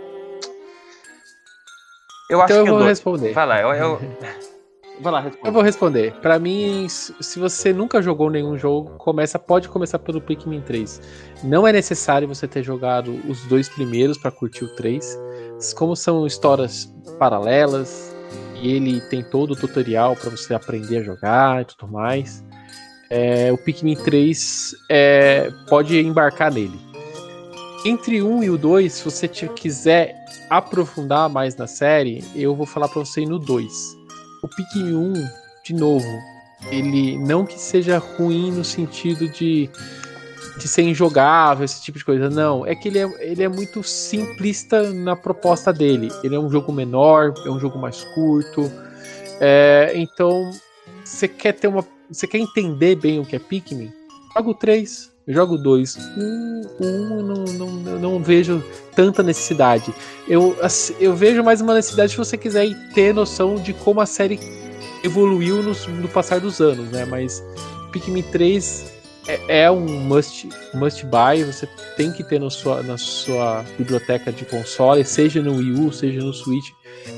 eu 2.31 2.41
acho 2.41 2.53
então 2.53 2.67
eu 2.67 2.79
vou 2.79 2.87
responder. 2.87 3.33
Vai 3.33 3.47
lá, 3.47 3.61
eu, 3.61 3.73
eu... 3.73 4.01
Vai 5.01 5.13
lá, 5.13 5.21
responde. 5.21 5.47
Eu 5.47 5.53
vou 5.53 5.63
responder. 5.63 6.13
Para 6.23 6.39
mim, 6.39 6.87
se 6.89 7.39
você 7.39 7.73
nunca 7.73 8.01
jogou 8.01 8.31
nenhum 8.31 8.57
jogo, 8.57 8.93
começa, 8.97 9.39
pode 9.39 9.69
começar 9.69 9.99
pelo 9.99 10.21
Pikmin 10.21 10.63
3. 10.63 11.03
Não 11.45 11.67
é 11.67 11.73
necessário 11.73 12.27
você 12.27 12.49
ter 12.49 12.63
jogado 12.63 13.13
os 13.29 13.45
dois 13.45 13.69
primeiros 13.69 14.17
para 14.17 14.31
curtir 14.31 14.65
o 14.65 14.75
3. 14.75 15.19
Como 15.77 15.95
são 15.95 16.27
histórias 16.27 16.93
paralelas 17.19 18.15
e 18.55 18.73
ele 18.73 19.01
tem 19.03 19.23
todo 19.23 19.53
o 19.53 19.57
tutorial 19.57 20.17
para 20.17 20.31
você 20.31 20.55
aprender 20.55 20.99
a 20.99 21.03
jogar 21.03 21.63
e 21.63 21.65
tudo 21.67 21.93
mais. 21.93 22.43
É, 23.11 23.53
o 23.53 23.59
Pikmin 23.59 23.97
3 23.97 24.75
é, 24.91 25.51
pode 25.69 25.99
embarcar 25.99 26.53
nele. 26.53 26.79
Entre 27.87 28.21
um 28.21 28.43
e 28.43 28.51
o 28.51 28.59
dois, 28.59 28.95
se 28.95 29.05
você 29.05 29.29
te, 29.29 29.47
quiser 29.51 30.17
aprofundar 30.51 31.29
mais 31.29 31.55
na 31.55 31.69
série, 31.69 32.25
eu 32.35 32.53
vou 32.53 32.67
falar 32.67 32.89
pra 32.89 32.99
você 32.99 33.25
no 33.25 33.39
2. 33.39 33.97
O 34.43 34.49
Pikmin 34.49 34.93
1, 34.93 35.29
de 35.65 35.73
novo, 35.73 36.09
ele 36.69 37.17
não 37.17 37.47
que 37.47 37.57
seja 37.57 37.99
ruim 37.99 38.51
no 38.51 38.65
sentido 38.65 39.29
de, 39.29 39.71
de 40.59 40.67
ser 40.67 40.83
injogável, 40.83 41.65
esse 41.65 41.81
tipo 41.81 41.97
de 41.97 42.05
coisa. 42.05 42.29
Não, 42.29 42.67
é 42.67 42.75
que 42.75 42.89
ele 42.89 42.99
é, 42.99 43.09
ele 43.21 43.45
é 43.45 43.49
muito 43.49 43.85
simplista 43.85 44.93
na 44.93 45.15
proposta 45.15 45.73
dele. 45.73 46.11
Ele 46.25 46.35
é 46.35 46.41
um 46.41 46.51
jogo 46.51 46.73
menor, 46.73 47.35
é 47.47 47.51
um 47.51 47.61
jogo 47.61 47.79
mais 47.79 48.03
curto. 48.17 48.69
É, 49.39 49.93
então, 49.95 50.51
você 51.05 51.29
quer 51.29 51.53
ter 51.53 51.69
uma. 51.69 51.87
Você 52.11 52.27
quer 52.27 52.39
entender 52.39 52.97
bem 52.97 53.21
o 53.21 53.25
que 53.25 53.37
é 53.37 53.39
Pikmin? 53.39 53.93
Joga 54.35 54.51
o 54.51 54.55
3, 54.55 55.16
joga 55.27 55.55
o 55.55 55.59
2. 55.59 55.97
Um, 56.17 56.63
um 56.81 57.23
não, 57.23 57.45
não, 57.45 57.99
não 57.99 58.23
vejo 58.23 58.63
tanta 58.95 59.23
necessidade. 59.23 59.93
Eu, 60.29 60.57
assim, 60.63 60.95
eu 61.01 61.15
vejo 61.15 61.43
mais 61.43 61.61
uma 61.61 61.75
necessidade 61.75 62.13
se 62.13 62.19
você 62.19 62.37
quiser 62.37 62.69
ter 62.95 63.13
noção 63.13 63.57
de 63.57 63.73
como 63.73 64.01
a 64.01 64.07
série 64.07 64.39
evoluiu 65.03 65.63
no, 65.63 65.73
no 66.01 66.09
passar 66.09 66.41
dos 66.41 66.61
anos, 66.61 66.91
né? 66.91 67.05
Mas 67.05 67.43
Pikmin 67.93 68.23
3 68.23 68.93
é, 69.29 69.63
é, 69.63 69.71
um 69.71 69.87
must, 69.87 70.49
must 70.75 71.05
buy, 71.07 71.45
você 71.45 71.69
tem 71.97 72.13
que 72.13 72.23
ter 72.23 72.39
no 72.39 72.51
sua, 72.51 72.83
na 72.83 72.97
sua 72.97 73.65
biblioteca 73.77 74.33
de 74.33 74.45
console, 74.45 75.05
seja 75.05 75.43
no 75.43 75.57
Wii 75.57 75.73
U, 75.73 75.93
seja 75.93 76.21
no 76.21 76.33
Switch. 76.33 76.71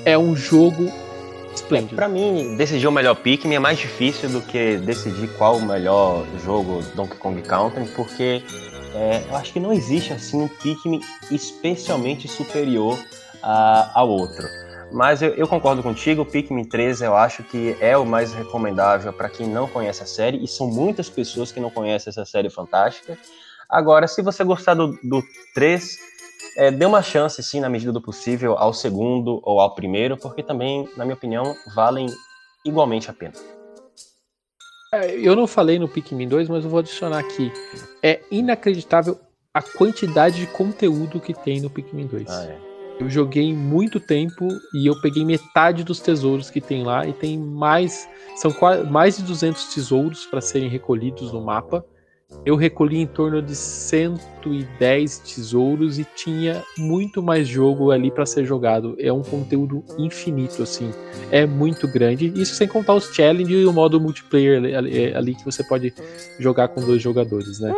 É 0.05 0.17
um 0.17 0.35
jogo 0.35 0.91
esplêndido. 1.61 1.97
Pra 1.97 2.09
mim, 2.09 2.57
decidir 2.57 2.87
o 2.87 2.93
melhor 2.93 3.15
Pikmin 3.15 3.57
é 3.57 3.59
mais 3.59 3.79
difícil 3.79 4.29
do 4.29 4.41
que 4.41 4.77
decidir 4.79 5.29
qual 5.37 5.57
o 5.57 5.63
melhor 5.63 6.25
jogo 6.45 6.83
Donkey 6.95 7.17
Kong 7.19 7.43
Country, 7.43 7.87
porque 7.95 8.43
é, 8.95 9.23
eu 9.29 9.37
acho 9.37 9.53
que 9.53 9.61
não 9.61 9.73
existe 9.73 10.13
assim 10.13 10.43
um 10.43 10.49
Pikmin 10.49 11.01
especialmente 11.31 12.27
superior 12.29 12.99
a, 13.43 13.91
ao 13.95 14.09
outro. 14.09 14.47
Mas 14.91 15.21
eu, 15.21 15.35
eu, 15.35 15.47
concordo 15.47 15.83
contigo, 15.83 16.23
o 16.23 16.27
Pikmin 16.27 16.65
3 16.65 17.03
eu 17.03 17.15
acho 17.15 17.43
que 17.43 17.77
é 17.81 17.97
o 17.97 18.07
mais 18.07 18.33
recomendável 18.33 19.13
para 19.13 19.29
quem 19.29 19.47
não 19.47 19.69
conhece 19.69 20.03
a 20.03 20.07
série, 20.07 20.43
e 20.43 20.49
são 20.49 20.67
muitas 20.67 21.11
pessoas 21.11 21.53
que 21.53 21.61
não 21.61 21.71
conhecem 21.71 22.11
essa 22.11 22.25
série 22.25 22.49
fantástica. 22.49 23.19
Agora, 23.69 24.09
se 24.09 24.23
você 24.23 24.43
gostar 24.43 24.73
do, 24.75 24.99
do 25.03 25.23
3, 25.55 25.99
é, 26.59 26.73
dê 26.73 26.85
uma 26.85 27.01
chance, 27.01 27.41
sim, 27.41 27.61
na 27.61 27.69
medida 27.69 27.93
do 27.93 28.03
possível, 28.03 28.59
ao 28.59 28.75
segundo 28.75 29.41
ou 29.45 29.61
ao 29.61 29.77
primeiro, 29.77 30.17
porque 30.17 30.43
também, 30.43 30.89
na 30.97 31.05
minha 31.05 31.15
opinião, 31.15 31.55
valem 31.73 32.09
igualmente 32.67 33.09
a 33.09 33.13
pena. 33.13 33.35
É, 34.93 35.17
eu 35.17 35.37
não 35.37 35.47
falei 35.47 35.79
no 35.79 35.89
Pikmin 35.89 36.27
2, 36.27 36.49
mas 36.49 36.65
eu 36.65 36.71
vou 36.71 36.81
adicionar 36.81 37.21
aqui. 37.21 37.53
É 38.03 38.21
inacreditável 38.29 39.21
a 39.55 39.63
quantidade 39.63 40.41
de 40.41 40.49
conteúdo 40.49 41.21
que 41.21 41.33
tem 41.33 41.61
no 41.61 41.71
Pikmin 41.71 42.09
2. 42.09 42.29
Ah, 42.29 42.47
é. 42.47 42.59
Eu 42.99 43.09
joguei 43.09 43.55
muito 43.55 44.01
tempo 44.01 44.49
e 44.75 44.89
eu 44.89 45.01
peguei 45.01 45.25
metade 45.25 45.85
dos 45.85 46.01
tesouros 46.01 46.51
que 46.51 46.61
tem 46.61 46.83
lá 46.83 47.07
e 47.07 47.13
tem 47.13 47.39
mais 47.39 48.09
são 48.35 48.53
mais 48.91 49.17
de 49.17 49.23
200 49.23 49.73
tesouros 49.73 50.27
para 50.27 50.41
serem 50.41 50.69
recolhidos 50.69 51.33
no 51.33 51.41
mapa. 51.41 51.85
Eu 52.45 52.57
recolhi 52.57 52.99
em 52.99 53.07
torno 53.07 53.43
de 53.43 53.55
110 53.55 55.19
tesouros 55.19 55.99
e 55.99 56.05
tinha 56.05 56.63
muito 56.77 57.23
mais 57.23 57.49
jogo 57.49 57.91
ali 57.91 58.11
para 58.11 58.25
ser 58.27 58.45
jogado. 58.45 58.97
É 58.99 59.13
um 59.13 59.23
conteúdo 59.23 59.85
infinito 59.99 60.63
assim. 60.63 60.91
É 61.31 61.47
muito 61.47 61.87
grande. 61.89 62.33
Isso 62.41 62.55
sem 62.55 62.69
contar 62.69 62.95
os 62.95 63.15
challenges 63.15 63.63
e 63.63 63.67
o 63.67 63.73
modo 63.73 64.01
multiplayer 64.01 64.59
ali, 64.77 65.15
ali 65.15 65.35
que 65.35 65.45
você 65.45 65.65
pode 65.65 65.93
jogar 66.39 66.69
com 66.69 66.81
dois 66.81 67.03
jogadores, 67.03 67.61
né? 67.61 67.73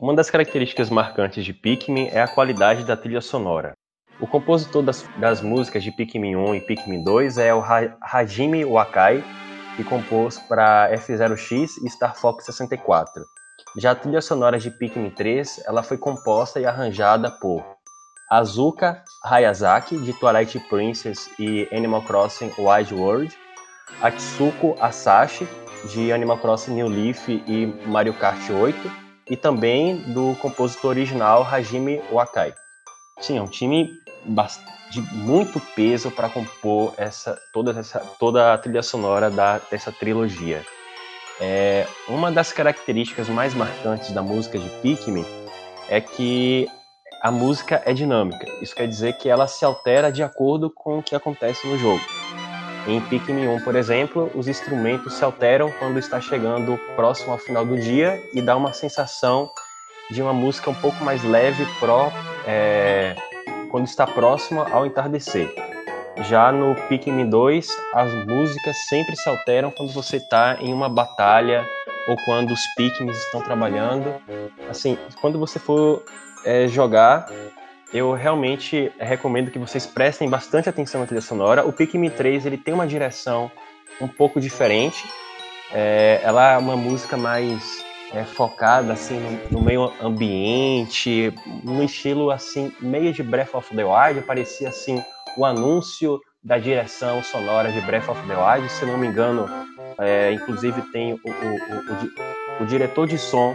Uma 0.00 0.14
das 0.14 0.30
características 0.30 0.88
marcantes 0.88 1.44
de 1.44 1.52
Pikmin 1.52 2.08
é 2.12 2.22
a 2.22 2.28
qualidade 2.28 2.84
da 2.84 2.96
trilha 2.96 3.20
sonora. 3.20 3.74
O 4.20 4.26
compositor 4.26 4.82
das, 4.82 5.08
das 5.18 5.40
músicas 5.40 5.82
de 5.82 5.92
Pikmin 5.92 6.36
1 6.36 6.54
e 6.54 6.60
Pikmin 6.60 7.04
2 7.04 7.38
é 7.38 7.54
o 7.54 7.60
ha 7.60 7.96
Hajime 8.00 8.64
Wakai, 8.64 9.22
que 9.80 9.84
compôs 9.84 10.38
para 10.38 10.92
F0X 10.92 11.82
e 11.82 11.88
Star 11.88 12.14
Fox 12.14 12.44
64. 12.44 13.24
Já 13.78 13.92
a 13.92 13.94
trilha 13.94 14.20
sonora 14.20 14.58
de 14.58 14.70
Pikmin 14.70 15.10
3 15.10 15.62
ela 15.66 15.82
foi 15.82 15.96
composta 15.96 16.60
e 16.60 16.66
arranjada 16.66 17.30
por 17.30 17.64
Azuka 18.30 19.02
Hayazaki, 19.24 19.96
de 19.96 20.12
Twilight 20.12 20.58
Princess 20.68 21.30
e 21.38 21.66
Animal 21.72 22.02
Crossing 22.02 22.52
Wild 22.58 22.94
World, 22.94 23.34
Akisuko 24.02 24.76
Asashi, 24.80 25.48
de 25.86 26.12
Animal 26.12 26.38
Crossing 26.38 26.74
New 26.74 26.88
Leaf 26.88 27.28
e 27.28 27.66
Mario 27.86 28.12
Kart 28.14 28.50
8, 28.50 28.76
e 29.30 29.36
também 29.36 29.96
do 30.12 30.36
compositor 30.42 30.90
original 30.90 31.42
Hajime 31.42 32.02
Wakai. 32.12 32.52
Sim, 33.20 33.38
é 33.38 33.42
um 33.42 33.46
time 33.46 34.00
de 34.90 35.00
muito 35.00 35.60
peso 35.74 36.10
para 36.10 36.28
compor 36.28 36.94
essa 36.96 37.38
toda, 37.52 37.78
essa 37.78 38.00
toda 38.18 38.52
a 38.52 38.58
trilha 38.58 38.82
sonora 38.82 39.30
da, 39.30 39.58
dessa 39.70 39.92
trilogia. 39.92 40.64
É, 41.40 41.86
uma 42.08 42.30
das 42.30 42.52
características 42.52 43.28
mais 43.28 43.54
marcantes 43.54 44.12
da 44.12 44.22
música 44.22 44.58
de 44.58 44.68
Pikmin 44.82 45.24
é 45.88 46.00
que 46.00 46.68
a 47.22 47.30
música 47.30 47.82
é 47.84 47.92
dinâmica. 47.92 48.46
Isso 48.60 48.74
quer 48.74 48.86
dizer 48.86 49.14
que 49.14 49.28
ela 49.28 49.46
se 49.46 49.64
altera 49.64 50.10
de 50.10 50.22
acordo 50.22 50.70
com 50.70 50.98
o 50.98 51.02
que 51.02 51.14
acontece 51.14 51.66
no 51.66 51.78
jogo. 51.78 52.00
Em 52.86 53.00
Pikmin 53.00 53.46
1, 53.46 53.60
por 53.62 53.76
exemplo, 53.76 54.30
os 54.34 54.48
instrumentos 54.48 55.14
se 55.14 55.24
alteram 55.24 55.70
quando 55.78 55.98
está 55.98 56.20
chegando 56.20 56.78
próximo 56.96 57.32
ao 57.32 57.38
final 57.38 57.64
do 57.64 57.78
dia 57.78 58.22
e 58.32 58.40
dá 58.40 58.56
uma 58.56 58.72
sensação 58.72 59.50
de 60.10 60.20
uma 60.22 60.32
música 60.32 60.70
um 60.70 60.74
pouco 60.74 61.02
mais 61.04 61.22
leve 61.22 61.64
pro, 61.78 62.12
é, 62.46 63.14
quando 63.70 63.86
está 63.86 64.06
próximo 64.06 64.62
ao 64.62 64.84
entardecer. 64.84 65.52
Já 66.28 66.52
no 66.52 66.74
Pikmin 66.88 67.28
2, 67.30 67.68
as 67.94 68.12
músicas 68.26 68.76
sempre 68.88 69.16
se 69.16 69.28
alteram 69.28 69.70
quando 69.70 69.92
você 69.92 70.16
está 70.16 70.58
em 70.60 70.72
uma 70.72 70.88
batalha 70.88 71.66
ou 72.06 72.16
quando 72.24 72.52
os 72.52 72.60
Pikmins 72.76 73.16
estão 73.16 73.40
trabalhando. 73.40 74.14
Assim, 74.68 74.98
quando 75.20 75.38
você 75.38 75.58
for 75.58 76.04
é, 76.44 76.66
jogar, 76.66 77.30
eu 77.92 78.12
realmente 78.12 78.92
recomendo 78.98 79.50
que 79.50 79.58
vocês 79.58 79.86
prestem 79.86 80.28
bastante 80.28 80.68
atenção 80.68 81.00
na 81.00 81.06
trilha 81.06 81.22
sonora. 81.22 81.64
O 81.64 81.72
Pikmin 81.72 82.10
3 82.10 82.46
ele 82.46 82.58
tem 82.58 82.74
uma 82.74 82.86
direção 82.86 83.50
um 84.00 84.08
pouco 84.08 84.40
diferente. 84.40 85.04
É, 85.72 86.20
ela 86.22 86.52
é 86.52 86.58
uma 86.58 86.76
música 86.76 87.16
mais 87.16 87.84
é, 88.12 88.24
focada 88.24 88.92
assim 88.92 89.18
no, 89.18 89.58
no, 89.58 89.64
meio 89.64 89.92
ambiente, 90.00 91.32
no 91.62 91.82
estilo 91.82 92.30
assim 92.30 92.72
meio 92.80 93.12
de 93.12 93.22
Breath 93.22 93.54
of 93.54 93.74
the 93.74 93.84
Wild. 93.84 94.22
Parecia 94.22 94.68
assim 94.68 95.02
o 95.36 95.44
anúncio 95.44 96.20
da 96.42 96.58
direção 96.58 97.22
sonora 97.22 97.70
de 97.70 97.80
Breath 97.82 98.08
of 98.08 98.20
the 98.26 98.34
Wild. 98.34 98.68
Se 98.70 98.84
não 98.84 98.98
me 98.98 99.06
engano, 99.06 99.46
é, 99.98 100.32
inclusive 100.32 100.82
tem 100.90 101.12
o, 101.12 101.16
o, 101.16 102.60
o, 102.60 102.62
o, 102.62 102.66
diretor 102.66 103.06
de 103.06 103.18
som 103.18 103.54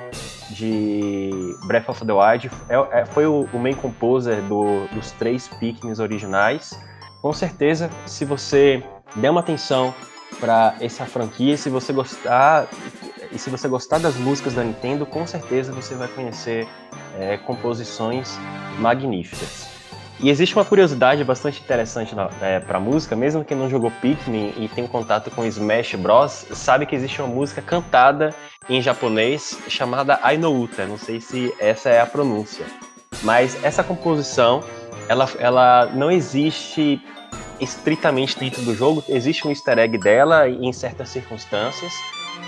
de 0.52 1.32
Breath 1.66 1.90
of 1.90 2.06
the 2.06 2.14
Wild, 2.14 2.52
é, 2.70 3.00
é, 3.00 3.06
foi 3.06 3.26
o, 3.26 3.48
main 3.54 3.74
composer 3.74 4.42
do, 4.44 4.88
dos 4.94 5.12
três 5.12 5.48
Pikmins 5.48 6.00
originais. 6.00 6.80
Com 7.22 7.34
certeza, 7.34 7.90
se 8.06 8.24
você 8.24 8.84
der 9.16 9.32
uma 9.32 9.40
atenção 9.40 9.94
para 10.40 10.76
essa 10.80 11.06
franquia, 11.06 11.58
se 11.58 11.70
você 11.70 11.92
gostar 11.92 12.68
e 13.36 13.40
se 13.40 13.50
você 13.50 13.68
gostar 13.68 14.00
das 14.00 14.16
músicas 14.16 14.54
da 14.54 14.64
Nintendo, 14.64 15.06
com 15.06 15.28
certeza 15.28 15.74
você 15.74 15.94
vai 15.94 16.08
conhecer 16.08 16.66
é, 17.20 17.38
composições 17.38 18.40
magníficas. 18.80 19.68
E 20.18 20.30
existe 20.30 20.56
uma 20.56 20.64
curiosidade 20.64 21.22
bastante 21.26 21.62
interessante 21.62 22.16
é, 22.42 22.62
para 22.62 22.80
música, 22.80 23.18
mesmo 23.18 23.44
quem 23.44 23.58
não 23.58 23.70
jogou 23.70 23.92
Pikmin 23.92 24.54
e 24.58 24.70
tem 24.70 24.88
contato 24.88 25.30
com 25.30 25.46
Smash 25.46 25.96
Bros, 25.96 26.46
sabe 26.54 26.86
que 26.86 26.96
existe 26.96 27.22
uma 27.22 27.28
música 27.28 27.62
cantada 27.62 28.34
em 28.70 28.82
japonês 28.82 29.60
chamada 29.68 30.18
Ainouta. 30.24 30.86
Não 30.86 30.98
sei 30.98 31.20
se 31.20 31.54
essa 31.60 31.90
é 31.90 32.00
a 32.00 32.06
pronúncia, 32.06 32.66
mas 33.24 33.62
essa 33.62 33.84
composição 33.84 34.64
ela, 35.10 35.30
ela 35.38 35.86
não 35.88 36.10
existe 36.10 37.02
estritamente 37.60 38.40
dentro 38.40 38.62
do 38.62 38.74
jogo. 38.74 39.04
Existe 39.10 39.46
um 39.46 39.50
Easter 39.50 39.78
egg 39.80 39.98
dela 39.98 40.48
em 40.48 40.72
certas 40.72 41.10
circunstâncias, 41.10 41.94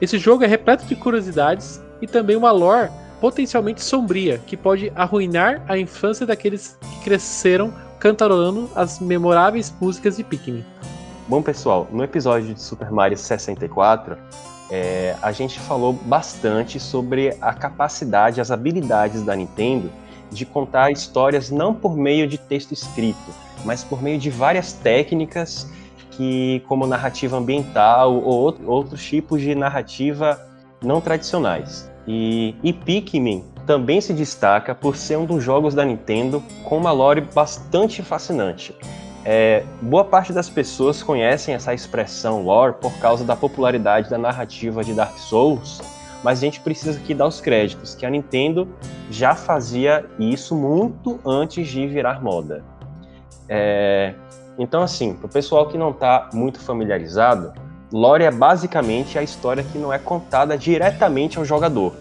Esse 0.00 0.18
jogo 0.18 0.44
é 0.44 0.46
repleto 0.46 0.84
de 0.84 0.94
curiosidades 0.94 1.80
e 2.02 2.06
também 2.06 2.36
uma 2.36 2.50
lore 2.50 2.90
potencialmente 3.20 3.82
sombria 3.82 4.38
que 4.46 4.56
pode 4.56 4.92
arruinar 4.94 5.62
a 5.66 5.78
infância 5.78 6.26
daqueles 6.26 6.76
que 6.80 7.04
cresceram 7.04 7.72
cantarolando 7.98 8.70
as 8.74 9.00
memoráveis 9.00 9.74
músicas 9.80 10.16
de 10.16 10.24
Pikmin. 10.24 10.64
Bom, 11.26 11.42
pessoal, 11.42 11.88
no 11.90 12.04
episódio 12.04 12.54
de 12.54 12.60
Super 12.60 12.90
Mario 12.90 13.16
64, 13.16 14.16
é, 14.70 15.16
a 15.22 15.32
gente 15.32 15.58
falou 15.58 15.94
bastante 15.94 16.78
sobre 16.78 17.36
a 17.40 17.54
capacidade, 17.54 18.40
as 18.40 18.50
habilidades 18.50 19.22
da 19.22 19.34
Nintendo 19.34 19.90
de 20.30 20.44
contar 20.44 20.90
histórias 20.90 21.50
não 21.50 21.72
por 21.72 21.96
meio 21.96 22.26
de 22.26 22.36
texto 22.36 22.72
escrito, 22.72 23.32
mas 23.64 23.82
por 23.82 24.02
meio 24.02 24.18
de 24.18 24.28
várias 24.28 24.72
técnicas 24.72 25.66
que, 26.16 26.62
como 26.66 26.86
narrativa 26.86 27.36
ambiental 27.36 28.14
ou 28.14 28.56
outros 28.66 29.04
tipos 29.04 29.40
de 29.40 29.54
narrativa 29.54 30.40
não 30.82 31.00
tradicionais. 31.00 31.90
E, 32.06 32.54
e 32.62 32.72
Pikmin 32.72 33.44
também 33.66 34.00
se 34.00 34.12
destaca 34.12 34.74
por 34.74 34.96
ser 34.96 35.18
um 35.18 35.24
dos 35.24 35.42
jogos 35.42 35.74
da 35.74 35.84
Nintendo 35.84 36.42
com 36.64 36.78
uma 36.78 36.92
lore 36.92 37.20
bastante 37.20 38.02
fascinante. 38.02 38.74
É, 39.24 39.64
boa 39.82 40.04
parte 40.04 40.32
das 40.32 40.48
pessoas 40.48 41.02
conhecem 41.02 41.52
essa 41.52 41.74
expressão 41.74 42.44
lore 42.44 42.74
por 42.80 42.92
causa 42.98 43.24
da 43.24 43.34
popularidade 43.34 44.08
da 44.08 44.16
narrativa 44.16 44.84
de 44.84 44.94
Dark 44.94 45.18
Souls, 45.18 45.82
mas 46.22 46.38
a 46.38 46.42
gente 46.42 46.60
precisa 46.60 46.96
aqui 46.96 47.12
dar 47.12 47.26
os 47.26 47.40
créditos 47.40 47.96
que 47.96 48.06
a 48.06 48.10
Nintendo 48.10 48.68
já 49.10 49.34
fazia 49.34 50.06
isso 50.16 50.54
muito 50.54 51.18
antes 51.26 51.66
de 51.66 51.88
virar 51.88 52.22
moda. 52.22 52.64
É, 53.48 54.14
então, 54.58 54.82
assim, 54.82 55.14
para 55.14 55.26
o 55.26 55.28
pessoal 55.28 55.66
que 55.66 55.76
não 55.76 55.90
está 55.90 56.30
muito 56.32 56.58
familiarizado, 56.60 57.52
lore 57.92 58.24
é 58.24 58.30
basicamente 58.30 59.18
a 59.18 59.22
história 59.22 59.62
que 59.62 59.78
não 59.78 59.92
é 59.92 59.98
contada 59.98 60.56
diretamente 60.56 61.38
ao 61.38 61.44
jogador. 61.44 61.92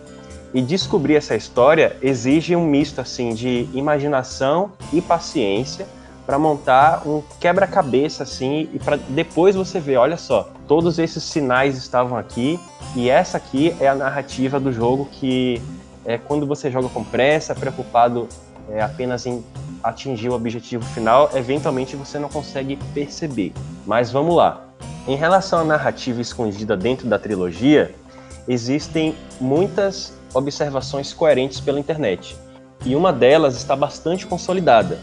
E 0.54 0.62
descobrir 0.62 1.16
essa 1.16 1.36
história 1.36 1.98
exige 2.02 2.56
um 2.56 2.66
misto 2.66 3.02
assim 3.02 3.34
de 3.34 3.68
imaginação 3.74 4.72
e 4.94 5.02
paciência 5.02 5.86
para 6.26 6.40
montar 6.40 7.06
um 7.06 7.22
quebra-cabeça 7.40 8.24
assim 8.24 8.70
e 8.74 8.80
para 8.80 8.98
depois 9.10 9.56
você 9.56 9.80
ver, 9.80 9.98
olha 9.98 10.18
só, 10.18 10.50
todos 10.68 10.98
esses 10.98 11.24
sinais 11.24 11.78
estavam 11.78 12.18
aqui 12.18 12.60
e 12.96 13.10
essa 13.10 13.38
aqui 13.38 13.76
é 13.80 13.88
a 13.88 13.94
narrativa 13.94 14.60
do 14.60 14.72
jogo 14.72 15.08
que 15.12 15.62
é 16.06 16.18
quando 16.18 16.48
você 16.48 16.72
joga 16.72 16.88
com 16.88 17.04
pressa, 17.04 17.54
preocupado 17.54 18.28
é, 18.70 18.82
apenas 18.82 19.26
em 19.26 19.44
atingir 19.84 20.30
o 20.30 20.34
objetivo 20.34 20.84
final, 20.86 21.30
eventualmente 21.34 21.96
você 21.96 22.18
não 22.18 22.30
consegue 22.30 22.78
perceber. 22.94 23.54
Mas 23.86 24.12
vamos 24.12 24.36
lá. 24.36 24.66
Em 25.08 25.16
relação 25.16 25.60
à 25.60 25.64
narrativa 25.64 26.20
escondida 26.20 26.76
dentro 26.76 27.08
da 27.08 27.20
trilogia, 27.20 27.94
existem 28.48 29.16
muitas 29.40 30.14
observações 30.34 31.14
coerentes 31.14 31.60
pela 31.60 31.80
internet. 31.80 32.36
E 32.84 32.96
uma 32.96 33.14
delas 33.14 33.56
está 33.56 33.76
bastante 33.76 34.26
consolidada. 34.26 35.00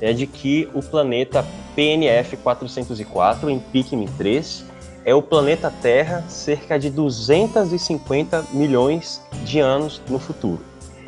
É 0.00 0.12
de 0.12 0.26
que 0.26 0.68
o 0.74 0.82
planeta 0.82 1.44
PNF 1.74 2.36
404 2.36 3.48
em 3.48 3.58
Pikmin 3.58 4.06
3 4.18 4.64
é 5.04 5.14
o 5.14 5.22
planeta 5.22 5.72
Terra 5.82 6.24
cerca 6.28 6.78
de 6.78 6.90
250 6.90 8.44
milhões 8.52 9.22
de 9.44 9.60
anos 9.60 10.02
no 10.08 10.18
futuro. 10.18 10.60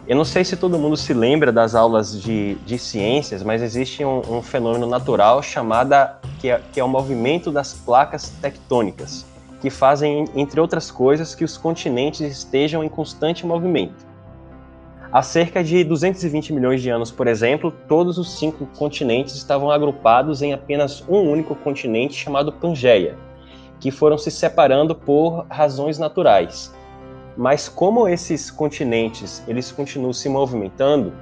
Eu 0.09 0.17
não 0.17 0.25
sei 0.25 0.43
se 0.43 0.57
todo 0.57 0.79
mundo 0.79 0.97
se 0.97 1.13
lembra 1.13 1.53
das 1.53 1.75
aulas 1.75 2.19
de, 2.19 2.55
de 2.65 2.79
ciências, 2.79 3.43
mas 3.43 3.61
existe 3.61 4.03
um, 4.03 4.39
um 4.39 4.41
fenômeno 4.41 4.87
natural 4.87 5.43
chamado 5.43 5.95
que 6.41 6.49
é, 6.49 6.59
que 6.73 6.81
é 6.81 6.85
o 6.85 6.89
movimento 6.89 7.51
das 7.51 7.75
placas 7.75 8.31
tectônicas, 8.41 9.27
que 9.61 9.69
fazem, 9.69 10.25
entre 10.35 10.63
outras 10.63 10.91
coisas, 10.91 11.35
que 11.35 11.45
os 11.45 11.59
continentes 11.59 12.23
estejam 12.23 12.83
em 12.83 12.89
constante 12.89 13.45
movimento. 13.45 14.07
Há 15.13 15.21
cerca 15.21 15.63
de 15.63 15.85
220 15.85 16.55
milhões 16.55 16.81
de 16.81 16.89
anos, 16.89 17.11
por 17.11 17.27
exemplo, 17.27 17.71
todos 17.87 18.17
os 18.17 18.39
cinco 18.39 18.65
continentes 18.79 19.35
estavam 19.35 19.71
agrupados 19.71 20.41
em 20.41 20.55
apenas 20.55 21.05
um 21.07 21.21
único 21.21 21.55
continente 21.55 22.15
chamado 22.15 22.51
Pangeia, 22.51 23.15
que 23.79 23.91
foram 23.91 24.17
se 24.17 24.31
separando 24.31 24.95
por 24.95 25.45
razões 25.51 25.99
naturais. 25.99 26.73
Mas 27.39 27.69
como 27.69 28.09
esses 28.09 28.51
continentes 28.51 29.45
eles 29.47 29.71
continuam 29.71 30.13
se 30.13 30.29
movimentando, 30.29 31.13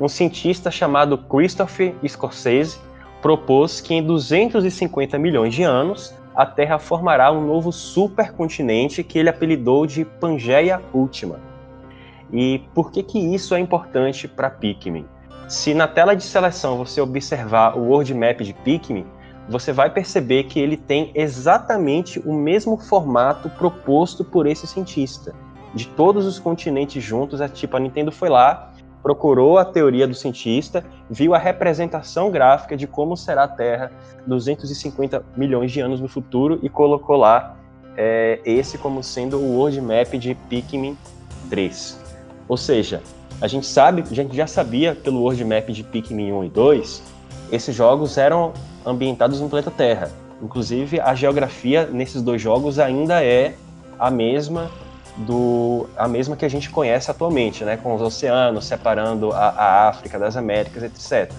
um 0.00 0.08
cientista 0.08 0.68
chamado 0.68 1.16
Christopher 1.16 1.94
Scorsese 2.04 2.76
propôs 3.22 3.80
que 3.80 3.94
em 3.94 4.02
250 4.02 5.16
milhões 5.16 5.54
de 5.54 5.62
anos 5.62 6.12
a 6.34 6.44
Terra 6.44 6.80
formará 6.80 7.30
um 7.30 7.46
novo 7.46 7.70
supercontinente 7.70 9.04
que 9.04 9.16
ele 9.16 9.28
apelidou 9.28 9.86
de 9.86 10.04
Pangeia 10.04 10.82
Última. 10.92 11.38
E 12.32 12.64
por 12.74 12.90
que 12.90 13.04
que 13.04 13.20
isso 13.32 13.54
é 13.54 13.60
importante 13.60 14.26
para 14.26 14.50
Pikmin? 14.50 15.06
Se 15.46 15.72
na 15.72 15.86
tela 15.86 16.16
de 16.16 16.24
seleção 16.24 16.78
você 16.78 17.00
observar 17.00 17.78
o 17.78 17.90
world 17.90 18.12
map 18.12 18.40
de 18.40 18.54
Pikmin, 18.54 19.06
você 19.48 19.72
vai 19.72 19.88
perceber 19.88 20.44
que 20.44 20.58
ele 20.58 20.76
tem 20.76 21.12
exatamente 21.14 22.18
o 22.18 22.34
mesmo 22.34 22.76
formato 22.76 23.48
proposto 23.50 24.24
por 24.24 24.48
esse 24.48 24.66
cientista 24.66 25.32
de 25.74 25.86
todos 25.88 26.26
os 26.26 26.38
continentes 26.38 27.02
juntos. 27.02 27.40
É 27.40 27.48
tipo, 27.48 27.76
a 27.76 27.80
Nintendo 27.80 28.10
foi 28.10 28.28
lá, 28.28 28.72
procurou 29.02 29.58
a 29.58 29.64
teoria 29.64 30.06
do 30.06 30.14
cientista, 30.14 30.84
viu 31.08 31.34
a 31.34 31.38
representação 31.38 32.30
gráfica 32.30 32.76
de 32.76 32.86
como 32.86 33.16
será 33.16 33.44
a 33.44 33.48
Terra 33.48 33.90
250 34.26 35.24
milhões 35.36 35.72
de 35.72 35.80
anos 35.80 36.00
no 36.00 36.08
futuro 36.08 36.58
e 36.62 36.68
colocou 36.68 37.16
lá 37.16 37.56
é, 37.96 38.40
esse 38.44 38.78
como 38.78 39.02
sendo 39.02 39.38
o 39.38 39.56
world 39.56 39.80
map 39.80 40.12
de 40.14 40.34
Pikmin 40.34 40.96
3. 41.48 41.98
Ou 42.48 42.56
seja, 42.56 43.02
a 43.40 43.46
gente 43.46 43.66
sabe, 43.66 44.04
a 44.10 44.14
gente 44.14 44.36
já 44.36 44.46
sabia 44.46 44.94
pelo 44.94 45.20
world 45.20 45.44
map 45.44 45.68
de 45.70 45.82
Pikmin 45.82 46.32
1 46.32 46.44
e 46.44 46.48
2, 46.48 47.02
esses 47.52 47.74
jogos 47.74 48.18
eram 48.18 48.52
ambientados 48.84 49.40
no 49.40 49.48
planeta 49.48 49.70
Terra. 49.70 50.10
Inclusive, 50.42 51.00
a 51.00 51.14
geografia 51.14 51.86
nesses 51.86 52.22
dois 52.22 52.40
jogos 52.40 52.78
ainda 52.78 53.22
é 53.22 53.54
a 53.98 54.10
mesma 54.10 54.70
do 55.16 55.88
a 55.96 56.08
mesma 56.08 56.36
que 56.36 56.44
a 56.44 56.48
gente 56.48 56.70
conhece 56.70 57.10
atualmente, 57.10 57.64
né, 57.64 57.76
com 57.76 57.94
os 57.94 58.02
oceanos 58.02 58.64
separando 58.64 59.32
a, 59.32 59.48
a 59.48 59.88
África 59.88 60.18
das 60.18 60.36
Américas, 60.36 60.82
etc. 60.82 61.32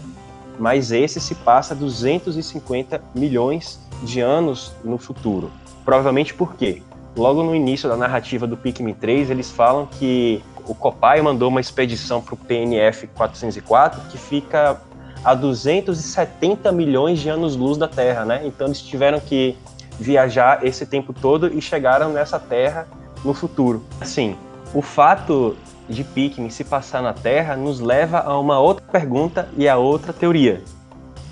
Mas 0.60 0.92
esse 0.92 1.20
se 1.20 1.36
passa 1.36 1.74
250 1.74 3.02
milhões 3.16 3.80
de 4.04 4.20
anos 4.20 4.74
no 4.84 4.98
futuro. 4.98 5.52
Provavelmente 5.84 6.34
por 6.34 6.56
quê? 6.56 6.82
Logo 7.16 7.44
no 7.44 7.56
início 7.56 7.90
da 7.90 7.98
narrativa 7.98 8.48
do 8.48 8.56
Pikmin 8.56 8.94
3, 8.94 9.30
eles 9.30 9.52
falam 9.52 9.86
que 9.86 10.44
o 10.68 10.76
Copai 10.76 11.22
mandou 11.22 11.50
uma 11.50 11.60
expedição 11.60 12.22
para 12.22 12.36
o 12.36 12.38
PNF 12.38 13.08
404 13.08 14.02
que 14.10 14.18
fica 14.18 14.80
a 15.24 15.34
270 15.34 16.72
milhões 16.72 17.20
de 17.20 17.30
anos-luz 17.30 17.78
da 17.78 17.88
Terra, 17.88 18.26
né? 18.26 18.42
Então 18.46 18.68
eles 18.68 18.82
tiveram 18.82 19.20
que 19.20 19.58
viajar 20.00 20.66
esse 20.66 20.86
tempo 20.86 21.14
todo 21.14 21.54
e 21.54 21.62
chegaram 21.62 22.12
nessa 22.12 22.40
Terra 22.40 22.88
no 23.24 23.34
futuro. 23.34 23.84
Assim, 24.00 24.36
o 24.74 24.82
fato 24.82 25.56
de 25.90 26.04
Pikmin 26.04 26.50
se 26.50 26.64
passar 26.64 27.02
na 27.02 27.14
Terra 27.14 27.56
nos 27.56 27.80
leva 27.80 28.20
a 28.20 28.40
uma 28.40 28.60
outra 28.60 28.86
pergunta 28.92 29.50
e 29.58 29.68
a 29.68 29.78
outra 29.78 30.14
teoria. 30.14 30.62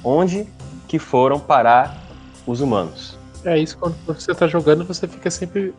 Onde 0.03 0.47
que 0.87 0.99
foram 0.99 1.39
parar 1.39 1.97
os 2.45 2.61
humanos? 2.61 3.17
É 3.45 3.57
isso, 3.57 3.77
quando 3.77 3.95
você 4.05 4.31
está 4.31 4.47
jogando, 4.47 4.83
você 4.83 5.07
fica 5.07 5.31
sempre 5.31 5.73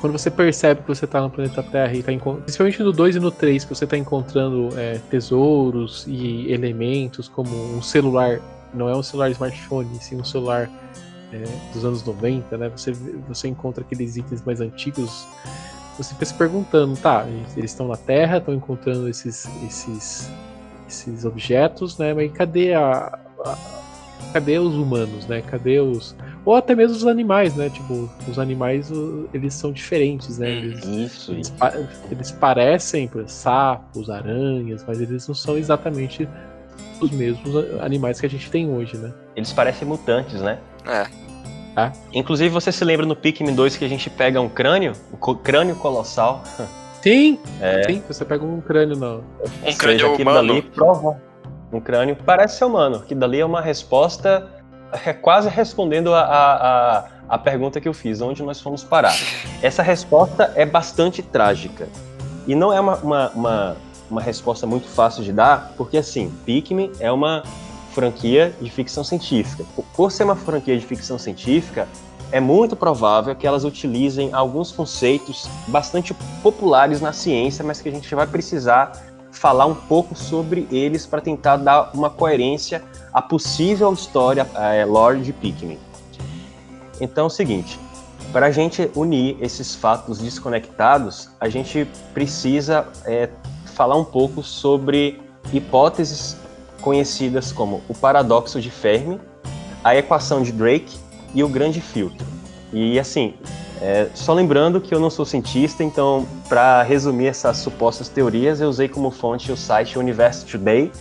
quando 0.00 0.12
você 0.12 0.30
percebe 0.30 0.82
que 0.82 0.88
você 0.88 1.06
tá 1.06 1.20
no 1.20 1.30
planeta 1.30 1.62
Terra 1.62 1.92
e 1.94 2.02
tá 2.02 2.12
principalmente 2.42 2.82
no 2.82 2.92
2 2.92 3.16
e 3.16 3.20
no 3.20 3.30
3, 3.30 3.64
que 3.64 3.74
você 3.74 3.86
tá 3.86 3.96
encontrando 3.96 4.70
é, 4.76 4.98
tesouros 5.10 6.04
e 6.08 6.50
elementos 6.50 7.28
como 7.28 7.50
um 7.76 7.82
celular, 7.82 8.40
não 8.72 8.88
é 8.88 8.96
um 8.96 9.02
celular 9.02 9.30
smartphone, 9.30 9.88
sim 10.00 10.16
um 10.16 10.24
celular 10.24 10.68
é, 11.34 11.72
dos 11.72 11.84
anos 11.84 12.04
90, 12.04 12.56
né? 12.56 12.68
Você, 12.68 12.92
você 13.28 13.48
encontra 13.48 13.82
aqueles 13.82 14.16
itens 14.16 14.42
mais 14.44 14.60
antigos, 14.60 15.26
você 15.98 16.14
fica 16.14 16.24
se 16.24 16.34
perguntando, 16.34 16.96
tá, 16.96 17.26
eles 17.56 17.72
estão 17.72 17.88
na 17.88 17.96
Terra, 17.96 18.38
estão 18.38 18.54
encontrando 18.54 19.08
esses, 19.08 19.48
esses, 19.66 20.30
esses 20.88 21.24
objetos, 21.24 21.98
né? 21.98 22.14
Mas 22.14 22.30
cadê 22.32 22.74
a, 22.74 23.18
a 23.44 23.58
cadê 24.32 24.58
os 24.58 24.74
humanos, 24.74 25.26
né? 25.26 25.42
Cadê 25.42 25.80
os 25.80 26.16
ou 26.44 26.54
até 26.54 26.74
mesmo 26.74 26.96
os 26.96 27.06
animais, 27.06 27.54
né? 27.54 27.70
Tipo, 27.70 28.10
os 28.28 28.38
animais 28.38 28.90
eles 29.32 29.54
são 29.54 29.72
diferentes, 29.72 30.38
né? 30.38 30.50
Eles, 30.50 30.84
Isso. 30.84 31.32
eles, 31.32 31.52
eles 32.10 32.30
parecem 32.32 33.08
por 33.08 33.18
exemplo, 33.20 33.32
sapos, 33.32 34.10
aranhas, 34.10 34.84
mas 34.86 35.00
eles 35.00 35.26
não 35.26 35.34
são 35.34 35.56
exatamente 35.56 36.28
os 37.00 37.10
mesmos 37.10 37.54
animais 37.80 38.20
que 38.20 38.26
a 38.26 38.30
gente 38.30 38.50
tem 38.50 38.68
hoje, 38.70 38.96
né? 38.96 39.12
Eles 39.36 39.52
parecem 39.52 39.86
mutantes, 39.86 40.40
né? 40.40 40.58
É. 40.86 41.23
Ah. 41.76 41.92
Inclusive, 42.12 42.50
você 42.50 42.70
se 42.70 42.84
lembra 42.84 43.04
no 43.04 43.16
Pikmin 43.16 43.54
2 43.54 43.76
que 43.76 43.84
a 43.84 43.88
gente 43.88 44.08
pega 44.08 44.40
um 44.40 44.48
crânio? 44.48 44.92
Um 45.12 45.34
crânio 45.34 45.76
colossal. 45.76 46.42
Sim! 47.02 47.38
É. 47.60 47.82
Sim, 47.84 48.02
você 48.06 48.24
pega 48.24 48.44
um 48.44 48.60
crânio 48.60 48.96
não. 48.96 49.24
Um 49.66 49.72
crânio 49.76 50.12
aquilo 50.12 50.30
humano. 50.30 50.48
Dali 50.48 50.62
prova. 50.62 51.20
Um 51.72 51.80
crânio 51.80 52.16
parece 52.16 52.58
ser 52.58 52.64
humano, 52.64 53.00
que 53.00 53.14
dali 53.14 53.40
é 53.40 53.44
uma 53.44 53.60
resposta 53.60 54.48
é 55.04 55.12
quase 55.12 55.48
respondendo 55.48 56.14
a, 56.14 56.20
a, 56.20 57.04
a, 57.28 57.38
pergunta 57.38 57.80
que 57.80 57.88
eu 57.88 57.94
fiz, 57.94 58.20
onde 58.20 58.42
nós 58.42 58.60
fomos 58.60 58.84
parar. 58.84 59.14
Essa 59.62 59.82
resposta 59.82 60.52
é 60.54 60.64
bastante 60.64 61.22
trágica. 61.22 61.88
E 62.46 62.54
não 62.54 62.72
é 62.72 62.78
uma, 62.78 62.96
uma, 62.96 63.28
uma, 63.30 63.76
uma 64.10 64.20
resposta 64.20 64.66
muito 64.66 64.86
fácil 64.86 65.24
de 65.24 65.32
dar, 65.32 65.72
porque 65.76 65.96
assim, 65.96 66.32
Pikmin 66.44 66.92
é 67.00 67.10
uma 67.10 67.42
franquia 67.94 68.54
de 68.60 68.70
ficção 68.70 69.04
científica. 69.04 69.64
Por 69.96 70.10
ser 70.10 70.24
uma 70.24 70.36
franquia 70.36 70.76
de 70.76 70.84
ficção 70.84 71.18
científica, 71.18 71.88
é 72.32 72.40
muito 72.40 72.74
provável 72.74 73.34
que 73.36 73.46
elas 73.46 73.64
utilizem 73.64 74.32
alguns 74.32 74.72
conceitos 74.72 75.48
bastante 75.68 76.12
populares 76.42 77.00
na 77.00 77.12
ciência, 77.12 77.64
mas 77.64 77.80
que 77.80 77.88
a 77.88 77.92
gente 77.92 78.12
vai 78.14 78.26
precisar 78.26 78.92
falar 79.30 79.66
um 79.66 79.74
pouco 79.74 80.16
sobre 80.16 80.66
eles 80.70 81.06
para 81.06 81.20
tentar 81.20 81.56
dar 81.56 81.90
uma 81.94 82.10
coerência 82.10 82.82
à 83.12 83.22
possível 83.22 83.92
história 83.92 84.46
é, 84.56 84.84
lore 84.84 85.20
de 85.20 85.32
Pikmin. 85.32 85.78
Então 87.00 87.24
é 87.24 87.26
o 87.26 87.30
seguinte, 87.30 87.78
para 88.32 88.46
a 88.46 88.50
gente 88.50 88.90
unir 88.96 89.36
esses 89.40 89.74
fatos 89.74 90.18
desconectados, 90.18 91.28
a 91.40 91.48
gente 91.48 91.86
precisa 92.12 92.86
é, 93.04 93.28
falar 93.66 93.96
um 93.96 94.04
pouco 94.04 94.42
sobre 94.42 95.20
hipóteses 95.52 96.36
conhecidas 96.84 97.50
como 97.50 97.82
o 97.88 97.94
paradoxo 97.94 98.60
de 98.60 98.70
Fermi, 98.70 99.18
a 99.82 99.96
equação 99.96 100.42
de 100.42 100.52
Drake 100.52 100.98
e 101.34 101.42
o 101.42 101.48
grande 101.48 101.80
filtro. 101.80 102.26
E 102.72 102.98
assim, 102.98 103.34
é, 103.80 104.10
só 104.14 104.34
lembrando 104.34 104.80
que 104.82 104.94
eu 104.94 105.00
não 105.00 105.08
sou 105.08 105.24
cientista, 105.24 105.82
então, 105.82 106.26
para 106.46 106.82
resumir 106.82 107.28
essas 107.28 107.56
supostas 107.56 108.08
teorias, 108.08 108.60
eu 108.60 108.68
usei 108.68 108.86
como 108.86 109.10
fonte 109.10 109.50
o 109.50 109.56
site 109.56 109.98
Universe 109.98 110.44
Today 110.44 110.92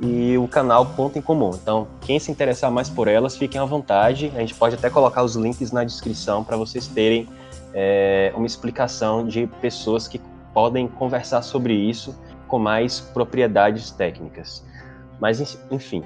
e 0.00 0.38
o 0.38 0.46
canal 0.46 0.86
Ponto 0.86 1.18
em 1.18 1.22
Comum. 1.22 1.50
Então, 1.60 1.88
quem 2.02 2.20
se 2.20 2.30
interessar 2.30 2.70
mais 2.70 2.88
por 2.88 3.08
elas, 3.08 3.36
fiquem 3.36 3.60
à 3.60 3.64
vontade. 3.64 4.32
A 4.36 4.40
gente 4.40 4.54
pode 4.54 4.76
até 4.76 4.88
colocar 4.88 5.24
os 5.24 5.34
links 5.34 5.72
na 5.72 5.82
descrição 5.82 6.44
para 6.44 6.56
vocês 6.56 6.86
terem 6.86 7.28
é, 7.74 8.32
uma 8.36 8.46
explicação 8.46 9.26
de 9.26 9.48
pessoas 9.60 10.06
que 10.06 10.20
podem 10.54 10.86
conversar 10.86 11.42
sobre 11.42 11.74
isso 11.74 12.16
com 12.46 12.58
mais 12.58 13.00
propriedades 13.00 13.90
técnicas. 13.90 14.62
Mas, 15.22 15.56
enfim, 15.70 16.02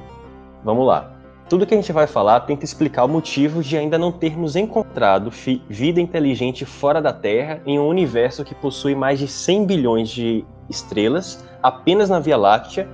vamos 0.63 0.87
lá. 0.87 1.11
Tudo 1.49 1.65
que 1.65 1.73
a 1.73 1.77
gente 1.79 1.91
vai 1.91 2.07
falar 2.07 2.41
tenta 2.41 2.67
explicar 2.67 3.05
o 3.05 3.09
motivo 3.09 3.63
de 3.63 3.75
ainda 3.75 3.97
não 3.97 4.13
termos 4.13 4.57
encontrado 4.57 5.31
vida 5.71 5.99
inteligente 5.99 6.67
fora 6.67 7.01
da 7.01 7.15
Terra 7.15 7.63
em 7.65 7.79
um 7.79 7.89
universo 7.89 8.45
que 8.45 8.55
possui 8.55 8.95
mais 8.95 9.19
de 9.19 9.27
100 9.27 9.65
bilhões 9.65 10.11
de 10.11 10.45
estrelas 10.69 11.43
apenas 11.63 12.11
na 12.11 12.19
Via 12.19 12.37
Láctea, 12.37 12.87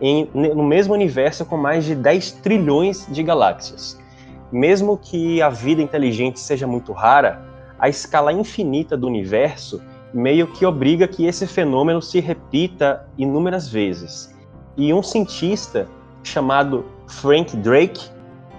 em, 0.00 0.28
no 0.34 0.64
mesmo 0.64 0.92
universo 0.92 1.46
com 1.46 1.56
mais 1.56 1.84
de 1.84 1.94
10 1.94 2.32
trilhões 2.42 3.06
de 3.08 3.22
galáxias. 3.22 3.96
Mesmo 4.50 4.98
que 4.98 5.40
a 5.40 5.50
vida 5.50 5.80
inteligente 5.80 6.40
seja 6.40 6.66
muito 6.66 6.92
rara, 6.92 7.44
a 7.78 7.88
escala 7.88 8.32
infinita 8.32 8.96
do 8.96 9.06
universo 9.06 9.80
meio 10.12 10.48
que 10.48 10.66
obriga 10.66 11.06
que 11.06 11.26
esse 11.26 11.46
fenômeno 11.46 12.02
se 12.02 12.18
repita 12.18 13.06
inúmeras 13.16 13.68
vezes. 13.68 14.34
E 14.80 14.94
um 14.94 15.02
cientista 15.02 15.86
chamado 16.22 16.86
Frank 17.06 17.54
Drake, 17.54 18.08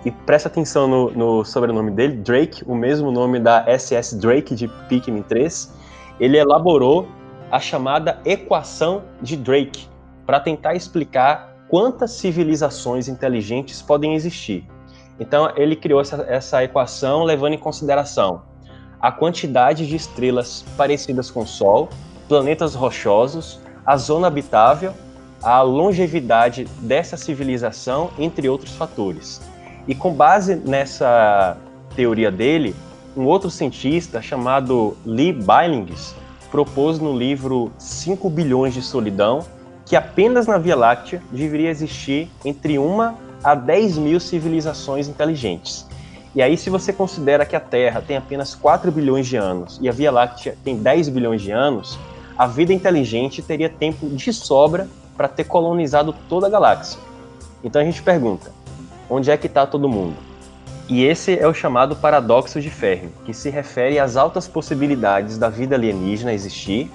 e 0.05 0.11
presta 0.11 0.47
atenção 0.47 0.87
no, 0.87 1.09
no, 1.09 1.43
sobrenome 1.43 1.89
dele, 1.89 2.17
Drake, 2.17 2.63
o 2.67 2.75
mesmo 2.75 3.11
nome 3.11 3.39
da 3.39 3.65
SS 3.65 4.15
Drake 4.19 4.53
de 4.53 4.67
Pikmin 4.87 5.23
3, 5.23 5.73
ele 6.19 6.37
elaborou 6.37 7.07
a 7.49 7.59
chamada 7.59 8.21
equação 8.23 9.01
de 9.19 9.35
Drake 9.35 9.87
para 10.23 10.39
tentar 10.39 10.75
explicar 10.75 11.55
quantas 11.67 12.11
civilizações 12.11 13.07
inteligentes 13.07 13.81
podem 13.81 14.13
existir. 14.13 14.63
Então, 15.19 15.51
ele 15.55 15.75
criou 15.75 16.01
essa, 16.01 16.23
essa 16.29 16.63
equação 16.63 17.23
levando 17.23 17.53
em 17.53 17.57
consideração 17.57 18.43
a 18.99 19.11
quantidade 19.11 19.87
de 19.87 19.95
estrelas 19.95 20.63
parecidas 20.77 21.31
com 21.31 21.41
o 21.41 21.47
Sol, 21.47 21.89
planetas 22.27 22.75
rochosos, 22.75 23.59
a 23.83 23.97
zona 23.97 24.27
habitável 24.27 24.93
a 25.41 25.61
longevidade 25.61 26.67
dessa 26.79 27.17
civilização, 27.17 28.11
entre 28.17 28.47
outros 28.47 28.75
fatores. 28.75 29.41
E 29.87 29.95
com 29.95 30.13
base 30.13 30.55
nessa 30.55 31.57
teoria 31.95 32.31
dele, 32.31 32.75
um 33.15 33.25
outro 33.25 33.49
cientista 33.49 34.21
chamado 34.21 34.95
Lee 35.05 35.33
Billings 35.33 36.15
propôs 36.49 36.99
no 36.99 37.17
livro 37.17 37.71
5 37.77 38.29
bilhões 38.29 38.73
de 38.73 38.81
solidão 38.81 39.45
que 39.85 39.95
apenas 39.95 40.47
na 40.47 40.57
Via 40.57 40.75
Láctea 40.75 41.21
deveria 41.31 41.69
existir 41.69 42.29
entre 42.45 42.77
uma 42.77 43.15
a 43.43 43.55
10 43.55 43.97
mil 43.97 44.19
civilizações 44.19 45.07
inteligentes. 45.07 45.85
E 46.33 46.41
aí, 46.41 46.55
se 46.55 46.69
você 46.69 46.93
considera 46.93 47.45
que 47.45 47.55
a 47.55 47.59
Terra 47.59 48.01
tem 48.01 48.15
apenas 48.15 48.55
4 48.55 48.89
bilhões 48.91 49.27
de 49.27 49.35
anos 49.35 49.79
e 49.81 49.89
a 49.89 49.91
Via 49.91 50.11
Láctea 50.11 50.55
tem 50.63 50.77
10 50.77 51.09
bilhões 51.09 51.41
de 51.41 51.51
anos, 51.51 51.99
a 52.37 52.47
vida 52.47 52.71
inteligente 52.71 53.41
teria 53.41 53.67
tempo 53.67 54.07
de 54.07 54.31
sobra 54.31 54.87
para 55.21 55.27
ter 55.27 55.43
colonizado 55.43 56.15
toda 56.27 56.47
a 56.47 56.49
galáxia. 56.49 56.99
Então 57.63 57.79
a 57.79 57.85
gente 57.85 58.01
pergunta: 58.01 58.51
onde 59.07 59.29
é 59.29 59.37
que 59.37 59.45
está 59.45 59.67
todo 59.67 59.87
mundo? 59.87 60.15
E 60.89 61.03
esse 61.05 61.37
é 61.37 61.47
o 61.47 61.53
chamado 61.53 61.95
paradoxo 61.95 62.59
de 62.59 62.71
Fermi, 62.71 63.11
que 63.23 63.31
se 63.31 63.51
refere 63.51 63.99
às 63.99 64.17
altas 64.17 64.47
possibilidades 64.47 65.37
da 65.37 65.47
vida 65.47 65.75
alienígena 65.75 66.33
existir, 66.33 66.91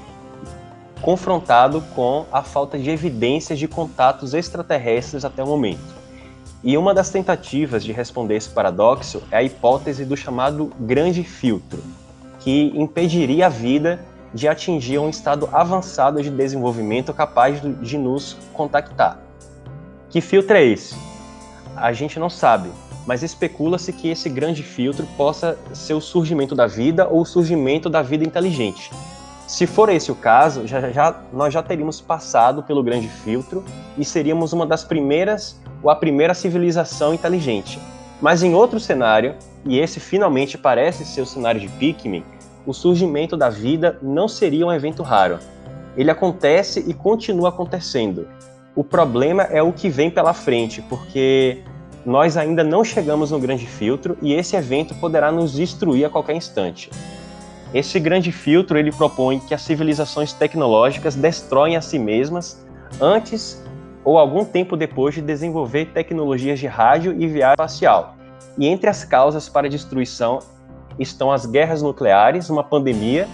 confrontado 1.01 1.81
com 1.95 2.27
a 2.33 2.43
falta 2.43 2.77
de 2.77 2.91
evidências 2.91 3.61
de 3.61 3.69
contatos 3.69 4.35
extraterrestres 4.35 5.25
até 5.25 5.45
o 5.45 5.47
momento. 5.47 5.95
E 6.65 6.77
uma 6.77 6.93
das 6.93 7.11
tentativas 7.11 7.85
de 7.85 7.93
responder 7.93 8.35
esse 8.35 8.49
paradoxo 8.49 9.23
é 9.31 9.37
a 9.37 9.43
hipótese 9.45 10.05
do 10.05 10.17
chamado 10.17 10.73
grande 10.81 11.23
filtro, 11.23 11.81
que 12.41 12.73
impediria 12.75 13.47
a 13.47 13.49
vida 13.49 14.01
de 14.33 14.49
atingir 14.49 14.99
um 14.99 15.09
estado 15.09 15.49
avançado 15.53 16.23
de 16.23 16.31
desenvolvimento 16.31 17.13
capaz 17.15 17.61
de 17.81 17.99
nos 17.99 18.37
contactar. 18.53 19.21
Que 20.11 20.21
filtro 20.21 20.57
é 20.57 20.65
esse? 20.65 20.97
A 21.77 21.93
gente 21.93 22.19
não 22.19 22.31
sabe, 22.31 22.71
mas 23.07 23.23
especula-se 23.23 23.93
que 23.93 24.09
esse 24.09 24.29
grande 24.29 24.63
filtro 24.63 25.07
possa 25.17 25.59
ser 25.73 25.95
o 25.95 26.01
surgimento 26.01 26.55
da 26.55 26.67
vida 26.67 27.07
ou 27.09 27.21
o 27.21 27.27
surgimento 27.27 27.89
da 27.89 28.03
vida 28.03 28.25
inteligente. 28.25 28.91
Se 29.47 29.65
for 29.67 29.89
esse 29.89 30.11
o 30.11 30.15
caso, 30.15 30.67
já, 30.67 30.91
já, 30.91 31.21
nós 31.33 31.55
já 31.55 31.63
teríamos 31.63 32.01
passado 32.01 32.65
pelo 32.65 32.83
grande 32.83 33.09
filtro 33.09 33.65
e 33.97 34.05
seríamos 34.05 34.53
uma 34.53 34.67
das 34.67 34.83
primeiras 34.83 35.61
ou 35.83 35.89
a 35.89 35.95
primeira 35.95 36.35
civilização 36.35 37.15
inteligente. 37.15 37.79
Mas 38.21 38.43
em 38.43 38.55
outro 38.55 38.81
cenário, 38.81 39.37
e 39.65 39.79
esse 39.79 40.01
finalmente 40.01 40.59
parece 40.59 41.05
ser 41.05 41.21
o 41.21 41.27
cenário 41.27 41.61
de 41.61 41.69
Pikmin, 41.69 42.25
o 42.67 42.75
surgimento 42.75 43.37
da 43.37 43.49
vida 43.49 43.99
não 44.03 44.27
seria 44.27 44.67
um 44.67 44.73
evento 44.73 45.03
raro. 45.03 45.39
Ele 45.97 46.11
acontece 46.11 46.85
e 46.87 46.93
continua 46.93 47.49
acontecendo. 47.49 48.27
O 48.75 48.85
problema 48.85 49.45
é 49.45 49.63
o 49.63 49.73
que 49.73 49.89
vem 49.89 50.11
pela 50.11 50.35
frente, 50.35 50.83
porque 50.83 51.63
nós 52.05 52.37
ainda 52.37 52.63
não 52.63 52.85
chegamos 52.85 53.31
no 53.31 53.39
grande 53.39 53.67
filtro 53.67 54.19
e 54.21 54.35
esse 54.35 54.55
evento 54.55 54.95
poderá 54.97 55.33
nos 55.33 55.53
destruir 55.53 56.05
a 56.05 56.11
qualquer 56.11 56.35
instante. 56.35 56.91
Esse 57.73 57.99
grande 57.99 58.31
filtro 58.31 58.79
ele 58.79 58.93
propõe 58.93 59.41
que 59.41 59.55
as 59.55 59.63
civilizações 59.63 60.33
tecnológicas 60.33 61.15
destroem 61.15 61.77
a 61.77 61.81
si 61.81 61.99
mesmas 61.99 62.65
antes 63.01 63.63
ou 64.05 64.19
algum 64.19 64.45
tempo 64.45 64.77
depois 64.77 65.15
de 65.15 65.21
desenvolver 65.21 65.87
tecnologias 65.87 66.61
de 66.61 66.67
rádio 66.67 67.13
e 67.19 67.27
viagem 67.27 67.55
espacial. 67.55 68.15
E 68.57 68.67
entre 68.69 68.89
as 68.89 69.05
causas 69.05 69.49
para 69.49 69.67
a 69.67 69.71
destruição 69.71 70.39
estão 70.99 71.31
as 71.31 71.47
guerras 71.47 71.83
nucleares, 71.83 72.49
uma 72.51 72.65
pandemia, 72.65 73.29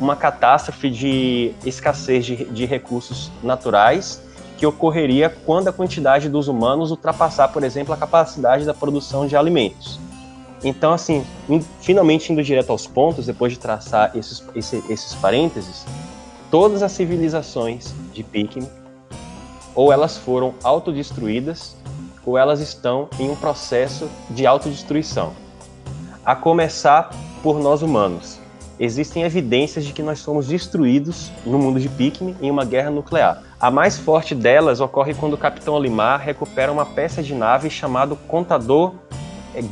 uma 0.00 0.16
catástrofe 0.16 0.90
de 0.90 1.52
escassez 1.64 2.24
de, 2.24 2.44
de 2.44 2.66
recursos 2.66 3.30
naturais 3.42 4.22
que 4.56 4.66
ocorreria 4.66 5.28
quando 5.44 5.68
a 5.68 5.72
quantidade 5.72 6.28
dos 6.28 6.48
humanos 6.48 6.90
ultrapassar, 6.90 7.48
por 7.48 7.62
exemplo, 7.62 7.92
a 7.92 7.96
capacidade 7.96 8.64
da 8.64 8.72
produção 8.72 9.26
de 9.26 9.36
alimentos. 9.36 10.00
Então, 10.64 10.92
assim, 10.92 11.24
finalmente 11.80 12.32
indo 12.32 12.42
direto 12.42 12.70
aos 12.70 12.86
pontos, 12.86 13.26
depois 13.26 13.52
de 13.52 13.58
traçar 13.58 14.16
esses, 14.16 14.42
esses, 14.54 14.90
esses 14.90 15.14
parênteses, 15.14 15.84
todas 16.50 16.82
as 16.82 16.92
civilizações 16.92 17.94
de 18.12 18.22
Pikmin, 18.22 18.68
ou 19.74 19.92
elas 19.92 20.16
foram 20.16 20.54
autodestruídas, 20.64 21.76
ou 22.24 22.38
elas 22.38 22.60
estão 22.60 23.08
em 23.20 23.30
um 23.30 23.36
processo 23.36 24.08
de 24.30 24.46
autodestruição. 24.46 25.32
A 26.26 26.34
começar 26.34 27.10
por 27.40 27.60
nós 27.60 27.82
humanos. 27.82 28.40
Existem 28.80 29.22
evidências 29.22 29.84
de 29.84 29.92
que 29.92 30.02
nós 30.02 30.18
somos 30.18 30.48
destruídos 30.48 31.30
no 31.46 31.56
mundo 31.56 31.78
de 31.78 31.88
Pikmin 31.88 32.34
em 32.42 32.50
uma 32.50 32.64
guerra 32.64 32.90
nuclear. 32.90 33.44
A 33.60 33.70
mais 33.70 33.96
forte 33.96 34.34
delas 34.34 34.80
ocorre 34.80 35.14
quando 35.14 35.34
o 35.34 35.38
Capitão 35.38 35.74
Olimar 35.74 36.20
recupera 36.20 36.72
uma 36.72 36.84
peça 36.84 37.22
de 37.22 37.32
nave 37.32 37.70
chamado 37.70 38.16
Contador 38.26 38.94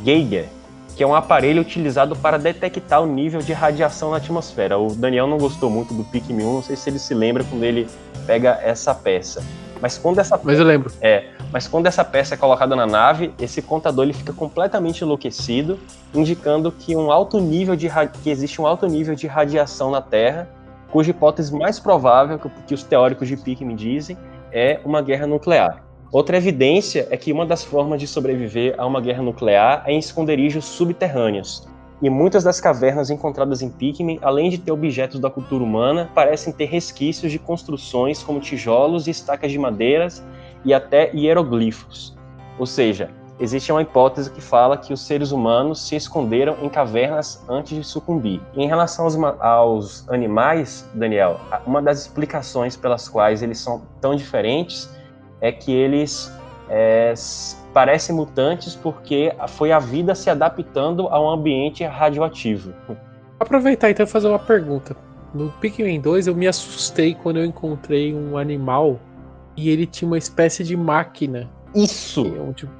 Geiger, 0.04 0.46
que 0.94 1.02
é 1.02 1.06
um 1.06 1.16
aparelho 1.16 1.60
utilizado 1.60 2.14
para 2.14 2.38
detectar 2.38 3.02
o 3.02 3.06
nível 3.06 3.40
de 3.40 3.52
radiação 3.52 4.12
na 4.12 4.18
atmosfera. 4.18 4.78
O 4.78 4.94
Daniel 4.94 5.26
não 5.26 5.38
gostou 5.38 5.68
muito 5.68 5.92
do 5.92 6.04
Pikmin 6.04 6.44
1, 6.44 6.54
não 6.54 6.62
sei 6.62 6.76
se 6.76 6.88
ele 6.88 7.00
se 7.00 7.14
lembra 7.14 7.42
quando 7.42 7.64
ele 7.64 7.88
pega 8.28 8.60
essa 8.62 8.94
peça. 8.94 9.44
Mas 9.84 9.98
quando 9.98 10.18
essa 10.18 10.40
Mas 10.42 10.58
eu 10.58 10.64
lembro. 10.64 10.90
É, 11.02 11.24
mas 11.52 11.68
quando 11.68 11.86
essa 11.86 12.02
peça 12.02 12.32
é 12.32 12.38
colocada 12.38 12.74
na 12.74 12.86
nave, 12.86 13.34
esse 13.38 13.60
contador 13.60 14.06
ele 14.06 14.14
fica 14.14 14.32
completamente 14.32 15.02
enlouquecido, 15.04 15.78
indicando 16.14 16.72
que 16.72 16.96
um 16.96 17.12
alto 17.12 17.38
nível 17.38 17.76
de 17.76 17.90
que 18.22 18.30
existe 18.30 18.62
um 18.62 18.66
alto 18.66 18.86
nível 18.86 19.14
de 19.14 19.26
radiação 19.26 19.90
na 19.90 20.00
Terra, 20.00 20.48
cuja 20.90 21.10
hipótese 21.10 21.54
mais 21.54 21.78
provável 21.78 22.38
que, 22.38 22.48
que 22.66 22.72
os 22.72 22.82
teóricos 22.82 23.28
de 23.28 23.36
Pikmin 23.36 23.76
dizem 23.76 24.16
é 24.50 24.80
uma 24.86 25.02
guerra 25.02 25.26
nuclear. 25.26 25.84
Outra 26.10 26.38
evidência 26.38 27.06
é 27.10 27.16
que 27.18 27.30
uma 27.30 27.44
das 27.44 27.62
formas 27.62 28.00
de 28.00 28.06
sobreviver 28.06 28.74
a 28.78 28.86
uma 28.86 29.02
guerra 29.02 29.22
nuclear 29.22 29.82
é 29.84 29.92
em 29.92 29.98
esconderijos 29.98 30.64
subterrâneos. 30.64 31.68
E 32.02 32.10
muitas 32.10 32.44
das 32.44 32.60
cavernas 32.60 33.08
encontradas 33.08 33.62
em 33.62 33.70
Pikmin, 33.70 34.18
além 34.20 34.50
de 34.50 34.58
ter 34.58 34.72
objetos 34.72 35.20
da 35.20 35.30
cultura 35.30 35.62
humana, 35.62 36.10
parecem 36.14 36.52
ter 36.52 36.66
resquícios 36.66 37.30
de 37.30 37.38
construções 37.38 38.22
como 38.22 38.40
tijolos 38.40 39.06
e 39.06 39.10
estacas 39.10 39.52
de 39.52 39.58
madeiras 39.58 40.22
e 40.64 40.74
até 40.74 41.10
hieroglifos. 41.14 42.14
Ou 42.58 42.66
seja, 42.66 43.10
existe 43.38 43.70
uma 43.70 43.82
hipótese 43.82 44.30
que 44.30 44.40
fala 44.40 44.76
que 44.76 44.92
os 44.92 45.00
seres 45.00 45.30
humanos 45.30 45.86
se 45.86 45.96
esconderam 45.96 46.56
em 46.62 46.68
cavernas 46.68 47.42
antes 47.48 47.76
de 47.76 47.84
sucumbir. 47.84 48.40
Em 48.56 48.66
relação 48.66 49.04
aos, 49.04 49.16
aos 49.40 50.08
animais, 50.08 50.88
Daniel, 50.94 51.40
uma 51.66 51.80
das 51.80 52.02
explicações 52.02 52.76
pelas 52.76 53.08
quais 53.08 53.42
eles 53.42 53.58
são 53.58 53.82
tão 54.00 54.14
diferentes 54.14 54.88
é 55.40 55.52
que 55.52 55.72
eles 55.72 56.32
é, 56.68 57.14
parecem 57.72 58.14
mutantes 58.14 58.74
porque 58.74 59.32
foi 59.48 59.72
a 59.72 59.78
vida 59.78 60.14
se 60.14 60.30
adaptando 60.30 61.08
a 61.08 61.20
um 61.20 61.28
ambiente 61.28 61.84
radioativo. 61.84 62.72
Aproveitar 63.38 63.90
então 63.90 64.04
e 64.04 64.08
fazer 64.08 64.28
uma 64.28 64.38
pergunta. 64.38 64.96
No 65.34 65.50
Pikmin 65.60 66.00
2 66.00 66.28
eu 66.28 66.34
me 66.34 66.46
assustei 66.46 67.14
quando 67.14 67.38
eu 67.38 67.44
encontrei 67.44 68.14
um 68.14 68.38
animal 68.38 69.00
e 69.56 69.68
ele 69.68 69.86
tinha 69.86 70.08
uma 70.08 70.18
espécie 70.18 70.62
de 70.64 70.76
máquina. 70.76 71.50
Isso! 71.74 72.22
Um, 72.22 72.52
tipo, 72.52 72.72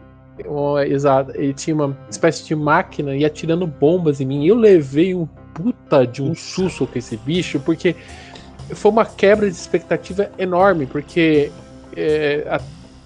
exato. 0.86 1.32
Ele 1.34 1.52
tinha 1.52 1.74
uma 1.74 1.96
espécie 2.08 2.44
de 2.44 2.54
máquina 2.54 3.16
e 3.16 3.24
atirando 3.24 3.66
bombas 3.66 4.20
em 4.20 4.26
mim. 4.26 4.46
Eu 4.46 4.56
levei 4.56 5.14
um 5.14 5.26
puta 5.26 6.06
de 6.06 6.22
um 6.22 6.34
susto 6.34 6.86
com 6.86 6.98
esse 6.98 7.16
bicho, 7.16 7.60
porque 7.60 7.94
foi 8.70 8.90
uma 8.90 9.04
quebra 9.04 9.48
de 9.48 9.54
expectativa 9.54 10.30
enorme, 10.38 10.86
porque 10.86 11.50
é, 11.96 12.60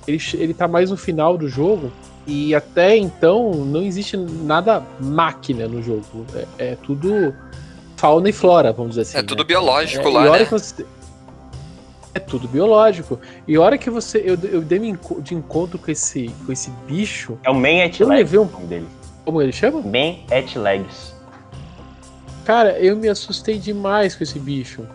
ele, 0.08 0.20
ele 0.34 0.54
tá 0.54 0.66
mais 0.66 0.90
no 0.90 0.96
final 0.96 1.36
do 1.36 1.48
jogo. 1.48 1.92
E 2.26 2.54
até 2.54 2.96
então 2.96 3.52
não 3.52 3.82
existe 3.82 4.16
nada 4.16 4.82
máquina 5.00 5.68
no 5.68 5.82
jogo. 5.82 6.26
É, 6.58 6.72
é 6.72 6.76
tudo 6.82 7.34
fauna 7.96 8.28
e 8.28 8.32
flora, 8.32 8.72
vamos 8.72 8.90
dizer 8.90 9.02
assim. 9.02 9.18
É 9.18 9.22
né? 9.22 9.26
tudo 9.26 9.44
biológico 9.44 10.08
é, 10.08 10.10
lá, 10.10 10.38
né? 10.38 10.44
Você... 10.44 10.84
É 12.14 12.18
tudo 12.18 12.48
biológico. 12.48 13.20
E 13.46 13.56
a 13.56 13.60
hora 13.60 13.78
que 13.78 13.90
você. 13.90 14.18
Eu, 14.18 14.38
eu 14.50 14.60
dei 14.60 14.78
de 15.20 15.34
encontro 15.34 15.78
com 15.78 15.90
esse, 15.90 16.30
com 16.44 16.52
esse 16.52 16.70
bicho. 16.86 17.38
É 17.44 17.50
o 17.50 17.54
Man 17.54 17.84
at 17.84 18.00
eu 18.00 18.08
Legs. 18.08 18.34
Um... 18.34 18.66
dele. 18.66 18.88
Como 19.24 19.40
ele 19.40 19.52
chama? 19.52 19.80
Man 19.80 20.16
at 20.30 20.56
Legs. 20.56 21.14
Cara, 22.44 22.78
eu 22.78 22.96
me 22.96 23.08
assustei 23.08 23.58
demais 23.58 24.14
com 24.14 24.22
esse 24.24 24.38
bicho. 24.38 24.86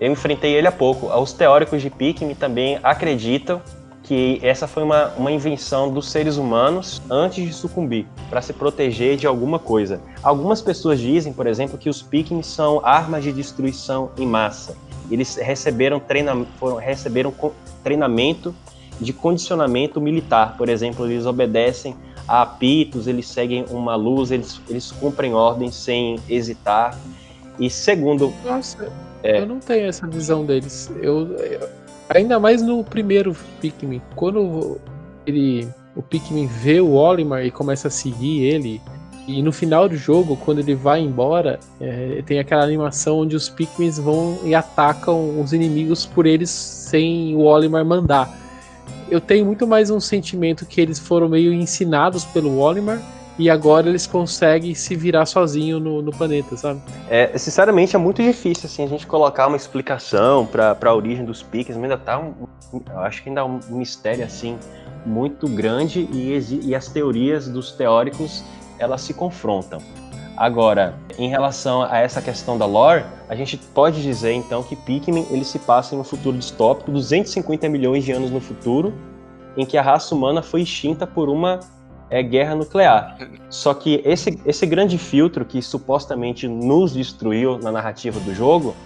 Eu 0.00 0.10
enfrentei 0.10 0.54
ele 0.54 0.66
há 0.66 0.72
pouco. 0.72 1.06
Os 1.06 1.32
teóricos 1.32 1.80
de 1.80 1.90
Pikmin 1.90 2.34
também 2.34 2.78
acreditam 2.82 3.62
que 4.02 4.40
essa 4.42 4.66
foi 4.66 4.82
uma, 4.82 5.08
uma 5.16 5.30
invenção 5.30 5.92
dos 5.92 6.10
seres 6.10 6.36
humanos 6.36 7.00
antes 7.08 7.44
de 7.44 7.52
sucumbir, 7.52 8.06
para 8.28 8.42
se 8.42 8.52
proteger 8.52 9.16
de 9.16 9.26
alguma 9.26 9.58
coisa. 9.58 10.00
Algumas 10.22 10.60
pessoas 10.60 10.98
dizem, 10.98 11.32
por 11.32 11.46
exemplo, 11.46 11.78
que 11.78 11.88
os 11.88 12.02
Pikmin 12.02 12.42
são 12.42 12.84
armas 12.84 13.22
de 13.22 13.32
destruição 13.32 14.10
em 14.18 14.26
massa. 14.26 14.76
Eles 15.10 15.36
receberam, 15.36 16.00
treina, 16.00 16.46
foram, 16.58 16.76
receberam 16.76 17.32
treinamento 17.82 18.54
de 19.00 19.12
condicionamento 19.12 20.00
militar. 20.00 20.56
Por 20.56 20.68
exemplo, 20.68 21.06
eles 21.06 21.26
obedecem 21.26 21.94
a 22.26 22.42
apitos, 22.42 23.06
eles 23.06 23.28
seguem 23.28 23.64
uma 23.70 23.94
luz, 23.94 24.30
eles, 24.30 24.60
eles 24.68 24.90
cumprem 24.90 25.34
ordens 25.34 25.74
sem 25.74 26.18
hesitar. 26.28 26.96
E 27.58 27.68
segundo. 27.68 28.32
Nossa, 28.44 28.90
é. 29.22 29.40
eu 29.40 29.46
não 29.46 29.60
tenho 29.60 29.86
essa 29.86 30.06
visão 30.06 30.44
deles. 30.44 30.90
Eu, 31.00 31.36
eu, 31.36 31.68
ainda 32.14 32.38
mais 32.38 32.62
no 32.62 32.82
primeiro 32.84 33.36
Pikmin. 33.60 34.00
Quando 34.14 34.78
ele, 35.26 35.68
o 35.96 36.02
Pikmin 36.02 36.46
vê 36.46 36.80
o 36.80 36.92
Olimar 36.92 37.44
e 37.44 37.50
começa 37.50 37.88
a 37.88 37.90
seguir 37.90 38.44
ele. 38.44 38.80
E 39.26 39.40
no 39.40 39.52
final 39.52 39.88
do 39.88 39.96
jogo, 39.96 40.36
quando 40.36 40.58
ele 40.58 40.74
vai 40.74 41.00
embora, 41.00 41.60
é, 41.80 42.22
tem 42.26 42.40
aquela 42.40 42.64
animação 42.64 43.20
onde 43.20 43.36
os 43.36 43.48
Pikmins 43.48 43.98
vão 43.98 44.38
e 44.44 44.52
atacam 44.52 45.40
os 45.40 45.52
inimigos 45.52 46.04
por 46.04 46.26
eles 46.26 46.50
sem 46.50 47.34
o 47.36 47.42
Olimar 47.42 47.84
mandar. 47.84 48.36
Eu 49.08 49.20
tenho 49.20 49.46
muito 49.46 49.66
mais 49.66 49.90
um 49.90 50.00
sentimento 50.00 50.66
que 50.66 50.80
eles 50.80 50.98
foram 50.98 51.28
meio 51.28 51.52
ensinados 51.52 52.24
pelo 52.24 52.58
Olimar 52.58 53.00
e 53.38 53.48
agora 53.48 53.88
eles 53.88 54.06
conseguem 54.06 54.74
se 54.74 54.94
virar 54.94 55.26
sozinho 55.26 55.80
no, 55.80 56.02
no 56.02 56.10
planeta, 56.10 56.56
sabe? 56.56 56.80
É, 57.08 57.36
sinceramente, 57.38 57.96
é 57.96 57.98
muito 57.98 58.22
difícil 58.22 58.66
assim, 58.66 58.84
a 58.84 58.86
gente 58.86 59.06
colocar 59.06 59.46
uma 59.46 59.56
explicação 59.56 60.46
para 60.46 60.76
a 60.80 60.94
origem 60.94 61.24
dos 61.24 61.42
piques, 61.42 61.76
ainda 61.76 61.96
tá 61.96 62.18
um, 62.18 62.34
acho 62.96 63.22
que 63.22 63.28
ainda 63.28 63.40
é 63.40 63.44
um 63.44 63.58
mistério 63.70 64.24
assim 64.24 64.58
muito 65.04 65.48
grande 65.48 66.08
e, 66.12 66.38
e 66.62 66.74
as 66.74 66.88
teorias 66.88 67.48
dos 67.48 67.72
teóricos 67.72 68.44
elas 68.78 69.00
se 69.00 69.14
confrontam. 69.14 69.80
Agora, 70.36 70.94
em 71.18 71.28
relação 71.28 71.82
a 71.82 71.98
essa 71.98 72.20
questão 72.22 72.56
da 72.56 72.64
lore, 72.64 73.04
a 73.28 73.34
gente 73.34 73.56
pode 73.56 74.02
dizer 74.02 74.32
então 74.32 74.62
que 74.62 74.74
Pikmin 74.74 75.26
ele 75.30 75.44
se 75.44 75.58
passa 75.58 75.94
em 75.94 75.98
um 75.98 76.04
futuro 76.04 76.36
distópico, 76.36 76.90
250 76.90 77.68
milhões 77.68 78.04
de 78.04 78.12
anos 78.12 78.30
no 78.30 78.40
futuro, 78.40 78.92
em 79.56 79.66
que 79.66 79.76
a 79.76 79.82
raça 79.82 80.14
humana 80.14 80.42
foi 80.42 80.62
extinta 80.62 81.06
por 81.06 81.28
uma 81.28 81.60
é 82.12 82.22
guerra 82.22 82.54
nuclear. 82.54 83.16
Só 83.48 83.72
que 83.72 84.02
esse, 84.04 84.38
esse 84.44 84.66
grande 84.66 84.98
filtro 84.98 85.44
que 85.44 85.62
supostamente 85.62 86.46
nos 86.46 86.92
destruiu 86.92 87.58
na 87.58 87.72
narrativa 87.72 88.20
do 88.20 88.34
jogo, 88.34 88.76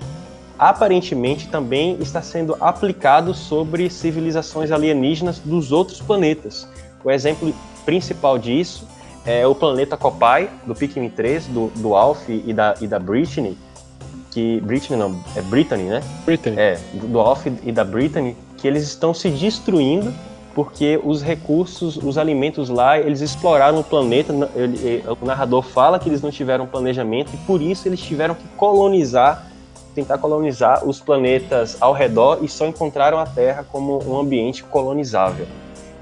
aparentemente 0.57 1.49
também 1.49 1.99
está 2.01 2.23
sendo 2.23 2.57
aplicado 2.61 3.35
sobre 3.35 3.91
civilizações 3.91 4.71
alienígenas 4.71 5.41
dos 5.41 5.73
outros 5.73 6.01
planetas. 6.01 6.69
O 7.05 7.11
exemplo 7.11 7.53
principal 7.85 8.39
disso 8.39 8.87
é 9.25 9.47
o 9.47 9.55
planeta 9.55 9.97
Copai, 9.97 10.49
do 10.65 10.75
Pikmin 10.75 11.11
3, 11.11 11.47
do, 11.49 11.69
do 11.77 11.95
Alf 11.95 12.29
e 12.29 12.53
da, 12.53 12.75
e 12.81 12.87
da 12.87 12.99
Brittany, 12.99 13.59
que. 14.31 14.61
Brittany 14.61 14.99
não, 14.99 15.21
é 15.35 15.43
Brittany, 15.43 15.85
né? 15.85 16.01
Brittany. 16.25 16.57
É, 16.59 16.79
do 16.95 17.19
Alf 17.19 17.47
e 17.47 17.73
da 17.73 17.85
Brittany, 17.85 18.37
que 18.57 18.69
eles 18.69 18.85
estão 18.85 19.13
se 19.13 19.29
destruindo 19.29 20.15
porque 20.57 20.99
os 21.05 21.21
recursos, 21.21 21.99
os 21.99 22.17
alimentos 22.17 22.71
lá, 22.71 22.99
eles 22.99 23.21
exploraram 23.21 23.79
o 23.79 23.85
planeta. 23.85 24.33
Ele, 24.55 25.05
o 25.21 25.27
narrador 25.27 25.61
fala 25.61 25.99
que 25.99 26.09
eles 26.09 26.23
não 26.23 26.31
tiveram 26.31 26.67
planejamento 26.67 27.31
e 27.35 27.37
por 27.47 27.61
isso 27.61 27.87
eles 27.87 28.01
tiveram 28.01 28.35
que 28.35 28.49
colonizar, 28.57 29.51
tentar 29.95 30.17
colonizar 30.17 30.83
os 30.89 30.99
planetas 30.99 31.77
ao 31.79 31.93
redor 31.93 32.39
e 32.41 32.49
só 32.49 32.67
encontraram 32.67 33.19
a 33.19 33.27
Terra 33.27 33.67
como 33.71 34.03
um 34.11 34.19
ambiente 34.19 34.65
colonizável. 34.65 35.47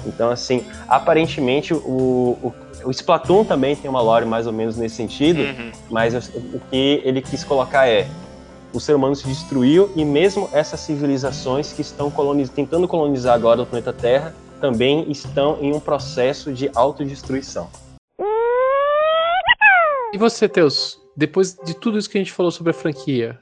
Então, 0.06 0.30
assim, 0.30 0.64
aparentemente 0.86 1.74
o, 1.74 2.38
o, 2.40 2.54
o 2.84 2.90
Splatoon 2.92 3.42
também 3.42 3.74
tem 3.74 3.90
uma 3.90 4.00
lore 4.00 4.24
mais 4.24 4.46
ou 4.46 4.52
menos 4.52 4.76
nesse 4.76 4.94
sentido, 4.94 5.40
uhum. 5.40 5.72
mas 5.90 6.14
o 6.14 6.60
que 6.70 7.02
ele 7.04 7.20
quis 7.20 7.42
colocar 7.42 7.88
é 7.88 8.06
o 8.72 8.78
ser 8.78 8.94
humano 8.94 9.16
se 9.16 9.26
destruiu 9.26 9.90
e 9.96 10.04
mesmo 10.04 10.48
essas 10.52 10.78
civilizações 10.78 11.72
que 11.72 11.80
estão 11.80 12.08
coloniz 12.08 12.48
tentando 12.50 12.86
colonizar 12.86 13.34
agora 13.34 13.60
o 13.60 13.66
planeta 13.66 13.92
Terra 13.92 14.32
também 14.64 15.10
estão 15.10 15.62
em 15.62 15.74
um 15.74 15.78
processo 15.78 16.50
de 16.50 16.70
autodestruição. 16.74 17.70
E 20.10 20.16
você, 20.16 20.48
Teus? 20.48 21.04
depois 21.14 21.54
de 21.64 21.74
tudo 21.74 21.98
isso 21.98 22.08
que 22.08 22.18
a 22.18 22.20
gente 22.20 22.32
falou 22.32 22.50
sobre 22.50 22.70
a 22.70 22.74
franquia, 22.74 23.38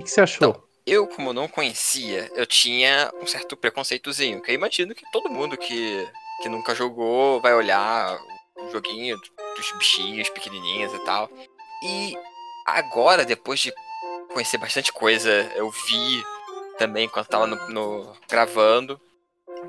o 0.00 0.02
que 0.02 0.10
você 0.10 0.22
achou? 0.22 0.48
Então, 0.48 0.62
eu, 0.86 1.06
como 1.06 1.34
não 1.34 1.46
conhecia, 1.46 2.30
eu 2.34 2.46
tinha 2.46 3.12
um 3.20 3.26
certo 3.26 3.54
preconceitozinho, 3.54 4.40
que 4.40 4.50
eu 4.50 4.54
imagino 4.54 4.94
que 4.94 5.04
todo 5.12 5.30
mundo 5.30 5.58
que, 5.58 6.08
que 6.42 6.48
nunca 6.48 6.74
jogou 6.74 7.38
vai 7.40 7.54
olhar 7.54 8.18
o 8.56 8.70
joguinho 8.70 9.18
dos 9.56 9.72
bichinhos 9.78 10.30
pequenininhos 10.30 10.92
e 10.94 11.04
tal. 11.04 11.30
E 11.84 12.16
agora, 12.66 13.24
depois 13.26 13.60
de 13.60 13.72
conhecer 14.32 14.56
bastante 14.56 14.90
coisa, 14.90 15.30
eu 15.54 15.70
vi 15.70 16.24
também 16.78 17.08
quando 17.08 17.26
tava 17.26 17.46
no, 17.46 17.68
no 17.68 18.16
gravando, 18.28 18.98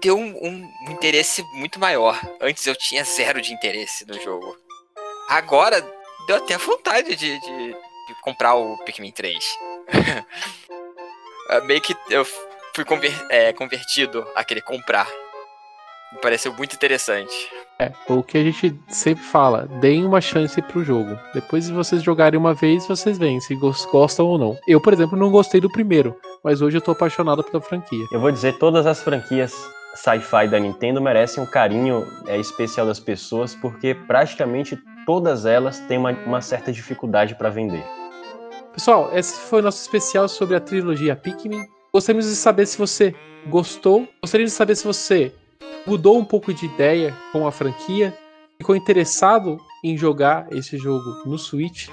deu 0.04 0.18
um, 0.18 0.36
um, 0.46 0.70
um, 0.88 0.92
interesse 0.92 1.42
muito 1.54 1.80
maior. 1.80 2.20
Antes 2.42 2.68
eu 2.68 2.76
tinha 2.76 3.04
zero 3.06 3.42
de 3.42 3.54
interesse 3.54 4.06
no 4.06 4.22
jogo. 4.22 4.58
Agora 5.30 5.82
deu 6.28 6.36
até 6.36 6.58
vontade 6.58 7.16
de, 7.16 7.40
de, 7.40 7.68
de 7.68 8.22
comprar 8.22 8.56
o 8.56 8.78
Pikmin 8.80 9.12
3. 9.12 9.44
É, 11.50 11.60
meio 11.60 11.82
que 11.82 11.94
eu 12.10 12.26
fui 12.74 12.86
conver, 12.86 13.14
é, 13.30 13.52
convertido 13.52 14.26
a 14.34 14.46
querer 14.46 14.62
comprar. 14.62 15.06
Me 16.14 16.20
pareceu 16.22 16.54
muito 16.54 16.74
interessante. 16.74 17.34
É, 17.78 17.92
o 18.08 18.24
que 18.24 18.38
a 18.38 18.44
gente 18.44 18.74
sempre 18.88 19.22
fala, 19.26 19.68
deem 19.82 20.06
uma 20.06 20.22
chance 20.22 20.62
pro 20.62 20.86
jogo. 20.86 21.20
Depois 21.34 21.66
de 21.68 21.74
vocês 21.74 22.02
jogarem 22.02 22.40
uma 22.40 22.54
vez, 22.54 22.88
vocês 22.88 23.18
veem 23.18 23.42
se 23.42 23.56
gostam 23.56 24.26
ou 24.26 24.38
não. 24.38 24.58
Eu, 24.66 24.80
por 24.80 24.94
exemplo, 24.94 25.18
não 25.18 25.30
gostei 25.30 25.60
do 25.60 25.70
primeiro, 25.70 26.18
mas 26.42 26.62
hoje 26.62 26.78
eu 26.78 26.82
tô 26.82 26.92
apaixonado 26.92 27.44
pela 27.44 27.62
franquia. 27.62 28.06
Eu 28.10 28.22
vou 28.22 28.32
dizer, 28.32 28.58
todas 28.58 28.88
as 28.88 29.04
franquias 29.04 29.54
sci-fi 29.94 30.48
da 30.48 30.60
Nintendo 30.60 31.02
merecem 31.02 31.44
um 31.44 31.46
carinho 31.46 32.06
é, 32.28 32.38
especial 32.38 32.86
das 32.86 33.00
pessoas, 33.00 33.56
porque 33.56 33.94
praticamente 33.94 34.78
todas 35.06 35.46
elas 35.46 35.80
têm 35.82 35.98
uma, 35.98 36.12
uma 36.12 36.42
certa 36.42 36.72
dificuldade 36.72 37.36
para 37.36 37.50
vender. 37.50 37.84
Pessoal, 38.74 39.12
esse 39.14 39.40
foi 39.40 39.60
o 39.60 39.64
nosso 39.64 39.82
especial 39.82 40.28
sobre 40.28 40.56
a 40.56 40.60
trilogia 40.60 41.16
Pikmin. 41.16 41.64
Gostaríamos 41.94 42.28
de 42.28 42.36
saber 42.36 42.66
se 42.66 42.78
você 42.78 43.14
gostou, 43.48 44.08
gostaríamos 44.22 44.52
de 44.52 44.58
saber 44.58 44.76
se 44.76 44.84
você 44.84 45.32
mudou 45.86 46.18
um 46.18 46.26
pouco 46.26 46.54
de 46.54 46.66
ideia 46.66 47.14
com 47.32 47.46
a 47.46 47.52
franquia, 47.52 48.18
ficou 48.58 48.76
interessado 48.76 49.60
em 49.84 49.96
jogar 49.96 50.48
esse 50.52 50.78
jogo 50.78 51.22
no 51.26 51.38
Switch. 51.38 51.90